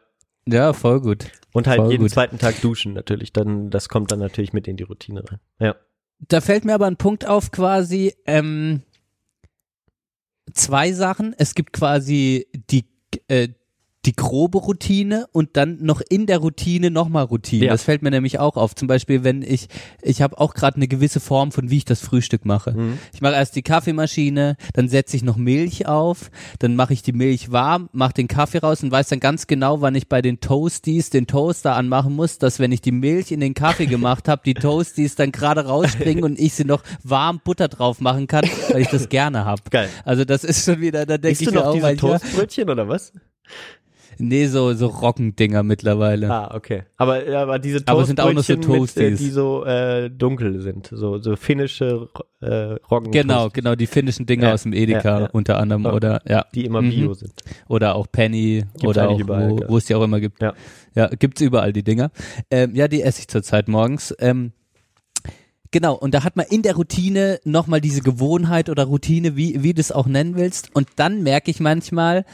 Ja, 0.47 0.73
voll 0.73 1.01
gut. 1.01 1.27
Und 1.53 1.69
halt 1.69 1.79
Voll 1.79 1.93
jeden 1.93 2.03
gut. 2.03 2.11
zweiten 2.11 2.39
Tag 2.39 2.61
duschen 2.61 2.95
natürlich. 2.95 3.33
Dann, 3.33 3.71
das 3.71 3.89
kommt 3.89 4.11
dann 4.11 4.19
natürlich 4.19 4.53
mit 4.53 4.67
in 4.67 4.77
die 4.77 4.83
Routine 4.83 5.23
rein. 5.29 5.39
Ja. 5.61 5.77
Da 6.19 6.41
fällt 6.41 6.65
mir 6.65 6.75
aber 6.75 6.87
ein 6.87 6.97
Punkt 6.97 7.27
auf 7.27 7.53
quasi, 7.53 8.15
ähm, 8.27 8.83
zwei 10.53 10.93
Sachen. 10.93 11.35
Es 11.39 11.55
gibt 11.55 11.73
quasi 11.73 12.49
die, 12.71 12.87
äh, 13.29 13.49
die 14.05 14.17
grobe 14.17 14.59
Routine 14.59 15.27
und 15.31 15.57
dann 15.57 15.79
noch 15.81 16.01
in 16.01 16.27
der 16.27 16.39
Routine 16.39 16.91
nochmal 16.91 17.25
Routine. 17.25 17.67
Ja. 17.67 17.73
Das 17.73 17.85
fällt 17.85 18.03
mir 18.03 18.11
nämlich 18.11 18.41
auch 18.41 18.57
auf. 18.57 18.75
Zum 18.75 18.89
Beispiel, 18.89 19.23
wenn 19.23 19.43
ich, 19.43 19.69
ich 20.03 20.23
habe 20.23 20.39
auch 20.39 20.55
gerade 20.55 20.77
eine 20.77 20.89
gewisse 20.89 21.21
Form 21.21 21.53
von, 21.53 21.71
wie 21.71 21.77
ich 21.77 21.85
das 21.85 22.01
Frühstück 22.01 22.45
mache. 22.45 22.73
Mhm. 22.73 22.99
Ich 23.15 23.21
mache 23.21 23.35
erst 23.35 23.55
die 23.55 23.63
Kaffeemaschine, 23.63 24.57
dann 24.75 24.89
setze 24.89 25.17
ich 25.17 25.23
noch 25.23 25.37
Milch 25.37 25.87
auf, 25.87 26.31
dann 26.59 26.75
mache 26.75 26.93
ich 26.93 27.03
die 27.03 27.13
Milch 27.13 27.53
warm, 27.53 27.89
mache 27.93 28.15
den 28.15 28.27
Kaffee 28.27 28.59
raus 28.59 28.83
und 28.83 28.91
weiß 28.91 29.09
dann 29.09 29.21
ganz 29.21 29.47
genau, 29.47 29.81
wann 29.81 29.95
ich 29.95 30.09
bei 30.09 30.21
den 30.21 30.41
Toasties 30.41 31.11
den 31.11 31.29
Toaster 31.29 31.77
anmachen 31.77 32.17
muss, 32.17 32.39
dass 32.39 32.59
wenn 32.59 32.73
ich 32.73 32.81
die 32.81 32.93
Milch 32.93 33.31
in 33.31 33.39
den 33.39 33.55
Kaffee 33.55 33.87
gemacht 33.87 34.29
habe, 34.29 34.43
die 34.45 34.55
Toasties 34.55 35.15
dann 35.15 35.31
gerade 35.31 35.67
rausspringen 35.67 36.25
und 36.25 36.41
ich 36.41 36.55
sie 36.55 36.65
noch 36.65 36.83
warm 37.05 37.41
Butter 37.45 37.69
drauf 37.69 38.01
machen 38.01 38.27
kann, 38.27 38.45
weil 38.71 38.83
ich 38.83 38.89
das 38.89 39.09
gerne 39.09 39.45
habe. 39.45 39.63
Geil. 39.71 39.89
Also 40.05 40.25
das 40.25 40.43
ist 40.43 40.65
schon 40.65 40.81
wieder, 40.81 41.07
da 41.07 41.19
denke 41.19 41.41
ich 41.41 41.49
du 41.49 41.55
mir 41.55 41.61
noch 41.61 41.67
auch 41.67 41.75
diese 41.75 41.97
Toastbrötchen 41.97 42.69
oder 42.69 42.89
was? 42.89 43.13
Nee, 44.19 44.47
so, 44.47 44.73
so 44.75 44.87
Roggendinger 44.87 45.63
mittlerweile. 45.63 46.31
Ah, 46.31 46.55
okay. 46.55 46.83
Aber, 46.97 47.21
aber 47.37 47.59
diese 47.59 47.83
Aber 47.87 48.03
es 48.03 48.07
sind 48.09 48.21
auch 48.21 48.33
noch 48.33 48.43
so 48.43 48.55
Toastbrötchen 48.57 48.81
mit, 48.83 48.97
äh, 48.97 49.11
Toasties. 49.11 49.19
die 49.19 49.31
so 49.31 49.65
äh, 49.65 50.11
dunkel 50.11 50.61
sind, 50.61 50.89
so, 50.93 51.19
so 51.19 51.37
finnische 51.37 52.09
äh, 52.41 52.77
Roggen. 52.91 53.13
Genau, 53.13 53.49
genau, 53.51 53.75
die 53.75 53.87
finnischen 53.87 54.27
Dinger 54.27 54.49
Ja, 54.49 54.55
aus 54.55 54.63
dem 54.65 54.73
Edeka 54.73 55.03
ja, 55.03 55.21
ja. 55.21 55.31
unter 55.33 55.59
anderem 55.59 55.85
Ja. 55.85 55.93
oder 55.93 56.23
ja. 56.29 56.45
Die 56.55 56.65
immer 56.65 56.83
Mhm. 56.83 56.91
bio 56.91 57.15
sind. 57.15 57.35
Oder 57.69 57.95
auch 57.95 58.07
Penny 58.11 58.65
Gibt's 58.73 58.85
oder 58.85 59.09
auch 59.09 59.19
überall, 59.19 59.51
wo, 59.51 59.61
wo 59.69 59.77
es 59.77 59.85
die 59.87 59.95
auch 59.95 60.03
immer 60.03 60.21
gibt. 60.21 60.43
Ja. 60.43 60.55
Ja, 60.95 61.09
gibt's 61.09 61.41
überall 61.41 61.73
die 61.73 61.83
Dinger. 61.83 62.11
Ähm, 62.51 62.75
ja, 62.75 62.87
die 62.89 63.03
esse 63.03 63.21
ich 63.21 63.29
zurzeit 63.29 63.67
morgens. 63.69 64.15
Ähm, 64.19 64.53
genau, 65.71 65.95
und 65.95 66.13
da 66.15 66.25
hat 66.25 66.37
man 66.37 66.47
in 66.51 66.63
der 66.63 66.75
Routine 66.77 67.41
nochmal 67.45 67.81
diese 67.81 68.03
Gewohnheit 68.03 68.69
oder 68.69 68.85
Routine, 68.85 69.37
wie, 69.37 69.63
wie 69.63 69.73
du 69.75 69.81
es 69.81 69.91
auch 69.93 70.07
nennen 70.07 70.37
willst. 70.37 70.75
Und 70.75 70.89
dann 70.97 71.23
merke 71.23 71.51
ich 71.51 71.61
manchmal, 71.61 72.25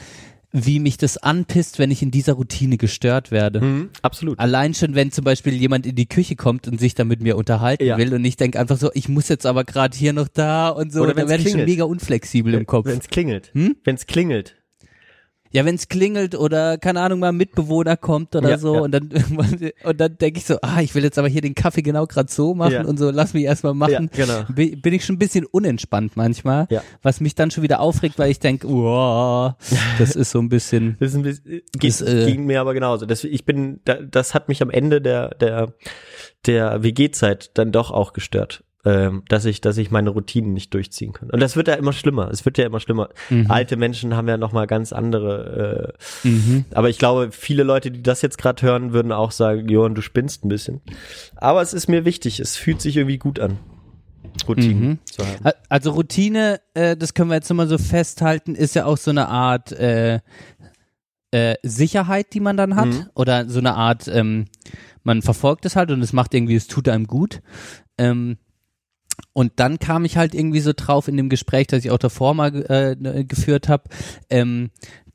wie 0.51 0.79
mich 0.79 0.97
das 0.97 1.17
anpisst, 1.17 1.77
wenn 1.77 1.91
ich 1.91 2.01
in 2.01 2.09
dieser 2.11 2.33
Routine 2.33 2.77
gestört 2.77 3.29
werde. 3.31 3.61
Mhm, 3.61 3.89
absolut. 4.01 4.39
Allein 4.39 4.73
schon, 4.73 4.95
wenn 4.95 5.11
zum 5.11 5.23
Beispiel 5.23 5.53
jemand 5.53 5.85
in 5.85 5.95
die 5.95 6.07
Küche 6.07 6.35
kommt 6.35 6.67
und 6.67 6.79
sich 6.79 6.95
da 6.95 7.03
mit 7.03 7.21
mir 7.21 7.37
unterhalten 7.37 7.85
Ja. 7.85 7.97
will 7.97 8.13
und 8.13 8.25
ich 8.25 8.35
denke 8.35 8.59
einfach 8.59 8.77
so, 8.77 8.89
ich 8.93 9.09
muss 9.09 9.29
jetzt 9.29 9.45
aber 9.45 9.63
gerade 9.63 9.95
hier 9.95 10.13
noch 10.13 10.27
da 10.27 10.69
und 10.69 10.91
so, 10.91 11.01
Oder 11.01 11.13
dann 11.13 11.29
werde 11.29 11.43
ich 11.43 11.51
schon 11.51 11.65
mega 11.65 11.83
unflexibel 11.83 12.53
im 12.55 12.65
Kopf. 12.65 12.87
Wenn 12.87 12.97
es 12.99 13.07
klingelt. 13.07 13.51
Hm? 13.53 13.75
Wenn 13.83 13.95
es 13.95 14.07
klingelt. 14.07 14.55
Ja, 15.51 15.65
wenn 15.65 15.75
es 15.75 15.87
klingelt 15.87 16.35
oder 16.35 16.77
keine 16.77 17.01
Ahnung 17.01 17.19
mal 17.19 17.29
ein 17.29 17.37
Mitbewohner 17.37 17.97
kommt 17.97 18.35
oder 18.35 18.49
Ja, 18.49 18.57
so 18.59 18.75
ja. 18.75 18.81
und 18.81 18.91
dann 18.91 19.09
und 19.83 19.99
dann 19.99 20.17
denke 20.17 20.37
ich 20.39 20.45
so, 20.45 20.57
ah, 20.61 20.81
ich 20.81 20.93
will 20.93 21.03
jetzt 21.03 21.17
aber 21.17 21.27
hier 21.27 21.41
den 21.41 21.55
Kaffee 21.55 21.81
genau 21.81 22.05
gerade 22.05 22.31
so 22.31 22.53
machen 22.53 22.73
Ja. 22.73 22.85
und 22.85 22.97
so, 22.99 23.09
lass 23.09 23.33
mich 23.33 23.43
erstmal 23.45 23.73
machen. 23.73 24.09
Genau. 24.15 24.43
Bi- 24.53 24.75
Bin 24.75 24.93
ich 24.93 25.05
schon 25.05 25.15
ein 25.15 25.19
bisschen 25.19 25.45
unentspannt 25.45 26.15
manchmal, 26.15 26.67
Ja. 26.69 26.83
was 27.01 27.19
mich 27.19 27.33
dann 27.35 27.49
schon 27.51 27.63
wieder 27.63 27.79
aufregt, 27.79 28.19
weil 28.19 28.29
ich 28.29 28.39
denke, 28.39 28.67
wow, 28.69 29.53
das 29.97 30.15
ist 30.15 30.31
so 30.31 30.39
ein 30.39 30.49
bisschen 30.49 30.97
Das, 30.99 31.09
ist 31.09 31.15
ein 31.15 31.23
bisschen, 31.23 31.61
Das, 31.79 32.01
äh, 32.01 32.25
ging 32.31 32.45
mir 32.45 32.61
aber 32.61 32.73
genauso. 32.73 33.05
Das, 33.05 33.23
ich 33.23 33.45
bin, 33.45 33.79
da, 33.85 33.95
das 33.95 34.33
hat 34.33 34.49
mich 34.49 34.61
am 34.61 34.69
Ende 34.69 35.01
der 35.01 35.29
der 35.35 35.73
der 36.45 36.83
WG-Zeit 36.83 37.51
dann 37.55 37.71
doch 37.71 37.91
auch 37.91 38.13
gestört, 38.13 38.63
ähm, 38.85 39.23
dass 39.27 39.45
ich 39.45 39.59
dass 39.61 39.77
ich 39.77 39.91
meine 39.91 40.09
Routinen 40.09 40.53
nicht 40.53 40.73
durchziehen 40.73 41.11
kann. 41.11 41.29
Und 41.29 41.41
das 41.41 41.55
wird 41.55 41.67
ja 41.67 41.73
immer 41.73 41.91
schlimmer. 41.93 42.29
Es 42.31 42.45
wird 42.45 42.57
ja 42.57 42.65
immer 42.65 42.79
schlimmer. 42.79 43.09
Mhm. 43.29 43.51
Alte 43.51 43.75
Menschen 43.75 44.15
haben 44.15 44.27
ja 44.27 44.37
noch 44.37 44.53
mal 44.53 44.67
ganz 44.67 44.93
andere. 44.93 45.95
Äh, 46.23 46.27
mhm. 46.27 46.65
aber 46.73 46.89
ich 46.89 46.97
glaube, 46.97 47.29
viele 47.31 47.63
Leute, 47.63 47.91
die 47.91 48.01
das 48.01 48.21
jetzt 48.21 48.37
gerade 48.37 48.61
hören, 48.61 48.93
würden 48.93 49.11
auch 49.11 49.31
sagen, 49.31 49.67
Johann, 49.67 49.95
du 49.95 50.01
spinnst 50.01 50.45
ein 50.45 50.49
bisschen. 50.49 50.81
Aber 51.35 51.61
es 51.61 51.73
ist 51.73 51.87
mir 51.89 52.05
wichtig. 52.05 52.39
Es 52.39 52.55
fühlt 52.55 52.81
sich 52.81 52.95
irgendwie 52.95 53.17
gut 53.17 53.39
an, 53.39 53.59
Routinen 54.47 54.81
Mhm. 54.81 54.99
zu 55.03 55.25
haben. 55.25 55.53
Also 55.67 55.91
Routine, 55.91 56.61
äh, 56.73 56.95
das 56.95 57.13
können 57.13 57.29
wir 57.29 57.35
jetzt 57.35 57.49
nochmal 57.49 57.67
so 57.67 57.77
festhalten, 57.77 58.55
ist 58.55 58.75
ja 58.75 58.85
auch 58.85 58.97
so 58.97 59.11
eine 59.11 59.27
Art 59.27 59.73
äh, 59.73 60.19
äh, 61.31 61.55
Sicherheit, 61.63 62.33
die 62.33 62.39
man 62.39 62.55
dann 62.57 62.75
hat. 62.75 62.87
Mhm. 62.87 63.09
Oder 63.13 63.49
so 63.49 63.59
eine 63.59 63.75
Art, 63.75 64.07
ähm, 64.07 64.45
man 65.03 65.21
verfolgt 65.21 65.65
es 65.65 65.75
halt 65.75 65.91
und 65.91 66.01
es 66.01 66.13
macht 66.13 66.33
irgendwie, 66.33 66.55
es 66.55 66.67
tut 66.67 66.87
einem 66.87 67.07
gut. 67.07 67.41
Ähm, 67.97 68.37
und 69.33 69.53
dann 69.57 69.79
kam 69.79 70.05
ich 70.05 70.17
halt 70.17 70.33
irgendwie 70.35 70.59
so 70.59 70.73
drauf 70.75 71.07
in 71.07 71.17
dem 71.17 71.29
Gespräch, 71.29 71.67
das 71.67 71.85
ich 71.85 71.91
auch 71.91 71.97
davor 71.97 72.33
mal 72.33 72.53
äh, 72.69 73.23
geführt 73.23 73.69
habe, 73.69 73.83
ähm, 74.29 74.69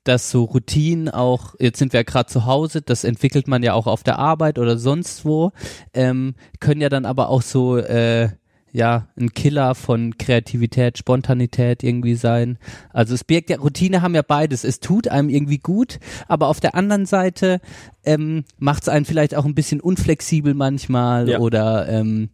dass 0.05 0.31
so 0.31 0.45
Routinen 0.45 1.09
auch, 1.09 1.55
jetzt 1.59 1.79
sind 1.79 1.93
wir 1.93 2.01
ja 2.01 2.05
gerade 2.05 2.31
zu 2.31 2.45
Hause, 2.45 2.83
das 2.83 3.05
entwickelt 3.05 3.49
man 3.49 3.63
ja 3.63 3.73
auch 3.73 3.87
auf 3.87 4.03
der 4.03 4.19
Arbeit 4.19 4.59
oder 4.59 4.77
sonst 4.79 5.25
wo, 5.25 5.53
ähm, 5.95 6.35
können 6.61 6.81
ja 6.81 6.91
dann 6.91 7.07
aber 7.07 7.29
auch 7.31 7.43
so, 7.43 7.79
äh, 7.79 8.29
ja, 8.75 9.07
ein 9.17 9.33
Killer 9.33 9.77
von 9.77 10.19
Kreativität, 10.19 10.99
Spontanität 10.99 11.85
irgendwie 11.85 12.17
sein. 12.17 12.59
Also 12.93 13.15
es 13.15 13.23
birgt 13.23 13.49
ja, 13.49 13.59
Routine 13.59 14.03
haben 14.03 14.17
ja 14.17 14.23
beides. 14.23 14.65
Es 14.65 14.81
tut 14.81 15.07
einem 15.07 15.29
irgendwie 15.29 15.59
gut, 15.59 16.01
aber 16.27 16.49
auf 16.49 16.59
der 16.59 16.75
anderen 16.75 17.07
Seite 17.07 17.61
ähm, 18.05 18.43
macht 18.59 18.83
es 18.83 18.89
einen 18.89 19.05
vielleicht 19.05 19.37
auch 19.37 19.45
ein 19.45 19.55
bisschen 19.55 19.81
unflexibel 19.81 20.55
manchmal 20.55 21.29
Ja. 21.29 21.39
oder 21.39 21.89
ähm, 21.89 22.31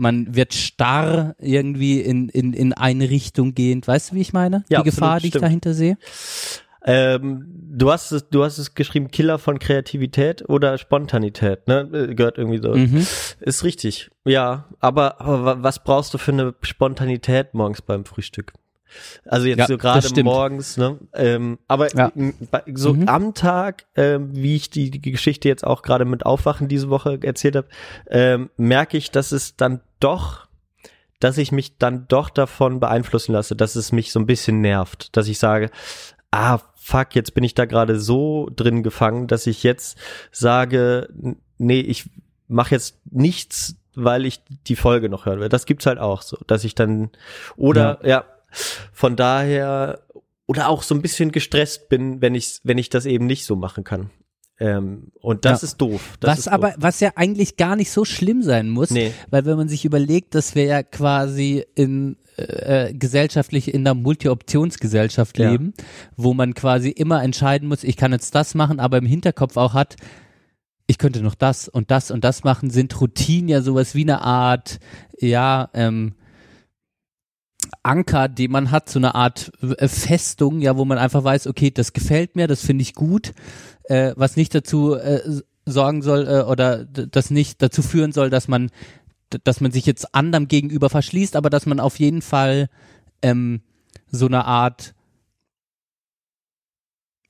man 0.00 0.34
wird 0.34 0.54
starr 0.54 1.34
irgendwie 1.38 2.00
in, 2.00 2.28
in, 2.30 2.52
in 2.54 2.72
eine 2.72 3.10
Richtung 3.10 3.54
gehend. 3.54 3.86
Weißt 3.86 4.10
du, 4.10 4.14
wie 4.16 4.20
ich 4.22 4.32
meine? 4.32 4.64
Ja, 4.70 4.78
Die 4.82 4.84
Gefahr, 4.90 5.08
absolut, 5.16 5.22
die 5.22 5.26
ich 5.26 5.30
stimmt. 5.32 5.44
dahinter 5.44 5.74
sehe? 5.74 5.98
Ähm, 6.82 7.44
du 7.72 7.92
hast 7.92 8.10
es, 8.10 8.28
du 8.30 8.42
hast 8.42 8.56
es 8.56 8.74
geschrieben, 8.74 9.10
Killer 9.10 9.38
von 9.38 9.58
Kreativität 9.58 10.48
oder 10.48 10.78
Spontanität, 10.78 11.68
ne? 11.68 11.80
Äh, 11.92 12.14
Gehört 12.14 12.38
irgendwie 12.38 12.58
so. 12.62 12.74
Mhm. 12.74 13.06
Ist 13.40 13.64
richtig. 13.64 14.10
Ja, 14.24 14.66
aber, 14.80 15.20
aber 15.20 15.44
wa- 15.44 15.56
was 15.60 15.84
brauchst 15.84 16.14
du 16.14 16.18
für 16.18 16.32
eine 16.32 16.54
Spontanität 16.62 17.52
morgens 17.52 17.82
beim 17.82 18.06
Frühstück? 18.06 18.54
Also 19.26 19.46
jetzt 19.46 19.58
Ja, 19.60 19.66
so 19.66 19.76
gerade 19.78 20.08
morgens, 20.24 20.76
ne? 20.78 20.98
Ähm, 21.12 21.58
aber 21.68 21.94
Ja. 21.94 22.10
so 22.74 22.94
Mhm. 22.94 23.06
am 23.08 23.34
Tag, 23.34 23.84
ähm, 23.94 24.30
wie 24.32 24.56
ich 24.56 24.70
die, 24.70 24.90
die 24.90 25.12
Geschichte 25.12 25.48
jetzt 25.48 25.64
auch 25.64 25.82
gerade 25.82 26.06
mit 26.06 26.24
Aufwachen 26.26 26.66
diese 26.66 26.88
Woche 26.88 27.18
erzählt 27.22 27.56
habe, 27.56 27.68
ähm, 28.08 28.50
merke 28.56 28.96
ich, 28.96 29.10
dass 29.10 29.30
es 29.32 29.54
dann 29.54 29.80
doch 30.00 30.50
dass 31.20 31.36
ich 31.36 31.52
mich 31.52 31.76
dann 31.76 32.08
doch 32.08 32.30
davon 32.30 32.80
beeinflussen 32.80 33.32
lasse, 33.32 33.54
dass 33.54 33.76
es 33.76 33.92
mich 33.92 34.10
so 34.10 34.18
ein 34.18 34.26
bisschen 34.26 34.62
nervt, 34.62 35.16
dass 35.16 35.28
ich 35.28 35.38
sage, 35.38 35.70
ah, 36.30 36.58
fuck, 36.76 37.14
jetzt 37.14 37.34
bin 37.34 37.44
ich 37.44 37.54
da 37.54 37.66
gerade 37.66 38.00
so 38.00 38.48
drin 38.56 38.82
gefangen, 38.82 39.26
dass 39.26 39.46
ich 39.46 39.62
jetzt 39.62 39.98
sage, 40.32 41.08
nee, 41.58 41.80
ich 41.80 42.08
mache 42.48 42.74
jetzt 42.74 42.96
nichts, 43.10 43.76
weil 43.94 44.24
ich 44.24 44.40
die 44.66 44.76
Folge 44.76 45.08
noch 45.08 45.26
hören 45.26 45.40
will. 45.40 45.50
Das 45.50 45.66
gibt's 45.66 45.86
halt 45.86 45.98
auch 45.98 46.22
so, 46.22 46.38
dass 46.46 46.64
ich 46.64 46.74
dann 46.74 47.10
oder 47.56 48.00
ja, 48.02 48.24
von 48.92 49.14
daher 49.14 50.00
oder 50.46 50.68
auch 50.68 50.82
so 50.82 50.94
ein 50.94 51.02
bisschen 51.02 51.32
gestresst 51.32 51.88
bin, 51.90 52.22
wenn 52.22 52.34
ich 52.34 52.60
wenn 52.64 52.78
ich 52.78 52.88
das 52.88 53.04
eben 53.04 53.26
nicht 53.26 53.44
so 53.44 53.56
machen 53.56 53.84
kann. 53.84 54.10
Ähm, 54.60 55.10
und 55.20 55.46
das 55.46 55.62
Ja. 55.62 55.66
ist 55.68 55.76
doof. 55.78 56.18
Das 56.20 56.32
was 56.32 56.38
ist 56.40 56.48
aber, 56.48 56.68
doof. 56.72 56.76
was 56.80 57.00
ja 57.00 57.12
eigentlich 57.16 57.56
gar 57.56 57.76
nicht 57.76 57.90
so 57.90 58.04
schlimm 58.04 58.42
sein 58.42 58.68
muss, 58.68 58.90
Nee. 58.90 59.12
weil 59.30 59.46
wenn 59.46 59.56
man 59.56 59.68
sich 59.68 59.84
überlegt, 59.86 60.34
dass 60.34 60.54
wir 60.54 60.64
ja 60.64 60.82
quasi 60.82 61.64
in 61.74 62.16
äh, 62.36 62.94
gesellschaftlich 62.94 63.72
in 63.74 63.86
einer 63.86 63.94
Multi-Optionsgesellschaft 63.94 65.38
Ja. 65.38 65.50
leben, 65.50 65.72
wo 66.16 66.32
man 66.34 66.54
quasi 66.54 66.88
immer 66.90 67.22
entscheiden 67.22 67.68
muss, 67.68 67.84
ich 67.84 67.96
kann 67.96 68.12
jetzt 68.12 68.34
das 68.34 68.54
machen, 68.54 68.80
aber 68.80 68.98
im 68.98 69.04
Hinterkopf 69.06 69.56
auch 69.56 69.74
hat, 69.74 69.96
ich 70.86 70.96
könnte 70.98 71.22
noch 71.22 71.34
das 71.34 71.68
und 71.68 71.90
das 71.90 72.10
und 72.10 72.24
das 72.24 72.42
machen, 72.44 72.70
sind 72.70 72.98
Routinen 73.00 73.48
ja 73.48 73.62
sowas 73.62 73.94
wie 73.94 74.02
eine 74.02 74.22
Art, 74.22 74.78
ja, 75.20 75.68
ähm, 75.74 76.14
Anker, 77.82 78.28
den 78.28 78.50
man 78.50 78.70
hat, 78.70 78.88
so 78.88 78.98
eine 78.98 79.14
Art 79.14 79.52
äh, 79.62 79.86
Festung, 79.88 80.60
ja, 80.60 80.76
wo 80.76 80.84
man 80.84 80.98
einfach 80.98 81.22
weiß, 81.24 81.46
okay, 81.46 81.70
das 81.70 81.92
gefällt 81.92 82.36
mir, 82.36 82.46
das 82.46 82.62
finde 82.64 82.82
ich 82.82 82.94
gut, 82.94 83.32
äh, 83.90 84.14
was 84.16 84.36
nicht 84.36 84.54
dazu 84.54 84.94
äh, 84.94 85.20
sorgen 85.66 86.02
soll 86.02 86.26
äh, 86.28 86.42
oder 86.42 86.84
das 86.84 87.30
nicht 87.30 87.60
dazu 87.60 87.82
führen 87.82 88.12
soll, 88.12 88.30
dass 88.30 88.46
man, 88.46 88.70
dass 89.44 89.60
man 89.60 89.72
sich 89.72 89.84
jetzt 89.84 90.14
anderem 90.14 90.46
gegenüber 90.46 90.88
verschließt, 90.88 91.34
aber 91.34 91.50
dass 91.50 91.66
man 91.66 91.80
auf 91.80 91.98
jeden 91.98 92.22
Fall 92.22 92.68
ähm, 93.20 93.62
so 94.10 94.26
eine 94.26 94.44
Art, 94.44 94.94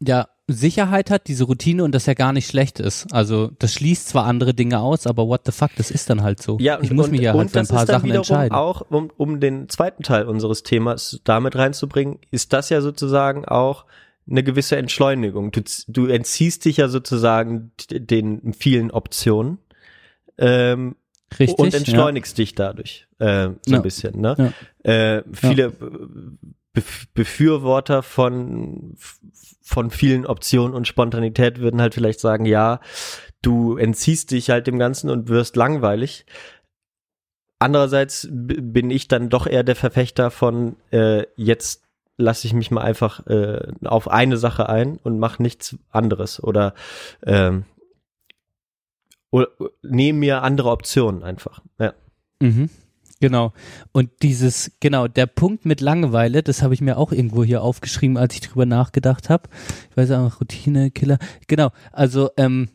ja, 0.01 0.28
Sicherheit 0.49 1.11
hat, 1.11 1.28
diese 1.28 1.45
Routine 1.45 1.85
und 1.85 1.95
dass 1.95 2.09
er 2.09 2.16
gar 2.16 2.32
nicht 2.32 2.49
schlecht 2.49 2.81
ist. 2.81 3.07
Also 3.12 3.53
das 3.59 3.73
schließt 3.73 4.09
zwar 4.09 4.24
andere 4.27 4.53
Dinge 4.53 4.81
aus, 4.81 5.07
aber 5.07 5.28
what 5.28 5.43
the 5.47 5.53
fuck, 5.53 5.70
das 5.77 5.91
ist 5.91 6.11
dann 6.11 6.23
halt 6.23 6.43
so. 6.43 6.59
Ja, 6.61 6.78
ich 6.82 6.91
muss 6.91 7.07
und, 7.07 7.12
mich 7.12 7.20
ja 7.20 7.32
und 7.32 7.39
halt 7.39 7.51
für 7.53 7.59
ein 7.61 7.66
das 7.66 7.74
paar 7.74 7.87
Sachen 7.87 8.11
entscheiden. 8.11 8.53
auch, 8.53 8.82
um, 8.91 9.11
um 9.16 9.41
den 9.41 9.69
zweiten 9.69 10.03
Teil 10.03 10.27
unseres 10.27 10.62
Themas 10.62 11.20
damit 11.24 11.57
reinzubringen, 11.57 12.19
ist 12.31 12.53
das 12.53 12.69
ja 12.69 12.81
sozusagen 12.81 13.45
auch 13.45 13.87
eine 14.31 14.43
gewisse 14.43 14.77
Entschleunigung. 14.77 15.51
Du, 15.51 15.61
du 15.89 16.07
entziehst 16.07 16.65
dich 16.65 16.78
ja 16.78 16.89
sozusagen 16.89 17.73
den 17.90 18.52
vielen 18.55 18.90
Optionen 18.90 19.59
ähm, 20.39 20.97
Richtig. 21.39 21.59
und 21.59 21.74
entschleunigst 21.74 22.39
dich 22.39 22.55
dadurch 22.55 23.07
äh, 23.19 23.51
so 23.62 23.73
Ja. 23.73 23.77
ein 23.78 23.82
bisschen. 23.82 24.20
Ne? 24.20 24.52
Äh, 24.82 25.23
viele 25.32 25.73
Bef 26.73 27.09
Befürworter 27.15 28.02
von 28.02 28.97
von 29.62 29.90
vielen 29.90 30.27
Optionen 30.27 30.74
und 30.74 30.89
Spontanität 30.89 31.61
würden 31.61 31.81
halt 31.81 31.94
vielleicht 31.94 32.19
sagen, 32.20 32.44
ja, 32.44 32.81
du 33.43 33.77
entziehst 33.77 34.31
dich 34.32 34.51
halt 34.51 34.66
dem 34.66 34.78
Ganzen 34.78 35.11
und 35.11 35.28
wirst 35.28 35.55
langweilig. 35.57 36.27
Andererseits 37.61 38.27
bin 38.31 38.90
ich 38.90 39.07
dann 39.07 39.28
doch 39.28 39.47
eher 39.47 39.62
der 39.62 39.77
Verfechter 39.77 40.31
von 40.31 40.77
äh, 40.90 41.27
jetzt 41.36 41.85
lasse 42.20 42.47
ich 42.47 42.52
mich 42.52 42.70
mal 42.70 42.82
einfach 42.82 43.26
äh, 43.26 43.72
auf 43.84 44.09
eine 44.09 44.36
Sache 44.36 44.68
ein 44.68 44.98
und 45.02 45.18
mache 45.18 45.42
nichts 45.42 45.76
anderes 45.90 46.42
oder 46.42 46.74
ähm, 47.24 47.64
oder 49.30 49.48
nehme 49.82 50.18
mir 50.18 50.42
andere 50.42 50.70
Optionen 50.70 51.22
einfach. 51.22 51.62
Ja. 51.78 51.94
Mhm. 52.40 52.68
Genau. 53.20 53.52
Und 53.92 54.10
dieses, 54.22 54.72
genau, 54.80 55.06
der 55.06 55.26
Punkt 55.26 55.66
mit 55.66 55.82
Langeweile, 55.82 56.42
das 56.42 56.62
habe 56.62 56.72
ich 56.72 56.80
mir 56.80 56.97
auch 56.97 57.12
irgendwo 57.12 57.44
hier 57.44 57.62
aufgeschrieben, 57.62 58.16
als 58.16 58.34
ich 58.34 58.40
drüber 58.40 58.64
nachgedacht 58.64 59.28
habe. 59.28 59.48
Ich 59.90 59.97
weiß 59.97 60.10
auch, 60.12 60.40
Routine, 60.40 60.90
Killer. 60.90 61.18
Genau, 61.47 61.70
also 61.92 62.30
ähm, 62.38 62.70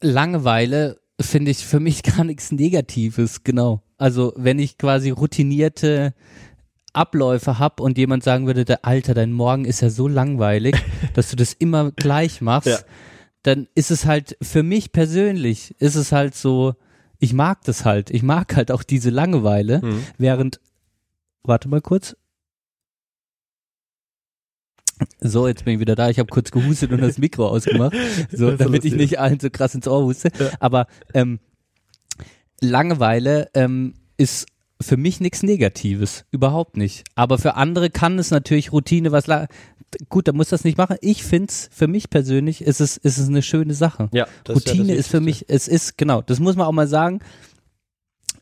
Langeweile 0.00 0.98
finde 1.20 1.50
ich 1.50 1.66
für 1.66 1.78
mich 1.78 2.02
gar 2.16 2.24
nichts 2.24 2.52
Negatives, 2.52 3.44
genau. 3.44 3.82
Also 3.98 4.32
wenn 4.36 4.58
ich 4.58 4.78
quasi 4.78 5.10
routinierte 5.10 6.14
Abläufe 6.92 7.58
habe 7.58 7.82
und 7.82 7.98
jemand 7.98 8.22
sagen 8.24 8.46
würde, 8.46 8.64
der 8.64 8.84
Alter, 8.84 9.14
dein 9.14 9.32
Morgen 9.32 9.64
ist 9.64 9.80
ja 9.80 9.90
so 9.90 10.08
langweilig, 10.08 10.74
dass 11.14 11.30
du 11.30 11.36
das 11.36 11.52
immer 11.52 11.90
gleich 11.92 12.40
machst, 12.40 12.66
Ja. 12.68 12.78
dann 13.42 13.68
ist 13.74 13.90
es 13.90 14.06
halt 14.06 14.36
für 14.42 14.62
mich 14.62 14.92
persönlich, 14.92 15.74
ist 15.80 15.94
es 15.96 16.12
halt 16.12 16.34
so, 16.34 16.74
ich 17.18 17.32
mag 17.32 17.62
das 17.64 17.84
halt. 17.84 18.10
Ich 18.10 18.22
mag 18.22 18.56
halt 18.56 18.70
auch 18.72 18.82
diese 18.82 19.10
Langeweile, 19.10 19.80
Mhm. 19.82 20.04
während, 20.18 20.60
warte 21.42 21.68
mal 21.68 21.80
kurz. 21.80 22.16
So, 25.20 25.48
jetzt 25.48 25.64
bin 25.64 25.74
ich 25.74 25.80
wieder 25.80 25.96
da. 25.96 26.10
Ich 26.10 26.18
habe 26.18 26.28
kurz 26.28 26.50
gehustet 26.50 26.92
und 26.92 27.00
das 27.00 27.16
Mikro 27.18 27.46
ausgemacht, 27.48 27.94
so, 28.32 28.50
damit 28.56 28.84
ich 28.84 28.94
nicht 28.94 29.18
allen 29.18 29.40
so 29.40 29.48
krass 29.48 29.74
ins 29.74 29.88
Ohr 29.88 30.02
huste. 30.04 30.30
Aber 30.60 30.86
ähm, 31.14 31.40
Langeweile 32.60 33.48
ähm, 33.54 33.94
ist 34.18 34.46
für 34.80 34.96
mich 34.96 35.20
nichts 35.20 35.42
Negatives, 35.42 36.24
überhaupt 36.30 36.76
nicht. 36.76 37.04
Aber 37.14 37.38
für 37.38 37.54
andere 37.54 37.90
kann 37.90 38.18
es 38.18 38.30
natürlich 38.30 38.72
Routine 38.72 39.12
was. 39.12 39.26
La 39.26 39.46
Gut, 40.08 40.28
da 40.28 40.32
muss 40.32 40.48
das 40.50 40.62
nicht 40.62 40.78
machen. 40.78 40.96
Ich 41.00 41.24
find's 41.24 41.68
für 41.72 41.88
mich 41.88 42.10
persönlich 42.10 42.62
ist 42.62 42.80
es 42.80 42.96
ist 42.96 43.18
es 43.18 43.28
eine 43.28 43.42
schöne 43.42 43.74
Sache. 43.74 44.08
Ja, 44.12 44.24
ist 44.24 44.48
Routine 44.48 44.88
das 44.88 44.98
ist 44.98 45.08
für 45.08 45.20
mich, 45.20 45.46
es 45.48 45.66
ist 45.66 45.98
genau, 45.98 46.22
das 46.22 46.38
muss 46.38 46.54
man 46.54 46.66
auch 46.66 46.72
mal 46.72 46.86
sagen. 46.86 47.18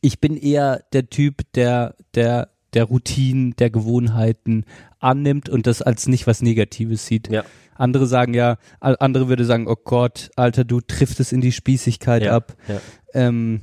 Ich 0.03 0.21
bin 0.21 0.37
eher 0.37 0.85
der 0.93 1.09
Typ, 1.09 1.43
der 1.55 1.95
der 2.15 2.51
der 2.75 2.85
Routinen, 2.85 3.57
der 3.57 3.71
Gewohnheiten 3.71 4.65
annimmt 4.99 5.49
und 5.49 5.67
das 5.67 5.81
als 5.81 6.07
nicht 6.07 6.27
was 6.27 6.43
Negatives 6.43 7.07
sieht. 7.07 7.31
Ja. 7.31 7.45
Andere 7.75 8.07
sagen 8.07 8.35
ja, 8.35 8.59
andere 8.81 9.29
würde 9.29 9.45
sagen, 9.45 9.69
oh 9.69 9.77
Gott, 9.83 10.31
Alter, 10.37 10.65
du 10.65 10.81
triffst 10.83 11.19
es 11.21 11.33
in 11.33 11.41
die 11.41 11.53
Spießigkeit 11.53 12.25
Ja, 12.25 12.37
ab. 12.37 12.57
ja. 12.69 12.81
Ähm, 13.15 13.63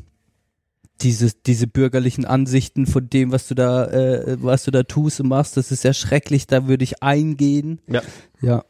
diese, 1.01 1.31
diese 1.45 1.67
bürgerlichen 1.67 2.25
Ansichten 2.25 2.85
von 2.87 3.09
dem, 3.09 3.31
was 3.31 3.47
du 3.47 3.55
da, 3.55 3.85
äh, 3.85 4.37
was 4.41 4.63
du 4.63 4.71
da 4.71 4.83
tust 4.83 5.19
und 5.19 5.27
machst, 5.27 5.57
das 5.57 5.71
ist 5.71 5.83
ja 5.83 5.93
schrecklich, 5.93 6.47
da 6.47 6.67
würde 6.67 6.83
ich 6.83 7.03
eingehen. 7.03 7.81
Ja. 7.87 8.01
Ja. 8.41 8.63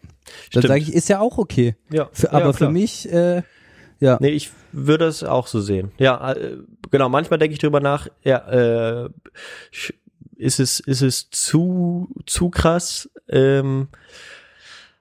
Dann 0.52 0.64
sage 0.64 0.81
ich, 0.81 0.93
ist 0.93 1.10
ja 1.10 1.19
auch 1.19 1.38
okay. 1.38 1.76
Ja, 1.91 2.10
Für, 2.11 2.27
ja, 2.27 2.34
aber 2.34 2.53
für 2.53 2.60
klar. 2.60 2.72
mich, 2.72 3.11
äh, 3.11 3.43
ja. 3.99 4.18
Nee, 4.19 4.30
ich 4.30 4.52
würde 4.72 5.06
es 5.06 5.23
auch 5.23 5.47
so 5.47 5.61
sehen. 5.61 5.91
Ja, 5.97 6.34
äh, 6.34 6.57
genau, 6.91 7.10
manchmal 7.10 7.39
denke 7.39 7.53
ich 7.53 7.60
drüber 7.60 7.80
nach, 7.80 8.07
ja, 8.23 9.06
äh, 9.06 9.10
ist 10.35 10.60
es, 10.60 10.80
ist 10.80 11.02
es 11.02 11.30
zu, 11.30 12.10
zu 12.26 12.49
krass, 12.49 13.10
ähm, 13.30 13.88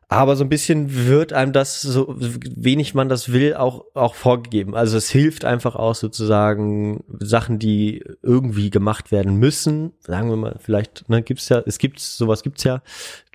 aber 0.09 0.37
so 0.37 0.45
ein 0.45 0.49
bisschen 0.49 1.07
wird 1.07 1.33
einem 1.33 1.53
das, 1.53 1.81
so 1.81 2.15
wenig 2.19 2.95
man 2.95 3.09
das 3.09 3.33
will, 3.33 3.55
auch, 3.55 3.85
auch 3.95 4.15
vorgegeben. 4.15 4.75
Also 4.75 4.97
es 4.97 5.11
hilft 5.11 5.45
einfach 5.45 5.77
auch 5.77 5.95
sozusagen 5.95 7.05
Sachen, 7.19 7.59
die 7.59 8.05
irgendwie 8.23 8.71
gemacht 8.71 9.13
werden 9.13 9.37
müssen, 9.37 9.93
sagen 10.01 10.31
wir 10.31 10.37
mal, 10.37 10.57
vielleicht, 10.61 11.09
ne, 11.09 11.23
gibt's 11.23 11.49
ja, 11.49 11.63
es 11.67 11.79
gibt, 11.79 12.01
sowas 12.01 12.43
gibt's 12.43 12.65
ja, 12.65 12.83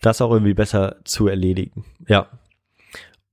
das 0.01 0.21
auch 0.21 0.31
irgendwie 0.31 0.53
besser 0.53 0.97
zu 1.03 1.27
erledigen. 1.27 1.85
Ja. 2.07 2.27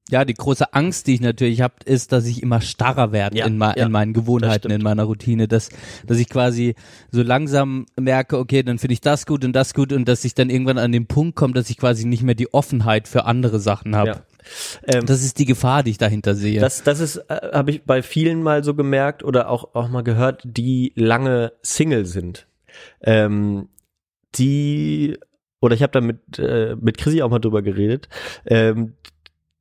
Ja, 0.09 0.25
die 0.25 0.35
große 0.35 0.73
Angst, 0.73 1.09
die 1.09 1.15
ich 1.15 1.21
natürlich 1.21 1.61
habe, 1.63 1.75
ist, 1.85 2.13
dass 2.13 2.27
ich 2.27 2.41
immer 2.41 2.61
starrer 2.61 3.11
werde 3.11 3.39
Ja, 3.39 3.47
in, 3.47 3.59
ja, 3.59 3.73
in 3.73 3.91
meinen 3.91 4.13
Gewohnheiten, 4.13 4.71
in 4.71 4.83
meiner 4.83 5.03
Routine, 5.03 5.49
dass, 5.49 5.69
dass 6.07 6.19
ich 6.19 6.29
quasi 6.29 6.77
so 7.11 7.23
langsam 7.23 7.87
merke, 7.99 8.39
okay, 8.39 8.63
dann 8.63 8.79
finde 8.79 8.93
ich 8.93 9.01
das 9.01 9.27
gut 9.27 9.45
und 9.45 9.53
das 9.53 9.75
gut 9.75 9.93
und 9.93 10.07
dass 10.07 10.25
ich 10.25 10.35
dann 10.35 10.49
irgendwann 10.49 10.79
an 10.79 10.93
den 10.93 11.07
Punkt 11.07 11.35
komme, 11.35 11.55
dass 11.55 11.69
ich 11.71 11.77
quasi 11.77 12.07
nicht 12.07 12.23
mehr 12.23 12.37
die 12.37 12.55
Offenheit 12.55 13.09
für 13.09 13.25
andere 13.25 13.59
Sachen 13.59 13.97
habe. 13.97 14.11
Ja. 14.11 14.23
Ähm, 14.87 15.07
Das 15.07 15.25
ist 15.25 15.41
die 15.41 15.45
Gefahr, 15.45 15.83
die 15.83 15.91
ich 15.91 15.99
dahinter 15.99 16.37
sehe. 16.37 16.61
Das, 16.61 16.85
das 16.85 17.01
ist, 17.01 17.17
äh, 17.29 17.51
habe 17.53 17.73
ich 17.73 17.83
bei 17.83 18.01
vielen 18.03 18.45
mal 18.45 18.63
so 18.63 18.75
gemerkt 18.75 19.25
oder 19.25 19.51
auch, 19.51 19.75
auch 19.75 19.89
mal 19.89 20.03
gehört, 20.03 20.43
die 20.45 20.93
lange 20.95 21.53
Single 21.63 22.07
sind. 22.07 22.47
Ähm, 23.01 23.69
die, 24.37 25.19
oder 25.61 25.75
ich 25.75 25.83
habe 25.83 25.93
da 25.93 26.01
mit, 26.01 26.39
äh, 26.39 26.77
mit 26.81 26.97
Chrissy 26.99 27.23
auch 27.23 27.31
mal 27.31 27.41
drüber 27.41 27.63
geredet, 27.63 28.09
ähm, 28.45 28.93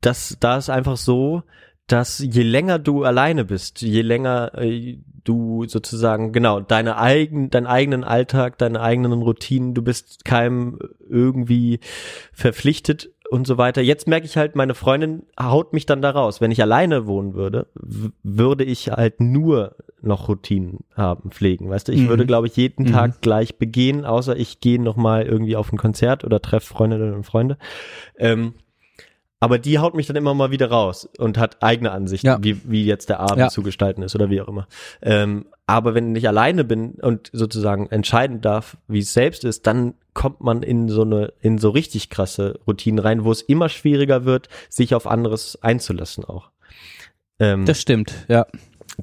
dass 0.06 0.38
da 0.40 0.58
ist 0.58 0.70
einfach 0.70 0.98
so, 0.98 1.44
dass 1.88 2.20
je 2.20 2.42
länger 2.44 2.80
du 2.80 3.04
alleine 3.04 3.46
bist, 3.46 3.82
je 3.82 4.02
länger 4.02 4.52
äh, 4.58 4.98
du 5.24 5.66
sozusagen, 5.68 6.32
genau, 6.34 6.60
deine 6.60 6.98
eigen, 6.98 7.50
deinen 7.50 7.68
eigenen 7.68 8.04
Alltag, 8.04 8.58
deine 8.58 8.82
eigenen 8.82 9.22
Routinen, 9.22 9.74
du 9.74 9.82
bist 9.82 10.26
keinem 10.26 10.80
irgendwie 11.08 11.80
verpflichtet 12.34 13.12
und 13.30 13.48
so 13.48 13.58
weiter. 13.58 13.82
Jetzt 13.82 14.08
merke 14.08 14.26
ich 14.26 14.38
halt, 14.38 14.56
meine 14.56 14.76
Freundin 14.76 15.24
haut 15.40 15.74
mich 15.74 15.86
dann 15.86 16.02
da 16.02 16.12
raus. 16.12 16.42
Wenn 16.42 16.52
ich 16.52 16.62
alleine 16.62 17.08
wohnen 17.08 17.34
würde, 17.34 17.68
würde 18.24 18.64
ich 18.64 18.90
halt 18.92 19.20
nur 19.20 19.76
noch 20.02 20.28
Routinen 20.28 20.80
haben, 20.96 21.32
pflegen. 21.32 21.70
Weißt 21.70 21.88
du, 21.88 21.92
ich 21.92 22.02
Mhm. 22.02 22.08
würde, 22.10 22.26
glaube 22.28 22.46
ich, 22.48 22.56
jeden 22.56 22.84
Mhm. 22.86 22.92
Tag 22.92 23.22
gleich 23.22 23.58
begehen, 23.58 24.06
außer 24.06 24.36
ich 24.38 24.60
gehe 24.60 24.80
noch 24.82 24.96
mal 24.96 25.24
irgendwie 25.24 25.56
auf 25.56 25.72
ein 25.74 25.78
Konzert 25.78 26.24
oder 26.24 26.40
treffe 26.42 26.68
Freundinnen 26.68 27.14
und 27.16 27.24
Freunde. 27.26 27.58
Ähm, 28.18 28.54
aber 29.46 29.60
die 29.60 29.78
haut 29.80 29.94
mich 29.94 30.08
dann 30.08 30.16
immer 30.16 30.34
mal 30.34 30.50
wieder 30.52 30.70
raus 30.72 31.08
und 31.20 31.38
hat 31.38 31.62
eigene 31.64 31.92
Ansichten, 31.92 32.26
Ja. 32.28 32.38
wie, 32.42 32.60
wie 32.64 32.84
jetzt 32.84 33.10
der 33.10 33.20
Abend 33.20 33.38
Ja. 33.38 33.50
zu 33.50 33.62
gestalten 33.62 34.02
ist 34.02 34.16
oder 34.16 34.30
wie 34.32 34.42
auch 34.42 34.48
immer. 34.48 34.68
Ähm, 35.02 35.46
aber 35.68 35.94
wenn 35.96 36.16
ich 36.16 36.28
alleine 36.28 36.64
bin 36.64 36.94
und 36.96 37.30
sozusagen 37.32 37.88
entscheiden 37.92 38.42
darf, 38.42 38.78
wie 38.88 39.00
es 39.00 39.14
selbst 39.14 39.44
ist, 39.44 39.68
dann 39.68 39.94
kommt 40.14 40.42
man 40.42 40.64
in 40.64 40.90
so 40.90 41.04
eine, 41.04 41.32
in 41.42 41.58
so 41.60 41.70
richtig 41.70 42.10
krasse 42.10 42.60
Routinen 42.68 43.00
rein, 43.00 43.24
wo 43.24 43.32
es 43.32 43.42
immer 43.42 43.70
schwieriger 43.70 44.26
wird, 44.26 44.50
sich 44.70 44.96
auf 44.96 45.06
anderes 45.08 45.62
einzulassen 45.62 46.26
auch. 46.26 46.50
Ähm, 47.40 47.66
das 47.66 47.82
stimmt, 47.82 48.14
ja. 48.28 48.46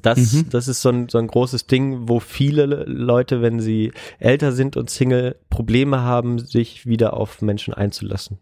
das, 0.01 0.33
Mhm. 0.33 0.49
das 0.49 0.67
ist 0.67 0.81
so 0.81 0.89
ein, 0.89 1.07
so 1.09 1.19
ein 1.19 1.27
großes 1.27 1.67
Ding, 1.67 2.09
wo 2.09 2.19
viele 2.19 2.65
Leute, 2.65 3.41
wenn 3.41 3.59
sie 3.59 3.91
älter 4.19 4.51
sind 4.51 4.75
und 4.75 4.89
Single, 4.89 5.35
Probleme 5.49 6.01
haben, 6.01 6.39
sich 6.39 6.85
wieder 6.87 7.13
auf 7.15 7.41
Menschen 7.41 7.73
einzulassen. 7.73 8.39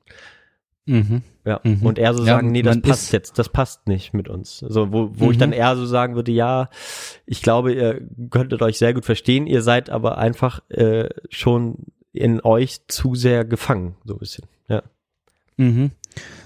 Mhm. 0.86 1.22
Ja. 1.46 1.60
Mhm. 1.64 1.82
Und 1.84 2.00
eher 2.00 2.14
so 2.14 2.22
Ja, 2.26 2.34
sagen, 2.36 2.52
nee, 2.52 2.62
das 2.62 2.82
passt 2.82 3.14
jetzt, 3.14 3.38
das 3.40 3.50
passt 3.50 3.88
nicht 3.88 4.14
mit 4.14 4.28
uns. 4.30 4.60
So, 4.60 4.92
wo, 4.92 5.12
wo 5.14 5.32
ich 5.32 5.38
Mhm. 5.38 5.42
dann 5.42 5.52
eher 5.54 5.76
so 5.76 5.86
sagen 5.86 6.16
würde, 6.16 6.32
ja, 6.32 6.70
ich 7.26 7.42
glaube, 7.42 7.74
ihr 7.74 8.02
könntet 8.30 8.62
euch 8.62 8.78
sehr 8.78 8.94
gut 8.94 9.06
verstehen, 9.06 9.48
ihr 9.48 9.62
seid 9.62 9.90
aber 9.90 10.18
einfach 10.18 10.62
äh, 10.70 11.10
schon 11.30 11.86
in 12.14 12.42
euch 12.42 12.88
zu 12.88 13.16
sehr 13.16 13.46
gefangen, 13.46 13.96
so 14.06 14.16
ein 14.16 14.20
bisschen. 14.20 14.46
Ja. 14.68 14.84
Mhm. 15.58 15.92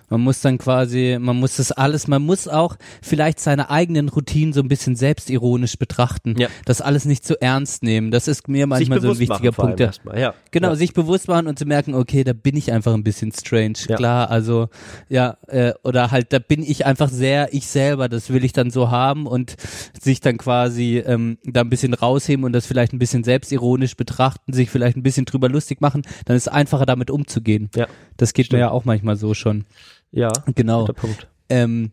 Man 0.09 0.21
muss 0.21 0.41
dann 0.41 0.57
quasi, 0.57 1.17
man 1.19 1.37
muss 1.37 1.57
das 1.57 1.71
alles, 1.71 2.07
man 2.07 2.21
muss 2.21 2.47
auch 2.47 2.75
vielleicht 3.01 3.39
seine 3.39 3.69
eigenen 3.69 4.09
Routinen 4.09 4.53
so 4.53 4.61
ein 4.61 4.67
bisschen 4.67 4.95
selbstironisch 4.95 5.77
betrachten. 5.77 6.35
Ja. 6.37 6.47
Das 6.65 6.81
alles 6.81 7.05
nicht 7.05 7.25
zu 7.25 7.41
ernst 7.41 7.83
nehmen. 7.83 8.11
Das 8.11 8.27
ist 8.27 8.47
mir 8.47 8.67
manchmal 8.67 9.01
so 9.01 9.11
ein 9.11 9.19
wichtiger 9.19 9.51
Punkt. 9.51 9.79
Ja. 9.79 9.91
Ja. 10.15 10.33
Genau, 10.51 10.69
ja. 10.69 10.75
sich 10.75 10.93
bewusst 10.93 11.27
machen 11.27 11.47
und 11.47 11.57
zu 11.57 11.65
merken, 11.65 11.95
okay, 11.95 12.23
da 12.23 12.33
bin 12.33 12.55
ich 12.55 12.71
einfach 12.71 12.93
ein 12.93 13.03
bisschen 13.03 13.31
strange. 13.31 13.73
Klar, 13.73 14.29
also 14.29 14.69
ja, 15.09 15.37
äh, 15.47 15.73
oder 15.83 16.11
halt, 16.11 16.33
da 16.33 16.39
bin 16.39 16.63
ich 16.63 16.85
einfach 16.85 17.09
sehr 17.09 17.53
ich 17.53 17.67
selber, 17.67 18.09
das 18.09 18.29
will 18.29 18.43
ich 18.43 18.53
dann 18.53 18.69
so 18.71 18.91
haben 18.91 19.27
und 19.27 19.55
sich 19.99 20.19
dann 20.19 20.37
quasi 20.37 21.03
ähm, 21.05 21.37
da 21.43 21.61
ein 21.61 21.69
bisschen 21.69 21.93
rausheben 21.93 22.45
und 22.45 22.53
das 22.53 22.65
vielleicht 22.65 22.93
ein 22.93 22.99
bisschen 22.99 23.23
selbstironisch 23.23 23.95
betrachten, 23.95 24.53
sich 24.53 24.69
vielleicht 24.69 24.97
ein 24.97 25.03
bisschen 25.03 25.25
drüber 25.25 25.49
lustig 25.49 25.81
machen, 25.81 26.03
dann 26.25 26.35
ist 26.35 26.43
es 26.43 26.53
einfacher 26.53 26.85
damit 26.85 27.09
umzugehen. 27.09 27.69
Ja. 27.75 27.87
Das 28.17 28.33
geht 28.33 28.47
Stimmt. 28.47 28.59
mir 28.59 28.65
ja 28.67 28.71
auch 28.71 28.85
manchmal 28.85 29.15
so 29.15 29.33
schon. 29.33 29.65
Ja, 30.11 30.31
Genau. 30.55 30.81
guter 30.81 30.93
Punkt. 30.93 31.27
Ähm, 31.49 31.91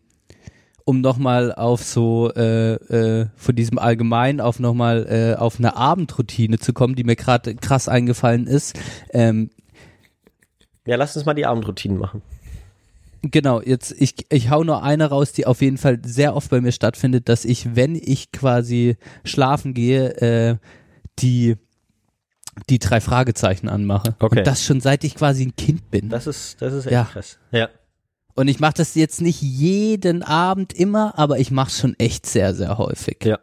um 0.85 0.99
nochmal 1.01 1.53
auf 1.53 1.83
so 1.83 2.31
äh, 2.35 2.73
äh, 2.73 3.27
von 3.35 3.55
diesem 3.55 3.77
allgemein 3.79 4.41
auf 4.41 4.59
nochmal 4.59 5.05
äh, 5.09 5.39
auf 5.39 5.57
eine 5.59 5.75
Abendroutine 5.77 6.59
zu 6.59 6.73
kommen, 6.73 6.95
die 6.95 7.03
mir 7.05 7.15
gerade 7.15 7.55
krass 7.55 7.87
eingefallen 7.87 8.47
ist. 8.47 8.77
Ähm, 9.11 9.49
Ja, 10.85 10.97
lass 10.97 11.15
uns 11.15 11.25
mal 11.25 11.33
die 11.35 11.45
Abendroutinen 11.45 11.97
machen. 11.97 12.21
Genau, 13.21 13.61
jetzt 13.61 13.95
ich, 13.97 14.25
ich 14.29 14.49
hau 14.49 14.65
nur 14.65 14.83
eine 14.83 15.05
raus, 15.05 15.31
die 15.31 15.45
auf 15.45 15.61
jeden 15.61 15.77
Fall 15.77 15.99
sehr 16.03 16.35
oft 16.35 16.49
bei 16.49 16.59
mir 16.59 16.73
stattfindet, 16.73 17.29
dass 17.29 17.45
ich, 17.45 17.73
wenn 17.77 17.95
ich 17.95 18.33
quasi 18.33 18.97
schlafen 19.23 19.73
gehe, 19.73 20.09
äh, 20.17 20.57
die 21.19 21.55
die 22.69 22.77
drei 22.79 22.99
Fragezeichen 23.01 23.69
anmache. 23.69 24.15
Okay. 24.19 24.39
Und 24.39 24.47
das 24.47 24.63
schon 24.65 24.79
seit 24.81 25.03
ich 25.05 25.15
quasi 25.15 25.45
ein 25.45 25.55
Kind 25.55 25.89
bin. 25.89 26.09
Das 26.09 26.27
ist, 26.27 26.61
das 26.61 26.73
ist 26.73 26.85
echt 26.85 26.91
Ja. 26.93 27.05
krass. 27.05 27.39
Ja. 27.51 27.69
Und 28.35 28.47
ich 28.47 28.59
mache 28.59 28.73
das 28.77 28.95
jetzt 28.95 29.21
nicht 29.21 29.41
jeden 29.41 30.23
Abend 30.23 30.73
immer, 30.73 31.17
aber 31.17 31.39
ich 31.39 31.51
mache 31.51 31.69
es 31.69 31.79
schon 31.79 31.93
echt 31.99 32.25
sehr, 32.25 32.53
sehr 32.55 32.77
häufig. 32.77 33.17
Ja. 33.23 33.39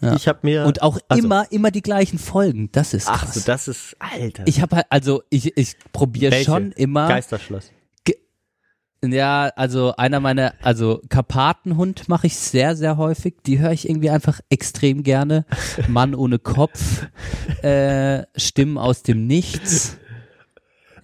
Ja. 0.00 0.14
Ich 0.14 0.28
habe 0.28 0.40
mir 0.42 0.66
Und 0.66 0.82
auch 0.82 0.98
also, 1.08 1.24
immer, 1.24 1.50
immer 1.50 1.70
die 1.70 1.82
gleichen 1.82 2.18
Folgen. 2.18 2.70
Das 2.72 2.94
ist 2.94 3.08
Ach 3.08 3.22
krass. 3.22 3.34
so, 3.34 3.40
das 3.44 3.68
ist 3.68 3.96
Alter. 3.98 4.44
ich 4.46 4.60
habe 4.60 4.76
halt, 4.76 4.86
also 4.90 5.22
ich, 5.30 5.56
ich 5.56 5.76
probiere 5.92 6.44
schon 6.44 6.72
immer. 6.72 7.08
Geisterschloss. 7.08 7.70
Ja, 9.02 9.50
also 9.56 9.94
einer 9.96 10.18
meiner, 10.20 10.54
also 10.62 11.02
Karpatenhund 11.10 12.08
mache 12.08 12.26
ich 12.26 12.36
sehr, 12.36 12.74
sehr 12.74 12.96
häufig. 12.96 13.34
Die 13.44 13.58
höre 13.58 13.72
ich 13.72 13.88
irgendwie 13.88 14.08
einfach 14.08 14.40
extrem 14.48 15.02
gerne. 15.02 15.44
Mann 15.88 16.14
ohne 16.14 16.38
Kopf, 16.38 17.06
äh, 17.62 18.22
Stimmen 18.36 18.78
aus 18.78 19.02
dem 19.02 19.26
Nichts. 19.26 19.98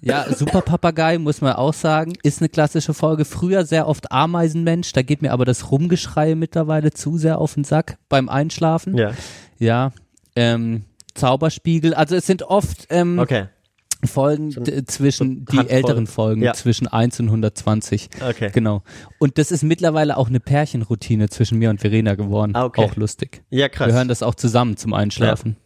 Ja, 0.03 0.27
Super 0.35 0.63
Papagei, 0.63 1.19
muss 1.19 1.41
man 1.41 1.53
auch 1.55 1.75
sagen, 1.75 2.13
ist 2.23 2.41
eine 2.41 2.49
klassische 2.49 2.95
Folge. 2.95 3.25
Früher 3.25 3.65
sehr 3.65 3.87
oft 3.87 4.11
Ameisenmensch, 4.13 4.93
da 4.93 5.03
geht 5.03 5.21
mir 5.23 5.33
aber 5.33 5.45
das 5.45 5.71
Rumgeschreie 5.71 6.37
mittlerweile 6.37 6.91
zu 6.93 7.19
sehr 7.19 7.39
auf 7.39 7.55
den 7.55 7.65
Sack 7.65 7.99
beim 8.09 8.29
Einschlafen. 8.29 8.97
Ja. 8.97 9.13
Ja, 9.59 9.93
ähm, 10.37 10.85
Zauberspiegel, 11.15 11.93
also 11.95 12.17
es 12.17 12.27
sind 12.27 12.43
oft 12.45 12.87
ähm, 12.91 13.19
Okay. 13.19 13.47
Folgen 14.03 14.51
So 14.51 14.63
d- 14.63 14.83
zwischen, 14.87 15.45
so 15.47 15.61
die 15.63 15.69
älteren 15.69 16.07
Folgen, 16.07 16.43
Ja. 16.43 16.55
zwischen 16.55 16.87
1 16.89 17.21
und 17.21 17.27
120. 17.27 18.09
Okay. 18.27 18.49
Genau. 18.51 18.83
Und 19.19 19.37
das 19.37 19.51
ist 19.51 19.63
mittlerweile 19.63 20.17
auch 20.17 20.29
eine 20.29 20.41
Pärchenroutine 20.41 21.29
zwischen 21.29 21.59
mir 21.59 21.69
und 21.69 21.83
Verena 21.83 22.15
geworden. 22.15 22.53
Ah, 22.57 22.65
okay. 22.65 22.83
Auch 22.83 22.97
lustig. 22.97 23.43
Ja, 23.51 23.69
krass. 23.69 23.89
Wir 23.89 23.95
hören 23.95 24.09
das 24.09 24.23
auch 24.23 24.35
zusammen 24.35 24.79
zum 24.79 24.95
Einschlafen. 24.95 25.57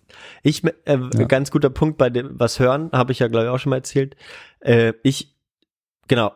Ich, 0.42 0.62
äh, 0.84 0.98
ganz 1.28 1.50
guter 1.50 1.70
Punkt 1.70 1.98
bei 1.98 2.10
dem, 2.10 2.38
was 2.38 2.58
hören, 2.58 2.90
habe 2.92 3.12
ich 3.12 3.18
ja, 3.18 3.28
glaube 3.28 3.46
ich, 3.46 3.50
auch 3.50 3.58
schon 3.58 3.70
mal 3.70 3.76
erzählt. 3.76 4.16
Äh, 4.60 4.92
ich, 5.02 5.34
genau, 6.08 6.32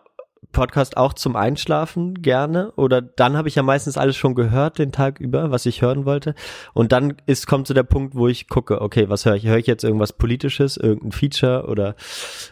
Podcast 0.53 0.97
auch 0.97 1.13
zum 1.13 1.37
Einschlafen 1.37 2.23
gerne 2.23 2.73
oder 2.73 3.03
dann 3.03 3.37
habe 3.37 3.49
ich 3.49 3.55
ja 3.55 3.63
meistens 3.63 3.99
alles 3.99 4.17
schon 4.17 4.35
gehört 4.35 4.79
den 4.79 4.93
Tag 4.93 5.21
über, 5.21 5.51
was 5.51 5.67
ich 5.67 5.83
hören 5.83 6.07
wollte 6.07 6.35
und 6.73 6.93
dann 6.93 7.17
ist 7.27 7.47
kommt 7.47 7.67
so 7.67 7.75
der 7.75 7.83
Punkt, 7.83 8.15
wo 8.15 8.29
ich 8.29 8.49
gucke, 8.49 8.81
okay, 8.81 9.09
was 9.09 9.27
höre 9.27 9.35
ich? 9.35 9.47
Höre 9.47 9.59
ich 9.59 9.67
jetzt 9.67 9.85
irgendwas 9.85 10.13
politisches, 10.13 10.77
irgendein 10.77 11.13
Feature 11.13 11.67
oder 11.67 11.97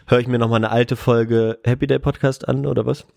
höre 0.05 0.19
ich 0.19 0.27
mir 0.27 0.37
noch 0.37 0.49
mal 0.49 0.57
eine 0.57 0.69
alte 0.69 0.95
Folge 0.95 1.59
Happy 1.63 1.87
Day 1.87 1.99
Podcast 1.99 2.47
an 2.47 2.65
oder 2.65 2.85
was? 2.85 3.07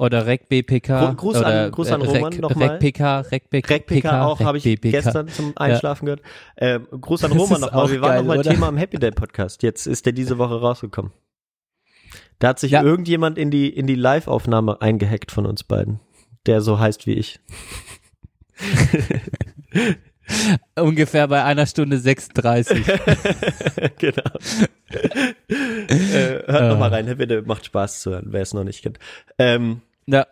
Oder 0.00 0.24
Rec 0.24 0.48
BPK. 0.48 1.10
Gru- 1.10 1.14
Gruß 1.14 1.36
an- 1.36 1.42
oder, 1.42 1.70
Gruß 1.70 1.92
an 1.92 2.00
äh, 2.00 2.06
Roman 2.06 2.32
Rec, 2.32 2.40
nochmal. 2.40 2.68
Rec 2.70 2.80
PK, 2.80 3.20
Rec 3.20 3.50
BPK. 3.50 3.66
Greg 3.68 3.86
PK 3.86 4.22
auch 4.24 4.40
habe 4.40 4.56
ich 4.56 4.80
gestern 4.80 5.28
zum 5.28 5.52
Einschlafen 5.56 6.06
gehört. 6.06 6.22
Ähm, 6.56 6.86
Gruß 6.90 7.24
an 7.24 7.32
Roman 7.32 7.60
nochmal. 7.60 7.90
Wir 7.90 8.00
waren 8.00 8.26
nochmal? 8.26 8.42
Thema 8.42 8.68
am 8.68 8.78
Happy 8.78 8.98
Day 8.98 9.10
Podcast. 9.10 9.62
Jetzt 9.62 9.86
ist 9.86 10.06
der 10.06 10.14
diese 10.14 10.38
Woche 10.38 10.58
rausgekommen. 10.58 11.12
Da 12.38 12.48
hat 12.48 12.58
sich 12.58 12.70
Ja. 12.72 12.82
irgendjemand 12.82 13.36
in 13.36 13.50
die, 13.50 13.68
in 13.68 13.86
die 13.86 13.94
Live-Aufnahme 13.94 14.80
eingehackt 14.80 15.30
von 15.32 15.44
uns 15.44 15.64
beiden. 15.64 16.00
Der 16.46 16.62
so 16.62 16.78
heißt 16.78 17.06
wie 17.06 17.12
ich. 17.12 17.38
Ungefähr 20.76 21.28
bei 21.28 21.44
einer 21.44 21.66
Stunde 21.66 21.98
36. 21.98 22.86
genau. 23.98 24.22
äh, 25.48 26.42
hört 26.46 26.48
Äh. 26.48 26.68
nochmal 26.68 26.88
rein. 26.90 27.06
Day 27.26 27.42
macht 27.42 27.66
Spaß 27.66 28.00
zu 28.00 28.12
hören, 28.12 28.28
wer 28.30 28.40
es 28.40 28.54
noch 28.54 28.64
nicht 28.64 28.82
kennt. 28.82 28.98
Ähm, 29.38 29.82
ja. 30.10 30.26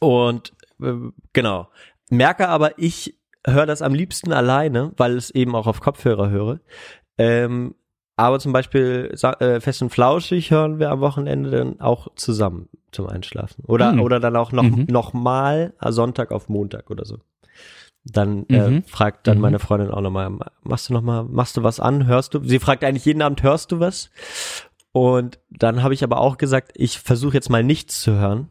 Und 0.00 0.52
äh, 0.82 0.92
genau. 1.32 1.68
Merke 2.10 2.48
aber, 2.48 2.78
ich 2.78 3.18
höre 3.46 3.66
das 3.66 3.82
am 3.82 3.94
liebsten 3.94 4.32
alleine, 4.32 4.92
weil 4.96 5.16
es 5.16 5.30
eben 5.30 5.54
auch 5.54 5.66
auf 5.66 5.80
Kopfhörer 5.80 6.30
höre. 6.30 6.60
Ähm, 7.18 7.74
aber 8.16 8.38
zum 8.38 8.52
Beispiel 8.52 9.14
äh, 9.40 9.60
Fest 9.60 9.82
und 9.82 9.90
Flauschig 9.90 10.50
hören 10.50 10.78
wir 10.78 10.90
am 10.90 11.00
Wochenende 11.00 11.50
dann 11.50 11.80
auch 11.80 12.08
zusammen 12.14 12.68
zum 12.92 13.06
Einschlafen. 13.08 13.64
Oder, 13.66 13.92
Hm. 13.92 14.00
oder 14.00 14.20
dann 14.20 14.36
auch 14.36 14.52
noch, 14.52 14.62
Mhm. 14.64 14.86
noch 14.90 15.12
mal 15.12 15.72
äh, 15.80 15.90
Sonntag 15.92 16.30
auf 16.30 16.48
Montag 16.48 16.90
oder 16.90 17.04
so. 17.04 17.18
Dann 18.04 18.46
äh, 18.48 18.68
Mhm. 18.68 18.82
fragt 18.84 19.26
dann 19.26 19.38
Mhm. 19.38 19.42
meine 19.42 19.58
Freundin 19.60 19.90
auch 19.90 20.00
nochmal, 20.02 20.30
machst 20.62 20.88
du 20.88 20.92
noch 20.92 21.02
mal, 21.02 21.22
machst 21.24 21.56
du 21.56 21.62
was 21.62 21.80
an? 21.80 22.06
Hörst 22.06 22.34
du? 22.34 22.40
Sie 22.44 22.58
fragt 22.58 22.84
eigentlich 22.84 23.04
jeden 23.04 23.22
Abend, 23.22 23.42
hörst 23.42 23.72
du 23.72 23.80
was? 23.80 24.10
Und 24.92 25.38
dann 25.50 25.82
habe 25.82 25.94
ich 25.94 26.04
aber 26.04 26.18
auch 26.20 26.36
gesagt, 26.36 26.72
ich 26.74 26.98
versuche 26.98 27.34
jetzt 27.34 27.48
mal 27.48 27.64
nichts 27.64 28.00
zu 28.02 28.12
hören. 28.12 28.48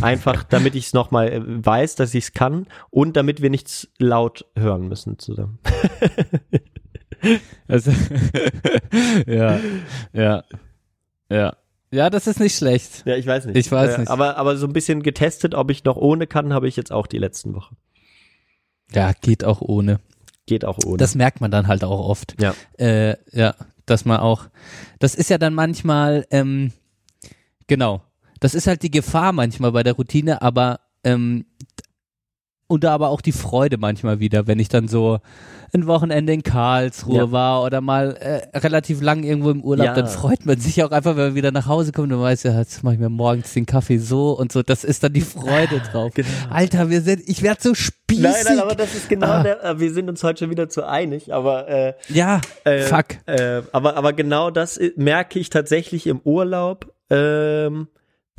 Einfach, 0.00 0.44
damit 0.44 0.74
ich 0.74 0.86
es 0.86 0.92
nochmal 0.92 1.32
äh, 1.32 1.40
weiß, 1.44 1.96
dass 1.96 2.14
ich 2.14 2.24
es 2.24 2.32
kann 2.32 2.66
und 2.90 3.16
damit 3.16 3.42
wir 3.42 3.50
nichts 3.50 3.88
laut 3.98 4.46
hören 4.56 4.88
müssen 4.88 5.18
zusammen. 5.18 5.58
Also, 7.68 7.92
ja, 9.26 9.60
ja, 10.12 10.44
ja. 11.28 11.56
Ja, 11.92 12.08
das 12.08 12.26
ist 12.26 12.40
nicht 12.40 12.56
schlecht. 12.56 13.02
Ja, 13.04 13.16
ich 13.16 13.26
weiß 13.26 13.46
nicht. 13.46 13.56
Ich 13.56 13.70
weiß 13.70 13.98
nicht. 13.98 14.08
Aber, 14.08 14.36
aber 14.36 14.56
so 14.56 14.66
ein 14.66 14.72
bisschen 14.72 15.02
getestet, 15.02 15.54
ob 15.54 15.70
ich 15.70 15.84
noch 15.84 15.96
ohne 15.96 16.26
kann, 16.26 16.52
habe 16.52 16.68
ich 16.68 16.76
jetzt 16.76 16.92
auch 16.92 17.06
die 17.06 17.18
letzten 17.18 17.54
Wochen. 17.54 17.76
Ja, 18.92 19.12
geht 19.20 19.44
auch 19.44 19.60
ohne. 19.60 19.98
Geht 20.46 20.64
auch 20.64 20.78
ohne. 20.84 20.98
Das 20.98 21.14
merkt 21.14 21.40
man 21.40 21.50
dann 21.50 21.66
halt 21.66 21.84
auch 21.84 22.08
oft. 22.08 22.36
ja. 22.40 22.54
Äh, 22.78 23.16
ja, 23.32 23.54
dass 23.86 24.04
man 24.04 24.20
auch, 24.20 24.46
das 25.00 25.14
ist 25.14 25.30
ja 25.30 25.38
dann 25.38 25.52
manchmal, 25.52 26.26
ähm, 26.30 26.72
genau, 27.66 28.02
das 28.40 28.54
ist 28.54 28.66
halt 28.66 28.82
die 28.82 28.90
Gefahr 28.90 29.32
manchmal 29.32 29.72
bei 29.72 29.82
der 29.82 29.94
Routine, 29.94 30.42
aber 30.42 30.80
ähm, 31.04 31.44
und 32.66 32.84
da 32.84 32.94
aber 32.94 33.08
auch 33.08 33.20
die 33.20 33.32
Freude 33.32 33.78
manchmal 33.78 34.20
wieder, 34.20 34.46
wenn 34.46 34.60
ich 34.60 34.68
dann 34.68 34.86
so 34.86 35.18
ein 35.74 35.88
Wochenende 35.88 36.32
in 36.32 36.44
Karlsruhe 36.44 37.16
Ja. 37.16 37.32
war 37.32 37.64
oder 37.64 37.80
mal 37.80 38.16
äh, 38.16 38.56
relativ 38.58 39.00
lang 39.02 39.24
irgendwo 39.24 39.50
im 39.50 39.64
Urlaub, 39.64 39.86
Ja. 39.86 39.94
dann 39.94 40.06
freut 40.06 40.46
man 40.46 40.60
sich 40.60 40.82
auch 40.84 40.92
einfach, 40.92 41.16
wenn 41.16 41.24
man 41.28 41.34
wieder 41.34 41.50
nach 41.50 41.66
Hause 41.66 41.90
kommt 41.90 42.12
und 42.12 42.20
weiß, 42.20 42.44
ja, 42.44 42.56
jetzt 42.56 42.84
mache 42.84 42.94
ich 42.94 43.00
mir 43.00 43.08
morgens 43.08 43.52
den 43.54 43.66
Kaffee 43.66 43.98
so 43.98 44.38
und 44.38 44.52
so, 44.52 44.62
das 44.62 44.84
ist 44.84 45.02
dann 45.02 45.12
die 45.12 45.20
Freude 45.20 45.80
drauf. 45.90 46.12
Genau. 46.14 46.28
Alter, 46.48 46.90
wir 46.90 47.00
sind, 47.02 47.22
ich 47.28 47.42
werde 47.42 47.60
so 47.60 47.74
spießig. 47.74 48.22
Nein, 48.22 48.34
nein, 48.44 48.58
aber 48.60 48.76
das 48.76 48.94
ist 48.94 49.08
genau 49.08 49.26
Ah. 49.26 49.42
der, 49.42 49.64
äh, 49.64 49.80
wir 49.80 49.92
sind 49.92 50.08
uns 50.08 50.22
heute 50.22 50.38
schon 50.44 50.50
wieder 50.50 50.68
zu 50.68 50.86
einig, 50.86 51.34
aber 51.34 51.68
äh, 51.68 51.94
ja, 52.08 52.40
Äh, 52.62 52.82
fuck. 52.82 53.06
Äh, 53.26 53.62
aber, 53.72 53.96
aber 53.96 54.12
genau 54.12 54.50
das 54.52 54.78
merke 54.94 55.40
ich 55.40 55.50
tatsächlich 55.50 56.06
im 56.06 56.20
Urlaub, 56.20 56.92
ähm, 57.10 57.88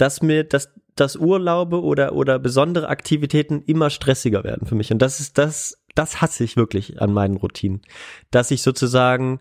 dass 0.02 0.24
mir 0.24 0.44
das, 0.44 0.74
das 0.96 1.16
Urlaube 1.16 1.84
oder, 1.84 2.14
oder 2.14 2.40
besondere 2.40 2.90
Aktivitäten 2.90 3.62
immer 3.68 3.92
stressiger 3.92 4.44
werden 4.44 4.68
für 4.68 4.74
mich. 4.74 4.92
Und 4.92 5.00
das 5.00 5.20
ist 5.20 5.38
das, 5.38 5.78
das 5.94 6.22
hasse 6.22 6.44
ich 6.44 6.58
wirklich 6.58 7.00
an 7.00 7.14
meinen 7.14 7.38
Routinen. 7.38 7.82
Dass 8.32 8.50
ich 8.50 8.64
sozusagen 8.64 9.40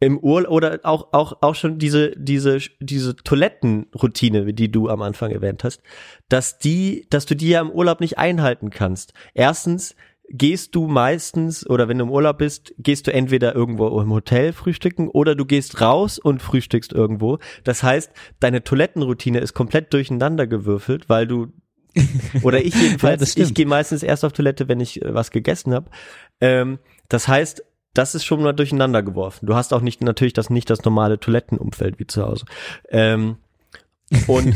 im 0.00 0.18
Urlaub 0.18 0.52
oder 0.52 0.80
auch, 0.84 1.12
auch, 1.12 1.42
auch 1.42 1.54
schon 1.54 1.78
diese, 1.78 2.12
diese, 2.16 2.58
diese 2.80 3.14
Toilettenroutine, 3.14 4.54
die 4.54 4.70
du 4.70 4.88
am 4.88 5.02
Anfang 5.02 5.30
erwähnt 5.30 5.64
hast, 5.64 5.82
dass 6.30 6.58
die, 6.58 7.06
dass 7.10 7.26
du 7.26 7.36
die 7.36 7.50
ja 7.50 7.60
im 7.60 7.70
Urlaub 7.70 8.00
nicht 8.00 8.16
einhalten 8.16 8.70
kannst. 8.70 9.12
Erstens, 9.34 9.94
gehst 10.32 10.74
du 10.74 10.86
meistens 10.86 11.68
oder 11.68 11.88
wenn 11.88 11.98
du 11.98 12.04
im 12.04 12.10
Urlaub 12.10 12.38
bist, 12.38 12.74
gehst 12.78 13.06
du 13.06 13.12
entweder 13.12 13.54
irgendwo 13.54 14.00
im 14.00 14.10
Hotel 14.10 14.52
frühstücken 14.52 15.08
oder 15.08 15.34
du 15.34 15.44
gehst 15.44 15.80
raus 15.80 16.18
und 16.18 16.40
frühstückst 16.42 16.92
irgendwo. 16.92 17.38
Das 17.64 17.82
heißt, 17.82 18.10
deine 18.40 18.64
Toilettenroutine 18.64 19.38
ist 19.38 19.52
komplett 19.54 19.92
durcheinander 19.92 20.46
gewürfelt, 20.46 21.08
weil 21.08 21.26
du 21.26 21.48
oder 22.42 22.64
ich 22.64 22.74
Ja, 22.74 22.80
jedenfalls, 22.80 23.32
stimmt. 23.32 23.48
ich 23.48 23.54
gehe 23.54 23.66
meistens 23.66 24.02
erst 24.02 24.24
auf 24.24 24.32
Toilette, 24.32 24.66
wenn 24.68 24.80
ich 24.80 25.02
äh, 25.02 25.14
was 25.14 25.30
gegessen 25.30 25.74
habe. 25.74 25.90
Ähm, 26.40 26.78
das 27.08 27.28
heißt, 27.28 27.62
das 27.92 28.14
ist 28.14 28.24
schon 28.24 28.42
mal 28.42 28.54
durcheinander 28.54 29.02
geworfen. 29.02 29.44
Du 29.44 29.54
hast 29.54 29.74
auch 29.74 29.82
nicht 29.82 30.02
natürlich 30.02 30.32
das 30.32 30.48
nicht 30.48 30.70
das 30.70 30.84
normale 30.84 31.20
Toilettenumfeld 31.20 31.98
wie 31.98 32.06
zu 32.06 32.22
Hause. 32.24 32.46
Ähm, 32.88 33.36
Und, 34.26 34.54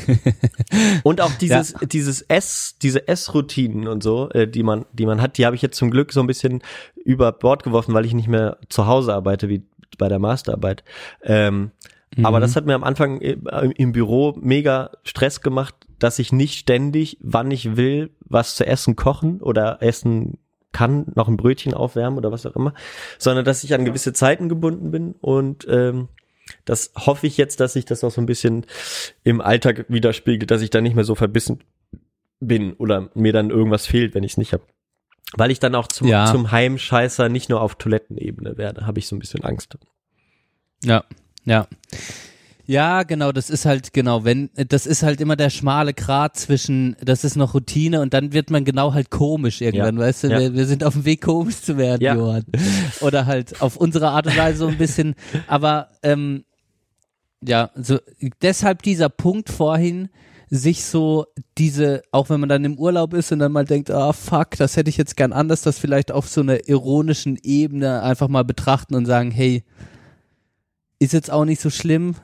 und 1.02 1.20
auch 1.20 1.32
dieses, 1.34 1.74
dieses 1.82 2.22
S, 2.22 2.76
diese 2.82 3.08
S-Routinen 3.08 3.88
und 3.88 4.02
so, 4.02 4.28
äh, 4.30 4.46
die 4.48 4.62
man, 4.62 4.84
die 4.92 5.06
man 5.06 5.20
hat, 5.20 5.38
die 5.38 5.46
habe 5.46 5.56
ich 5.56 5.62
jetzt 5.62 5.76
zum 5.76 5.90
Glück 5.90 6.12
so 6.12 6.20
ein 6.20 6.26
bisschen 6.26 6.62
über 7.04 7.32
Bord 7.32 7.62
geworfen, 7.62 7.94
weil 7.94 8.04
ich 8.04 8.14
nicht 8.14 8.28
mehr 8.28 8.58
zu 8.68 8.86
Hause 8.86 9.14
arbeite, 9.14 9.48
wie 9.48 9.62
bei 9.98 10.08
der 10.08 10.18
Masterarbeit. 10.18 10.84
Ähm, 11.22 11.70
Aber 12.22 12.38
Mhm. 12.38 12.42
das 12.42 12.56
hat 12.56 12.64
mir 12.66 12.74
am 12.74 12.84
Anfang 12.84 13.20
im, 13.20 13.46
im 13.72 13.92
Büro 13.92 14.34
mega 14.40 14.90
Stress 15.04 15.40
gemacht, 15.40 15.74
dass 15.98 16.18
ich 16.18 16.32
nicht 16.32 16.58
ständig, 16.58 17.18
wann 17.20 17.50
ich 17.50 17.76
will, 17.76 18.10
was 18.20 18.54
zu 18.54 18.64
essen 18.66 18.96
kochen 18.96 19.42
oder 19.42 19.82
essen 19.82 20.38
kann, 20.72 21.06
noch 21.14 21.26
ein 21.28 21.36
Brötchen 21.36 21.74
aufwärmen 21.74 22.18
oder 22.18 22.30
was 22.32 22.46
auch 22.46 22.54
immer, 22.54 22.74
sondern 23.18 23.44
dass 23.44 23.64
ich 23.64 23.74
an 23.74 23.84
gewisse 23.84 24.12
Zeiten 24.12 24.48
gebunden 24.48 24.90
bin 24.90 25.14
und 25.20 25.66
ähm, 25.68 26.08
das 26.66 26.92
hoffe 26.96 27.26
ich 27.26 27.38
jetzt, 27.38 27.60
dass 27.60 27.72
sich 27.72 27.86
das 27.86 28.04
auch 28.04 28.10
so 28.10 28.20
ein 28.20 28.26
bisschen 28.26 28.66
im 29.24 29.40
Alltag 29.40 29.86
widerspiegelt, 29.88 30.50
dass 30.50 30.60
ich 30.60 30.68
da 30.70 30.82
nicht 30.82 30.94
mehr 30.94 31.04
so 31.04 31.14
verbissen 31.14 31.60
bin 32.40 32.74
oder 32.74 33.08
mir 33.14 33.32
dann 33.32 33.48
irgendwas 33.50 33.86
fehlt, 33.86 34.14
wenn 34.14 34.22
ich 34.24 34.32
es 34.32 34.36
nicht 34.36 34.52
habe. 34.52 34.64
Weil 35.36 35.50
ich 35.50 35.58
dann 35.58 35.74
auch 35.74 35.88
zum, 35.88 36.06
Ja. 36.08 36.26
zum 36.30 36.50
Heimscheißer 36.52 37.28
nicht 37.30 37.48
nur 37.48 37.60
auf 37.62 37.76
Toilettenebene 37.76 38.58
werde, 38.58 38.86
habe 38.86 38.98
ich 38.98 39.06
so 39.08 39.16
ein 39.16 39.18
bisschen 39.18 39.42
Angst. 39.44 39.76
Ja, 40.84 41.04
ja. 41.44 41.66
Ja, 42.68 43.04
genau, 43.04 43.30
das 43.30 43.48
ist 43.48 43.64
halt, 43.64 43.92
genau, 43.92 44.24
wenn, 44.24 44.50
das 44.56 44.86
ist 44.86 45.04
halt 45.04 45.20
immer 45.20 45.36
der 45.36 45.50
schmale 45.50 45.94
Grat 45.94 46.36
zwischen, 46.36 46.96
das 47.00 47.22
ist 47.22 47.36
noch 47.36 47.54
Routine 47.54 48.00
und 48.00 48.12
dann 48.12 48.32
wird 48.32 48.50
man 48.50 48.64
genau 48.64 48.92
halt 48.92 49.10
komisch 49.10 49.60
irgendwann, 49.60 49.94
Ja, 49.96 50.02
weißt 50.02 50.24
du, 50.24 50.28
ja. 50.28 50.40
wir, 50.40 50.54
wir 50.54 50.66
sind 50.66 50.82
auf 50.82 50.94
dem 50.94 51.04
Weg 51.04 51.22
komisch 51.22 51.60
zu 51.62 51.76
werden, 51.76 52.02
Ja. 52.02 52.16
Johann. 52.16 52.44
Oder 53.02 53.26
halt 53.26 53.62
auf 53.62 53.76
unsere 53.76 54.08
Art 54.08 54.26
und 54.26 54.36
Weise 54.36 54.58
so 54.58 54.66
ein 54.66 54.78
bisschen, 54.78 55.14
aber, 55.46 55.90
ähm, 56.02 56.44
ja, 57.46 57.70
so, 57.74 57.98
deshalb 58.42 58.82
dieser 58.82 59.08
Punkt 59.08 59.50
vorhin, 59.50 60.08
sich 60.48 60.84
so 60.84 61.26
diese, 61.58 62.02
auch 62.12 62.30
wenn 62.30 62.40
man 62.40 62.48
dann 62.48 62.64
im 62.64 62.78
Urlaub 62.78 63.14
ist 63.14 63.32
und 63.32 63.40
dann 63.40 63.52
mal 63.52 63.64
denkt, 63.64 63.90
ah 63.90 64.12
fuck, 64.12 64.50
das 64.56 64.76
hätte 64.76 64.90
ich 64.90 64.96
jetzt 64.96 65.16
gern 65.16 65.32
anders, 65.32 65.62
das 65.62 65.78
vielleicht 65.78 66.12
auf 66.12 66.28
so 66.28 66.40
einer 66.40 66.68
ironischen 66.68 67.36
Ebene 67.42 68.02
einfach 68.02 68.28
mal 68.28 68.44
betrachten 68.44 68.94
und 68.94 69.06
sagen, 69.06 69.30
hey, 69.30 69.64
ist 70.98 71.12
jetzt 71.12 71.30
auch 71.32 71.44
nicht 71.44 71.60
so 71.60 71.68
schlimm, 71.68 72.14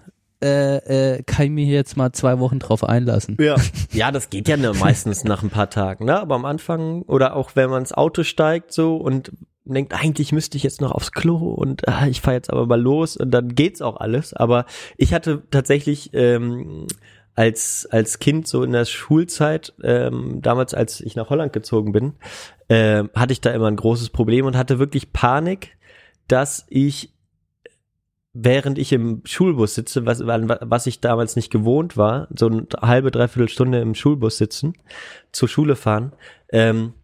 äh, 0.42 0.76
äh, 1.16 1.22
kann 1.24 1.46
ich 1.46 1.50
mir 1.52 1.64
hier 1.64 1.74
jetzt 1.74 1.96
mal 1.96 2.12
zwei 2.12 2.38
Wochen 2.38 2.58
drauf 2.58 2.84
einlassen. 2.84 3.36
Ja. 3.40 3.56
ja, 3.92 4.10
das 4.10 4.30
geht 4.30 4.48
ja 4.48 4.56
meistens 4.74 5.24
nach 5.24 5.42
ein 5.42 5.50
paar 5.50 5.70
Tagen, 5.70 6.04
ne? 6.04 6.18
Aber 6.18 6.34
am 6.34 6.44
Anfang 6.44 7.02
oder 7.02 7.36
auch 7.36 7.54
wenn 7.54 7.70
man 7.70 7.82
ins 7.82 7.92
Auto 7.92 8.22
steigt 8.22 8.72
so 8.72 8.96
und 8.96 9.32
denkt, 9.64 9.94
eigentlich 9.94 10.32
müsste 10.32 10.56
ich 10.56 10.62
jetzt 10.62 10.80
noch 10.80 10.92
aufs 10.92 11.12
Klo 11.12 11.36
und 11.36 11.86
ah, 11.88 12.06
ich 12.06 12.20
fahre 12.20 12.36
jetzt 12.36 12.50
aber 12.50 12.66
mal 12.66 12.80
los 12.80 13.16
und 13.16 13.30
dann 13.30 13.54
geht's 13.54 13.82
auch 13.82 13.96
alles. 13.96 14.34
Aber 14.34 14.66
ich 14.96 15.14
hatte 15.14 15.42
tatsächlich 15.50 16.10
ähm, 16.14 16.86
als 17.34 17.86
als 17.90 18.18
Kind 18.18 18.46
so 18.46 18.62
in 18.62 18.72
der 18.72 18.84
Schulzeit 18.84 19.74
ähm, 19.82 20.42
damals, 20.42 20.74
als 20.74 21.00
ich 21.00 21.16
nach 21.16 21.30
Holland 21.30 21.52
gezogen 21.52 21.92
bin, 21.92 22.14
ähm, 22.68 23.10
hatte 23.14 23.32
ich 23.32 23.40
da 23.40 23.50
immer 23.50 23.68
ein 23.68 23.76
großes 23.76 24.10
Problem 24.10 24.46
und 24.46 24.56
hatte 24.56 24.78
wirklich 24.78 25.12
Panik, 25.12 25.76
dass 26.28 26.66
ich 26.68 27.12
während 28.34 28.78
ich 28.78 28.92
im 28.92 29.20
Schulbus 29.24 29.74
sitze, 29.74 30.06
was, 30.06 30.20
was 30.20 30.86
ich 30.86 31.00
damals 31.00 31.36
nicht 31.36 31.50
gewohnt 31.50 31.98
war, 31.98 32.28
so 32.34 32.46
eine 32.46 32.66
halbe, 32.80 33.10
dreiviertel 33.10 33.48
Stunde 33.48 33.80
im 33.80 33.94
Schulbus 33.94 34.38
sitzen, 34.38 34.74
zur 35.32 35.48
Schule 35.48 35.76
fahren, 35.76 36.12
ähm, 36.50 36.94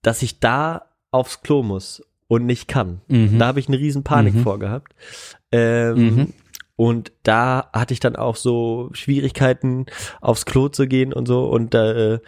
dass 0.00 0.22
ich 0.22 0.40
da 0.40 0.86
aufs 1.10 1.42
Klo 1.42 1.62
muss 1.62 2.02
und 2.28 2.46
nicht 2.46 2.68
kann. 2.68 3.00
Mhm. 3.08 3.38
Da 3.38 3.46
habe 3.46 3.60
ich 3.60 3.68
eine 3.68 3.78
riesen 3.78 4.04
Panik 4.04 4.34
Mhm. 4.34 4.42
vorgehabt. 4.42 4.94
Ähm, 5.50 5.94
Mhm. 5.96 6.32
Und 6.76 7.10
da 7.24 7.70
hatte 7.72 7.92
ich 7.92 7.98
dann 7.98 8.14
auch 8.14 8.36
so 8.36 8.90
Schwierigkeiten, 8.92 9.86
aufs 10.20 10.44
Klo 10.46 10.68
zu 10.68 10.86
gehen 10.86 11.12
und 11.12 11.26
so. 11.26 11.46
Und 11.48 11.74
äh, 11.74 12.20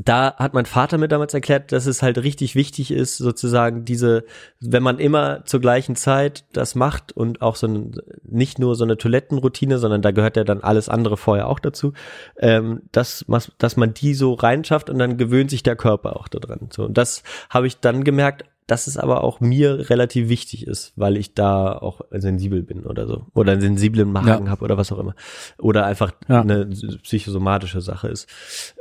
da 0.00 0.36
hat 0.36 0.54
mein 0.54 0.66
Vater 0.66 0.96
mir 0.98 1.08
damals 1.08 1.34
erklärt, 1.34 1.72
dass 1.72 1.86
es 1.86 2.02
halt 2.02 2.18
richtig 2.18 2.54
wichtig 2.54 2.92
ist, 2.92 3.16
sozusagen 3.16 3.84
diese, 3.84 4.24
wenn 4.60 4.82
man 4.82 4.98
immer 5.00 5.44
zur 5.44 5.60
gleichen 5.60 5.96
Zeit 5.96 6.44
das 6.52 6.74
macht 6.76 7.10
und 7.10 7.42
auch 7.42 7.56
so 7.56 7.66
ein, 7.66 7.96
nicht 8.22 8.58
nur 8.60 8.76
so 8.76 8.84
eine 8.84 8.96
Toilettenroutine, 8.96 9.78
sondern 9.78 10.02
da 10.02 10.10
gehört 10.12 10.36
ja 10.36 10.44
dann 10.44 10.60
alles 10.62 10.88
andere 10.88 11.16
vorher 11.16 11.48
auch 11.48 11.58
dazu, 11.58 11.94
ähm, 12.38 12.82
dass, 12.92 13.24
dass 13.58 13.76
man 13.76 13.92
die 13.94 14.14
so 14.14 14.34
reinschafft 14.34 14.88
und 14.88 14.98
dann 15.00 15.16
gewöhnt 15.16 15.50
sich 15.50 15.64
der 15.64 15.74
Körper 15.74 16.16
auch 16.16 16.28
daran. 16.28 16.68
So, 16.70 16.84
und 16.84 16.96
das 16.98 17.24
habe 17.50 17.66
ich 17.66 17.80
dann 17.80 18.04
gemerkt, 18.04 18.44
dass 18.68 18.86
es 18.86 18.96
aber 18.96 19.24
auch 19.24 19.40
mir 19.40 19.90
relativ 19.90 20.28
wichtig 20.28 20.66
ist, 20.66 20.92
weil 20.94 21.16
ich 21.16 21.34
da 21.34 21.72
auch 21.72 22.02
sensibel 22.12 22.62
bin 22.62 22.84
oder 22.86 23.08
so. 23.08 23.26
Oder 23.34 23.52
einen 23.52 23.60
sensiblen 23.60 24.12
Magen 24.12 24.44
Ja. 24.44 24.50
habe 24.50 24.62
oder 24.64 24.76
was 24.78 24.92
auch 24.92 24.98
immer. 25.00 25.14
Oder 25.58 25.84
einfach 25.86 26.12
Ja. 26.28 26.42
eine 26.42 26.66
psychosomatische 27.02 27.80
Sache 27.80 28.08
ist. 28.08 28.28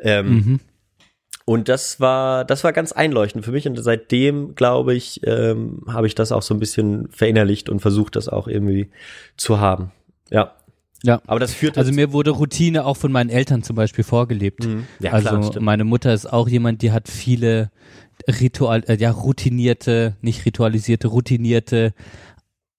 Ähm, 0.02 0.28
Mhm. 0.30 0.60
und 1.46 1.70
das 1.70 2.00
war, 2.00 2.44
das 2.46 2.64
war 2.66 2.74
ganz 2.74 2.92
einleuchtend 2.92 3.46
für 3.46 3.52
mich. 3.52 3.66
Und 3.68 3.82
seitdem, 3.82 4.56
glaube 4.56 4.94
ich, 4.94 5.22
ähm, 5.26 5.84
habe 5.88 6.06
ich 6.08 6.14
das 6.16 6.32
auch 6.32 6.42
so 6.42 6.54
ein 6.54 6.60
bisschen 6.60 7.08
verinnerlicht 7.10 7.70
und 7.70 7.80
versucht, 7.80 8.16
das 8.18 8.28
auch 8.28 8.48
irgendwie 8.48 8.90
zu 9.38 9.60
haben. 9.60 9.92
Ja. 10.30 10.52
Ja. 11.04 11.22
Aber 11.28 11.40
das 11.40 11.54
führt 11.54 11.78
Also 11.78 11.90
jetzt- 11.92 11.96
mir 11.96 12.12
wurde 12.12 12.32
Routine 12.32 12.84
auch 12.86 12.98
von 12.98 13.12
meinen 13.12 13.30
Eltern 13.30 13.64
zum 13.64 13.76
Beispiel 13.76 14.04
vorgelebt. 14.04 14.66
Mhm. 14.66 14.86
Ja, 15.00 15.12
also 15.14 15.30
klar, 15.52 15.62
meine 15.62 15.84
Mutter 15.86 16.14
ist 16.14 16.26
auch 16.26 16.50
jemand, 16.50 16.82
die 16.82 16.92
hat 16.92 17.08
viele 17.08 17.70
Ritual, 18.28 18.84
äh, 18.88 18.98
ja 18.98 19.12
routinierte, 19.12 20.16
nicht 20.22 20.46
ritualisierte, 20.46 21.08
routinierte 21.08 21.94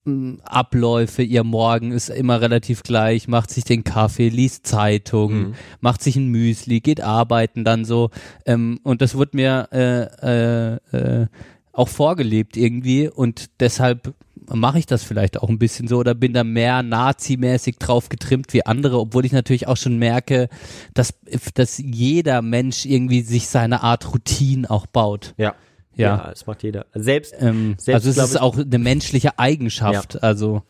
mh, 0.05 0.39
Abläufe. 0.45 1.23
Ihr 1.23 1.45
Morgen 1.45 1.93
ist 1.93 2.11
immer 2.11 2.41
relativ 2.41 2.83
gleich, 2.83 3.29
macht 3.29 3.51
sich 3.51 3.65
den 3.65 3.85
Kaffee, 3.85 4.29
liest 4.29 4.67
Zeitung, 4.67 5.33
Mhm. 5.33 5.55
macht 5.81 6.03
sich 6.03 6.17
ein 6.17 6.29
Müsli, 6.29 6.81
geht 6.81 7.01
arbeiten 7.01 7.65
dann 7.65 7.85
so. 7.85 8.11
Ähm, 8.47 8.81
und 8.83 9.01
das 9.03 9.17
wird 9.17 9.35
mir 9.35 9.69
äh, 9.73 10.75
äh, 10.75 11.23
äh, 11.23 11.27
auch 11.73 11.89
vorgelebt 11.89 12.57
irgendwie 12.57 13.09
und 13.09 13.51
deshalb 13.61 14.15
mache 14.53 14.79
ich 14.79 14.87
das 14.87 15.03
vielleicht 15.05 15.39
auch 15.41 15.49
ein 15.49 15.59
bisschen 15.59 15.89
so 15.89 15.99
oder 15.99 16.15
bin 16.15 16.33
da 16.33 16.45
mehr 16.45 16.83
Nazi-mäßig 16.83 17.79
drauf 17.79 18.09
getrimmt 18.09 18.53
wie 18.53 18.65
andere, 18.67 18.99
obwohl 18.99 19.25
ich 19.25 19.33
natürlich 19.33 19.67
auch 19.69 19.77
schon 19.77 19.99
merke, 19.99 20.49
dass, 20.95 21.15
dass 21.55 21.79
jeder 21.79 22.43
Mensch 22.43 22.85
irgendwie 22.87 23.23
sich 23.23 23.49
seine 23.49 23.83
Art 23.83 24.13
Routine 24.13 24.69
auch 24.71 24.87
baut. 24.87 25.35
ja. 25.37 25.55
Ja. 25.97 26.17
Ja, 26.19 26.31
das 26.31 26.47
macht 26.47 26.63
jeder. 26.63 26.87
Selbst, 26.95 27.35
Ähm, 27.41 27.75
Selbst, 27.77 28.07
also 28.07 28.11
es 28.23 28.29
ist 28.29 28.35
ich- 28.37 28.41
auch 28.41 28.57
eine 28.57 28.79
menschliche 28.79 29.37
Eigenschaft. 29.41 30.23
Also 30.23 30.63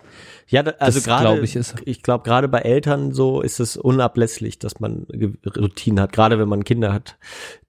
Ja, 0.50 0.62
da, 0.62 0.70
also 0.78 1.00
gerade, 1.02 1.38
ich, 1.40 1.58
ich 1.84 2.02
glaube, 2.02 2.24
gerade 2.24 2.48
bei 2.48 2.60
Eltern 2.60 3.12
so 3.12 3.42
ist 3.42 3.60
es 3.60 3.76
unablässlich, 3.76 4.58
dass 4.58 4.80
man 4.80 5.06
Routinen 5.56 6.00
hat, 6.00 6.12
gerade 6.14 6.38
wenn 6.38 6.48
man 6.48 6.64
Kinder 6.64 6.92
hat, 6.92 7.18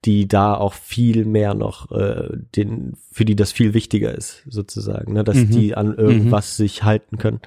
die 0.06 0.26
da 0.26 0.54
auch 0.54 0.72
viel 0.72 1.26
mehr 1.26 1.52
noch, 1.54 1.90
äh, 1.92 2.28
den, 2.56 2.94
für 3.12 3.26
die 3.26 3.36
das 3.36 3.52
viel 3.52 3.74
wichtiger 3.74 4.14
ist, 4.14 4.44
sozusagen, 4.48 5.12
ne, 5.12 5.24
dass 5.24 5.36
Mhm. 5.36 5.50
die 5.50 5.74
an 5.74 5.94
irgendwas 5.94 6.56
sich 6.56 6.82
halten 6.82 7.18
können, 7.18 7.40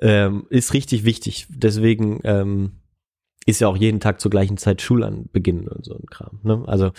ähm, 0.00 0.46
ist 0.48 0.72
richtig 0.72 1.04
wichtig. 1.04 1.46
Deswegen 1.50 2.20
ähm, 2.24 2.72
ist 3.46 3.60
ja 3.60 3.68
auch 3.68 3.76
jeden 3.76 4.00
Tag 4.00 4.20
zur 4.20 4.30
gleichen 4.30 4.56
Zeit 4.56 4.80
Schulanbeginn 4.82 5.66
und 5.68 5.84
so 5.84 5.94
ein 5.94 6.06
Kram. 6.10 6.40
Ne? 6.42 6.62
Also 6.66 6.92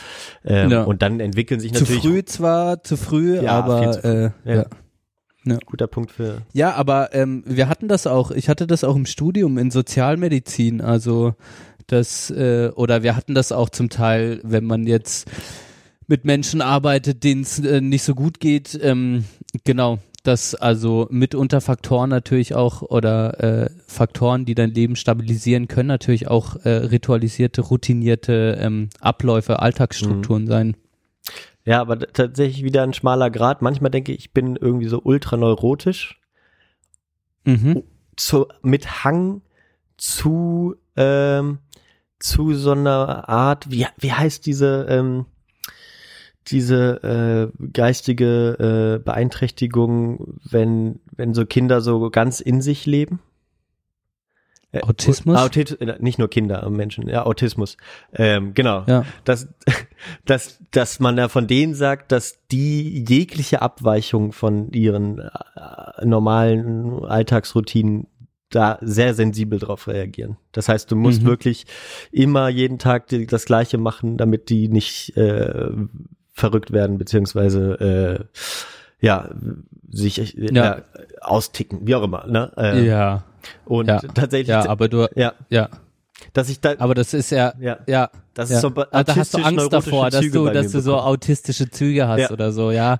ähm, 0.44 0.70
Ja. 0.72 0.84
und 0.84 1.02
dann 1.02 1.20
entwickeln 1.20 1.60
sich 1.60 1.74
zu 1.74 1.84
natürlich 1.84 2.02
früh 2.03 2.26
zwar, 2.26 2.84
zu 2.84 2.98
früh, 2.98 3.40
Ja, 3.41 3.60
aber 3.60 3.91
zu 3.94 4.02
früh. 4.02 4.08
Äh, 4.10 4.32
Ja. 4.45 4.56
ja. 4.56 4.66
Guter 5.66 5.88
Punkt 5.88 6.12
für 6.12 6.44
Ja, 6.54 6.74
aber 6.74 7.14
ähm, 7.14 7.44
wir 7.46 7.68
hatten 7.68 7.88
das 7.88 8.08
auch, 8.08 8.32
ich 8.32 8.50
hatte 8.50 8.68
das 8.68 8.84
auch 8.84 8.96
im 8.96 9.06
Studium 9.06 9.58
in 9.58 9.72
Sozialmedizin, 9.72 10.82
also 10.82 11.34
das, 11.88 12.30
äh, 12.32 12.72
oder 12.76 13.04
wir 13.04 13.16
hatten 13.16 13.36
das 13.36 13.52
auch 13.52 13.70
zum 13.70 13.90
Teil, 13.90 14.40
wenn 14.44 14.66
man 14.66 14.88
jetzt 14.88 15.30
mit 16.08 16.26
Menschen 16.26 16.62
arbeitet, 16.62 17.24
denen 17.24 17.42
es 17.42 17.60
äh, 17.60 17.82
nicht 17.82 18.04
so 18.04 18.16
gut 18.16 18.40
geht, 18.40 18.80
ähm, 18.82 19.26
genau, 19.64 20.00
dass 20.24 20.56
also 20.56 21.08
mitunter 21.10 21.62
Faktoren 21.62 22.10
natürlich 22.10 22.54
auch 22.54 22.82
oder 22.82 23.40
äh, 23.44 23.70
Faktoren, 23.88 24.46
die 24.46 24.56
dein 24.56 24.72
Leben 24.72 24.96
stabilisieren, 24.96 25.68
können 25.68 25.88
natürlich 25.88 26.28
auch 26.28 26.58
äh, 26.64 26.70
ritualisierte, 26.70 27.62
routinierte 27.62 28.58
ähm, 28.60 28.90
Abläufe, 29.00 29.60
Alltagsstrukturen 29.60 30.48
sein. 30.48 30.76
Ja, 31.66 31.82
aber 31.82 32.00
tatsächlich 32.00 32.64
wieder 32.64 32.84
ein 32.84 32.94
schmaler 32.94 33.30
Grad. 33.30 33.62
Manchmal 33.62 33.92
denke 33.92 34.12
ich, 34.12 34.20
ich 34.20 34.34
bin 34.34 34.56
irgendwie 34.56 34.88
so 34.88 35.02
ultra 35.04 35.38
neurotisch, 35.38 36.20
Mhm. 37.44 37.84
zu, 38.16 38.48
mit 38.62 39.04
Hang 39.04 39.42
zu, 39.98 40.76
ähm, 40.96 41.60
zu 42.20 42.54
so 42.54 42.72
einer 42.72 43.28
Art, 43.30 43.72
wie, 43.72 43.88
wie 43.98 44.12
heißt 44.12 44.46
diese, 44.46 44.86
ähm, 44.90 45.26
diese 46.48 47.52
äh, 47.62 47.68
geistige 47.72 48.98
äh, 49.00 49.04
Beeinträchtigung, 49.04 50.40
wenn, 50.44 51.00
wenn 51.16 51.34
so 51.34 51.46
Kinder 51.46 51.82
so 51.82 52.10
ganz 52.10 52.40
in 52.40 52.62
sich 52.62 52.86
leben? 52.86 53.20
Äh, 54.73 54.81
Autismus? 54.84 55.38
Autit 55.38 55.81
äh, 55.81 55.98
nicht 55.99 56.18
nur 56.19 56.30
Kinder, 56.30 56.69
Menschen, 56.69 57.07
ja, 57.10 57.26
Autismus. 57.26 57.76
Ähm, 58.14 58.53
genau 58.53 58.84
Ja. 58.88 59.06
dass, 59.26 59.48
dass, 60.26 60.60
dass 60.72 60.99
man 60.99 61.18
ja 61.18 61.27
von 61.27 61.48
denen 61.48 61.73
sagt, 61.76 62.11
dass 62.11 62.39
die 62.52 63.03
jegliche 63.07 63.61
Abweichung 63.61 64.31
von 64.31 64.72
ihren 64.72 65.19
äh, 65.19 66.06
normalen 66.06 67.03
Alltagsroutinen 67.03 68.07
da 68.49 68.77
sehr 68.81 69.14
sensibel 69.14 69.60
drauf 69.60 69.88
reagieren. 69.88 70.35
Das 70.52 70.68
heißt, 70.68 70.91
du 70.91 70.95
musst 70.98 71.22
Mhm. 71.23 71.27
wirklich 71.27 71.65
immer 72.11 72.49
jeden 72.49 72.80
Tag 72.80 73.07
das 73.27 73.45
Gleiche 73.45 73.77
machen, 73.77 74.18
damit 74.18 74.49
die 74.49 74.68
nicht 74.68 75.15
äh, 75.15 75.69
verrückt 76.34 76.72
werden, 76.72 76.98
beziehungsweise 76.98 78.27
äh, 79.02 79.06
ja, 79.06 79.30
sich 79.89 80.38
äh, 80.38 80.53
Ja. 80.53 80.64
ja. 80.64 80.81
austicken, 81.22 81.88
wie 81.88 81.95
auch 81.95 82.03
immer. 82.03 82.27
Ne? 82.27 82.52
Äh, 82.57 82.85
ja, 82.85 83.23
Und 83.66 83.88
ja. 83.88 84.00
tatsächlich, 84.00 84.50
ja, 84.50 84.68
aber 84.68 84.88
du, 84.90 85.08
ja, 85.16 85.34
ja, 85.50 85.70
dass 86.34 86.50
ich 86.50 86.60
da, 86.62 86.76
aber 86.78 86.94
das 86.94 87.14
ist 87.14 87.32
ja, 87.32 87.54
ja, 87.60 87.80
ja, 87.88 88.10
das 88.34 88.50
ja. 88.50 88.56
ist 88.58 88.62
so 88.62 88.72
Ah, 88.92 89.04
da 89.04 89.16
hast 89.16 89.34
du 89.34 89.40
Angst 89.40 89.74
davor, 89.74 90.10
dass 90.10 90.22
Züge 90.22 90.38
du, 90.38 90.50
dass 90.50 90.72
du 90.72 90.82
so 90.82 90.98
autistische 90.98 91.70
Züge 91.70 92.08
hast 92.08 92.20
Ja. 92.20 92.32
oder 92.32 92.52
so, 92.52 92.72
ja. 92.72 93.00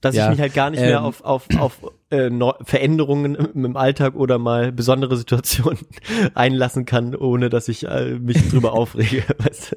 dass 0.00 0.14
ich 0.14 0.28
mich 0.28 0.40
halt 0.40 0.54
gar 0.54 0.70
nicht 0.70 0.80
mehr 0.80 0.98
Ähm. 0.98 1.04
auf, 1.04 1.22
auf, 1.22 1.46
auf 1.58 1.78
äh, 2.10 2.30
Veränderungen 2.64 3.34
im, 3.34 3.64
im 3.66 3.76
Alltag 3.76 4.14
oder 4.16 4.38
mal 4.38 4.72
besondere 4.72 5.16
Situationen 5.16 5.78
einlassen 6.34 6.84
kann, 6.86 7.14
ohne 7.14 7.50
dass 7.50 7.68
ich 7.68 7.86
äh, 7.86 8.18
mich 8.18 8.48
drüber 8.50 8.72
aufrege. 8.74 9.24
Weißt 9.38 9.72
du? 9.72 9.76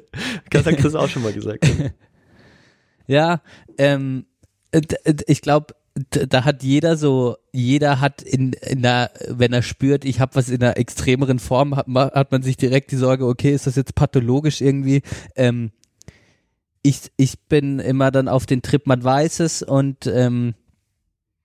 Das 0.50 0.66
hat 0.66 0.76
Chris 0.78 0.94
auch 0.94 1.08
schon 1.08 1.22
mal 1.22 1.32
gesagt. 1.32 1.66
Ja, 3.08 3.40
ähm, 3.78 4.26
äh, 4.72 4.80
ich 5.28 5.40
glaube, 5.40 5.74
da 5.96 6.44
hat 6.44 6.62
jeder 6.62 6.96
so, 6.96 7.36
jeder 7.52 8.00
hat 8.00 8.20
in, 8.20 8.52
in 8.52 8.82
der, 8.82 9.10
wenn 9.28 9.52
er 9.52 9.62
spürt, 9.62 10.04
ich 10.04 10.20
habe 10.20 10.34
was 10.34 10.50
in 10.50 10.62
einer 10.62 10.76
extremeren 10.76 11.38
Form, 11.38 11.74
hat, 11.74 11.86
hat 11.88 12.32
man 12.32 12.42
sich 12.42 12.56
direkt 12.58 12.90
die 12.92 12.96
Sorge, 12.96 13.26
okay, 13.26 13.54
ist 13.54 13.66
das 13.66 13.76
jetzt 13.76 13.94
pathologisch 13.94 14.60
irgendwie? 14.60 15.02
Ähm, 15.36 15.70
ich, 16.82 17.10
ich 17.16 17.40
bin 17.48 17.78
immer 17.78 18.10
dann 18.10 18.28
auf 18.28 18.44
den 18.44 18.60
Trip, 18.60 18.86
man 18.86 19.02
weiß 19.02 19.40
es 19.40 19.62
und 19.62 20.06
ähm, 20.06 20.54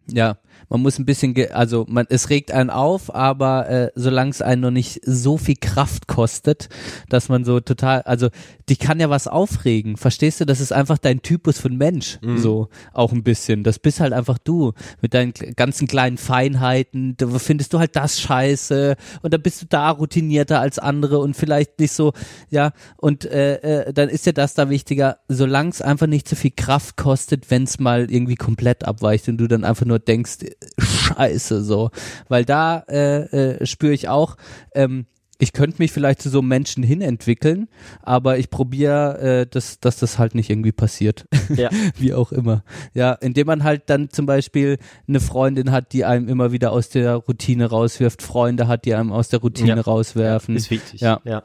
ja, 0.07 0.37
man 0.72 0.81
muss 0.81 0.98
ein 0.98 1.06
bisschen, 1.06 1.34
ge 1.34 1.49
also 1.49 1.85
man, 1.89 2.06
es 2.10 2.30
regt 2.30 2.52
einen 2.53 2.69
auf, 2.69 3.14
aber 3.14 3.69
äh, 3.69 3.91
solange 3.95 4.31
es 4.31 4.41
einen 4.41 4.61
noch 4.61 4.72
nicht 4.72 5.02
so 5.06 5.38
viel 5.38 5.57
Kraft 5.60 6.07
kostet, 6.07 6.69
dass 7.10 7.27
man 7.27 7.43
so 7.43 7.60
total, 7.60 8.03
also 8.03 8.30
dich 8.69 8.80
kann 8.80 9.02
ja 9.02 9.10
was 9.10 9.27
aufregen, 9.27 9.98
verstehst 9.98 10.39
du? 10.39 10.45
Das 10.45 10.61
ist 10.61 10.72
einfach 10.72 10.98
dein 10.98 11.22
Typus 11.22 11.60
von 11.60 11.76
Mensch, 11.76 12.19
so 12.38 12.69
auch 12.93 13.11
ein 13.11 13.22
bisschen. 13.22 13.64
Das 13.64 13.80
bist 13.80 13.99
halt 13.99 14.14
einfach 14.14 14.38
du 14.38 14.72
mit 15.02 15.14
deinen 15.14 15.34
ganzen 15.34 15.89
kleinen 15.89 16.18
Feinheiten. 16.18 17.18
Da 17.18 17.27
findest 17.27 17.73
du 17.73 17.80
halt 17.80 17.98
das 17.98 18.22
scheiße 18.22 18.95
und 19.22 19.34
dann 19.34 19.41
bist 19.41 19.61
du 19.61 19.65
da 19.68 19.89
routinierter 19.89 20.61
als 20.61 20.80
andere 20.80 21.19
und 21.19 21.35
vielleicht 21.35 21.81
nicht 21.81 21.91
so, 21.91 22.14
ja. 22.49 22.72
Und 22.95 23.26
äh, 23.26 23.89
äh, 23.89 23.93
dann 23.93 24.07
ist 24.07 24.26
dir 24.26 24.31
das 24.34 24.53
da 24.53 24.69
wichtiger, 24.69 25.18
solange 25.27 25.72
es 25.72 25.81
einfach 25.81 26.07
nicht 26.07 26.30
so 26.30 26.38
viel 26.38 26.52
Kraft 26.52 26.95
kostet, 26.95 27.52
wenn 27.52 27.64
es 27.64 27.77
mal 27.77 28.10
irgendwie 28.10 28.35
komplett 28.35 28.85
abweicht 28.85 29.27
und 29.27 29.38
du 29.38 29.49
dann 29.49 29.65
einfach 29.65 29.85
nur 29.85 29.99
denkst, 29.99 30.38
scheiße 30.77 31.63
so, 31.63 31.91
weil 32.27 32.45
da 32.45 32.79
äh, 32.89 33.21
äh, 33.57 33.65
spüre 33.65 33.93
ich 33.93 34.09
auch. 34.09 34.38
Ähm, 34.73 35.05
ich 35.39 35.53
könnte 35.53 35.77
mich 35.79 35.91
vielleicht 35.91 36.21
zu 36.21 36.29
so 36.29 36.38
einem 36.38 36.49
Menschen 36.49 36.83
hin 36.83 37.01
entwickeln, 37.01 37.67
aber 38.03 38.38
ich 38.38 38.51
probiere, 38.51 39.17
äh, 39.41 39.47
dass, 39.47 39.79
dass 39.79 39.97
das 39.97 40.19
halt 40.19 40.35
nicht 40.35 40.51
irgendwie 40.51 40.71
passiert. 40.71 41.25
Ja. 41.55 41.71
Wie 41.97 42.13
auch 42.13 42.31
immer. 42.31 42.63
Ja, 42.93 43.13
indem 43.13 43.47
man 43.47 43.63
halt 43.63 43.83
dann 43.88 44.11
zum 44.11 44.27
Beispiel 44.27 44.77
eine 45.07 45.19
Freundin 45.19 45.71
hat, 45.71 45.93
die 45.93 46.05
einem 46.05 46.29
immer 46.29 46.51
wieder 46.51 46.71
aus 46.71 46.89
der 46.89 47.15
Routine 47.15 47.65
rauswirft, 47.65 48.21
Freunde 48.21 48.67
hat, 48.67 48.85
die 48.85 48.93
einem 48.93 49.11
aus 49.11 49.29
der 49.29 49.39
Routine 49.39 49.77
Ja. 49.77 49.81
rauswerfen. 49.81 50.55
Ist 50.55 50.69
wichtig. 50.69 51.01
Ja. 51.01 51.19
ja. 51.23 51.41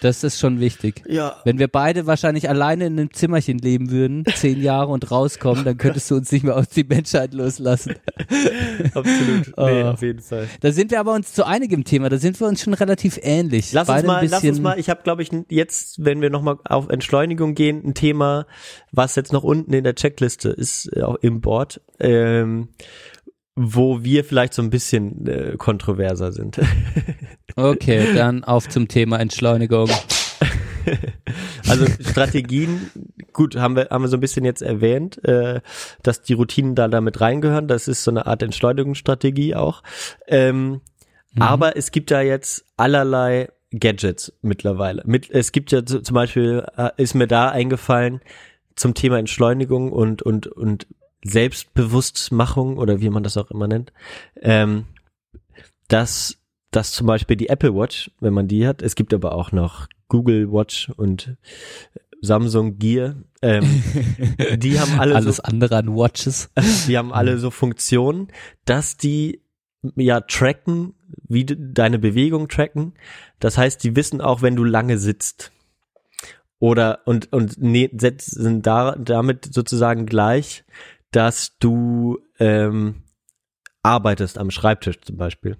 Das 0.00 0.24
ist 0.24 0.38
schon 0.38 0.60
wichtig. 0.60 1.02
Ja. 1.08 1.36
Wenn 1.44 1.58
wir 1.58 1.68
beide 1.68 2.06
wahrscheinlich 2.06 2.48
alleine 2.48 2.86
in 2.86 2.98
einem 2.98 3.12
Zimmerchen 3.12 3.58
leben 3.58 3.90
würden, 3.90 4.24
zehn 4.34 4.60
Jahre 4.62 4.92
und 4.92 5.10
rauskommen, 5.10 5.64
dann 5.64 5.76
könntest 5.78 6.10
du 6.10 6.16
uns 6.16 6.30
nicht 6.32 6.44
mehr 6.44 6.56
aus 6.56 6.68
die 6.68 6.84
Menschheit 6.84 7.32
loslassen. 7.34 7.94
Absolut. 8.94 9.46
Nee, 9.46 9.82
Oh. 9.84 9.88
auf 9.88 10.02
jeden 10.02 10.20
Fall. 10.20 10.48
Da 10.60 10.72
sind 10.72 10.90
wir 10.90 11.00
aber 11.00 11.12
uns 11.14 11.32
zu 11.32 11.46
einigem 11.46 11.84
Thema, 11.84 12.08
da 12.08 12.18
sind 12.18 12.38
wir 12.40 12.46
uns 12.46 12.62
schon 12.62 12.74
relativ 12.74 13.18
ähnlich. 13.22 13.72
Lass 13.72 13.88
uns 13.88 13.96
Beide 13.96 14.06
mal, 14.06 14.16
ein 14.22 14.28
lass 14.28 14.44
uns 14.44 14.60
mal, 14.60 14.78
ich 14.78 14.90
habe 14.90 15.02
glaube 15.02 15.22
ich 15.22 15.30
jetzt, 15.48 16.04
wenn 16.04 16.20
wir 16.20 16.30
nochmal 16.30 16.58
auf 16.64 16.88
Entschleunigung 16.88 17.54
gehen, 17.54 17.82
ein 17.84 17.94
Thema, 17.94 18.46
was 18.92 19.14
jetzt 19.16 19.32
noch 19.32 19.42
unten 19.44 19.72
in 19.72 19.84
der 19.84 19.94
Checkliste 19.94 20.50
ist, 20.50 20.94
äh, 20.96 21.02
auch 21.02 21.16
im 21.16 21.40
Board, 21.40 21.80
ähm, 22.00 22.68
wo 23.56 24.02
wir 24.02 24.24
vielleicht 24.24 24.54
so 24.54 24.62
ein 24.62 24.70
bisschen 24.70 25.26
äh, 25.26 25.56
kontroverser 25.56 26.32
sind. 26.32 26.60
Okay, 27.56 28.14
dann 28.16 28.42
auf 28.42 28.68
zum 28.68 28.88
Thema 28.88 29.20
Entschleunigung. 29.20 29.88
Also 31.66 31.86
Strategien, 31.86 32.90
gut, 33.32 33.56
haben 33.56 33.74
wir, 33.74 33.88
haben 33.90 34.04
wir 34.04 34.08
so 34.08 34.18
ein 34.18 34.20
bisschen 34.20 34.44
jetzt 34.44 34.60
erwähnt, 34.60 35.24
äh, 35.24 35.62
dass 36.02 36.20
die 36.20 36.34
Routinen 36.34 36.74
da 36.74 36.88
damit 36.88 37.22
reingehören. 37.22 37.68
Das 37.68 37.88
ist 37.88 38.04
so 38.04 38.10
eine 38.10 38.26
Art 38.26 38.42
Entschleunigungsstrategie 38.42 39.54
auch. 39.54 39.82
Ähm, 40.26 40.82
Aber 41.38 41.78
es 41.78 41.90
gibt 41.90 42.10
da 42.10 42.20
jetzt 42.20 42.66
allerlei 42.76 43.48
Gadgets 43.70 44.34
mittlerweile. 44.42 45.02
Mit, 45.06 45.30
es 45.30 45.52
gibt 45.52 45.72
ja 45.72 45.86
zum 45.86 46.02
Beispiel, 46.14 46.66
äh, 46.76 46.90
ist 46.98 47.14
mir 47.14 47.26
da 47.26 47.48
eingefallen, 47.48 48.20
zum 48.76 48.92
Thema 48.92 49.18
Entschleunigung 49.18 49.90
und, 49.90 50.20
und, 50.20 50.48
und 50.48 50.86
Selbstbewusstmachung 51.24 52.78
oder 52.78 53.00
wie 53.00 53.10
man 53.10 53.22
das 53.22 53.36
auch 53.36 53.50
immer 53.50 53.66
nennt, 53.66 53.92
ähm, 54.40 54.84
dass, 55.88 56.38
dass 56.70 56.92
zum 56.92 57.06
Beispiel 57.06 57.36
die 57.36 57.48
Apple 57.48 57.74
Watch, 57.74 58.10
wenn 58.20 58.34
man 58.34 58.48
die 58.48 58.66
hat, 58.66 58.82
es 58.82 58.94
gibt 58.94 59.12
aber 59.12 59.32
auch 59.34 59.52
noch 59.52 59.88
Google 60.08 60.52
Watch 60.52 60.90
und 60.96 61.36
Samsung 62.20 62.78
Gear, 62.78 63.16
ähm, 63.42 63.82
die 64.56 64.78
haben 64.78 64.98
alle 64.98 65.14
Alles 65.14 65.36
so, 65.36 65.42
andere 65.42 65.76
an 65.76 65.94
Watches. 65.94 66.50
die 66.88 66.96
haben 66.96 67.12
alle 67.12 67.38
so 67.38 67.50
Funktionen, 67.50 68.28
dass 68.64 68.96
die 68.96 69.42
ja 69.96 70.20
tracken, 70.20 70.94
wie 71.28 71.44
de- 71.44 71.58
deine 71.60 71.98
Bewegung 71.98 72.48
tracken. 72.48 72.94
Das 73.40 73.58
heißt, 73.58 73.82
die 73.84 73.96
wissen 73.96 74.20
auch, 74.20 74.40
wenn 74.42 74.56
du 74.56 74.64
lange 74.64 74.98
sitzt. 74.98 75.52
Oder 76.58 77.00
und 77.04 77.30
und 77.32 77.60
ne, 77.60 77.90
sind 77.92 78.66
da 78.66 78.96
damit 78.96 79.52
sozusagen 79.52 80.06
gleich, 80.06 80.64
dass 81.14 81.56
du 81.58 82.18
ähm, 82.40 83.04
arbeitest 83.82 84.38
am 84.38 84.50
Schreibtisch 84.50 85.00
zum 85.00 85.16
Beispiel. 85.16 85.58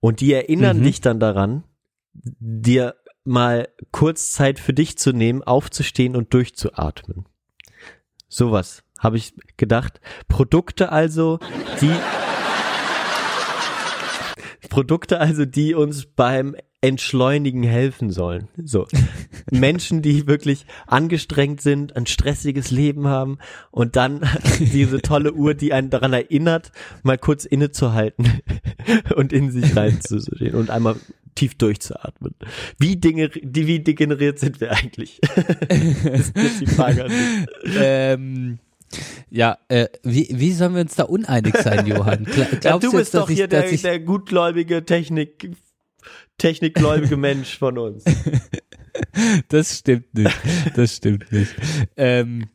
Und 0.00 0.20
die 0.20 0.32
erinnern 0.32 0.78
Mhm. 0.78 0.82
dich 0.84 1.00
dann 1.00 1.20
daran, 1.20 1.64
dir 2.12 2.94
mal 3.24 3.68
kurz 3.90 4.32
Zeit 4.32 4.58
für 4.58 4.72
dich 4.72 4.96
zu 4.96 5.12
nehmen, 5.12 5.42
aufzustehen 5.42 6.16
und 6.16 6.32
durchzuatmen. 6.32 7.26
Sowas 8.28 8.82
habe 8.98 9.16
ich 9.18 9.34
gedacht. 9.56 10.00
Produkte 10.28 10.90
also, 10.90 11.38
die 11.80 11.92
Produkte 14.74 15.20
also, 15.20 15.44
die 15.44 15.72
uns 15.72 16.04
beim 16.04 16.56
Entschleunigen 16.80 17.62
helfen 17.62 18.10
sollen. 18.10 18.48
So. 18.56 18.88
Menschen, 19.52 20.02
die 20.02 20.26
wirklich 20.26 20.66
angestrengt 20.88 21.60
sind, 21.60 21.94
ein 21.94 22.06
stressiges 22.06 22.72
Leben 22.72 23.06
haben 23.06 23.38
und 23.70 23.94
dann 23.94 24.28
diese 24.58 25.00
tolle 25.00 25.32
Uhr, 25.32 25.54
die 25.54 25.72
einen 25.72 25.90
daran 25.90 26.12
erinnert, 26.12 26.72
mal 27.04 27.18
kurz 27.18 27.44
innezuhalten 27.44 28.40
und 29.14 29.32
in 29.32 29.52
sich 29.52 29.76
reinzustehen 29.76 30.56
und 30.56 30.70
einmal 30.70 30.96
tief 31.36 31.54
durchzuatmen. 31.54 32.34
Wie 32.76 32.96
Dinge, 32.96 33.28
die, 33.28 33.68
wie 33.68 33.78
degeneriert 33.78 34.40
sind 34.40 34.60
wir 34.60 34.72
eigentlich? 34.72 35.20
das 35.22 36.30
ist 36.30 36.60
die 36.60 36.66
Frage 36.66 37.06
ähm, 37.78 38.58
ja, 39.30 39.58
äh, 39.68 39.86
wie, 40.02 40.28
wie 40.32 40.52
sollen 40.52 40.74
wir 40.74 40.80
uns 40.82 40.94
da 40.94 41.04
uneinig 41.04 41.56
sein, 41.56 41.86
Johann? 41.88 42.24
Gla 42.24 42.44
glaubst 42.44 42.64
Ja, 42.64 42.78
du 42.78 42.86
jetzt, 42.86 42.96
bist 42.96 43.14
dass 43.14 43.20
doch 43.22 43.30
ich, 43.30 43.36
hier 43.36 43.48
dass 43.48 43.64
der, 43.64 43.72
ich, 43.72 43.82
der 43.82 44.00
gutgläubige 44.00 44.84
Technik, 44.84 45.50
technikgläubige 46.38 47.16
Mensch 47.16 47.58
von 47.58 47.78
uns. 47.78 48.04
Das 49.48 49.78
stimmt 49.78 50.14
nicht. 50.14 50.36
Das 50.76 50.96
stimmt 50.96 51.32
nicht. 51.32 51.52
Ähm, 51.96 52.46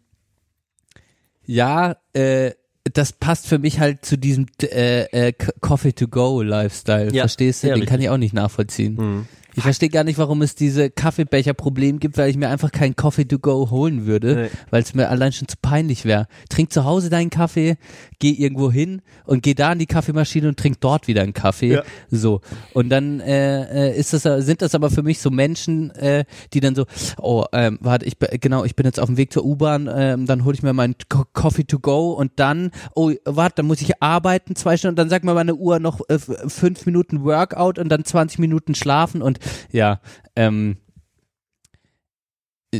ja, 1.46 1.98
äh, 2.14 2.52
das 2.94 3.12
passt 3.12 3.48
für 3.48 3.60
mich 3.60 3.80
halt 3.80 4.06
zu 4.06 4.18
diesem 4.18 4.46
äh, 4.62 5.02
äh, 5.28 5.34
Coffee 5.60 5.92
to 5.94 6.08
go 6.08 6.42
Lifestyle. 6.42 7.14
Ja, 7.14 7.24
Verstehst 7.24 7.64
du? 7.64 7.68
ja, 7.68 7.76
Den 7.76 7.86
kann 7.86 8.00
ich 8.02 8.10
auch 8.10 8.18
nicht 8.18 8.34
nachvollziehen. 8.34 8.98
Hm. 8.98 9.28
Ich 9.56 9.64
verstehe 9.64 9.90
gar 9.90 10.04
nicht, 10.04 10.18
warum 10.18 10.42
es 10.42 10.56
diese 10.56 10.90
Kaffeebecher-Problem 10.90 12.00
gibt, 12.00 12.18
weil 12.18 12.30
ich 12.30 12.38
mir 12.38 12.50
einfach 12.50 12.72
keinen 12.72 12.96
Coffee 12.96 13.26
to 13.26 13.40
go 13.40 13.70
holen 13.70 14.06
würde, 14.06 14.36
Nee. 14.36 14.50
weil 14.70 14.82
es 14.84 14.94
mir 14.94 15.10
allein 15.10 15.32
schon 15.34 15.48
zu 15.48 15.58
peinlich 15.62 16.06
wäre. 16.06 16.28
Trink 16.50 16.72
zu 16.72 16.86
Hause 16.86 17.10
deinen 17.10 17.30
Kaffee, 17.30 17.78
geh 18.20 18.32
irgendwo 18.32 18.72
hin 18.72 19.02
und 19.26 19.44
geh 19.44 19.54
da 19.54 19.72
an 19.72 19.80
die 19.80 19.86
Kaffeemaschine 19.86 20.48
und 20.48 20.58
trink 20.58 20.80
dort 20.82 21.08
wieder 21.08 21.24
einen 21.24 21.34
Kaffee. 21.34 21.74
Ja. 21.74 21.84
So. 22.10 22.42
Und 22.74 22.90
dann 22.90 23.20
äh, 23.20 23.90
äh, 23.90 23.98
ist 24.00 24.14
das, 24.14 24.24
sind 24.46 24.62
das 24.62 24.76
aber 24.76 24.90
für 24.90 25.04
mich 25.04 25.20
so 25.20 25.30
Menschen, 25.30 25.92
äh, 25.92 26.26
die 26.54 26.60
dann 26.60 26.76
so, 26.76 26.86
oh, 27.18 27.46
ähm, 27.52 27.80
warte, 27.82 28.06
ich 28.06 28.18
genau, 28.40 28.64
ich 28.66 28.76
bin 28.76 28.86
jetzt 28.86 29.00
auf 29.00 29.08
dem 29.08 29.18
Weg 29.18 29.34
zur 29.34 29.46
U-Bahn, 29.46 29.90
ähm, 29.94 30.26
dann 30.26 30.46
hole 30.46 30.54
ich 30.56 30.64
mir 30.64 30.74
meinen 30.74 30.96
Co 31.10 31.24
Coffee 31.34 31.64
to 31.66 31.80
go 31.80 32.12
und 32.14 32.32
dann, 32.38 32.72
oh, 32.96 33.12
warte, 33.26 33.56
dann 33.58 33.68
muss 33.68 33.82
ich 33.82 34.02
arbeiten 34.02 34.56
zwei 34.56 34.78
Stunden, 34.78 34.96
dann 34.96 35.10
sagt 35.10 35.26
mir 35.26 35.34
meine 35.34 35.56
Uhr 35.56 35.80
noch 35.80 36.02
äh, 36.10 36.20
fünf 36.20 36.86
Minuten 36.86 37.24
Workout 37.24 37.80
und 37.80 37.90
dann 37.90 38.06
20 38.06 38.40
Minuten 38.40 38.76
schlafen 38.76 39.22
und 39.22 39.39
ja, 39.72 40.02
ähm, 40.36 40.78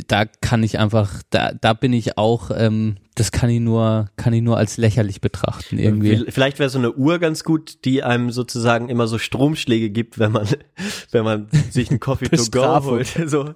da 0.06 0.24
kann 0.24 0.62
ich 0.62 0.78
einfach, 0.78 1.22
da, 1.30 1.52
da 1.52 1.72
bin 1.72 1.92
ich 1.92 2.16
auch, 2.16 2.50
ähm, 2.54 2.96
das 3.16 3.32
kann 3.32 3.50
ich 3.50 3.58
nur, 3.60 4.08
kann 4.16 4.32
ich 4.32 4.40
nur 4.40 4.56
als 4.56 4.76
lächerlich 4.76 5.20
betrachten 5.20 5.78
irgendwie. 5.78 6.24
Vielleicht 6.28 6.60
wäre 6.60 6.70
so 6.70 6.78
eine 6.78 6.92
Uhr 6.92 7.18
ganz 7.18 7.42
gut, 7.42 7.84
die 7.84 8.04
einem 8.04 8.30
sozusagen 8.30 8.88
immer 8.88 9.08
so 9.08 9.18
Stromschläge 9.18 9.90
gibt, 9.90 10.18
wenn 10.20 10.30
man, 10.30 10.46
wenn 11.10 11.24
man 11.24 11.48
sich 11.70 11.90
einen 11.90 11.98
Coffee 11.98 12.28
to 12.28 12.44
go 12.50 12.84
holt, 12.84 13.08
so, 13.26 13.54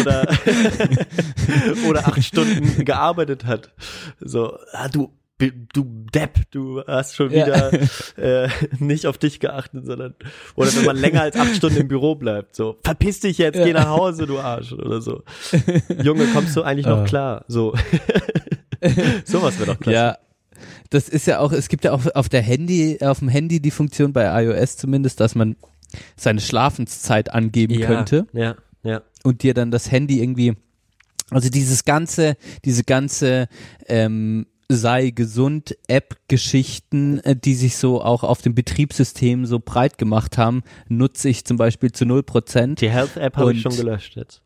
oder, 0.00 0.26
oder 1.88 2.08
acht 2.08 2.24
Stunden 2.24 2.84
gearbeitet 2.84 3.44
hat. 3.44 3.70
So, 4.20 4.56
ah, 4.72 4.88
du, 4.88 5.12
du 5.38 5.84
Depp, 6.14 6.50
du 6.52 6.82
hast 6.86 7.16
schon 7.16 7.30
Ja. 7.32 7.46
wieder 7.46 7.72
äh, 8.16 8.48
nicht 8.78 9.06
auf 9.06 9.18
dich 9.18 9.40
geachtet, 9.40 9.84
sondern, 9.86 10.14
oder 10.54 10.74
wenn 10.76 10.84
man 10.84 10.96
länger 10.96 11.22
als 11.22 11.36
acht 11.36 11.56
Stunden 11.56 11.78
im 11.80 11.88
Büro 11.88 12.14
bleibt, 12.14 12.54
so, 12.54 12.76
verpiss 12.84 13.20
dich 13.20 13.38
jetzt, 13.38 13.56
geh 13.56 13.72
nach 13.72 13.88
Hause, 13.88 14.26
du 14.26 14.38
Arsch, 14.38 14.72
oder 14.72 15.00
so. 15.00 15.22
Junge, 16.02 16.26
kommst 16.28 16.56
du 16.56 16.62
eigentlich 16.62 16.86
noch 16.86 16.98
Ah. 17.00 17.04
klar? 17.04 17.44
So. 17.48 17.74
Sowas 19.24 19.58
wäre 19.58 19.72
doch 19.72 19.80
klasse. 19.80 19.94
Ja, 19.94 20.18
das 20.90 21.08
ist 21.08 21.26
ja 21.26 21.38
auch, 21.40 21.52
es 21.52 21.68
gibt 21.68 21.84
ja 21.84 21.92
auch 21.92 22.02
auf 22.14 22.28
der 22.28 22.42
Handy, 22.42 22.98
auf 23.00 23.18
dem 23.18 23.28
Handy 23.28 23.60
die 23.60 23.70
Funktion 23.70 24.12
bei 24.12 24.44
iOS 24.44 24.76
zumindest, 24.76 25.20
dass 25.20 25.34
man 25.34 25.56
seine 26.16 26.40
Schlafenszeit 26.40 27.32
angeben 27.32 27.74
ja, 27.74 27.86
könnte 27.86 28.26
Ja, 28.32 28.56
ja. 28.82 29.02
und 29.24 29.42
dir 29.42 29.54
dann 29.54 29.70
das 29.70 29.90
Handy 29.90 30.20
irgendwie, 30.22 30.54
also 31.30 31.48
dieses 31.48 31.84
ganze, 31.84 32.36
diese 32.64 32.84
ganze 32.84 33.48
ähm, 33.86 34.46
sei 34.68 35.10
gesund 35.10 35.76
App-Geschichten, 35.88 37.18
äh, 37.20 37.36
die 37.36 37.54
sich 37.54 37.76
so 37.76 38.02
auch 38.02 38.24
auf 38.24 38.42
dem 38.42 38.54
Betriebssystem 38.54 39.46
so 39.46 39.60
breit 39.60 39.98
gemacht 39.98 40.38
haben, 40.38 40.62
nutze 40.88 41.28
ich 41.28 41.44
zum 41.44 41.56
Beispiel 41.56 41.92
zu 41.92 42.04
0%. 42.04 42.76
Die 42.76 42.90
Health-App 42.90 43.36
habe 43.36 43.52
ich 43.52 43.62
schon 43.62 43.76
gelöscht 43.76 44.16
jetzt. 44.16 44.42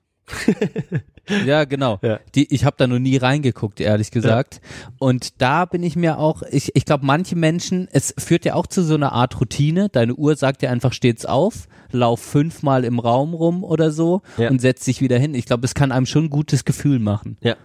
Ja, 1.46 1.64
genau. 1.64 1.98
Ja. 2.02 2.20
Die, 2.34 2.52
ich 2.54 2.64
habe 2.64 2.76
da 2.78 2.86
noch 2.86 2.98
nie 2.98 3.16
reingeguckt, 3.16 3.80
ehrlich 3.80 4.10
gesagt. 4.10 4.60
Und 4.98 5.40
da 5.42 5.64
bin 5.66 5.82
ich 5.82 5.94
mir 5.94 6.18
auch, 6.18 6.42
ich, 6.50 6.74
ich 6.74 6.84
glaube, 6.84 7.04
manche 7.04 7.36
Menschen, 7.36 7.86
es 7.92 8.14
führt 8.18 8.44
ja 8.44 8.54
auch 8.54 8.66
zu 8.66 8.82
so 8.82 8.94
einer 8.94 9.12
Art 9.12 9.38
Routine. 9.40 9.88
Deine 9.90 10.14
Uhr 10.14 10.36
sagt 10.36 10.62
dir 10.62 10.70
einfach, 10.70 10.92
stets 10.92 11.26
auf, 11.26 11.68
lauf 11.90 12.20
fünfmal 12.20 12.84
im 12.84 12.98
Raum 12.98 13.34
rum 13.34 13.62
oder 13.62 13.90
so 13.90 14.22
Ja. 14.38 14.48
und 14.50 14.60
setz 14.60 14.84
dich 14.86 15.00
wieder 15.00 15.18
hin. 15.18 15.34
Ich 15.34 15.44
glaube, 15.46 15.64
es 15.66 15.74
kann 15.74 15.92
einem 15.92 16.06
schon 16.06 16.24
ein 16.24 16.30
gutes 16.30 16.64
Gefühl 16.64 16.98
machen. 16.98 17.36
Ja. 17.42 17.56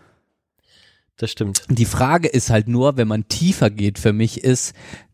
Das 1.17 1.31
stimmt. 1.31 1.63
Die 1.69 1.85
Frage 1.85 2.27
ist 2.27 2.49
halt 2.49 2.67
nur, 2.67 2.97
wenn 2.97 3.07
man 3.07 3.27
tiefer 3.27 3.69
geht, 3.69 3.99
für 3.99 4.13
mich 4.13 4.43
ist, 4.43 4.73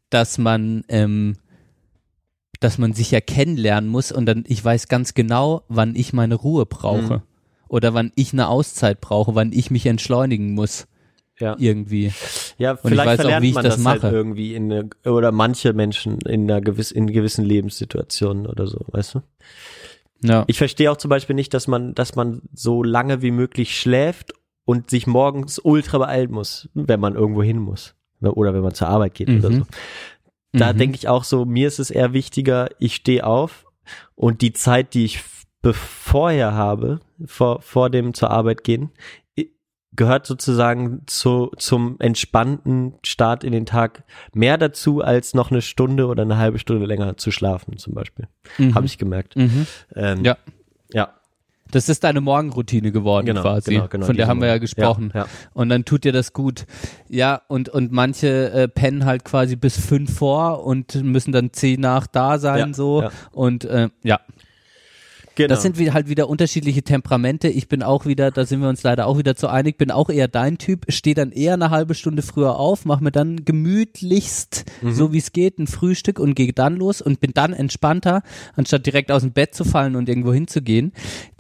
dass 0.09 0.37
man, 0.37 0.83
ähm, 0.87 1.37
dass 2.59 2.77
man 2.77 2.93
sich 2.93 3.11
ja 3.11 3.21
kennenlernen 3.21 3.89
muss 3.89 4.11
und 4.11 4.25
dann, 4.25 4.43
ich 4.47 4.63
weiß 4.63 4.87
ganz 4.87 5.13
genau, 5.13 5.63
wann 5.67 5.95
ich 5.95 6.13
meine 6.13 6.35
Ruhe 6.35 6.65
brauche. 6.65 7.17
Mhm. 7.17 7.21
Oder 7.67 7.93
wann 7.93 8.11
ich 8.15 8.33
eine 8.33 8.47
Auszeit 8.47 8.99
brauche, 8.99 9.35
wann 9.35 9.51
ich 9.53 9.69
mich 9.69 9.85
entschleunigen 9.85 10.55
muss. 10.55 10.87
Ja. 11.39 11.55
Irgendwie. 11.57 12.11
Ja, 12.57 12.73
ich 12.73 12.79
vielleicht 12.81 13.07
weiß 13.07 13.19
auch, 13.19 13.23
verlernt 13.23 13.43
wie 13.43 13.49
ich 13.49 13.55
man 13.55 13.63
das 13.63 13.77
das, 13.77 13.85
halt 13.85 14.03
mache. 14.03 14.13
irgendwie 14.13 14.55
in 14.55 14.71
eine, 14.71 14.89
oder 15.05 15.31
manche 15.31 15.71
Menschen 15.73 16.19
in 16.21 16.49
einer 16.49 16.59
gewiss, 16.59 16.91
in 16.91 17.07
gewissen 17.07 17.45
Lebenssituationen 17.45 18.45
oder 18.45 18.67
so, 18.67 18.79
weißt 18.87 19.15
du? 19.15 19.21
Ja. 20.21 20.43
Ich 20.47 20.57
verstehe 20.57 20.91
auch 20.91 20.97
zum 20.97 21.09
Beispiel 21.09 21.35
nicht, 21.35 21.53
dass 21.53 21.67
man, 21.67 21.95
dass 21.95 22.15
man 22.15 22.41
so 22.53 22.83
lange 22.83 23.21
wie 23.21 23.31
möglich 23.31 23.79
schläft 23.79 24.33
und 24.69 24.89
sich 24.91 25.07
morgens 25.07 25.57
ultra 25.57 25.97
beeilen 25.97 26.31
muss, 26.31 26.69
wenn 26.75 26.99
man 26.99 27.15
irgendwo 27.15 27.41
hin 27.41 27.57
muss. 27.57 27.95
Oder 28.21 28.53
wenn 28.53 28.61
man 28.61 28.73
zur 28.75 28.87
Arbeit 28.87 29.15
geht 29.15 29.29
oder 29.29 29.49
Mhm. 29.49 29.55
so. 29.59 29.65
Da 30.51 30.73
Mhm. 30.73 30.77
denke 30.77 30.95
ich 30.95 31.07
auch 31.07 31.23
so, 31.23 31.45
mir 31.45 31.67
ist 31.67 31.79
es 31.79 31.89
eher 31.89 32.13
wichtiger, 32.13 32.69
ich 32.77 32.93
stehe 32.95 33.25
auf 33.25 33.65
und 34.15 34.41
die 34.43 34.53
Zeit, 34.53 34.93
die 34.93 35.05
ich 35.05 35.23
bevorher 35.63 36.53
habe, 36.53 36.99
vor, 37.25 37.61
vor 37.61 37.89
dem 37.89 38.13
zur 38.13 38.29
Arbeit 38.29 38.63
gehen, 38.63 38.91
gehört 39.95 40.27
sozusagen 40.27 41.01
zu, 41.07 41.51
zum 41.57 41.95
entspannten 41.99 42.93
Start 43.03 43.43
in 43.43 43.51
den 43.51 43.65
Tag 43.65 44.03
mehr 44.33 44.57
dazu, 44.57 45.01
als 45.01 45.33
noch 45.33 45.49
eine 45.49 45.61
Stunde 45.63 46.05
oder 46.07 46.21
eine 46.23 46.37
halbe 46.37 46.59
Stunde 46.59 46.85
länger 46.85 47.17
zu 47.17 47.31
schlafen, 47.31 47.77
zum 47.77 47.95
Beispiel. 47.95 48.27
Mhm. 48.59 48.75
Habe 48.75 48.85
ich 48.85 48.97
gemerkt. 48.99 49.35
Mhm. 49.35 49.65
Ähm, 49.95 50.23
Ja. 50.23 50.37
Ja, 50.93 51.18
Das 51.71 51.87
ist 51.89 52.03
deine 52.03 52.19
Morgenroutine 52.21 52.91
geworden 52.91 53.25
genau, 53.27 53.41
quasi. 53.41 53.71
genau, 53.73 53.87
genau. 53.87 54.05
Von 54.07 54.15
der 54.17 54.27
haben 54.27 54.41
wir 54.41 54.47
ja 54.47 54.57
gesprochen. 54.57 55.11
Ja, 55.13 55.21
ja. 55.21 55.27
Und 55.53 55.69
dann 55.69 55.85
tut 55.85 56.03
dir 56.03 56.11
das 56.11 56.33
gut. 56.33 56.65
Ja, 57.09 57.41
und, 57.47 57.69
und 57.69 57.91
manche 57.91 58.51
äh, 58.51 58.67
pennen 58.67 59.05
halt 59.05 59.23
quasi 59.23 59.55
bis 59.55 59.77
fünf 59.79 60.15
vor 60.17 60.65
und 60.65 60.95
müssen 61.03 61.31
dann 61.31 61.53
zehn 61.53 61.79
nach 61.79 62.07
da 62.07 62.39
sein, 62.39 62.69
Ja, 62.69 62.73
so. 62.73 63.01
ja. 63.03 63.11
Und 63.31 63.65
äh, 63.65 63.89
ja, 64.03 64.19
Genau. 65.35 65.53
das 65.53 65.61
sind 65.61 65.77
halt 65.93 66.09
wieder 66.09 66.27
unterschiedliche 66.27 66.81
Temperamente. 66.83 67.47
Ich 67.47 67.69
bin 67.69 67.81
auch 67.81 68.05
wieder, 68.05 68.29
da 68.29 68.45
sind 68.45 68.59
wir 68.59 68.67
uns 68.67 68.83
leider 68.83 69.07
auch 69.07 69.17
wieder 69.17 69.37
zu 69.37 69.47
einig, 69.47 69.77
bin 69.77 69.89
auch 69.89 70.09
eher 70.09 70.27
dein 70.27 70.57
Typ, 70.57 70.85
stehe 70.91 71.15
dann 71.15 71.31
eher 71.31 71.53
eine 71.53 71.69
halbe 71.69 71.93
Stunde 71.93 72.23
früher 72.23 72.57
auf, 72.59 72.83
mache 72.83 73.01
mir 73.01 73.11
dann 73.13 73.45
gemütlichst, 73.45 74.65
Mhm. 74.81 74.91
so 74.93 75.13
wie 75.13 75.17
es 75.17 75.31
geht, 75.31 75.57
ein 75.57 75.67
Frühstück 75.67 76.19
und 76.19 76.35
gehe 76.35 76.51
dann 76.51 76.75
los 76.75 77.01
und 77.01 77.21
bin 77.21 77.31
dann 77.33 77.53
entspannter, 77.53 78.21
anstatt 78.57 78.85
direkt 78.85 79.13
aus 79.13 79.21
dem 79.21 79.31
Bett 79.31 79.55
zu 79.55 79.63
fallen 79.63 79.95
und 79.95 80.09
irgendwo 80.09 80.33
hinzugehen, 80.33 80.91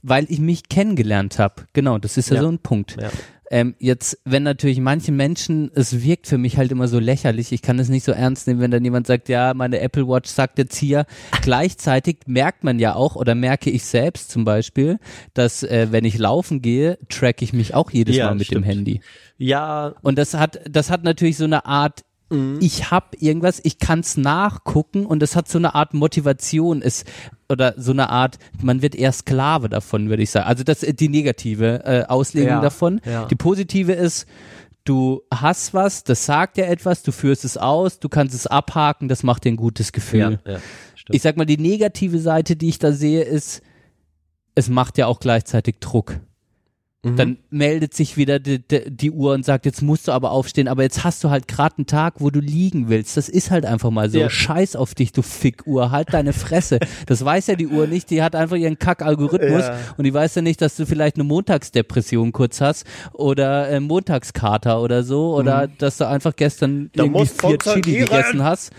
weil 0.01 0.25
ich 0.29 0.39
mich 0.39 0.69
kennengelernt 0.69 1.39
habe. 1.39 1.63
Genau, 1.73 1.97
das 1.97 2.17
ist 2.17 2.29
ja, 2.29 2.35
Ja. 2.37 2.41
so 2.43 2.49
ein 2.49 2.59
Punkt. 2.59 2.97
Ja. 3.01 3.09
Ähm, 3.51 3.73
jetzt, 3.79 4.19
wenn 4.25 4.43
natürlich 4.43 4.79
manche 4.79 5.11
Menschen, 5.11 5.71
es 5.73 6.03
wirkt 6.03 6.27
für 6.27 6.37
mich 6.37 6.57
halt 6.57 6.71
immer 6.71 6.87
so 6.87 6.99
lächerlich, 6.99 7.51
ich 7.51 7.63
kann 7.63 7.79
es 7.79 7.89
nicht 7.89 8.03
so 8.05 8.11
ernst 8.11 8.45
nehmen, 8.45 8.59
wenn 8.59 8.69
dann 8.69 8.83
jemand 8.83 9.07
sagt, 9.07 9.27
ja, 9.27 9.55
meine 9.55 9.79
Apple 9.79 10.07
Watch 10.07 10.29
sagt 10.29 10.59
jetzt 10.59 10.75
hier, 10.77 11.07
gleichzeitig 11.41 12.17
merkt 12.27 12.63
man 12.63 12.77
ja 12.77 12.93
auch, 12.93 13.15
oder 13.15 13.33
merke 13.33 13.71
ich 13.71 13.85
selbst 13.85 14.29
zum 14.29 14.45
Beispiel, 14.45 14.99
dass 15.33 15.63
äh, 15.63 15.87
wenn 15.89 16.05
ich 16.05 16.19
laufen 16.19 16.61
gehe, 16.61 16.99
track 17.09 17.41
ich 17.41 17.51
mich 17.51 17.73
auch 17.73 17.89
jedes 17.89 18.15
Ja, 18.15 18.27
Mal 18.27 18.35
mit 18.35 18.45
stimmt. 18.45 18.65
dem 18.65 18.69
Handy. 18.69 19.01
ja, 19.39 19.95
Und 20.03 20.19
das 20.19 20.35
hat, 20.35 20.59
das 20.69 20.91
hat 20.91 21.03
natürlich 21.03 21.37
so 21.37 21.45
eine 21.45 21.65
Art, 21.65 22.03
Mhm. 22.31 22.59
ich 22.61 22.91
habe 22.91 23.17
irgendwas, 23.17 23.59
ich 23.63 23.79
kann's 23.79 24.15
nachgucken 24.15 25.07
und 25.07 25.19
das 25.19 25.35
hat 25.35 25.47
so 25.49 25.57
eine 25.57 25.73
Art 25.73 25.95
Motivation, 25.95 26.83
es 26.83 27.03
oder 27.51 27.73
so 27.77 27.91
eine 27.91 28.09
Art, 28.09 28.37
man 28.61 28.81
wird 28.81 28.95
eher 28.95 29.11
Sklave 29.11 29.69
davon, 29.69 30.09
würde 30.09 30.23
ich 30.23 30.31
sagen. 30.31 30.47
Also 30.47 30.63
das 30.63 30.83
ist 30.83 30.99
die 30.99 31.09
negative 31.09 31.83
äh, 31.85 32.03
Auslegung 32.07 32.49
Ja, 32.49 32.61
davon. 32.61 33.01
ja. 33.05 33.25
Die 33.25 33.35
positive 33.35 33.93
ist, 33.93 34.27
du 34.83 35.21
hast 35.33 35.73
was, 35.73 36.03
das 36.03 36.25
sagt 36.25 36.57
dir 36.57 36.67
etwas, 36.67 37.03
du 37.03 37.11
führst 37.11 37.45
es 37.45 37.57
aus, 37.57 37.99
du 37.99 38.07
kannst 38.09 38.35
es 38.35 38.47
abhaken, 38.47 39.07
das 39.07 39.23
macht 39.23 39.45
dir 39.45 39.49
ein 39.51 39.57
gutes 39.57 39.91
Gefühl. 39.91 40.39
ja. 40.45 40.59
Ich 41.11 41.23
sag 41.23 41.37
mal, 41.37 41.45
die 41.45 41.57
negative 41.57 42.19
Seite, 42.19 42.55
die 42.55 42.69
ich 42.69 42.77
da 42.77 42.91
sehe, 42.91 43.23
ist, 43.23 43.63
es 44.53 44.69
macht 44.69 44.99
ja 44.99 45.07
auch 45.07 45.19
gleichzeitig 45.19 45.77
Druck. 45.79 46.19
Mhm. 47.01 47.15
Dann 47.15 47.37
meldet 47.49 47.93
sich 47.93 48.17
wieder 48.17 48.39
die, 48.39 48.59
die, 48.59 48.91
die 48.91 49.11
Uhr 49.11 49.33
und 49.33 49.45
sagt, 49.45 49.65
jetzt 49.65 49.81
musst 49.81 50.09
du 50.09 50.11
aber 50.11 50.31
aufstehen, 50.31 50.67
aber 50.67 50.83
jetzt 50.83 51.05
hast 51.05 51.23
du 51.23 51.29
halt 51.29 51.47
gerade 51.47 51.77
einen 51.77 51.85
Tag, 51.87 52.15
wo 52.19 52.29
du 52.29 52.41
liegen 52.41 52.89
willst. 52.89 53.15
Das 53.15 53.29
ist 53.29 53.51
halt 53.51 53.65
einfach 53.65 53.89
mal 53.89 54.09
so. 54.09 54.19
Ja. 54.19 54.29
Scheiß 54.29 54.75
auf 54.75 54.95
dich, 54.95 55.13
du 55.13 55.21
Fickuhr, 55.21 55.91
halt 55.91 56.13
deine 56.13 56.33
Fresse. 56.33 56.79
Das 57.05 57.23
weiß 57.23 57.47
ja 57.47 57.55
die 57.55 57.67
Uhr 57.67 57.87
nicht, 57.87 58.09
die 58.09 58.21
hat 58.21 58.35
einfach 58.35 58.57
ihren 58.57 58.77
Kack-Algorithmus 58.77 59.61
Ja. 59.61 59.77
und 59.97 60.03
die 60.03 60.13
weiß 60.13 60.35
ja 60.35 60.41
nicht, 60.41 60.61
dass 60.61 60.75
du 60.75 60.85
vielleicht 60.85 61.15
eine 61.15 61.23
Montagsdepression 61.23 62.33
kurz 62.33 62.59
hast 62.61 62.85
oder 63.13 63.69
äh, 63.69 63.79
Montagskater 63.79 64.81
oder 64.81 65.03
so 65.03 65.33
oder 65.35 65.67
dass 65.67 65.97
du 65.97 66.07
einfach 66.07 66.35
gestern 66.35 66.69
Mhm. 66.79 66.89
Da 66.93 67.03
irgendwie 67.03 67.25
vier 67.27 67.57
Chili 67.57 67.97
gegessen 67.99 68.43
hast 68.43 68.71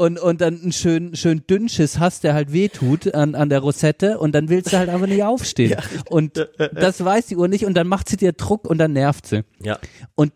und, 0.00 0.18
und 0.18 0.40
dann 0.40 0.60
einen 0.62 0.72
schön, 0.72 1.14
schön 1.14 1.42
Dünnschiss 1.48 1.98
hast, 1.98 2.24
der 2.24 2.32
halt 2.34 2.52
wehtut 2.52 3.14
an, 3.14 3.34
an 3.34 3.50
der 3.50 3.60
Rosette 3.60 4.18
und 4.18 4.34
dann 4.34 4.48
willst 4.48 4.72
du 4.72 4.78
halt 4.78 4.88
einfach 4.88 5.06
nicht 5.06 5.22
aufstehen. 5.22 5.78
und 6.08 6.48
das 6.72 7.04
weiß 7.04 7.26
die 7.26 7.36
Uhr 7.36 7.48
nicht 7.48 7.66
und 7.66 7.74
dann 7.74 7.86
macht 7.86 8.08
sie 8.08 8.16
dir 8.16 8.32
Druck 8.32 8.68
und 8.68 8.78
dann 8.78 8.92
nervt 8.94 9.26
sie. 9.26 9.44
ja, 9.62 9.78
Und 10.14 10.32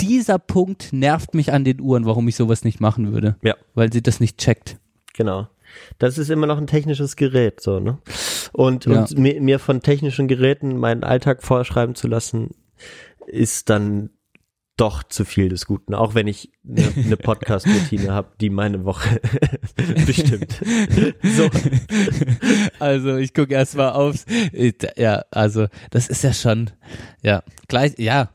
dieser 0.00 0.38
Punkt 0.38 0.92
nervt 0.92 1.34
mich 1.34 1.52
an 1.52 1.64
den 1.64 1.80
Uhren, 1.80 2.06
warum 2.06 2.28
ich 2.28 2.36
sowas 2.36 2.64
nicht 2.64 2.80
machen 2.80 3.12
würde. 3.12 3.36
ja. 3.42 3.54
Weil 3.74 3.92
sie 3.92 4.02
das 4.02 4.20
nicht 4.20 4.38
checkt. 4.38 4.78
Genau. 5.14 5.48
Das 5.98 6.16
ist 6.16 6.30
immer 6.30 6.46
noch 6.46 6.58
ein 6.58 6.66
technisches 6.68 7.16
Gerät, 7.16 7.60
so, 7.60 7.80
ne? 7.80 7.98
Und, 8.52 8.86
Ja. 8.86 9.00
und 9.00 9.18
mir, 9.18 9.40
mir 9.40 9.58
von 9.58 9.82
technischen 9.82 10.28
Geräten 10.28 10.76
meinen 10.78 11.02
Alltag 11.04 11.42
vorschreiben 11.42 11.94
zu 11.94 12.06
lassen, 12.08 12.50
ist 13.26 13.68
dann 13.68 14.10
doch 14.78 15.02
zu 15.02 15.24
viel 15.24 15.48
des 15.48 15.66
Guten, 15.66 15.94
auch 15.94 16.14
wenn 16.14 16.26
ich 16.26 16.50
eine, 16.66 16.92
eine 16.96 17.16
Podcast-Routine 17.16 18.12
habe, 18.12 18.32
die 18.40 18.48
meine 18.48 18.84
Woche 18.84 19.20
bestimmt. 20.06 20.60
So. 21.22 21.50
Also 22.78 23.16
ich 23.16 23.34
gucke 23.34 23.54
erst 23.54 23.76
mal 23.76 23.90
aufs. 23.90 24.24
Ja, 24.96 25.24
also 25.30 25.66
das 25.90 26.08
ist 26.08 26.22
ja 26.22 26.32
schon, 26.32 26.70
ja, 27.22 27.42
gleich, 27.66 27.98
ja. 27.98 28.30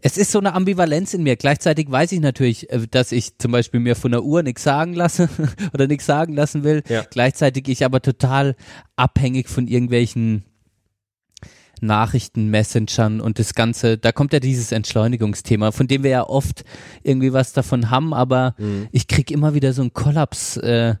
Es 0.00 0.16
ist 0.16 0.30
so 0.30 0.38
eine 0.38 0.54
Ambivalenz 0.54 1.12
in 1.14 1.24
mir. 1.24 1.34
Gleichzeitig 1.34 1.90
weiß 1.90 2.12
ich 2.12 2.20
natürlich, 2.20 2.70
äh, 2.70 2.86
dass 2.88 3.10
ich 3.10 3.36
zum 3.38 3.50
Beispiel 3.50 3.80
mir 3.80 3.96
von 3.96 4.12
der 4.12 4.22
Uhr 4.22 4.44
nichts 4.44 4.62
sagen 4.62 4.94
lasse 4.94 5.28
oder 5.74 5.88
nichts 5.88 6.06
sagen 6.06 6.34
lassen 6.34 6.62
will. 6.62 6.84
Ja. 6.88 7.04
Gleichzeitig 7.10 7.66
ich 7.66 7.84
aber 7.84 8.00
total 8.00 8.54
abhängig 8.94 9.48
von 9.48 9.66
irgendwelchen 9.66 10.44
Nachrichten, 11.82 12.48
Messengern 12.48 13.20
und 13.20 13.38
das 13.38 13.54
Ganze, 13.54 13.98
da 13.98 14.12
kommt 14.12 14.32
ja 14.32 14.40
dieses 14.40 14.72
Entschleunigungsthema, 14.72 15.72
von 15.72 15.88
dem 15.88 16.02
wir 16.02 16.10
ja 16.10 16.26
oft 16.28 16.64
irgendwie 17.02 17.32
was 17.32 17.52
davon 17.52 17.90
haben, 17.90 18.12
aber 18.14 18.54
ich 18.92 19.08
krieg 19.08 19.30
immer 19.30 19.54
wieder 19.54 19.72
so 19.72 19.82
einen 19.82 19.92
Kollaps, 19.92 20.56
äh, 20.58 20.94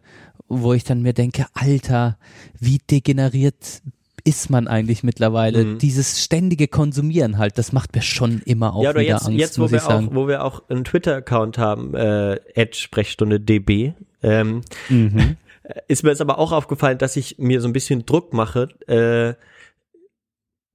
wo 0.48 0.72
ich 0.72 0.84
dann 0.84 1.02
mir 1.02 1.12
denke, 1.12 1.46
Alter, 1.54 2.16
wie 2.58 2.78
degeneriert 2.90 3.82
ist 4.24 4.50
man 4.50 4.68
eigentlich 4.68 5.02
mittlerweile? 5.02 5.64
Mhm. 5.64 5.78
Dieses 5.78 6.22
ständige 6.22 6.68
Konsumieren 6.68 7.38
halt, 7.38 7.56
das 7.56 7.72
macht 7.72 7.94
mir 7.94 8.02
schon 8.02 8.42
immer 8.44 8.74
auch 8.74 8.82
ja, 8.82 8.90
wieder 8.90 9.02
jetzt, 9.02 9.26
Angst, 9.26 9.38
jetzt 9.38 9.58
wo 9.58 9.62
muss 9.62 9.72
wir 9.72 9.78
ich 9.78 9.84
sagen. 9.84 10.08
auch, 10.08 10.14
wo 10.14 10.28
wir 10.28 10.44
auch 10.44 10.68
einen 10.68 10.84
Twitter-Account 10.84 11.58
haben, 11.58 11.94
äh, 11.94 12.38
Sprechstunde 12.72 13.40
DB, 13.40 13.92
ähm, 14.22 14.62
Mhm. 14.88 15.36
ist 15.88 16.02
mir 16.02 16.10
jetzt 16.10 16.20
aber 16.20 16.38
auch 16.38 16.52
aufgefallen, 16.52 16.98
dass 16.98 17.16
ich 17.16 17.38
mir 17.38 17.60
so 17.60 17.68
ein 17.68 17.72
bisschen 17.72 18.06
Druck 18.06 18.32
mache, 18.32 18.68
äh, 18.86 19.34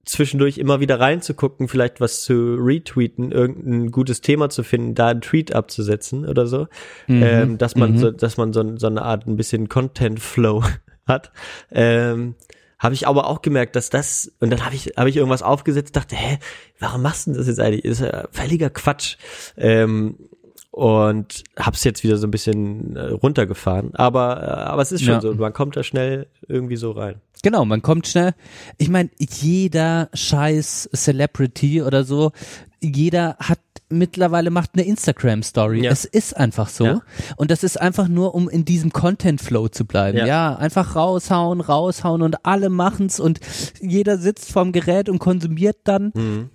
zwischendurch 0.04 0.58
immer 0.58 0.80
wieder 0.80 1.00
reinzugucken, 1.00 1.68
vielleicht 1.68 2.00
was 2.00 2.22
zu 2.22 2.56
retweeten, 2.58 3.32
irgendein 3.32 3.90
gutes 3.90 4.20
Thema 4.20 4.50
zu 4.50 4.62
finden, 4.62 4.94
da 4.94 5.08
einen 5.08 5.20
Tweet 5.20 5.54
abzusetzen 5.54 6.26
oder 6.26 6.46
so, 6.46 6.66
Mhm. 7.06 7.22
ähm, 7.22 7.58
dass 7.58 7.74
man 7.76 7.92
Mhm. 7.92 7.98
so, 7.98 8.10
dass 8.10 8.36
man 8.36 8.52
so, 8.52 8.76
so 8.76 8.86
eine 8.86 9.02
Art 9.02 9.26
ein 9.26 9.36
bisschen 9.36 9.68
Content 9.68 10.20
Flow 10.20 10.62
hat. 11.06 11.32
Ähm, 11.70 12.34
habe 12.78 12.94
ich 12.94 13.06
aber 13.06 13.28
auch 13.28 13.40
gemerkt, 13.40 13.76
dass 13.76 13.88
das 13.88 14.30
und 14.40 14.50
dann 14.50 14.64
habe 14.64 14.74
ich 14.74 14.92
habe 14.98 15.08
ich 15.08 15.16
irgendwas 15.16 15.42
aufgesetzt, 15.42 15.96
dachte, 15.96 16.16
hä, 16.16 16.38
warum 16.80 17.00
machst 17.02 17.26
du 17.26 17.32
das 17.32 17.46
jetzt 17.46 17.60
eigentlich? 17.60 17.84
Ist 17.84 18.00
ja 18.02 18.28
völliger 18.30 18.68
Quatsch. 18.68 19.16
Ähm, 19.56 20.16
und 20.74 21.44
hab's 21.56 21.84
jetzt 21.84 22.02
wieder 22.02 22.16
so 22.16 22.26
ein 22.26 22.32
bisschen 22.32 22.96
äh, 22.96 23.06
runtergefahren, 23.10 23.94
aber 23.94 24.42
äh, 24.42 24.46
aber 24.70 24.82
es 24.82 24.90
ist 24.90 25.02
schon 25.04 25.14
Ja. 25.14 25.20
so, 25.20 25.32
man 25.34 25.52
kommt 25.52 25.76
da 25.76 25.84
schnell 25.84 26.26
irgendwie 26.48 26.74
so 26.76 26.90
rein. 26.90 27.20
Genau, 27.44 27.64
man 27.64 27.80
kommt 27.80 28.08
schnell. 28.08 28.32
Ich 28.78 28.88
meine, 28.88 29.10
jeder 29.18 30.08
scheiß 30.14 30.88
Celebrity 30.94 31.82
oder 31.82 32.02
so, 32.02 32.32
jeder 32.80 33.36
hat 33.38 33.60
mittlerweile 33.90 34.50
macht 34.50 34.70
eine 34.74 34.84
Instagram 34.84 35.42
Story. 35.44 35.84
Ja. 35.84 35.92
Es 35.92 36.04
ist 36.06 36.36
einfach 36.36 36.68
so. 36.68 36.84
Ja. 36.86 37.02
Und 37.36 37.50
das 37.52 37.62
ist 37.62 37.80
einfach 37.80 38.08
nur, 38.08 38.34
um 38.34 38.48
in 38.48 38.64
diesem 38.64 38.92
Content 38.92 39.40
Flow 39.40 39.68
zu 39.68 39.84
bleiben. 39.84 40.18
Ja. 40.18 40.26
Ja, 40.26 40.56
einfach 40.56 40.96
raushauen, 40.96 41.60
raushauen 41.60 42.22
und 42.22 42.44
alle 42.44 42.70
machen's 42.70 43.20
und 43.20 43.38
jeder 43.80 44.18
sitzt 44.18 44.50
vorm 44.50 44.72
Gerät 44.72 45.08
und 45.08 45.18
konsumiert 45.20 45.76
dann 45.84 46.10
Mhm. 46.14 46.50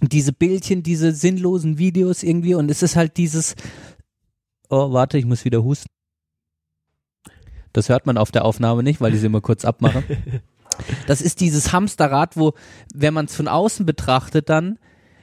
Diese 0.00 0.32
Bildchen, 0.32 0.82
diese 0.82 1.12
sinnlosen 1.12 1.78
Videos 1.78 2.22
irgendwie 2.22 2.54
und 2.54 2.70
es 2.70 2.82
ist 2.82 2.96
halt 2.96 3.16
dieses, 3.16 3.54
oh, 4.68 4.92
warte, 4.92 5.18
ich 5.18 5.24
muss 5.24 5.44
wieder 5.44 5.62
husten. 5.62 5.88
Das 7.72 7.88
hört 7.88 8.06
man 8.06 8.18
auf 8.18 8.30
der 8.32 8.44
Aufnahme 8.44 8.82
nicht, 8.82 9.00
weil 9.00 9.14
ich 9.14 9.20
sie 9.20 9.26
immer 9.26 9.40
kurz 9.40 9.64
abmache. 9.64 10.02
Das 11.06 11.20
ist 11.20 11.40
dieses 11.40 11.74
Hamsterrad, 11.74 12.38
wo, 12.38 12.54
wenn 12.94 13.12
man 13.12 13.26
es 13.26 13.34
von 13.36 13.48
außen 13.48 13.84
betrachtet, 13.84 14.48
dann 14.48 14.78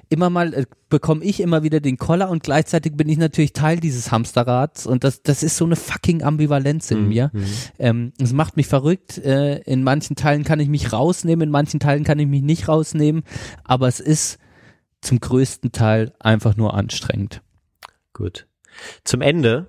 immer 0.08 0.30
mal 0.30 0.54
äh, 0.54 0.66
bekomme 0.88 1.24
ich 1.24 1.40
immer 1.40 1.64
wieder 1.64 1.80
den 1.80 1.98
Koller 1.98 2.30
und 2.30 2.44
gleichzeitig 2.44 2.96
bin 2.96 3.10
ich 3.10 3.18
natürlich 3.18 3.54
Teil 3.54 3.80
dieses 3.80 4.12
Hamsterrads 4.12 4.86
und 4.86 5.04
das, 5.04 5.24
das 5.24 5.42
ist 5.42 5.58
so 5.58 5.66
eine 5.66 5.76
fucking 5.76 6.22
Ambivalenz 6.22 6.92
in 6.92 7.04
Mhm. 7.04 7.08
mir. 7.08 7.32
Ähm, 7.80 8.14
es 8.22 8.34
macht 8.34 8.56
mich 8.56 8.68
verrückt. 8.68 9.18
Äh, 9.18 9.62
in 9.62 9.82
manchen 9.84 10.16
Teilen 10.16 10.44
kann 10.44 10.60
ich 10.60 10.70
mich 10.70 10.94
rausnehmen, 10.94 11.48
in 11.48 11.52
manchen 11.52 11.80
Teilen 11.80 12.04
kann 12.04 12.20
ich 12.20 12.28
mich 12.28 12.44
nicht 12.44 12.68
rausnehmen, 12.68 13.24
aber 13.64 13.88
es 13.88 14.00
ist 14.00 14.38
zum 15.08 15.22
größten 15.22 15.72
Teil 15.72 16.14
einfach 16.20 16.58
nur 16.58 16.74
anstrengend. 16.74 17.42
Gut. 18.12 18.46
Zum 19.06 19.22
Ende 19.22 19.68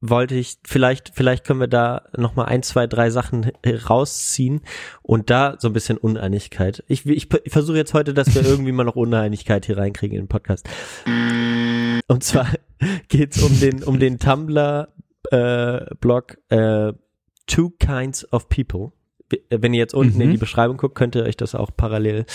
wollte 0.00 0.36
ich, 0.36 0.58
vielleicht, 0.64 1.10
vielleicht 1.14 1.44
können 1.44 1.58
wir 1.58 1.66
da 1.66 2.02
nochmal 2.16 2.46
ein, 2.46 2.62
zwei, 2.62 2.86
drei 2.86 3.10
Sachen 3.10 3.50
rausziehen 3.66 4.60
und 5.02 5.28
da 5.28 5.56
so 5.58 5.68
ein 5.68 5.72
bisschen 5.72 5.98
Uneinigkeit. 5.98 6.84
Ich, 6.86 7.04
ich, 7.04 7.28
ich 7.32 7.52
versuche 7.52 7.76
jetzt 7.76 7.94
heute, 7.94 8.14
dass 8.14 8.32
wir 8.34 8.42
irgendwie 8.46 8.72
mal 8.72 8.84
noch 8.84 8.94
Uneinigkeit 8.94 9.66
hier 9.66 9.76
reinkriegen 9.76 10.16
in 10.16 10.24
den 10.24 10.28
Podcast. 10.28 10.68
Und 11.04 12.22
zwar 12.22 12.48
geht's 13.08 13.42
um 13.42 13.58
den, 13.58 13.82
um 13.82 13.98
den 13.98 14.20
Tumblr 14.20 14.88
äh, 15.32 15.94
Blog 15.96 16.38
äh, 16.48 16.92
Two 17.46 17.70
Kinds 17.70 18.32
of 18.32 18.48
People. 18.48 18.92
Wenn 19.50 19.74
ihr 19.74 19.78
jetzt 19.78 19.94
unten 19.94 20.16
Mhm. 20.16 20.22
in 20.22 20.30
die 20.32 20.36
Beschreibung 20.36 20.76
guckt, 20.76 20.94
könnt 20.94 21.14
ihr 21.16 21.24
euch 21.24 21.36
das 21.36 21.54
auch 21.54 21.70
parallel 21.76 22.26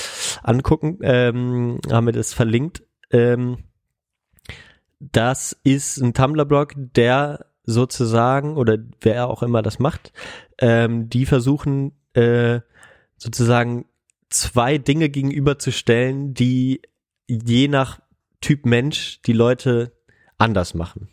angucken. 0.43 0.97
Ähm, 1.01 1.79
haben 1.89 2.05
wir 2.05 2.13
das 2.13 2.33
verlinkt. 2.33 2.83
Ähm, 3.11 3.59
das 4.99 5.57
ist 5.63 5.97
ein 5.97 6.13
Tumblr-Blog, 6.13 6.73
der 6.75 7.45
sozusagen, 7.63 8.57
oder 8.57 8.77
wer 9.01 9.27
auch 9.27 9.43
immer 9.43 9.61
das 9.61 9.79
macht, 9.79 10.11
ähm, 10.59 11.09
die 11.09 11.25
versuchen 11.25 11.93
äh, 12.13 12.59
sozusagen 13.17 13.85
zwei 14.29 14.77
Dinge 14.77 15.09
gegenüberzustellen, 15.09 16.33
die 16.33 16.81
je 17.27 17.67
nach 17.67 17.99
Typ 18.41 18.65
Mensch 18.65 19.21
die 19.21 19.33
Leute 19.33 19.91
anders 20.37 20.73
machen. 20.73 21.09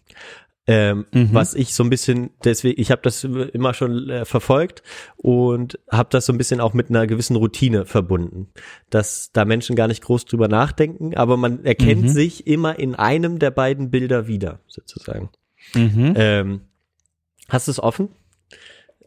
Ähm, 0.69 1.07
Mhm. 1.13 1.31
Was 1.33 1.55
ich 1.55 1.73
so 1.75 1.83
ein 1.83 1.91
bisschen, 1.91 2.31
deswegen, 2.45 2.81
ich 2.81 2.91
habe 2.91 3.01
das 3.03 3.25
immer 3.25 3.73
schon 3.75 4.09
äh, 4.11 4.25
verfolgt 4.25 4.83
und 5.17 5.79
habe 5.91 6.11
das 6.13 6.27
so 6.27 6.33
ein 6.33 6.39
bisschen 6.39 6.61
auch 6.61 6.75
mit 6.75 6.91
einer 6.91 7.07
gewissen 7.07 7.37
Routine 7.37 7.87
verbunden, 7.87 8.49
dass 8.91 9.33
da 9.33 9.45
Menschen 9.47 9.75
gar 9.77 9.89
nicht 9.89 10.03
groß 10.05 10.27
drüber 10.27 10.47
nachdenken, 10.47 11.17
aber 11.17 11.37
man 11.39 11.65
erkennt 11.65 12.03
Mhm. 12.03 12.09
sich 12.09 12.47
immer 12.47 12.79
in 12.79 12.95
einem 12.95 13.39
der 13.39 13.51
beiden 13.51 13.91
Bilder 13.91 14.27
wieder, 14.29 14.61
sozusagen. 14.69 15.31
Mhm. 15.75 16.13
Ähm, 16.17 16.61
hast 17.49 17.67
du 17.69 17.73
es 17.73 17.81
offen? 17.83 18.11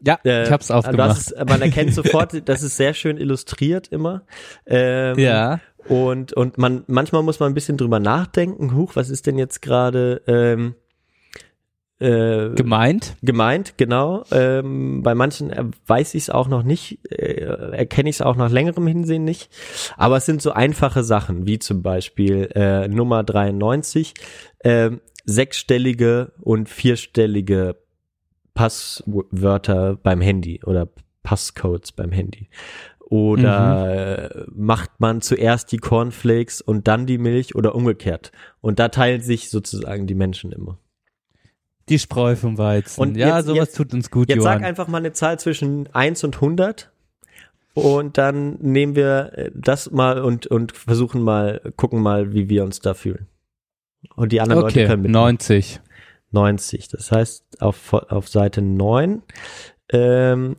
ja, 0.03 0.17
Äh, 0.25 0.45
ich 0.45 0.51
hab's 0.51 0.71
aufgemacht. 0.71 1.09
hast 1.11 1.35
man 1.47 1.61
erkennt 1.61 1.93
sofort, 1.93 2.33
das 2.49 2.63
ist 2.63 2.75
sehr 2.75 2.95
schön 2.95 3.17
illustriert 3.17 3.87
immer. 3.89 4.23
Ähm, 4.65 5.19
ja. 5.19 5.59
Und, 5.87 6.33
und 6.33 6.57
man, 6.57 6.83
manchmal 6.87 7.21
muss 7.23 7.39
man 7.39 7.51
ein 7.51 7.53
bisschen 7.55 7.77
drüber 7.77 7.99
nachdenken, 7.99 8.75
huch, 8.75 8.95
was 8.95 9.09
ist 9.11 9.27
denn 9.27 9.37
jetzt 9.37 9.61
gerade 9.61 10.21
ähm, 10.25 10.73
äh, 12.01 12.49
Gemeint? 12.55 13.15
gemeint, 13.21 13.77
genau. 13.77 14.23
Ähm, 14.31 15.03
bei 15.03 15.13
manchen 15.13 15.73
weiß 15.85 16.15
ich 16.15 16.23
es 16.23 16.29
auch 16.31 16.47
noch 16.47 16.63
nicht, 16.63 16.99
äh, 17.11 17.45
erkenne 17.73 18.09
ich 18.09 18.17
es 18.17 18.21
auch 18.21 18.35
nach 18.35 18.49
längerem 18.49 18.87
Hinsehen 18.87 19.23
nicht. 19.23 19.51
Aber 19.97 20.17
es 20.17 20.25
sind 20.25 20.41
so 20.41 20.51
einfache 20.51 21.03
Sachen, 21.03 21.45
wie 21.45 21.59
zum 21.59 21.83
Beispiel 21.83 22.49
äh, 22.55 22.87
Nummer 22.87 23.23
93, 23.23 24.15
äh, 24.59 24.91
sechsstellige 25.25 26.31
und 26.41 26.69
vierstellige 26.69 27.77
Passwörter 28.55 29.95
beim 29.95 30.21
Handy 30.21 30.61
oder 30.65 30.89
Passcodes 31.21 31.91
beim 31.91 32.11
Handy. 32.11 32.49
Oder 32.99 34.31
äh, 34.31 34.45
macht 34.51 34.99
man 34.99 35.21
zuerst 35.21 35.71
die 35.71 35.77
Cornflakes 35.77 36.61
und 36.61 36.87
dann 36.87 37.05
die 37.05 37.17
Milch 37.19 37.55
oder 37.55 37.75
umgekehrt. 37.75 38.31
Und 38.61 38.79
da 38.79 38.87
teilen 38.87 39.21
sich 39.21 39.49
sozusagen 39.49 40.07
die 40.07 40.15
Menschen 40.15 40.51
immer. 40.51 40.79
Die 41.91 41.99
Spreu 41.99 42.35
vom 42.35 42.57
Weizen. 42.57 42.99
Und 43.01 43.15
ja, 43.17 43.37
jetzt- 43.37 43.45
sowas 43.45 43.57
jetzt- 43.67 43.75
tut 43.75 43.93
uns 43.93 44.09
gut, 44.09 44.29
Jetzt 44.29 44.37
Johann. 44.37 44.59
sag 44.59 44.67
einfach 44.67 44.87
mal 44.87 44.97
eine 44.97 45.11
Zahl 45.13 45.37
zwischen 45.39 45.93
1 45.93 46.23
und 46.23 46.41
100 46.41 46.89
und 47.73 48.17
dann 48.17 48.57
nehmen 48.61 48.95
wir 48.95 49.31
äh, 49.33 49.51
das 49.53 49.91
mal 49.91 50.21
und, 50.21 50.47
und 50.47 50.71
versuchen 50.71 51.21
mal, 51.21 51.61
gucken 51.75 52.01
mal, 52.01 52.33
wie 52.33 52.49
wir 52.49 52.63
uns 52.63 52.79
da 52.79 52.93
fühlen. 52.93 53.27
Und 54.15 54.31
die 54.31 54.41
anderen 54.41 54.61
Leute 54.63 54.79
okay, 54.79 54.87
können 54.87 55.03
mit 55.03 55.11
90. 55.11 55.79
90. 56.31 56.87
Das 56.87 57.11
heißt, 57.11 57.61
auf, 57.61 57.93
auf 57.93 58.27
Seite 58.29 58.61
9, 58.61 59.21
ähm, 59.89 60.55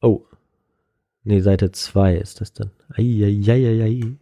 oh, 0.00 0.24
nee, 1.24 1.40
Seite 1.40 1.72
2 1.72 2.14
ist 2.16 2.40
das 2.40 2.52
dann. 2.52 2.70
Eieieiei. 2.94 4.16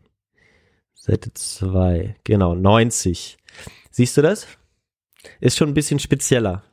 Seite 0.95 1.33
2, 1.33 2.17
genau, 2.25 2.55
90. 2.55 3.37
Siehst 3.91 4.17
du 4.17 4.23
das? 4.23 4.47
Ist 5.41 5.57
schon 5.57 5.69
ein 5.69 5.75
bisschen 5.75 5.99
spezieller. 5.99 6.65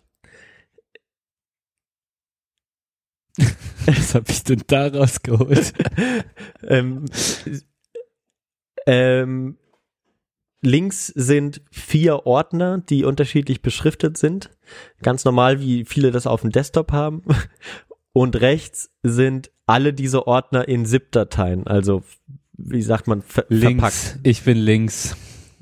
Was 3.85 4.15
hab 4.15 4.30
ich 4.30 4.43
denn 4.43 4.63
da 4.67 4.88
rausgeholt? 4.88 5.73
ähm, 6.63 7.05
ähm, 8.85 9.57
links 10.61 11.07
sind 11.07 11.61
vier 11.72 12.26
Ordner, 12.26 12.80
die 12.80 13.03
unterschiedlich 13.03 13.61
beschriftet 13.61 14.17
sind. 14.17 14.49
Ganz 15.01 15.26
normal, 15.26 15.59
wie 15.59 15.85
viele 15.85 16.11
das 16.11 16.27
auf 16.27 16.41
dem 16.41 16.51
Desktop 16.51 16.91
haben. 16.91 17.23
Und 18.13 18.39
rechts 18.39 18.91
sind 19.03 19.51
alle 19.65 19.93
diese 19.93 20.26
Ordner 20.26 20.67
in 20.67 20.85
ZIP-Dateien. 20.85 21.67
Also, 21.67 22.03
wie 22.53 22.81
sagt 22.81 23.07
man, 23.07 23.22
ver 23.22 23.45
links. 23.49 23.81
verpackt. 23.81 24.19
Ich 24.23 24.43
bin 24.43 24.57
links. 24.57 25.17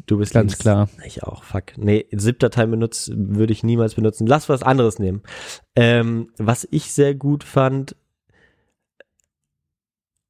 Du 0.06 0.18
bist 0.18 0.34
Ganz 0.34 0.52
links. 0.52 0.60
klar. 0.60 0.90
Ich 1.06 1.24
auch, 1.24 1.44
fuck. 1.44 1.78
Nee, 1.78 2.06
ZIP-Dateien 2.14 2.70
benutzen 2.70 3.36
würde 3.38 3.54
ich 3.54 3.64
niemals 3.64 3.96
benutzen. 3.96 4.28
Lass 4.28 4.50
was 4.50 4.62
anderes 4.64 5.00
nehmen. 5.00 5.24
Ähm, 5.76 6.30
was 6.38 6.68
ich 6.72 6.92
sehr 6.92 7.16
gut 7.16 7.44
fand, 7.44 7.96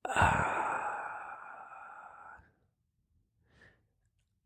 ah, 0.04 0.46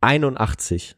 81. 0.02 0.96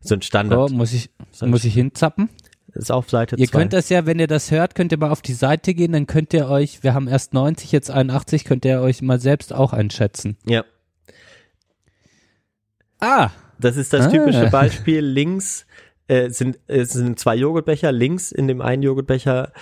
So 0.00 0.14
ein 0.14 0.22
Standard. 0.22 0.70
Oh, 0.70 0.74
muss 0.74 0.92
ich, 0.92 1.10
So 1.30 1.46
muss 1.46 1.64
ich 1.64 1.74
hinzappen? 1.74 2.30
Ist 2.72 2.90
auf 2.90 3.08
Seite 3.08 3.36
Ihr 3.36 3.46
2. 3.48 3.58
könnt 3.58 3.72
das 3.72 3.88
ja, 3.88 4.04
wenn 4.04 4.18
ihr 4.18 4.26
das 4.26 4.50
hört, 4.50 4.74
könnt 4.74 4.90
ihr 4.90 4.98
mal 4.98 5.10
auf 5.10 5.22
die 5.22 5.32
Seite 5.32 5.74
gehen, 5.74 5.92
dann 5.92 6.06
könnt 6.08 6.34
ihr 6.34 6.48
euch, 6.48 6.82
wir 6.82 6.92
haben 6.92 7.06
erst 7.06 7.32
90, 7.32 7.70
jetzt 7.70 7.90
81, 7.90 8.44
könnt 8.44 8.64
ihr 8.64 8.80
euch 8.80 9.00
mal 9.00 9.20
selbst 9.20 9.52
auch 9.52 9.72
einschätzen. 9.72 10.36
Ja. 10.44 10.64
Ah, 13.04 13.30
Das 13.58 13.76
ist 13.76 13.92
das 13.92 14.06
Ah. 14.06 14.10
typische 14.10 14.48
Beispiel. 14.50 15.00
Links 15.00 15.66
äh, 16.08 16.30
sind, 16.30 16.58
es 16.66 16.92
sind 16.92 17.18
zwei 17.18 17.36
Joghurtbecher. 17.36 17.92
Links 17.92 18.32
in 18.32 18.48
dem 18.48 18.60
einen 18.60 18.82
Joghurtbecher 18.82 19.52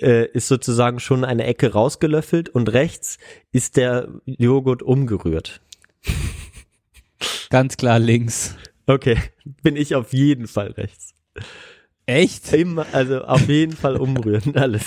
äh, 0.00 0.26
ist 0.26 0.48
sozusagen 0.48 1.00
schon 1.00 1.24
eine 1.24 1.44
Ecke 1.44 1.72
rausgelöffelt 1.72 2.48
und 2.48 2.72
rechts 2.72 3.18
ist 3.52 3.76
der 3.76 4.08
Joghurt 4.26 4.82
umgerührt. 4.82 5.60
Ganz 7.50 7.76
klar 7.76 7.98
links. 7.98 8.54
Okay, 8.86 9.16
bin 9.62 9.76
ich 9.76 9.94
auf 9.94 10.12
jeden 10.12 10.46
Fall 10.46 10.68
rechts. 10.72 11.14
Echt? 12.06 12.52
Immer, 12.52 12.86
also 12.92 13.22
auf 13.24 13.48
jeden 13.48 13.76
Fall 13.76 13.96
umrühren, 13.96 14.56
alles. 14.56 14.84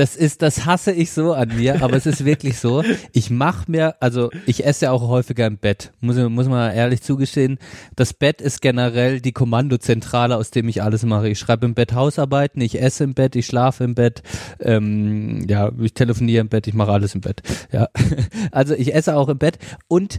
Das 0.00 0.16
ist, 0.16 0.40
das 0.40 0.64
hasse 0.64 0.92
ich 0.92 1.12
so 1.12 1.34
an 1.34 1.54
mir, 1.54 1.82
aber 1.82 1.94
es 1.94 2.06
ist 2.06 2.24
wirklich 2.24 2.58
so. 2.58 2.82
Ich 3.12 3.28
mache 3.28 3.70
mir, 3.70 3.96
also 4.00 4.30
ich 4.46 4.64
esse 4.64 4.86
ja 4.86 4.92
auch 4.92 5.06
häufiger 5.06 5.46
im 5.46 5.58
Bett, 5.58 5.92
muss, 6.00 6.16
muss 6.16 6.48
man 6.48 6.74
ehrlich 6.74 7.02
zugestehen. 7.02 7.58
Das 7.96 8.14
Bett 8.14 8.40
ist 8.40 8.62
generell 8.62 9.20
die 9.20 9.32
Kommandozentrale, 9.32 10.38
aus 10.38 10.50
dem 10.52 10.70
ich 10.70 10.82
alles 10.82 11.04
mache. 11.04 11.28
Ich 11.28 11.38
schreibe 11.38 11.66
im 11.66 11.74
Bett 11.74 11.92
Hausarbeiten, 11.92 12.62
ich 12.62 12.80
esse 12.80 13.04
im 13.04 13.12
Bett, 13.12 13.36
ich 13.36 13.44
schlafe 13.44 13.84
im 13.84 13.94
Bett, 13.94 14.22
ähm, 14.60 15.46
ja, 15.46 15.70
ich 15.78 15.92
telefoniere 15.92 16.40
im 16.40 16.48
Bett, 16.48 16.66
ich 16.66 16.72
mache 16.72 16.92
alles 16.92 17.14
im 17.14 17.20
Bett. 17.20 17.42
Ja, 17.70 17.90
also 18.52 18.72
ich 18.72 18.94
esse 18.94 19.14
auch 19.14 19.28
im 19.28 19.36
Bett 19.36 19.58
und 19.86 20.18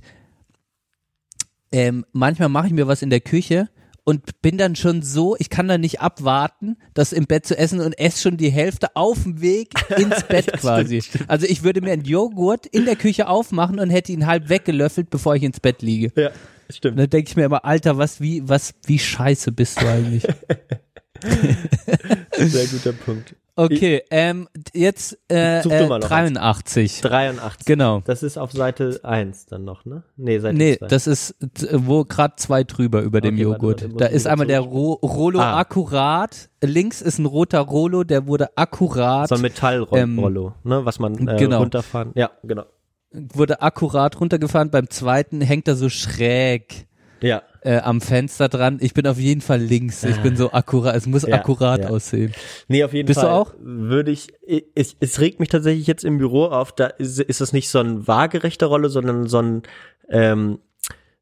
ähm, 1.72 2.06
manchmal 2.12 2.50
mache 2.50 2.68
ich 2.68 2.74
mir 2.74 2.86
was 2.86 3.02
in 3.02 3.10
der 3.10 3.22
Küche 3.22 3.68
und 4.04 4.42
bin 4.42 4.58
dann 4.58 4.76
schon 4.76 5.02
so, 5.04 5.36
ich 5.38 5.50
kann 5.50 5.68
dann 5.68 5.82
nicht 5.82 6.02
abwarten, 6.02 6.78
das 6.94 7.14
im 7.14 7.26
Bett 7.26 7.46
zu 7.46 7.58
essen 7.58 7.80
und 7.82 7.94
esse 8.00 8.22
schon 8.22 8.38
die 8.38 8.50
Hälfte 8.50 8.96
auf 8.96 9.24
dem 9.24 9.42
Weg 9.42 9.70
ins 9.98 10.24
Bett 10.24 10.48
Ja, 10.48 10.58
quasi. 10.58 11.02
stimmt, 11.02 11.16
stimmt. 11.16 11.30
Also 11.30 11.46
ich 11.48 11.64
würde 11.64 11.82
mir 11.82 11.92
einen 11.92 12.04
Joghurt 12.06 12.66
in 12.66 12.86
der 12.86 12.96
Küche 12.96 13.28
aufmachen 13.28 13.80
und 13.80 13.90
hätte 13.90 14.12
ihn 14.12 14.26
halb 14.26 14.50
weggelöffelt, 14.50 15.10
bevor 15.10 15.36
ich 15.36 15.44
ins 15.44 15.60
Bett 15.60 15.82
liege. 15.82 16.12
ja, 16.16 16.30
Und 16.30 16.76
stimmt. 16.76 17.00
dann 17.00 17.10
denke 17.10 17.30
ich 17.30 17.36
mir 17.36 17.46
immer, 17.46 17.64
Alter, 17.64 17.98
was, 17.98 18.20
wie, 18.22 18.48
was, 18.48 18.74
wie 18.86 19.00
scheiße 19.00 19.52
bist 19.52 19.82
du 19.82 19.88
eigentlich? 19.88 20.24
Sehr 22.38 22.68
guter 22.68 22.94
Punkt. 22.94 23.36
Okay, 23.56 24.02
ähm, 24.10 24.48
jetzt 24.74 25.20
äh, 25.28 25.62
Such 25.62 25.72
äh, 25.72 25.86
mal 25.88 26.00
noch 26.00 26.08
83. 26.08 27.02
83. 27.02 27.66
Genau. 27.66 28.02
Das 28.06 28.24
ist 28.24 28.38
auf 28.38 28.52
Seite 28.54 29.02
1 29.04 29.48
dann 29.48 29.66
noch, 29.66 29.84
ne? 29.86 30.04
Nee, 30.16 30.40
Seite 30.40 30.58
Nee, 30.58 30.78
2. 30.78 30.88
das 30.88 31.06
ist 31.06 31.36
t- 31.54 31.68
wo 31.74 32.06
gerade 32.06 32.36
zwei 32.38 32.64
drüber 32.64 33.02
über 33.02 33.20
dem 33.20 33.36
Okay, 33.36 33.46
warte, 33.48 33.62
Joghurt. 33.62 33.82
warte, 33.84 33.96
da 33.98 34.08
ich 34.08 34.14
ist 34.14 34.28
einmal 34.28 34.48
der 34.48 34.62
Ro 34.62 34.94
Rollo 35.04 35.40
Ah. 35.42 35.60
akkurat. 35.60 36.50
Links 36.64 37.02
ist 37.02 37.20
ein 37.20 37.26
roter 37.26 37.60
Rollo, 37.60 38.04
der 38.06 38.26
wurde 38.26 38.58
akkurat, 38.58 39.28
so 39.28 39.36
ein 39.36 39.42
Metallrollo, 39.42 40.54
ne, 40.64 40.86
was 40.86 41.00
man 41.00 41.28
äh, 41.28 41.38
genau. 41.38 41.60
runterfahren. 41.60 42.12
Ja, 42.16 42.32
genau. 42.44 42.64
wurde 43.12 43.62
akkurat 43.62 44.20
runtergefahren. 44.20 44.72
Beim 44.72 44.90
zweiten 44.90 45.42
hängt 45.42 45.68
er 45.68 45.76
so 45.76 45.90
schräg 45.90 46.88
Ja, 47.20 47.44
äh, 47.62 47.78
am 47.78 48.02
Fenster 48.02 48.50
dran. 48.50 48.78
Ich 48.82 48.94
bin 48.94 49.06
auf 49.08 49.18
jeden 49.18 49.42
Fall 49.42 49.60
links. 49.60 50.04
Ich 50.04 50.18
bin 50.18 50.36
so 50.36 50.52
akkurat. 50.52 50.96
Es 50.96 51.06
muss 51.06 51.24
Ja, 51.28 51.36
akkurat 51.36 51.82
ja. 51.82 51.90
aussehen. 51.90 52.34
nee, 52.68 52.84
auf 52.84 52.94
jeden 52.94 53.08
Bist 53.08 53.20
du 53.22 53.26
Fall. 53.28 53.32
auch? 53.32 53.54
Würde 53.60 54.12
ich, 54.12 54.28
ich, 54.46 54.96
es 55.00 55.20
regt 55.20 55.40
mich 55.40 55.50
tatsächlich 55.50 55.88
jetzt 55.88 56.04
im 56.04 56.18
Büro 56.18 56.46
auf, 56.46 56.72
da 56.74 56.88
ist, 56.88 57.20
ist 57.20 57.42
es 57.42 57.54
nicht 57.54 57.70
so 57.70 57.80
ein 57.80 58.08
waagerechter 58.08 58.68
Rolle, 58.68 58.90
sondern 58.90 59.28
so 59.28 59.40
ein, 59.42 59.62
ähm, 60.10 60.60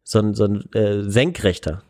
so 0.04 0.20
ein, 0.20 0.34
so 0.34 0.46
ein 0.46 0.72
äh, 0.74 1.04
senkrechter. 1.04 1.84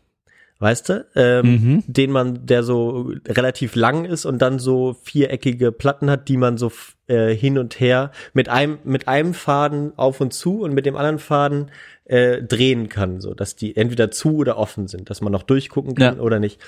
Weißt 0.58 0.90
du? 0.90 1.06
Ähm, 1.14 1.46
Mhm. 1.46 1.84
Den 1.86 2.10
man, 2.10 2.44
der 2.44 2.62
so 2.62 3.10
relativ 3.26 3.74
lang 3.76 4.04
ist 4.04 4.26
und 4.26 4.42
dann 4.42 4.58
so 4.58 4.94
viereckige 5.04 5.72
Platten 5.72 6.10
hat, 6.10 6.28
die 6.28 6.36
man 6.36 6.58
so 6.58 6.70
äh, 7.06 7.34
hin 7.34 7.56
und 7.56 7.80
her 7.80 8.10
mit 8.34 8.50
einem, 8.50 8.76
mit 8.84 9.08
einem 9.08 9.32
Faden 9.32 9.92
auf 9.96 10.20
und 10.20 10.34
zu 10.34 10.60
und 10.60 10.74
mit 10.74 10.84
dem 10.84 10.96
anderen 10.96 11.18
Faden 11.18 11.70
äh, 12.10 12.42
drehen 12.42 12.88
kann, 12.88 13.20
so 13.20 13.34
dass 13.34 13.54
die 13.56 13.76
entweder 13.76 14.10
zu 14.10 14.36
oder 14.36 14.56
offen 14.58 14.88
sind, 14.88 15.10
dass 15.10 15.20
man 15.20 15.32
noch 15.32 15.42
durchgucken 15.44 15.94
kann 15.94 16.16
Ja. 16.16 16.22
oder 16.22 16.40
nicht. 16.40 16.60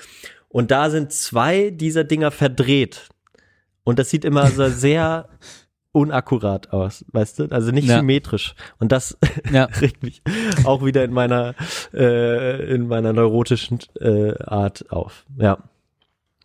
Und 0.49 0.71
da 0.71 0.89
sind 0.89 1.11
zwei 1.11 1.69
dieser 1.69 2.03
Dinger 2.03 2.31
verdreht. 2.31 3.09
Und 3.83 3.99
das 3.99 4.09
sieht 4.09 4.23
immer 4.23 4.47
so 4.51 4.69
sehr 4.69 5.27
unakkurat 5.91 6.71
aus, 6.73 7.05
weißt 7.11 7.39
du? 7.39 7.43
Also 7.51 7.71
nicht 7.71 7.87
Ja. 7.87 7.97
symmetrisch. 7.97 8.55
Und 8.79 8.91
das 8.91 9.17
Ja. 9.51 9.65
regt 9.81 10.01
mich 10.03 10.21
auch 10.63 10.83
wieder 10.85 11.03
in 11.03 11.11
meiner 11.11 11.55
äh, 11.93 12.73
in 12.73 12.87
meiner 12.87 13.13
neurotischen 13.13 13.79
äh, 13.99 14.33
Art 14.43 14.91
auf. 14.91 15.25
Ja. 15.37 15.57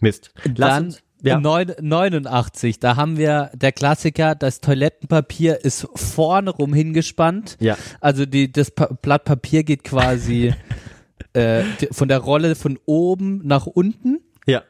Mist. 0.00 0.32
Lass 0.56 0.70
Dann 0.70 0.84
uns, 0.86 1.02
ja. 1.22 1.38
neun- 1.38 1.74
89, 1.80 2.78
da 2.80 2.96
haben 2.96 3.16
wir 3.16 3.50
der 3.54 3.72
Klassiker, 3.72 4.34
das 4.34 4.60
Toilettenpapier 4.60 5.64
ist 5.64 5.86
vorne 5.94 6.50
rum 6.50 6.72
hingespannt. 6.74 7.56
Ja. 7.60 7.76
Also 8.00 8.26
die, 8.26 8.50
das 8.52 8.70
pa 8.70 8.86
Blatt 9.02 9.24
Papier 9.24 9.64
geht 9.64 9.84
quasi 9.84 10.54
äh, 11.32 11.62
von 11.90 12.08
der 12.08 12.18
Rolle 12.18 12.54
von 12.54 12.78
oben 12.86 13.40
nach 13.46 13.66
unten. 13.66 14.20
Ja. 14.46 14.62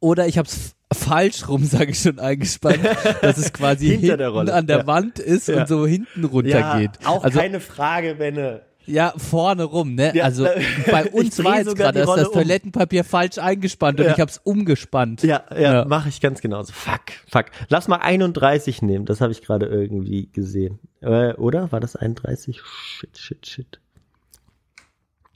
Oder 0.00 0.26
ich 0.26 0.38
habe 0.38 0.48
es 0.48 0.74
falsch 0.92 1.48
rum, 1.48 1.64
sage 1.64 1.92
ich 1.92 2.00
schon, 2.00 2.18
eingespannt, 2.18 2.80
dass 3.22 3.38
es 3.38 3.52
quasi 3.52 3.86
Hinter 3.90 4.00
hinten 4.00 4.18
der 4.18 4.28
Rolle, 4.30 4.54
an 4.54 4.66
der 4.66 4.78
ja. 4.78 4.86
Wand 4.86 5.18
ist 5.18 5.48
Ja. 5.48 5.60
und 5.60 5.68
so 5.68 5.86
hinten 5.86 6.24
runtergeht. 6.24 6.90
Ja, 7.02 7.08
auch 7.08 7.22
also 7.22 7.38
keine 7.38 7.60
Frage, 7.60 8.16
Benne. 8.16 8.62
Ja, 8.90 9.14
vorne 9.16 9.64
rum, 9.64 9.94
ne? 9.94 10.12
Ja, 10.14 10.24
also 10.24 10.46
bei 10.90 11.10
uns 11.10 11.42
war 11.42 11.58
jetzt 11.58 11.76
gerade, 11.76 12.00
dass 12.00 12.14
das 12.14 12.28
um. 12.28 12.34
Toilettenpapier 12.34 13.04
falsch 13.04 13.38
eingespannt 13.38 14.00
und 14.00 14.06
Ja. 14.06 14.12
ich 14.12 14.20
habe 14.20 14.30
es 14.30 14.38
umgespannt. 14.38 15.22
Ja, 15.22 15.44
ja, 15.52 15.60
Ja. 15.72 15.84
mache 15.84 16.08
ich 16.08 16.20
ganz 16.20 16.40
genauso. 16.40 16.72
Fuck, 16.72 17.00
fuck. 17.28 17.46
Lass 17.68 17.88
mal 17.88 17.96
31 17.98 18.82
nehmen, 18.82 19.04
das 19.06 19.20
habe 19.20 19.32
ich 19.32 19.42
gerade 19.42 19.66
irgendwie 19.66 20.28
gesehen. 20.32 20.78
Äh, 21.00 21.32
oder? 21.34 21.70
War 21.72 21.80
das 21.80 21.96
31? 21.96 22.60
Shit, 22.62 23.16
shit, 23.18 23.46
shit. 23.46 23.80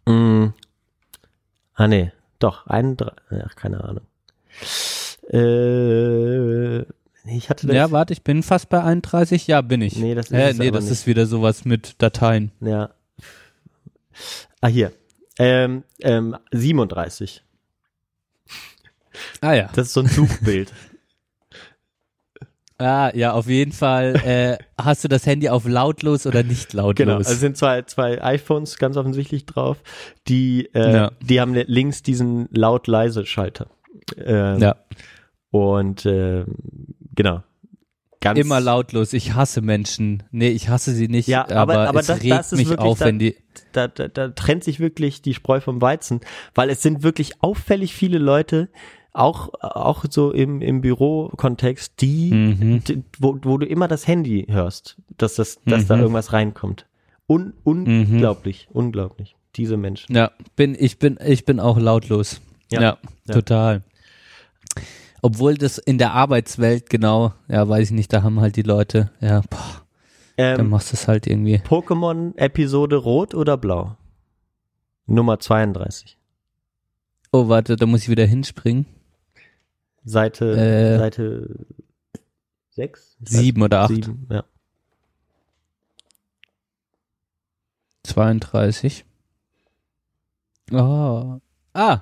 Mm. 0.07 0.49
Ah, 1.75 1.89
nee. 1.89 2.13
Doch, 2.39 2.67
31. 2.67 3.15
Ach, 3.47 3.57
keine 3.57 3.83
Ahnung. 3.83 4.05
Äh, 5.33 6.81
ich 7.27 7.49
hatte 7.49 7.67
das. 7.67 7.75
Ja, 7.75 7.91
warte, 7.91 8.13
ich 8.13 8.23
bin 8.23 8.43
fast 8.43 8.69
bei 8.69 8.83
31. 8.83 9.47
Ja, 9.47 9.63
bin 9.63 9.81
ich. 9.81 9.97
Nee, 9.97 10.15
das 10.15 10.27
ist 10.27 10.33
äh, 10.33 10.53
nee, 10.55 10.71
das 10.71 10.85
nicht. 10.85 10.93
ist 10.93 11.07
wieder 11.07 11.27
sowas 11.27 11.65
mit 11.65 12.03
Dateien. 12.03 12.53
Ja. 12.61 12.91
Ah, 14.61 14.69
hier. 14.69 14.93
Ähm, 15.39 15.85
ähm, 16.01 16.37
37. 16.53 17.43
Ah 19.41 19.53
ja. 19.53 19.71
Das 19.75 19.89
ist 19.89 19.93
so 19.95 20.01
ein 20.01 20.07
Suchbild. 20.09 20.73
Ah, 22.77 23.13
ja, 23.15 23.33
auf 23.33 23.47
jeden 23.47 23.71
Fall. 23.71 24.17
Äh, 24.17 24.59
hast 24.77 25.05
du 25.05 25.09
das 25.09 25.27
Handy 25.27 25.49
auf 25.49 25.65
lautlos 25.65 26.27
oder 26.27 26.43
nicht 26.43 26.73
lautlos? 26.73 26.97
Genau, 26.97 27.17
also 27.19 27.31
es 27.33 27.39
sind 27.39 27.57
zwei, 27.57 27.83
zwei 27.83 28.21
iPhones 28.21 28.79
ganz 28.79 28.97
offensichtlich 28.97 29.47
drauf, 29.47 29.79
die, 30.27 30.69
äh, 30.75 30.93
Ja. 30.93 31.13
die 31.23 31.41
haben 31.41 31.55
links 31.55 32.03
diesen 32.03 32.49
laut-leise-Schalter. 32.51 33.69
Ähm, 34.17 34.59
ja, 34.59 34.75
Und 35.53 36.05
äh, 36.05 36.45
genau. 37.15 37.45
Ganz, 38.21 38.41
immer 38.41 38.59
lautlos. 38.59 39.13
Ich 39.13 39.35
hasse 39.35 39.61
Menschen. 39.61 40.25
Nee, 40.33 40.49
ich 40.49 40.69
hasse 40.69 40.93
sie 40.95 41.07
nicht, 41.07 41.29
Ja, 41.29 41.43
aber, 41.45 41.61
aber- 41.75 41.89
aber 41.91 42.01
es 42.01 42.07
das- 42.09 42.23
regt 42.23 42.33
das 42.33 42.53
ist 42.53 42.59
mich 42.59 42.69
wirklich 42.71 42.89
auf, 42.89 42.99
wenn 43.01 43.21
die. 43.21 43.37
Da, 43.73 43.89
da, 43.89 44.09
da 44.09 44.29
trennt 44.29 44.65
sich 44.65 44.81
wirklich 44.81 45.23
die 45.23 45.35
Spreu 45.35 45.61
vom 45.61 45.81
Weizen, 45.81 46.21
weil 46.55 46.71
es 46.71 46.83
sind 46.83 47.03
wirklich 47.03 47.43
auffällig 47.43 47.95
viele 47.95 48.19
Leute, 48.19 48.69
auch, 49.13 49.51
auch 49.61 50.05
so 50.11 50.33
im, 50.33 50.61
im 50.61 50.81
Bürokontext, 50.81 52.01
die, 52.01 52.33
Mhm. 52.33 52.83
die 52.85 53.05
wo, 53.19 53.39
wo 53.43 53.59
du 53.59 53.67
immer 53.67 53.87
das 53.87 54.09
Handy 54.09 54.47
hörst, 54.51 54.97
dass, 55.19 55.37
das, 55.37 55.61
dass 55.67 55.87
da 55.87 55.95
Mhm. 55.97 56.03
irgendwas 56.03 56.33
reinkommt. 56.33 56.87
Un, 57.29 57.53
unglaublich, 57.63 58.69
unglaublich. 58.73 59.37
Diese 59.57 59.77
Menschen. 59.77 60.15
Ja, 60.17 60.33
bin, 60.57 60.77
ich 60.79 60.99
bin, 60.99 61.17
ich 61.25 61.45
bin 61.45 61.61
auch 61.61 61.79
lautlos. 61.79 62.41
Ja. 62.73 62.81
Ja, 62.83 62.99
Ja. 63.29 63.35
total. 63.35 63.83
Obwohl 65.23 65.55
das 65.55 65.79
in 65.79 65.97
der 65.97 66.13
Arbeitswelt 66.13 66.91
genau, 66.91 67.33
ja, 67.49 67.67
weiß 67.69 67.87
ich 67.89 67.93
nicht, 67.95 68.13
da 68.13 68.23
haben 68.23 68.41
halt 68.41 68.57
die 68.57 68.63
Leute, 68.63 69.11
ja, 69.21 69.41
boah, 69.49 69.83
dann 70.37 70.61
Ähm, 70.61 70.69
machst 70.71 70.93
du 70.93 70.97
es 70.97 71.07
halt 71.09 71.27
irgendwie. 71.27 71.57
Pokémon-Episode 71.59 72.97
Rot 72.97 73.35
oder 73.35 73.57
Blau? 73.57 73.97
Nummer 75.07 75.39
32. 75.39 76.17
Oh, 77.33 77.49
warte, 77.49 77.77
da 77.77 77.87
muss 77.87 78.03
ich 78.03 78.09
wieder 78.09 78.25
hinspringen. 78.27 78.87
Seite, 80.05 80.53
Äh, 80.57 80.99
Seite 80.99 81.67
6? 82.71 83.17
Sieben 83.25 83.63
oder 83.63 83.81
acht. 83.83 83.95
Sieben, 83.95 84.27
ja. 84.31 84.45
32. 88.05 89.05
Oh. 90.73 91.39
Ah. 91.73 92.01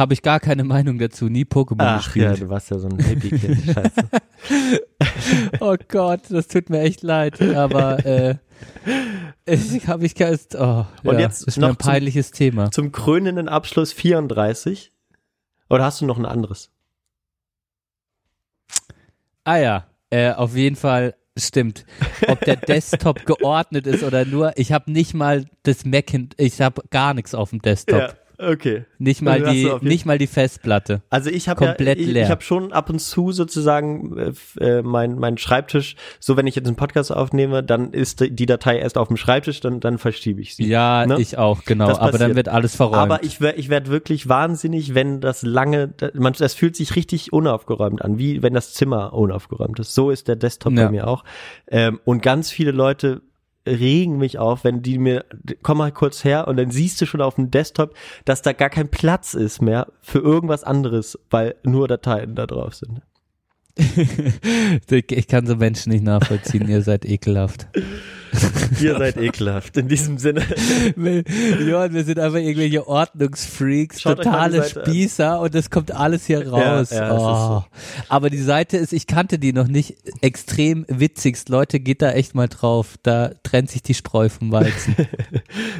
Habe 0.00 0.14
ich 0.14 0.22
gar 0.22 0.40
keine 0.40 0.64
Meinung 0.64 0.98
dazu, 0.98 1.26
nie 1.26 1.44
Pokémon 1.44 1.76
Ach 1.80 2.16
ja, 2.16 2.32
du 2.34 2.48
warst 2.48 2.70
ja 2.70 2.78
so 2.78 2.88
ein 2.88 2.98
Happy-Kind. 2.98 3.64
Scheiße. 3.66 4.80
Oh 5.60 5.76
Gott, 5.88 6.22
das 6.30 6.48
tut 6.48 6.70
mir 6.70 6.80
echt 6.80 7.02
leid, 7.02 7.42
aber 7.42 8.04
äh, 8.06 8.36
ich 9.44 9.86
habe 9.86 10.06
ich 10.06 10.14
gar 10.14 10.32
oh, 10.54 10.86
Und 11.06 11.16
ja, 11.16 11.20
jetzt 11.20 11.42
ist 11.46 11.58
noch 11.58 11.68
ein 11.68 11.76
peinliches 11.76 12.30
Thema. 12.30 12.70
Zum 12.70 12.92
krönenden 12.92 13.46
Abschluss 13.50 13.92
34. 13.92 14.90
Oder 15.68 15.84
hast 15.84 16.00
du 16.00 16.06
noch 16.06 16.18
ein 16.18 16.24
anderes? 16.24 16.70
Ah 19.44 19.58
ja, 19.58 19.86
äh, 20.08 20.32
auf 20.32 20.56
jeden 20.56 20.76
Fall 20.76 21.14
stimmt. 21.36 21.84
Ob 22.26 22.40
der 22.40 22.56
Desktop 22.56 23.26
geordnet 23.26 23.86
ist 23.86 24.02
oder 24.02 24.24
nur, 24.24 24.56
ich 24.56 24.72
habe 24.72 24.90
nicht 24.90 25.12
mal 25.12 25.44
das 25.62 25.84
Mac, 25.84 26.10
ich 26.38 26.60
habe 26.62 26.82
gar 26.88 27.12
nichts 27.12 27.34
auf 27.34 27.50
dem 27.50 27.60
Desktop. 27.60 28.16
Okay. 28.42 28.84
Nicht 28.98 29.22
mal 29.22 29.44
Also 29.44 29.78
die, 29.78 29.86
nicht 29.88 30.06
mal 30.06 30.18
die 30.18 30.26
Festplatte. 30.26 31.02
Also 31.10 31.30
ich 31.30 31.48
habe 31.48 31.64
ja, 31.64 31.68
Komplett 31.72 31.98
ich, 31.98 32.06
leer. 32.06 32.24
ich 32.24 32.30
habe 32.30 32.42
schon 32.42 32.72
ab 32.72 32.88
und 32.90 32.98
zu 33.00 33.32
sozusagen 33.32 34.16
äh, 34.18 34.32
äh, 34.64 34.82
mein 34.82 35.16
mein 35.18 35.36
Schreibtisch. 35.38 35.96
So 36.18 36.36
wenn 36.36 36.46
ich 36.46 36.54
jetzt 36.56 36.66
einen 36.66 36.76
Podcast 36.76 37.12
aufnehme, 37.12 37.62
dann 37.62 37.92
ist 37.92 38.20
die 38.20 38.46
Datei 38.46 38.78
erst 38.78 38.96
auf 38.98 39.08
dem 39.08 39.16
Schreibtisch, 39.16 39.60
dann 39.60 39.80
dann 39.80 39.98
verschiebe 39.98 40.40
ich 40.40 40.56
sie. 40.56 40.66
Ja, 40.66 41.06
Ne? 41.06 41.20
ich 41.20 41.36
auch, 41.38 41.64
genau. 41.64 41.96
Aber 41.96 42.18
dann 42.18 42.34
wird 42.36 42.48
alles 42.48 42.74
verräumt. 42.76 42.98
Aber 43.12 43.22
ich 43.24 43.40
werde 43.40 43.58
ich 43.58 43.68
werd 43.68 43.88
wirklich 43.90 44.28
wahnsinnig, 44.28 44.94
wenn 44.94 45.20
das 45.20 45.42
lange, 45.42 45.92
man, 46.14 46.32
das 46.34 46.54
fühlt 46.54 46.76
sich 46.76 46.96
richtig 46.96 47.32
unaufgeräumt 47.32 48.02
an, 48.02 48.18
wie 48.18 48.42
wenn 48.42 48.54
das 48.54 48.72
Zimmer 48.74 49.12
unaufgeräumt 49.12 49.78
ist. 49.80 49.94
So 49.94 50.10
ist 50.10 50.28
der 50.28 50.36
Desktop 50.36 50.72
Ja. 50.74 50.86
bei 50.86 50.90
mir 50.90 51.08
auch. 51.08 51.24
Ähm, 51.68 52.00
und 52.04 52.22
ganz 52.22 52.50
viele 52.50 52.70
Leute 52.70 53.22
regen 53.70 54.18
mich 54.18 54.38
auf, 54.38 54.64
wenn 54.64 54.82
die 54.82 54.98
mir, 54.98 55.24
komm 55.62 55.78
mal 55.78 55.92
kurz 55.92 56.24
her 56.24 56.48
und 56.48 56.56
dann 56.56 56.70
siehst 56.70 57.00
du 57.00 57.06
schon 57.06 57.22
auf 57.22 57.36
dem 57.36 57.50
Desktop, 57.50 57.94
dass 58.24 58.42
da 58.42 58.52
gar 58.52 58.70
kein 58.70 58.88
Platz 58.88 59.34
ist 59.34 59.62
mehr 59.62 59.86
für 60.00 60.18
irgendwas 60.18 60.64
anderes, 60.64 61.18
weil 61.30 61.56
nur 61.62 61.88
Dateien 61.88 62.34
da 62.34 62.46
drauf 62.46 62.74
sind. 62.74 63.02
ich 65.10 65.28
kann 65.28 65.46
so 65.46 65.56
Menschen 65.56 65.92
nicht 65.92 66.04
nachvollziehen, 66.04 66.68
ihr 66.68 66.82
seid 66.82 67.04
ekelhaft. 67.04 67.66
Ihr 68.80 68.96
seid 68.96 69.16
ekelhaft. 69.16 69.76
In 69.76 69.88
diesem 69.88 70.16
Sinne. 70.18 70.42
Johann, 70.96 71.92
wir 71.92 72.04
sind 72.04 72.18
einfach 72.18 72.38
irgendwelche 72.38 72.86
Ordnungsfreaks, 72.86 74.02
Schaut 74.02 74.18
totale 74.18 74.62
Seite 74.62 74.80
an. 74.80 74.86
Spießer 74.86 75.40
und 75.40 75.54
das 75.54 75.70
kommt 75.70 75.90
alles 75.90 76.26
hier 76.26 76.48
raus. 76.48 76.90
ja, 76.90 77.08
ist 77.08 77.20
oh. 77.20 77.64
Aber 78.08 78.30
die 78.30 78.38
Seite 78.38 78.76
ist, 78.76 78.92
ich 78.92 79.06
kannte 79.08 79.38
die 79.38 79.52
noch 79.52 79.66
nicht, 79.66 79.96
extrem 80.20 80.86
witzigst. 80.88 81.48
Leute, 81.48 81.80
geht 81.80 82.02
da 82.02 82.12
echt 82.12 82.34
mal 82.34 82.48
drauf. 82.48 82.94
Da 83.02 83.32
trennt 83.42 83.70
sich 83.70 83.82
die 83.82 83.94
Spreu 83.94 84.28
vom 84.28 84.52
Weizen. 84.52 84.94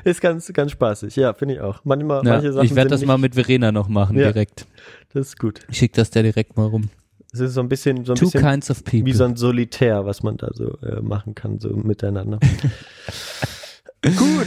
Ist 0.05 0.21
ganz, 0.21 0.53
ganz 0.53 0.73
spaßig. 0.73 1.15
Ja, 1.17 1.35
finde 1.35 1.55
ich 1.55 1.61
auch. 1.61 1.85
Manchmal, 1.85 2.25
Ja, 2.25 2.33
manche 2.33 2.53
Sachen 2.53 2.67
ich 2.67 2.75
werde 2.75 2.91
das 2.91 3.05
mal 3.05 3.19
mit 3.19 3.35
Verena 3.35 3.71
noch 3.71 3.89
machen, 3.89 4.19
Ja. 4.19 4.33
direkt. 4.33 4.67
Das 5.13 5.29
ist 5.29 5.39
gut. 5.39 5.61
Ich 5.69 5.79
schick 5.79 5.93
das 5.93 6.11
der 6.11 6.23
direkt 6.23 6.57
mal 6.57 6.67
rum. 6.67 6.89
Es 7.33 7.39
ist 7.39 7.55
so 7.55 7.61
ein 7.61 7.69
bisschen, 7.69 8.05
so 8.05 8.13
ein 8.13 8.17
Two 8.17 8.27
bisschen 8.27 8.43
kinds 8.43 8.71
of 8.71 8.83
people. 8.85 9.07
wie 9.07 9.13
so 9.13 9.25
ein 9.25 9.37
Solitär, 9.37 10.05
was 10.05 10.23
man 10.23 10.37
da 10.37 10.49
so 10.53 10.77
äh, 10.79 11.01
machen 11.01 11.35
kann, 11.35 11.61
so 11.61 11.69
miteinander. 11.71 12.41
Gut. 14.03 14.47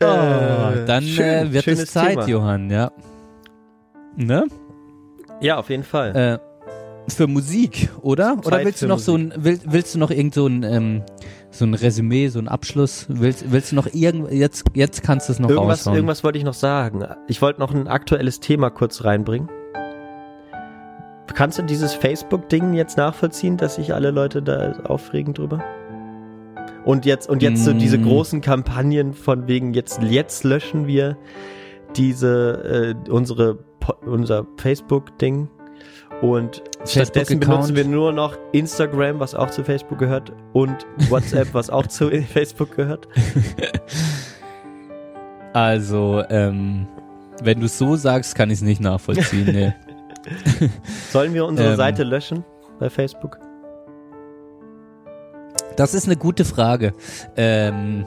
oh, 0.00 0.04
äh, 0.04 0.84
dann 0.86 1.02
schön, 1.02 1.48
äh, 1.48 1.52
wird 1.52 1.66
es 1.66 1.90
Zeit, 1.90 2.10
Thema. 2.10 2.26
Johann, 2.26 2.70
ja. 2.70 2.90
Ne? 4.16 4.46
Ja, 5.40 5.58
auf 5.58 5.68
jeden 5.68 5.82
Fall. 5.82 6.16
Äh, 6.16 7.10
für 7.10 7.26
Musik, 7.26 7.90
oder? 8.00 8.38
oder 8.38 8.50
Zeit 8.50 8.64
willst 8.64 8.82
du 8.82 8.86
noch 8.86 9.00
so 9.00 9.16
ein, 9.16 9.34
will, 9.36 9.58
willst 9.64 9.94
du 9.94 9.98
noch 9.98 10.10
irgend 10.10 10.34
so 10.34 10.46
ein, 10.46 10.62
ähm, 10.62 11.02
so 11.50 11.66
ein 11.66 11.74
Resümee, 11.74 12.28
so 12.28 12.38
ein 12.38 12.48
Abschluss? 12.48 13.06
Willst, 13.08 13.50
willst 13.50 13.72
du 13.72 13.76
noch 13.76 13.92
irgend, 13.92 14.32
jetzt, 14.32 14.64
jetzt 14.74 15.02
kannst 15.02 15.28
du 15.28 15.32
es 15.32 15.38
noch 15.38 15.50
irgendwas, 15.50 15.80
raushauen. 15.80 15.96
irgendwas 15.96 16.24
wollte 16.24 16.38
ich 16.38 16.44
noch 16.44 16.54
sagen. 16.54 17.04
Ich 17.28 17.42
wollte 17.42 17.60
noch 17.60 17.74
ein 17.74 17.88
aktuelles 17.88 18.40
Thema 18.40 18.70
kurz 18.70 19.04
reinbringen. 19.04 19.50
Kannst 21.34 21.58
du 21.58 21.62
dieses 21.62 21.94
Facebook-Ding 21.94 22.74
jetzt 22.74 22.96
nachvollziehen, 22.98 23.56
dass 23.56 23.76
sich 23.76 23.94
alle 23.94 24.10
Leute 24.10 24.42
da 24.42 24.72
aufregen 24.84 25.32
drüber? 25.34 25.62
Und 26.84 27.06
jetzt, 27.06 27.28
und 27.28 27.42
jetzt 27.42 27.64
so 27.64 27.72
diese 27.72 27.96
Mm. 27.98 28.02
großen 28.04 28.40
Kampagnen 28.40 29.12
von 29.14 29.46
wegen 29.46 29.72
jetzt, 29.72 30.02
jetzt 30.02 30.42
löschen 30.44 30.86
wir 30.86 31.16
diese, 31.96 32.94
äh, 33.06 33.10
unsere, 33.10 33.58
unser 34.04 34.46
Facebook-Ding. 34.56 35.48
Und 36.20 36.62
stattdessen 36.84 37.12
Facebook-Account. 37.40 37.40
benutzen 37.40 37.76
wir 37.76 37.84
nur 37.84 38.12
noch 38.12 38.36
Instagram, 38.52 39.18
was 39.20 39.34
auch 39.34 39.50
zu 39.50 39.64
Facebook 39.64 39.98
gehört, 39.98 40.32
und 40.52 40.74
WhatsApp, 41.08 41.48
was 41.52 41.70
auch 41.70 41.86
zu 41.86 42.10
Facebook 42.32 42.76
gehört. 42.76 43.08
Also, 45.54 46.22
ähm, 46.30 46.86
wenn 47.42 47.60
du 47.60 47.66
es 47.66 47.76
so 47.76 47.96
sagst, 47.96 48.34
kann 48.34 48.48
ich 48.50 48.54
es 48.56 48.62
nicht 48.62 48.80
nachvollziehen. 48.80 49.46
Nee. 49.52 49.72
Sollen 51.10 51.34
wir 51.34 51.44
unsere 51.44 51.70
Ähm. 51.70 51.76
Seite 51.76 52.02
löschen 52.04 52.44
bei 52.78 52.90
Facebook? 52.90 53.38
Das 55.76 55.94
ist 55.94 56.06
eine 56.06 56.16
gute 56.16 56.44
Frage. 56.44 56.92
Ähm, 57.36 58.04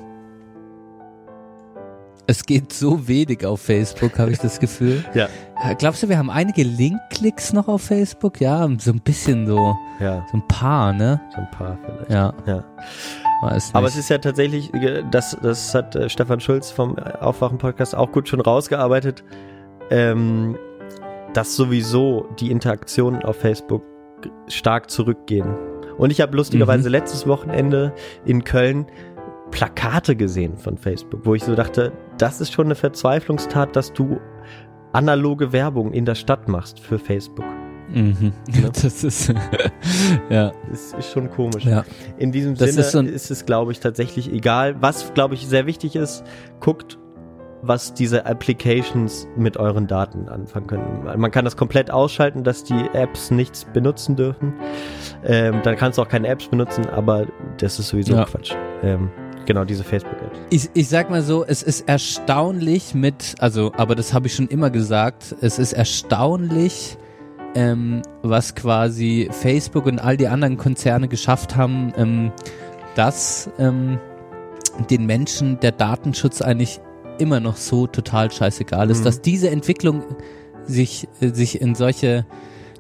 es 2.28 2.46
geht 2.46 2.74
so 2.74 3.08
wenig 3.08 3.46
auf 3.46 3.62
Facebook, 3.62 4.18
habe 4.18 4.32
ich 4.32 4.40
das 4.40 4.60
Gefühl. 4.60 5.04
Ja. 5.14 5.28
Äh, 5.64 5.76
Glaubst 5.76 6.04
du, 6.04 6.10
wir 6.10 6.18
haben 6.18 6.30
einige 6.30 6.64
Link-Klicks 6.64 7.54
noch 7.54 7.68
auf 7.68 7.84
Facebook? 7.84 8.42
Ja, 8.42 8.68
so 8.80 8.92
ein 8.92 9.00
bisschen 9.00 9.48
so, 9.48 9.76
Ja, 10.00 10.26
so 10.32 10.38
ein 10.38 10.48
paar, 10.48 10.92
ne? 10.94 11.22
so 11.34 11.42
ein 11.42 11.52
paar 11.52 11.78
vielleicht. 11.86 12.12
Ja, 12.12 12.34
Ja. 12.46 12.64
Aber 13.74 13.88
es 13.88 13.96
ist 13.96 14.10
ja 14.10 14.18
tatsächlich, 14.18 14.74
äh, 14.74 15.04
das, 15.12 15.38
das 15.42 15.76
hat 15.76 15.96
äh, 15.96 16.10
Stefan 16.10 16.40
Schulz 16.40 16.72
vom 16.72 16.98
Aufwachen-Podcast 16.98 17.94
auch 17.96 18.12
gut 18.12 18.28
schon 18.28 18.42
rausgearbeitet, 18.42 19.24
ähm, 19.92 20.58
dass 21.36 21.56
sowieso 21.56 22.28
die 22.40 22.50
Interaktionen 22.52 23.24
auf 23.24 23.36
Facebook 23.38 23.84
stark 24.48 24.90
zurückgehen. 24.90 25.56
Und 25.98 26.12
ich 26.12 26.22
habe 26.22 26.36
lustigerweise 26.36 26.90
Mhm. 26.90 26.94
letztes 26.94 27.28
Wochenende 27.28 27.94
in 28.26 28.44
Köln 28.44 28.88
Plakate 29.52 30.16
gesehen 30.16 30.58
von 30.58 30.78
Facebook, 30.78 31.22
wo 31.26 31.36
ich 31.36 31.44
so 31.44 31.56
dachte, 31.56 31.92
das 32.18 32.42
ist 32.42 32.52
schon 32.52 32.66
eine 32.66 32.76
Verzweiflungstat, 32.76 33.76
dass 33.76 33.94
du 33.94 34.18
analoge 34.92 35.52
Werbung 35.54 35.92
in 35.94 36.06
der 36.06 36.16
Stadt 36.16 36.48
machst 36.50 36.80
für 36.80 36.98
Facebook. 37.00 37.46
Mhm. 37.94 38.34
Ne? 38.48 38.72
Das 38.82 39.04
ist, 39.04 39.28
ja, 40.30 40.52
Das 40.70 40.94
ist 40.94 41.12
schon 41.12 41.30
komisch. 41.30 41.64
ja. 41.66 41.84
In 42.18 42.32
diesem 42.32 42.56
Das 42.56 42.72
Sinne 42.74 43.08
ist 43.10 43.16
ist 43.16 43.32
es, 43.32 43.46
glaube 43.46 43.72
ich, 43.72 43.80
tatsächlich 43.80 44.32
egal. 44.34 44.82
Was, 44.82 45.14
glaube 45.14 45.36
ich, 45.36 45.46
sehr 45.48 45.66
wichtig 45.68 45.96
ist, 45.96 46.24
guckt, 46.60 46.98
was 47.68 47.94
diese 47.94 48.26
Applications 48.26 49.28
mit 49.36 49.58
euren 49.58 49.88
Daten 49.88 50.30
anfangen 50.30 50.68
können. 50.68 51.04
Man 51.18 51.32
kann 51.32 51.46
das 51.46 51.58
komplett 51.58 51.92
ausschalten, 51.92 52.44
dass 52.44 52.64
die 52.64 52.90
Apps 52.94 53.32
nichts 53.32 53.66
benutzen 53.66 54.16
dürfen. 54.16 54.54
Ähm, 55.24 55.62
dann 55.64 55.76
kannst 55.76 55.98
du 55.98 56.02
auch 56.02 56.08
keine 56.08 56.28
Apps 56.28 56.48
benutzen, 56.48 56.88
aber 56.88 57.28
das 57.58 57.80
ist 57.80 57.90
sowieso 57.90 58.16
Ja. 58.16 58.26
Quatsch. 58.26 58.54
Ähm, 58.84 59.10
genau, 59.46 59.64
diese 59.64 59.84
Facebook-Apps. 59.84 60.40
Ich, 60.50 60.70
ich 60.74 60.90
sag 60.90 61.10
mal 61.10 61.22
so, 61.22 61.46
es 61.46 61.64
ist 61.64 61.88
erstaunlich 61.88 62.94
mit, 62.94 63.36
also, 63.40 63.72
aber 63.78 63.96
das 63.96 64.14
habe 64.14 64.28
ich 64.28 64.36
schon 64.36 64.48
immer 64.48 64.70
gesagt, 64.70 65.36
es 65.42 65.60
ist 65.60 65.74
erstaunlich, 65.74 66.98
ähm, 67.56 68.02
was 68.22 68.54
quasi 68.56 69.30
Facebook 69.32 69.86
und 69.86 70.00
all 70.00 70.18
die 70.18 70.28
anderen 70.28 70.58
Konzerne 70.58 71.08
geschafft 71.08 71.56
haben, 71.56 71.94
ähm, 71.98 72.32
dass 72.96 73.50
ähm, 73.58 74.00
den 74.90 75.06
Menschen 75.06 75.60
der 75.62 75.72
Datenschutz 75.72 76.42
eigentlich 76.42 76.82
immer 77.20 77.40
noch 77.40 77.58
so 77.58 77.88
total 77.88 78.32
scheißegal 78.32 78.90
ist, 78.90 79.00
Mhm. 79.00 79.04
dass 79.06 79.22
diese 79.22 79.50
Entwicklung 79.50 80.04
sich, 80.66 81.08
äh, 81.22 81.30
sich 81.30 81.62
in 81.62 81.76
solche 81.76 82.26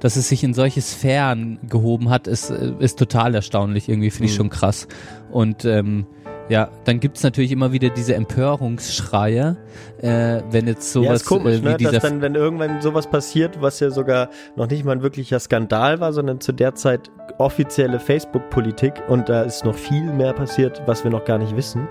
dass 0.02 0.18
es 0.18 0.28
sich 0.28 0.44
in 0.44 0.54
solche 0.54 0.82
Sphären 0.82 1.58
gehoben 1.68 2.10
hat, 2.10 2.28
ist, 2.28 2.50
äh, 2.52 2.74
ist 2.80 3.00
total 3.00 3.34
erstaunlich 3.34 3.88
irgendwie, 3.90 4.12
finde 4.12 4.26
ich 4.26 4.34
Mhm. 4.34 4.38
schon 4.38 4.50
krass. 4.50 4.88
Und 5.32 5.64
ähm, 5.66 6.06
ja, 6.50 6.70
dann 6.84 7.00
gibt's 7.00 7.24
natürlich 7.24 7.52
immer 7.52 7.72
wieder 7.72 7.90
diese 7.90 8.16
Empörungsschreie, 8.16 9.58
äh, 10.02 10.42
wenn 10.52 10.68
jetzt 10.68 10.92
sowas 10.92 11.08
ja, 11.08 11.14
ist 11.16 11.26
komisch, 11.26 11.56
äh, 11.58 11.62
wie 11.64 11.66
ne? 11.70 11.78
dieser 11.78 11.92
dass 11.94 12.04
dann, 12.04 12.22
wenn 12.22 12.36
irgendwann 12.36 12.82
sowas 12.82 13.08
passiert, 13.08 13.62
was 13.62 13.80
ja 13.80 13.90
sogar 13.90 14.30
noch 14.56 14.68
nicht 14.70 14.86
mal 14.86 14.92
ein 14.94 15.02
wirklicher 15.02 15.40
Skandal 15.40 16.00
war, 16.00 16.14
sondern 16.14 16.40
zu 16.42 16.52
der 16.52 16.76
Zeit 16.76 17.10
offizielle 17.38 18.00
Facebook-Politik 18.00 18.94
und 19.10 19.28
da 19.28 19.42
ist 19.42 19.66
noch 19.66 19.76
viel 19.76 20.04
mehr 20.14 20.34
passiert, 20.34 20.82
was 20.86 21.04
wir 21.04 21.12
noch 21.12 21.26
gar 21.26 21.38
nicht 21.38 21.56
wissen. 21.58 21.88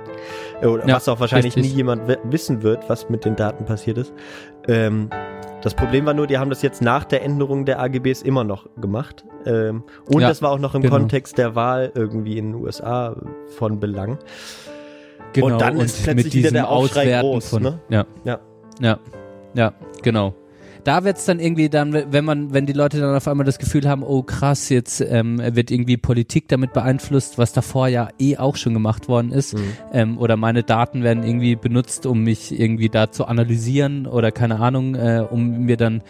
Äh, 0.62 0.66
Oder 0.66 0.86
Ja, 0.86 0.97
was 0.97 1.09
auch 1.09 1.20
wahrscheinlich 1.20 1.56
richtig. 1.56 1.72
nie 1.72 1.76
jemand 1.78 2.09
wi- 2.09 2.18
wissen 2.24 2.62
wird, 2.62 2.89
was 2.89 3.10
mit 3.10 3.24
den 3.24 3.36
Daten 3.36 3.64
passiert 3.64 3.98
ist. 3.98 4.12
Ähm, 4.68 5.10
das 5.62 5.74
Problem 5.74 6.04
war 6.04 6.12
nur, 6.12 6.26
die 6.26 6.36
haben 6.36 6.50
das 6.50 6.60
jetzt 6.60 6.82
nach 6.82 7.04
der 7.04 7.22
Änderung 7.22 7.64
der 7.64 7.80
AGBs 7.80 8.20
immer 8.22 8.44
noch 8.44 8.68
gemacht. 8.80 9.24
Ähm, 9.46 9.82
und 10.06 10.20
Ja, 10.20 10.28
das 10.28 10.42
war 10.42 10.50
auch 10.50 10.58
noch 10.58 10.74
im 10.74 10.82
genau. 10.82 10.96
Kontext 10.96 11.38
der 11.38 11.54
Wahl 11.54 11.90
irgendwie 11.94 12.36
in 12.36 12.52
den 12.52 12.62
USA 12.62 13.16
von 13.56 13.80
Belang. 13.80 14.18
genau, 15.32 15.46
und 15.54 15.60
dann 15.60 15.78
ist 15.80 16.02
plötzlich 16.02 16.34
wieder 16.34 16.50
der 16.50 16.68
Aufschrei 16.68 17.02
Auswerten 17.02 17.28
groß, 17.28 17.48
von, 17.48 17.62
ne? 17.62 17.80
ja, 17.88 18.04
Ja. 18.24 18.40
ja, 18.80 18.98
ja, 19.54 19.72
genau. 20.02 20.34
Da 20.85 21.02
wird's 21.02 21.24
dann 21.24 21.40
irgendwie 21.40 21.70
dann, 21.70 21.93
wenn 22.12 22.24
man, 22.27 22.52
wenn 22.52 22.66
die 22.66 22.74
Leute 22.74 23.01
dann 23.01 23.15
auf 23.16 23.27
einmal 23.27 23.47
das 23.47 23.59
Gefühl 23.59 23.89
haben, 23.89 24.02
oh 24.02 24.23
krass, 24.23 24.69
jetzt 24.69 25.01
ähm, 25.01 25.40
wird 25.43 25.70
irgendwie 25.70 25.97
Politik 25.97 26.47
damit 26.48 26.74
beeinflusst, 26.74 27.39
was 27.39 27.55
davor 27.55 27.89
ja 27.89 28.09
eh 28.19 28.36
auch 28.36 28.56
schon 28.56 28.74
gemacht 28.74 29.09
worden 29.09 29.32
ist, 29.32 29.55
Mhm. 29.55 29.73
ähm, 29.93 30.19
oder 30.19 30.36
meine 30.36 30.62
Daten 30.62 31.02
werden 31.02 31.24
irgendwie 31.24 31.56
benutzt, 31.56 32.05
um 32.05 32.23
mich 32.23 32.59
irgendwie 32.59 32.90
da 32.90 33.11
zu 33.11 33.24
analysieren 33.24 34.06
oder 34.06 34.31
keine 34.31 34.61
Ahnung, 34.61 34.94
äh, 34.94 35.24
um 35.28 35.61
mir 35.65 35.78
dann, 35.78 36.02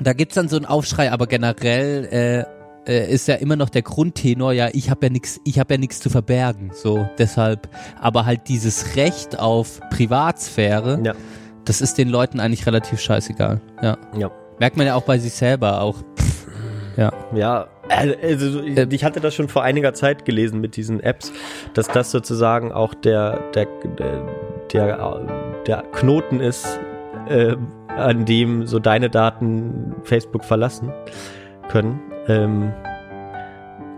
da 0.00 0.12
gibt's 0.12 0.34
dann 0.34 0.48
so 0.48 0.56
einen 0.56 0.66
Aufschrei, 0.66 1.10
aber 1.10 1.26
generell 1.26 2.46
äh, 2.86 2.92
äh, 2.92 3.10
ist 3.10 3.26
ja 3.26 3.36
immer 3.36 3.56
noch 3.56 3.70
der 3.70 3.82
Grundtenor, 3.82 4.52
ja, 4.52 4.68
ich 4.74 4.90
habe 4.90 5.06
ja 5.06 5.10
nichts, 5.10 5.40
ich 5.44 5.58
habe 5.58 5.74
ja 5.74 5.78
nichts 5.80 5.98
zu 6.00 6.10
verbergen, 6.10 6.72
so 6.74 7.08
deshalb, 7.18 7.68
aber 8.00 8.26
halt 8.26 8.48
dieses 8.48 8.96
Recht 8.96 9.38
auf 9.38 9.80
Privatsphäre, 9.90 11.00
Ja. 11.02 11.14
Das 11.66 11.80
ist 11.80 11.98
den 11.98 12.08
Leuten 12.08 12.40
eigentlich 12.40 12.66
relativ 12.66 13.00
scheißegal, 13.00 13.60
ja. 13.82 13.98
Ja. 14.16 14.30
Merkt 14.58 14.78
man 14.78 14.86
ja 14.86 14.94
auch 14.94 15.02
bei 15.02 15.18
sich 15.18 15.34
selber 15.34 15.82
auch. 15.82 15.96
Ja. 16.96 17.12
Ja, 17.34 17.66
also 17.90 18.62
ich, 18.62 18.78
Äh, 18.78 18.86
ich 18.90 19.04
hatte 19.04 19.20
das 19.20 19.34
schon 19.34 19.48
vor 19.48 19.62
einiger 19.62 19.92
Zeit 19.92 20.24
gelesen 20.24 20.60
mit 20.60 20.76
diesen 20.76 21.00
Apps, 21.00 21.30
dass 21.74 21.88
das 21.88 22.10
sozusagen 22.10 22.72
auch 22.72 22.94
der 22.94 23.38
der 23.54 23.66
der 23.98 24.26
der, 24.72 25.26
der 25.66 25.82
Knoten 25.92 26.40
ist, 26.40 26.80
äh, 27.28 27.54
an 27.88 28.24
dem 28.24 28.66
so 28.66 28.78
deine 28.78 29.10
Daten 29.10 29.94
Facebook 30.04 30.44
verlassen 30.44 30.92
können. 31.68 32.00
Ähm, 32.28 32.72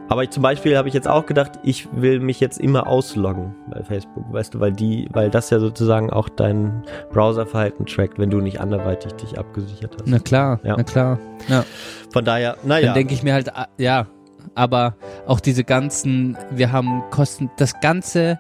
aber 0.09 0.23
ich, 0.25 0.31
zum 0.31 0.43
Beispiel 0.43 0.77
habe 0.77 0.89
ich 0.89 0.95
jetzt 0.95 1.07
auch 1.09 1.27
gedacht, 1.27 1.53
ich 1.63 1.89
will 1.93 2.21
mich 2.21 2.41
jetzt 2.41 2.59
immer 2.61 2.87
ausloggen 2.87 3.55
bei 3.71 3.83
Facebook, 3.83 4.25
weißt 4.33 4.55
du, 4.55 4.61
weil 4.61 4.73
die, 4.73 5.09
weil 5.13 5.31
das 5.31 5.51
ja 5.51 5.59
sozusagen 5.61 6.11
auch 6.11 6.29
dein 6.29 6.83
Browserverhalten 7.13 7.87
trackt, 7.87 8.19
wenn 8.19 8.31
du 8.31 8.41
nicht 8.41 8.61
anderweitig 8.61 9.13
dich 9.15 9.39
abgesichert 9.39 9.97
hast. 10.01 10.07
Na 10.09 10.19
klar, 10.19 10.61
Ja. 10.63 10.75
na 10.77 10.83
klar. 10.83 11.19
Ja. 11.49 11.65
Von 12.13 12.25
daher, 12.25 12.57
Dann 12.61 12.69
naja. 12.69 12.93
denke 12.95 13.15
ich 13.15 13.23
mir 13.23 13.35
halt, 13.35 13.55
ah, 13.55 13.69
ja, 13.77 14.07
aber 14.55 14.95
auch 15.27 15.41
diese 15.41 15.63
ganzen, 15.65 16.37
wir 16.51 16.73
haben 16.73 17.03
Kosten, 17.11 17.51
das 17.59 17.79
ganze 17.81 18.39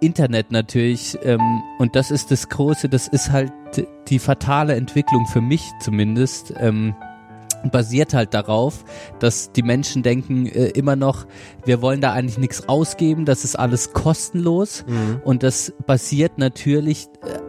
Internet 0.00 0.50
natürlich, 0.50 1.18
ähm, 1.24 1.62
und 1.78 1.94
das 1.96 2.10
ist 2.10 2.30
das 2.30 2.48
Große, 2.48 2.88
das 2.88 3.06
ist 3.08 3.30
halt 3.32 3.52
die 4.08 4.18
fatale 4.18 4.74
Entwicklung 4.74 5.26
für 5.26 5.40
mich 5.40 5.70
zumindest, 5.80 6.54
ähm, 6.58 6.94
basiert 7.70 8.14
halt 8.14 8.32
darauf, 8.32 8.84
dass 9.18 9.52
die 9.52 9.62
Menschen 9.62 10.02
denken 10.02 10.46
äh, 10.46 10.68
immer 10.68 10.96
noch, 10.96 11.26
wir 11.64 11.82
wollen 11.82 12.00
da 12.00 12.12
eigentlich 12.12 12.38
nichts 12.38 12.68
ausgeben, 12.68 13.24
das 13.26 13.44
ist 13.44 13.56
alles 13.56 13.92
kostenlos 13.92 14.84
Mhm. 14.86 15.20
und 15.24 15.42
das 15.42 15.72
basiert 15.86 16.38
natürlich 16.38 17.08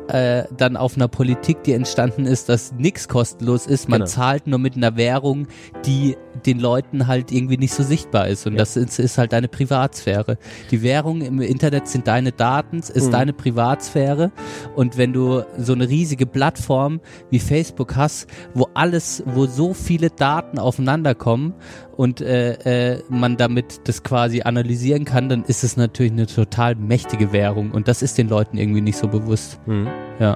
äh, 0.10 0.44
dann 0.58 0.76
auf 0.76 0.96
einer 0.96 1.08
Politik, 1.08 1.64
die 1.64 1.72
entstanden 1.74 2.26
ist, 2.26 2.50
dass 2.50 2.74
nichts 2.74 3.08
kostenlos 3.08 3.66
ist. 3.68 3.88
Man 3.88 4.00
Genau. 4.02 4.10
zahlt 4.12 4.46
nur 4.48 4.60
mit 4.60 4.76
einer 4.76 4.98
Währung, 4.98 5.48
die 5.86 6.18
den 6.46 6.60
Leuten 6.60 7.08
halt 7.08 7.32
irgendwie 7.32 7.58
nicht 7.58 7.74
so 7.74 7.84
sichtbar 7.84 8.28
ist. 8.28 8.46
Und 8.46 8.54
Ja. 8.54 8.60
das 8.60 8.76
ist, 8.76 9.00
ist 9.00 9.18
halt 9.18 9.32
deine 9.32 9.48
Privatsphäre. 9.48 10.38
Die 10.72 10.82
Währung 10.82 11.22
im 11.22 11.40
Internet 11.40 11.88
sind 11.88 12.08
deine 12.08 12.32
Daten, 12.34 12.80
ist 12.80 13.08
Mhm. 13.08 13.12
deine 13.12 13.34
Privatsphäre. 13.34 14.32
Und 14.76 14.98
wenn 14.98 15.14
du 15.14 15.44
so 15.58 15.72
eine 15.74 15.88
riesige 15.88 16.26
Plattform 16.26 17.00
wie 17.30 17.40
Facebook 17.40 17.96
hast, 17.96 18.28
wo 18.54 18.68
alles, 18.74 19.24
wo 19.26 19.46
so 19.46 19.74
viele 19.74 20.10
Daten 20.10 20.60
aufeinander 20.60 21.16
kommen 21.16 21.54
und 22.02 22.20
äh, 22.20 22.94
äh, 22.94 23.04
man 23.10 23.38
damit 23.38 23.88
das 23.88 24.02
quasi 24.02 24.42
analysieren 24.42 25.06
kann, 25.06 25.30
dann 25.30 25.44
ist 25.44 25.64
es 25.64 25.78
natürlich 25.78 26.12
eine 26.12 26.26
total 26.26 26.74
mächtige 26.74 27.32
Währung. 27.32 27.70
Und 27.70 27.88
das 27.88 28.02
ist 28.02 28.18
den 28.18 28.28
Leuten 28.28 28.58
irgendwie 28.58 28.82
nicht 28.82 28.98
so 28.98 29.08
bewusst. 29.08 29.60
Mhm. 29.68 29.88
Ja. 30.18 30.36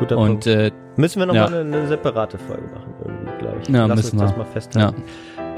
Guter 0.00 0.18
Und 0.18 0.26
Punkt. 0.28 0.46
äh, 0.48 0.72
Müssen 0.96 1.20
wir 1.20 1.32
ja. 1.32 1.44
nochmal 1.44 1.60
eine, 1.60 1.76
eine 1.76 1.86
separate 1.86 2.38
Folge 2.38 2.64
machen, 2.74 2.92
irgendwie, 3.04 3.38
glaube 3.38 3.58
ich. 3.62 3.68
Ja, 3.68 3.86
Lass 3.86 3.96
müssen 3.98 4.18
uns 4.18 4.22
das 4.22 4.32
wir. 4.32 4.38
mal 4.44 4.50
festhalten. 4.50 5.02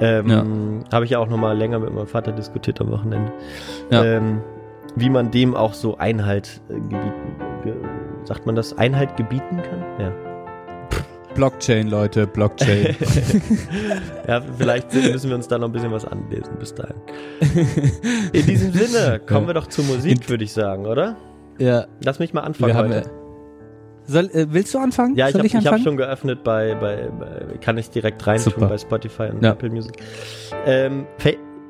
Ähm, 0.00 0.84
Habe 0.92 1.06
ich 1.06 1.12
ja 1.12 1.18
auch 1.18 1.28
nochmal 1.28 1.56
länger 1.56 1.78
mit 1.78 1.94
meinem 1.94 2.06
Vater 2.06 2.32
diskutiert 2.32 2.78
am 2.82 2.90
Wochenende. 2.90 3.32
Ja. 3.90 4.04
Ähm, 4.04 4.42
wie 4.96 5.08
man 5.08 5.30
dem 5.30 5.54
auch 5.56 5.72
so 5.72 5.96
Einhalt 5.96 6.60
äh, 6.68 6.74
gebieten, 6.74 7.36
ge, 7.64 7.72
sagt 8.24 8.44
man 8.44 8.54
das, 8.54 8.76
Einhalt 8.76 9.16
gebieten 9.16 9.62
kann? 9.62 9.81
Blockchain, 11.34 11.88
Leute, 11.88 12.26
Blockchain. 12.26 12.96
Ja, 14.28 14.40
vielleicht 14.56 14.94
müssen 14.94 15.30
wir 15.30 15.36
uns 15.36 15.48
da 15.48 15.58
noch 15.58 15.68
ein 15.68 15.72
bisschen 15.72 15.90
was 15.90 16.04
anlesen 16.04 16.54
bis 16.58 16.74
dahin. 16.74 16.94
In 18.32 18.46
diesem 18.46 18.72
Sinne, 18.72 19.18
kommen 19.20 19.48
wir 19.48 19.54
doch 19.54 19.66
zur 19.66 19.84
Musik, 19.84 20.28
würde 20.30 20.44
ich 20.44 20.52
sagen, 20.52 20.86
oder? 20.86 21.16
ja, 21.58 21.86
Lass 22.04 22.18
mich 22.20 22.32
mal 22.32 22.42
anfangen 22.42 22.72
wir 22.74 22.78
heute. 22.80 23.10
Soll, 24.06 24.26
äh, 24.32 24.46
willst 24.50 24.74
du 24.74 24.78
anfangen? 24.78 25.16
Ja, 25.16 25.26
ich 25.26 25.32
Soll 25.32 25.40
habe 25.40 25.46
ich 25.46 25.54
ich 25.54 25.66
hab 25.66 25.80
schon 25.80 25.96
geöffnet 25.96 26.42
bei, 26.44 26.74
bei, 26.74 27.08
bei 27.18 27.56
kann 27.58 27.78
ich 27.78 27.90
direkt 27.90 28.24
reintun 28.26 28.52
Super. 28.52 28.68
bei 28.68 28.78
Spotify 28.78 29.24
und 29.32 29.42
Ja. 29.44 29.52
Apple 29.52 29.70
Music. 29.70 29.94
Ähm, 30.66 31.06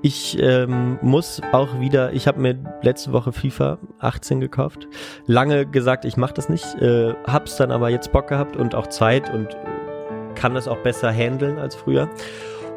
ich 0.02 0.36
ähm, 0.40 0.98
muss 1.00 1.40
auch 1.52 1.78
wieder, 1.78 2.12
ich 2.12 2.26
habe 2.26 2.40
mir 2.40 2.58
letzte 2.82 3.12
Woche 3.12 3.32
FIFA 3.32 3.78
18 4.00 4.40
gekauft. 4.40 4.88
Lange 5.26 5.64
gesagt, 5.64 6.04
ich 6.04 6.16
mache 6.16 6.34
das 6.34 6.48
nicht, 6.48 6.74
äh, 6.80 7.14
hab's 7.24 7.56
dann 7.56 7.70
aber 7.70 7.88
jetzt 7.88 8.10
Bock 8.10 8.26
gehabt 8.26 8.56
und 8.56 8.74
auch 8.74 8.88
Zeit 8.88 9.32
und 9.32 9.46
äh, 9.46 9.56
kann 10.34 10.54
das 10.54 10.66
auch 10.66 10.78
besser 10.78 11.12
handeln 11.12 11.58
als 11.58 11.76
früher. 11.76 12.10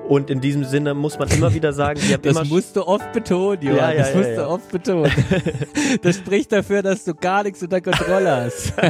Und 0.08 0.30
in 0.30 0.40
diesem 0.40 0.64
Sinne 0.66 0.94
muss 0.94 1.18
man 1.18 1.28
immer 1.30 1.52
wieder 1.56 1.74
sagen, 1.74 2.00
ich 2.00 2.14
habe 2.14 2.22
Das 2.30 2.38
immer 2.38 2.46
musst 2.46 2.76
du 2.76 2.86
oft 2.86 3.12
betonen, 3.12 3.60
Johann. 3.64 3.78
Ja, 3.78 3.92
ja, 3.92 3.98
das 3.98 4.14
ja, 4.14 4.18
musst 4.18 4.38
du 4.38 4.48
oft 4.48 4.72
betonen. 4.72 5.12
das 6.04 6.18
spricht 6.18 6.52
dafür, 6.52 6.84
dass 6.84 7.06
du 7.06 7.16
gar 7.16 7.42
nichts 7.42 7.64
unter 7.64 7.82
Kontrolle 7.82 8.46
hast. 8.46 8.74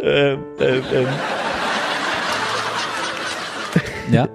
ähm, 0.00 0.44
ähm, 0.60 0.82
ähm, 0.94 1.08
ja. 4.12 4.28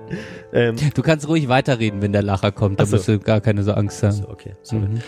Ähm, 0.53 0.75
Du 0.93 1.01
kannst 1.01 1.27
ruhig 1.27 1.47
weiterreden, 1.47 2.01
wenn 2.01 2.13
der 2.13 2.23
Lacher 2.23 2.51
kommt. 2.51 2.79
Da 2.79 2.85
so. 2.85 2.95
musst 2.95 3.07
du 3.07 3.19
gar 3.19 3.41
keine 3.41 3.63
so 3.63 3.73
Angst 3.73 4.03
haben. 4.03 4.11
so, 4.11 4.29
okay, 4.29 4.55
sorry. 4.61 4.87
Mhm. 4.87 4.99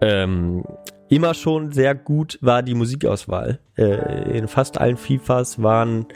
ähm, 0.00 0.64
immer 1.08 1.34
schon 1.34 1.72
sehr 1.72 1.94
gut 1.94 2.38
war 2.40 2.62
die 2.62 2.74
Musikauswahl. 2.74 3.58
Äh, 3.76 4.38
in 4.38 4.48
fast 4.48 4.80
allen 4.80 4.96
FIFAs 4.96 5.62
waren 5.62 6.06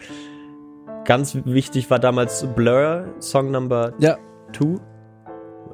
ganz 1.04 1.38
wichtig 1.44 1.90
war 1.90 1.98
damals 1.98 2.46
Blur, 2.54 3.14
Song 3.20 3.50
Number 3.50 3.92
Ja. 3.98 4.18
2, 4.52 4.76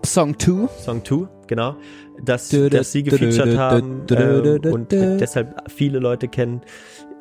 Song 0.05 0.39
2. 0.39 0.69
Song 0.79 1.05
2, 1.05 1.29
genau, 1.47 1.77
dass, 2.23 2.49
dass 2.49 2.93
sie 2.93 3.03
gefeatured 3.03 3.57
haben 3.57 4.03
ähm, 4.11 4.73
und 4.73 4.93
deshalb 4.93 5.71
viele 5.71 5.99
Leute 5.99 6.29
kennen. 6.29 6.63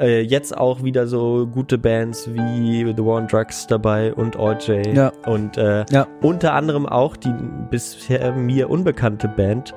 Äh, 0.02 0.22
jetzt 0.22 0.58
auch 0.58 0.84
wieder 0.84 1.06
so 1.06 1.46
gute 1.48 1.78
Bands 1.78 2.28
wie 2.34 2.86
The 2.96 3.06
War 3.06 3.18
on 3.18 3.28
Drugs 3.28 3.68
dabei 3.68 4.14
und 4.14 4.36
OJ 4.38 4.82
Ja. 4.96 5.12
und 5.28 5.58
äh, 5.58 5.86
Ja. 5.92 6.08
unter 6.22 6.54
anderem 6.54 6.86
auch 6.88 7.16
die 7.16 7.32
bisher 7.70 8.34
mir 8.34 8.70
unbekannte 8.70 9.28
Band 9.28 9.74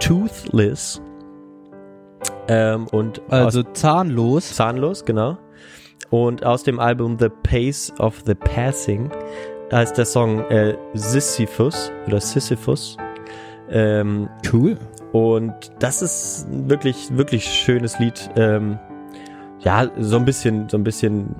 Toothless 0.00 1.02
ähm, 2.48 2.86
und 2.92 3.20
Also 3.28 3.62
zahnlos. 3.62 4.54
Zahnlos, 4.54 5.04
genau. 5.04 5.36
Und 6.10 6.44
aus 6.46 6.62
dem 6.62 6.80
Album 6.80 7.18
The 7.18 7.28
Pace 7.28 7.92
of 7.98 8.22
the 8.24 8.34
Passing 8.34 9.10
heißt 9.70 9.98
der 9.98 10.06
Song 10.06 10.40
äh, 10.48 10.74
Sisyphus 10.94 11.92
oder 12.06 12.20
Sisyphus. 12.20 12.96
Ähm, 13.70 14.30
Cool. 14.50 14.78
und 15.12 15.52
das 15.78 16.00
ist 16.00 16.46
wirklich, 16.50 17.14
wirklich 17.14 17.44
schönes 17.44 17.98
Lied. 17.98 18.30
Ähm, 18.36 18.78
ja, 19.68 19.90
so 19.98 20.16
ein 20.16 20.24
bisschen, 20.24 20.66
so 20.70 20.78
ein 20.78 20.82
bisschen 20.84 21.36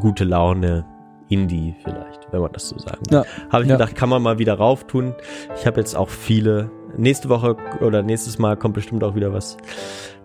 gute 0.00 0.24
Laune, 0.24 0.84
Indie 1.30 1.74
vielleicht, 1.82 2.30
wenn 2.30 2.42
man 2.42 2.52
das 2.52 2.68
so 2.68 2.78
sagen 2.78 3.00
will. 3.08 3.18
Ja. 3.20 3.24
Habe 3.50 3.64
ich 3.64 3.70
Ja. 3.70 3.76
gedacht, 3.76 3.94
kann 3.96 4.10
man 4.10 4.20
mal 4.20 4.38
wieder 4.38 4.52
rauf 4.52 4.84
tun. 4.86 5.14
Ich 5.56 5.66
habe 5.66 5.80
jetzt 5.80 5.96
auch 5.96 6.10
viele. 6.10 6.70
Nächste 6.98 7.30
Woche 7.30 7.56
oder 7.80 8.02
nächstes 8.02 8.38
Mal 8.38 8.54
kommt 8.58 8.74
bestimmt 8.74 9.02
auch 9.02 9.14
wieder 9.14 9.32
was 9.32 9.56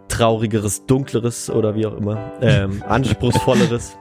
traurigeres, 0.10 0.86
dunkleres 0.86 1.50
oder 1.50 1.76
wie 1.76 1.86
auch 1.86 1.96
immer, 1.96 2.18
ähm, 2.42 2.84
anspruchsvolleres. 2.90 3.98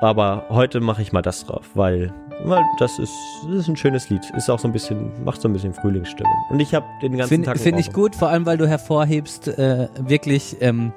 Aber 0.00 0.44
heute 0.50 0.78
mache 0.80 1.02
ich 1.02 1.12
mal 1.12 1.20
das 1.22 1.44
drauf, 1.46 1.68
weil, 1.74 2.12
weil 2.44 2.62
das 2.78 2.96
ist, 3.00 3.12
das 3.48 3.56
ist 3.56 3.68
ein 3.68 3.76
schönes 3.76 4.08
Lied. 4.08 4.22
Ist 4.36 4.48
auch 4.48 4.60
so 4.60 4.68
ein 4.68 4.72
bisschen, 4.72 5.10
macht 5.24 5.40
so 5.40 5.48
ein 5.48 5.52
bisschen 5.52 5.74
Frühlingsstimmung. 5.74 6.32
Und 6.50 6.60
ich 6.60 6.74
habe 6.74 6.86
den 7.02 7.16
ganzen 7.16 7.28
Finde 7.28 7.46
Tag 7.46 7.58
find 7.58 7.74
einen 7.74 7.80
ich 7.80 7.92
gut, 7.92 8.14
vor 8.14 8.28
allem 8.28 8.46
weil 8.46 8.56
du 8.56 8.68
hervorhebst, 8.68 9.48
äh, 9.48 9.88
wirklich, 9.98 10.56
ähm, 10.60 10.92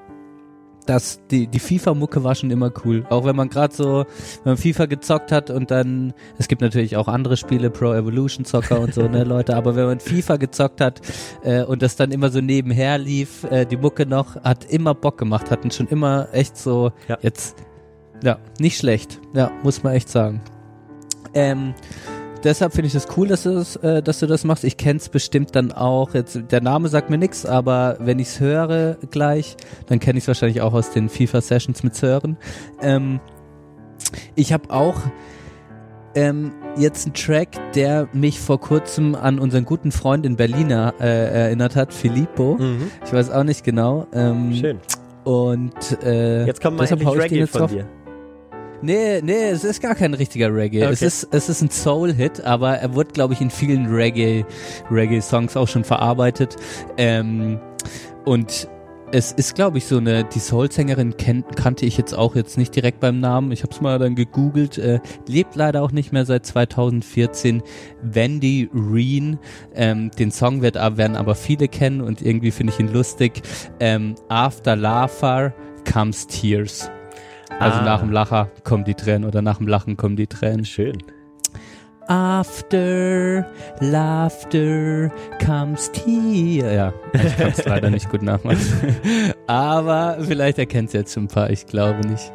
dass 0.86 1.20
die, 1.32 1.48
die 1.48 1.60
FIFA-Mucke 1.60 2.24
war 2.24 2.36
schon 2.36 2.52
immer 2.52 2.72
cool. 2.86 3.06
Auch 3.10 3.26
wenn 3.26 3.36
man 3.36 3.50
gerade 3.50 3.74
so, 3.74 4.06
wenn 4.44 4.54
man 4.54 4.58
FIFA 4.58 4.86
gezockt 4.86 5.32
hat 5.32 5.50
und 5.50 5.72
dann, 5.72 6.14
es 6.38 6.48
gibt 6.48 6.62
natürlich 6.62 6.98
auch 6.98 7.08
andere 7.08 7.38
Spiele, 7.38 7.70
Pro 7.70 7.94
Evolution 7.94 8.46
Soccer 8.46 8.80
und 8.80 8.94
so, 8.94 9.08
ne, 9.08 9.24
Leute, 9.26 9.56
aber 9.56 9.76
wenn 9.76 9.86
man 9.86 10.00
FIFA 10.00 10.38
gezockt 10.38 10.82
hat 10.82 11.02
äh, 11.44 11.64
und 11.64 11.82
das 11.82 11.96
dann 11.96 12.12
immer 12.12 12.30
so 12.30 12.42
nebenher 12.42 12.98
lief, 12.98 13.44
äh, 13.46 13.66
die 13.66 13.78
Mucke 13.78 14.06
noch, 14.06 14.36
hat 14.44 14.66
immer 14.66 14.94
Bock 14.94 15.18
gemacht, 15.18 15.52
hatten 15.52 15.72
schon 15.72 15.88
immer 15.88 16.28
echt 16.34 16.58
so, 16.58 16.92
Ja. 17.08 17.18
jetzt, 17.22 17.56
ja, 18.24 18.38
nicht 18.60 18.78
schlecht. 18.78 19.20
Ja, 19.34 19.52
muss 19.64 19.84
man 19.84 19.94
echt 19.94 20.10
sagen. 20.10 20.42
Ähm, 21.34 21.74
deshalb 22.44 22.74
finde 22.74 22.88
ich 22.88 22.96
es 22.96 23.06
das 23.06 23.18
cool, 23.18 23.28
dass 23.28 23.44
du 23.44 23.54
das, 23.54 23.76
äh, 23.78 24.02
dass 24.02 24.20
du 24.20 24.28
das 24.28 24.44
machst. 24.44 24.64
Ich 24.64 24.78
kenn's 24.78 25.10
bestimmt 25.10 25.56
dann 25.56 25.72
auch. 25.72 26.14
Jetzt, 26.14 26.40
der 26.52 26.62
Name 26.62 26.90
sagt 26.90 27.10
mir 27.10 27.18
nichts, 27.18 27.46
aber 27.46 27.98
wenn 28.00 28.20
ich's 28.20 28.40
höre 28.40 28.98
gleich, 29.12 29.56
dann 29.88 30.00
kenne 30.00 30.18
ich 30.18 30.24
es 30.24 30.28
wahrscheinlich 30.28 30.62
auch 30.62 30.74
aus 30.74 30.92
den 30.92 31.10
FIFA-Sessions 31.10 31.84
mit 31.84 31.96
Sören. 31.96 32.38
Ähm, 32.82 33.20
ich 34.36 34.54
habe 34.54 34.70
auch 34.70 34.96
ähm, 36.16 36.52
jetzt 36.78 37.06
einen 37.06 37.16
Track, 37.16 37.50
der 37.74 38.08
mich 38.14 38.40
vor 38.40 38.60
kurzem 38.60 39.16
an 39.16 39.40
unseren 39.40 39.66
guten 39.66 39.92
Freund 39.92 40.26
in 40.26 40.36
Berlin 40.36 40.70
äh, 40.70 40.92
erinnert 41.00 41.76
hat, 41.76 41.94
Filippo. 41.94 42.58
Mhm. 42.60 42.92
Ich 43.06 43.14
weiß 43.14 43.32
auch 43.32 43.44
nicht 43.44 43.64
genau. 43.64 44.08
Ähm, 44.14 44.54
Schön. 44.54 44.80
Und 45.24 46.04
äh, 46.04 46.46
Jetzt 46.46 46.62
kommt 46.62 46.78
mal 46.78 46.84
deshalb 46.84 47.04
hau 47.06 47.14
endlich 47.14 47.26
ich 47.26 47.32
Reggae 47.32 47.40
jetzt 47.42 47.52
von 47.52 47.62
drauf. 47.62 47.72
dir. 47.72 48.03
Nee, 48.84 49.22
nee, 49.22 49.50
es 49.50 49.64
ist 49.64 49.82
gar 49.82 49.96
kein 49.96 50.14
richtiger 50.14 50.54
Reggae. 50.54 50.82
Es 50.82 50.98
Okay. 51.00 51.06
ist, 51.06 51.28
es 51.32 51.48
ist 51.50 51.62
ein 51.62 51.70
Soul-Hit, 51.70 52.44
aber 52.44 52.76
er 52.78 52.94
wird, 52.96 53.14
glaube 53.14 53.34
ich, 53.34 53.40
in 53.40 53.50
vielen 53.50 53.86
Reggae, 53.88 54.46
Reggae-Songs 54.92 55.56
auch 55.56 55.70
schon 55.70 55.86
verarbeitet. 55.86 56.58
Ähm, 56.98 57.60
und 58.26 58.68
es 59.14 59.32
ist, 59.32 59.56
glaube 59.56 59.78
ich, 59.78 59.86
so 59.86 59.98
eine, 59.98 60.24
die 60.26 60.40
Soul-Sängerin 60.40 61.16
kannte 61.18 61.86
ich 61.86 61.98
jetzt 61.98 62.14
auch 62.14 62.36
jetzt 62.36 62.58
nicht 62.58 62.76
direkt 62.76 63.00
beim 63.00 63.20
Namen. 63.20 63.52
Ich 63.52 63.62
habe 63.64 63.72
es 63.72 63.80
mal 63.80 64.00
dann 64.00 64.16
gegoogelt. 64.16 64.78
Äh, 64.80 65.00
lebt 65.30 65.56
leider 65.56 65.82
auch 65.84 65.92
nicht 65.92 66.12
mehr 66.12 66.26
seit 66.26 66.46
2014. 66.46 67.62
Wendy 68.02 68.70
Reen. 68.74 69.38
Ähm, 69.76 70.12
den 70.12 70.32
Song 70.32 70.62
wird, 70.62 70.76
werden 70.76 71.16
aber 71.16 71.36
viele 71.36 71.68
kennen 71.70 72.02
und 72.02 72.22
irgendwie 72.22 72.52
finde 72.52 72.74
ich 72.74 72.80
ihn 72.80 72.92
lustig. 72.92 73.44
Ähm, 73.80 74.16
After 74.30 74.76
Laughter 74.76 75.54
comes 75.90 76.28
Tears. 76.28 76.90
Also 77.60 77.80
Ah. 77.80 77.84
nach 77.84 78.00
dem 78.02 78.12
Lacher 78.12 78.50
kommen 78.64 78.84
die 78.84 78.94
Tränen 78.96 79.26
oder 79.28 79.42
nach 79.42 79.58
dem 79.58 79.68
Lachen 79.68 79.96
kommen 79.98 80.16
die 80.16 80.28
Tränen. 80.28 80.66
Schön. 80.66 80.98
After 82.08 83.46
laughter 83.80 85.10
comes 85.44 85.90
tear. 85.94 86.72
Ja, 86.74 86.94
ich 87.14 87.38
kann 87.38 87.52
es 87.52 87.64
leider 87.66 87.90
nicht 87.90 88.10
gut 88.10 88.22
nachmachen. 88.22 88.58
Aber 89.48 90.18
vielleicht 90.22 90.58
erkennt 90.60 90.90
es 90.90 90.94
jetzt 90.94 91.14
schon 91.14 91.26
ein 91.26 91.28
paar, 91.30 91.50
ich 91.50 91.66
glaube 91.66 92.06
nicht. 92.08 92.32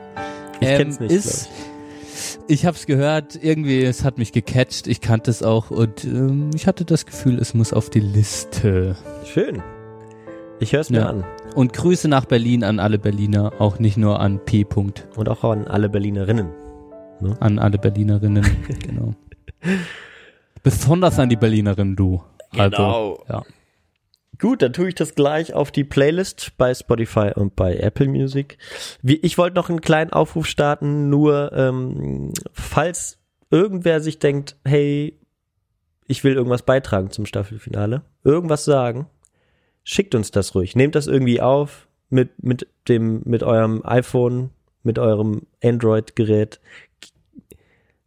Ich 0.60 0.68
kenn's 0.68 0.98
nicht, 1.00 1.12
Ist, 1.12 1.50
ich 2.48 2.64
habe 2.64 2.76
es 2.76 2.86
gehört, 2.86 3.38
irgendwie, 3.40 3.84
es 3.84 4.04
hat 4.04 4.16
mich 4.18 4.32
gecatcht, 4.32 4.86
ich 4.86 5.00
kannte 5.02 5.30
es 5.30 5.42
auch 5.42 5.70
und 5.70 6.02
ähm, 6.04 6.50
ich 6.54 6.66
hatte 6.66 6.84
das 6.86 7.04
Gefühl, 7.04 7.38
es 7.38 7.52
muss 7.54 7.72
auf 7.74 7.90
die 7.90 8.00
Liste. 8.00 8.96
Schön. 9.24 9.62
Ich 10.60 10.72
höre 10.72 10.80
es 10.80 10.90
mir 10.90 11.00
Ja. 11.00 11.08
an. 11.10 11.24
Und 11.54 11.72
Grüße 11.72 12.08
nach 12.08 12.24
Berlin 12.24 12.64
an 12.64 12.80
alle 12.80 12.98
Berliner, 12.98 13.52
auch 13.60 13.78
nicht 13.78 13.96
nur 13.96 14.20
an 14.20 14.44
P. 14.44 14.62
-Punkt, 14.64 15.04
Und 15.16 15.28
auch 15.28 15.44
an 15.44 15.66
alle 15.66 15.88
Berlinerinnen. 15.88 16.48
an 17.40 17.58
alle 17.58 17.78
Berlinerinnen, 17.78 18.44
genau. 18.80 19.14
Besonders 20.62 21.18
an 21.18 21.28
die 21.28 21.36
Berlinerinnen, 21.36 21.96
du. 21.96 22.22
Also, 22.56 23.24
ja. 23.28 23.42
Gut, 24.40 24.62
dann 24.62 24.72
tue 24.72 24.88
ich 24.88 24.94
das 24.94 25.14
gleich 25.16 25.52
auf 25.52 25.72
die 25.72 25.82
Playlist 25.84 26.52
bei 26.58 26.72
Spotify 26.72 27.32
und 27.34 27.56
bei 27.56 27.76
Apple 27.76 28.08
Music. 28.08 28.56
Wie, 29.02 29.16
ich 29.16 29.36
wollte 29.36 29.56
noch 29.56 29.68
einen 29.68 29.80
kleinen 29.80 30.12
Aufruf 30.12 30.46
starten, 30.46 31.08
nur 31.10 31.52
ähm, 31.52 32.32
falls 32.52 33.18
irgendwer 33.50 34.00
sich 34.00 34.18
denkt, 34.20 34.56
hey, 34.64 35.18
ich 36.06 36.22
will 36.24 36.34
irgendwas 36.34 36.62
beitragen 36.62 37.10
zum 37.10 37.26
Staffelfinale, 37.26 38.02
irgendwas 38.22 38.64
sagen, 38.64 39.06
schickt 39.88 40.14
uns 40.14 40.30
das 40.30 40.54
ruhig. 40.54 40.76
Nehmt 40.76 40.94
das 40.94 41.06
irgendwie 41.06 41.40
auf 41.40 41.88
mit, 42.10 42.42
mit 42.42 42.66
dem, 42.88 43.22
mit 43.24 43.42
eurem 43.42 43.82
iPhone, 43.86 44.50
mit 44.82 44.98
eurem 44.98 45.46
Android-Gerät. 45.64 46.60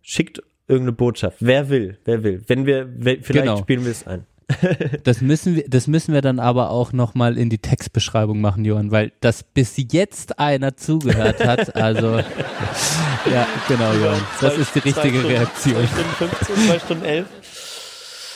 Schickt 0.02 0.44
irgendeine 0.68 0.92
Botschaft. 0.94 1.38
Wer 1.40 1.70
will, 1.70 1.98
wer 2.06 2.24
will. 2.24 2.44
Wenn 2.46 2.68
wir, 2.68 2.88
wenn, 2.98 3.24
vielleicht 3.24 3.46
Genau. 3.46 3.58
spielen 3.58 3.84
wir 3.84 3.92
es 3.92 4.06
ein. 4.06 4.28
Das 5.04 5.22
müssen 5.22 5.56
wir, 5.56 5.64
das 5.68 5.88
müssen 5.88 6.14
wir 6.14 6.22
dann 6.22 6.38
aber 6.40 6.70
auch 6.70 6.94
nochmal 6.94 7.36
in 7.38 7.50
die 7.50 7.58
Textbeschreibung 7.58 8.42
machen, 8.42 8.64
Johann, 8.64 8.92
weil 8.92 9.12
das 9.22 9.42
bis 9.44 9.76
jetzt 9.78 10.38
einer 10.38 10.78
zugehört 10.78 11.44
hat. 11.44 11.76
Also, 11.82 12.20
ja, 12.20 13.48
genau, 13.68 13.94
Johann. 13.94 14.22
Das 14.40 14.56
ist 14.58 14.76
die 14.76 14.80
richtige 14.80 15.24
Reaktion. 15.28 15.88
2 15.88 15.88
Stunden 15.88 16.36
15, 16.36 16.56
2 16.68 16.80
Stunden 16.80 17.06
11. 17.06 17.28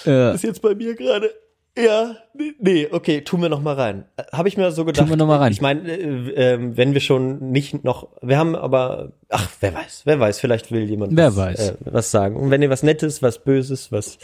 Ja. 0.05 0.31
Ist 0.31 0.43
jetzt 0.43 0.61
bei 0.63 0.73
mir 0.73 0.95
gerade. 0.95 1.31
Ja, 1.77 2.15
nee, 2.59 2.87
okay, 2.89 3.21
tun 3.21 3.41
wir 3.41 3.49
noch 3.49 3.61
mal 3.61 3.75
rein. 3.75 4.05
Habe 4.31 4.47
ich 4.47 4.55
mir 4.55 4.71
so 4.71 4.85
gedacht. 4.85 5.01
Tun 5.03 5.09
wir 5.09 5.17
noch 5.17 5.27
mal 5.27 5.39
rein. 5.39 5.51
Ich 5.51 5.59
meine, 5.59 5.81
äh, 5.91 6.53
äh, 6.53 6.77
wenn 6.77 6.93
wir 6.93 7.01
schon 7.01 7.51
nicht 7.51 7.83
noch, 7.83 8.07
wir 8.21 8.37
haben 8.37 8.55
aber, 8.55 9.11
ach, 9.27 9.49
wer 9.59 9.73
weiß, 9.73 10.03
wer 10.05 10.17
weiß, 10.17 10.39
vielleicht 10.39 10.71
will 10.71 10.89
jemand 10.89 11.17
Wer 11.17 11.35
was, 11.35 11.59
weiß. 11.59 11.69
Äh, 11.69 11.75
was 11.85 12.11
sagen. 12.11 12.37
Und 12.37 12.49
wenn 12.49 12.61
ihr 12.61 12.69
was 12.69 12.81
Nettes, 12.81 13.21
was 13.21 13.43
Böses, 13.43 13.91
was 13.91 14.17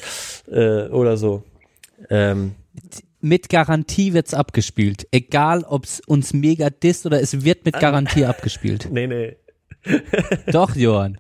äh, 0.50 0.88
oder 0.88 1.18
so. 1.18 1.44
Ähm, 2.10 2.56
Mit 3.20 3.50
Garantie 3.50 4.14
wird's 4.14 4.34
abgespielt. 4.34 5.08
Egal, 5.12 5.66
ob's 5.68 6.00
uns 6.08 6.34
mega 6.34 6.70
disst 6.70 7.06
oder 7.06 7.22
es 7.22 7.44
wird 7.44 7.66
mit 7.66 7.80
Garantie 7.80 8.26
abgespielt. 8.26 8.88
nee, 8.92 9.08
nee. 9.08 9.36
Doch, 10.48 10.76
Johann. 10.76 11.18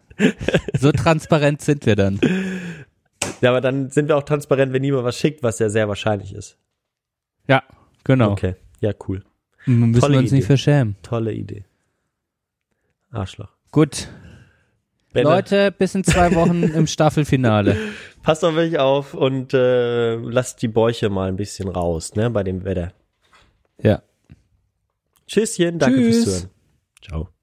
So 0.79 0.91
transparent 0.91 1.61
sind 1.61 1.85
wir 1.85 1.95
dann. 1.95 2.21
Ja, 3.41 3.49
aber 3.49 3.61
dann 3.61 3.89
sind 3.89 4.07
wir 4.07 4.17
auch 4.17 4.23
transparent, 4.23 4.71
wenn 4.73 4.81
niemand 4.81 5.03
was 5.03 5.17
schickt, 5.17 5.43
was 5.43 5.59
ja 5.59 5.69
sehr 5.69 5.87
wahrscheinlich 5.87 6.33
ist. 6.33 6.57
Ja, 7.47 7.63
genau. 8.03 8.31
Okay, 8.31 8.55
ja, 8.79 8.93
cool. 9.07 9.23
Müssen 9.65 9.99
Tolle 9.99 10.13
wir 10.13 10.19
uns 10.19 10.31
nicht 10.31 10.39
Idee. 10.41 10.47
verschämen. 10.47 10.95
Tolle 11.03 11.33
Idee. 11.33 11.65
Arschloch. 13.11 13.49
Gut. 13.71 14.07
Benne, 15.13 15.29
Leute, 15.29 15.71
bis 15.71 15.93
in 15.93 16.03
zwei 16.03 16.33
Wochen 16.35 16.63
im 16.75 16.87
Staffelfinale. 16.87 17.75
Passt 18.23 18.45
auf 18.45 18.55
euch 18.55 18.77
auf 18.79 19.13
und 19.13 19.53
äh, 19.53 20.15
lasst 20.15 20.61
die 20.61 20.67
Bäuche 20.69 21.09
mal 21.09 21.27
ein 21.27 21.35
bisschen 21.35 21.67
raus, 21.67 22.15
ne, 22.15 22.29
bei 22.29 22.43
dem 22.43 22.63
Wetter. 22.63 22.93
Ja. 23.81 24.01
Tschüsschen, 25.27 25.79
danke 25.79 25.97
Tschüss. 25.97 26.15
fürs 26.15 26.25
Zuhören. 26.25 26.49
Ciao. 27.01 27.40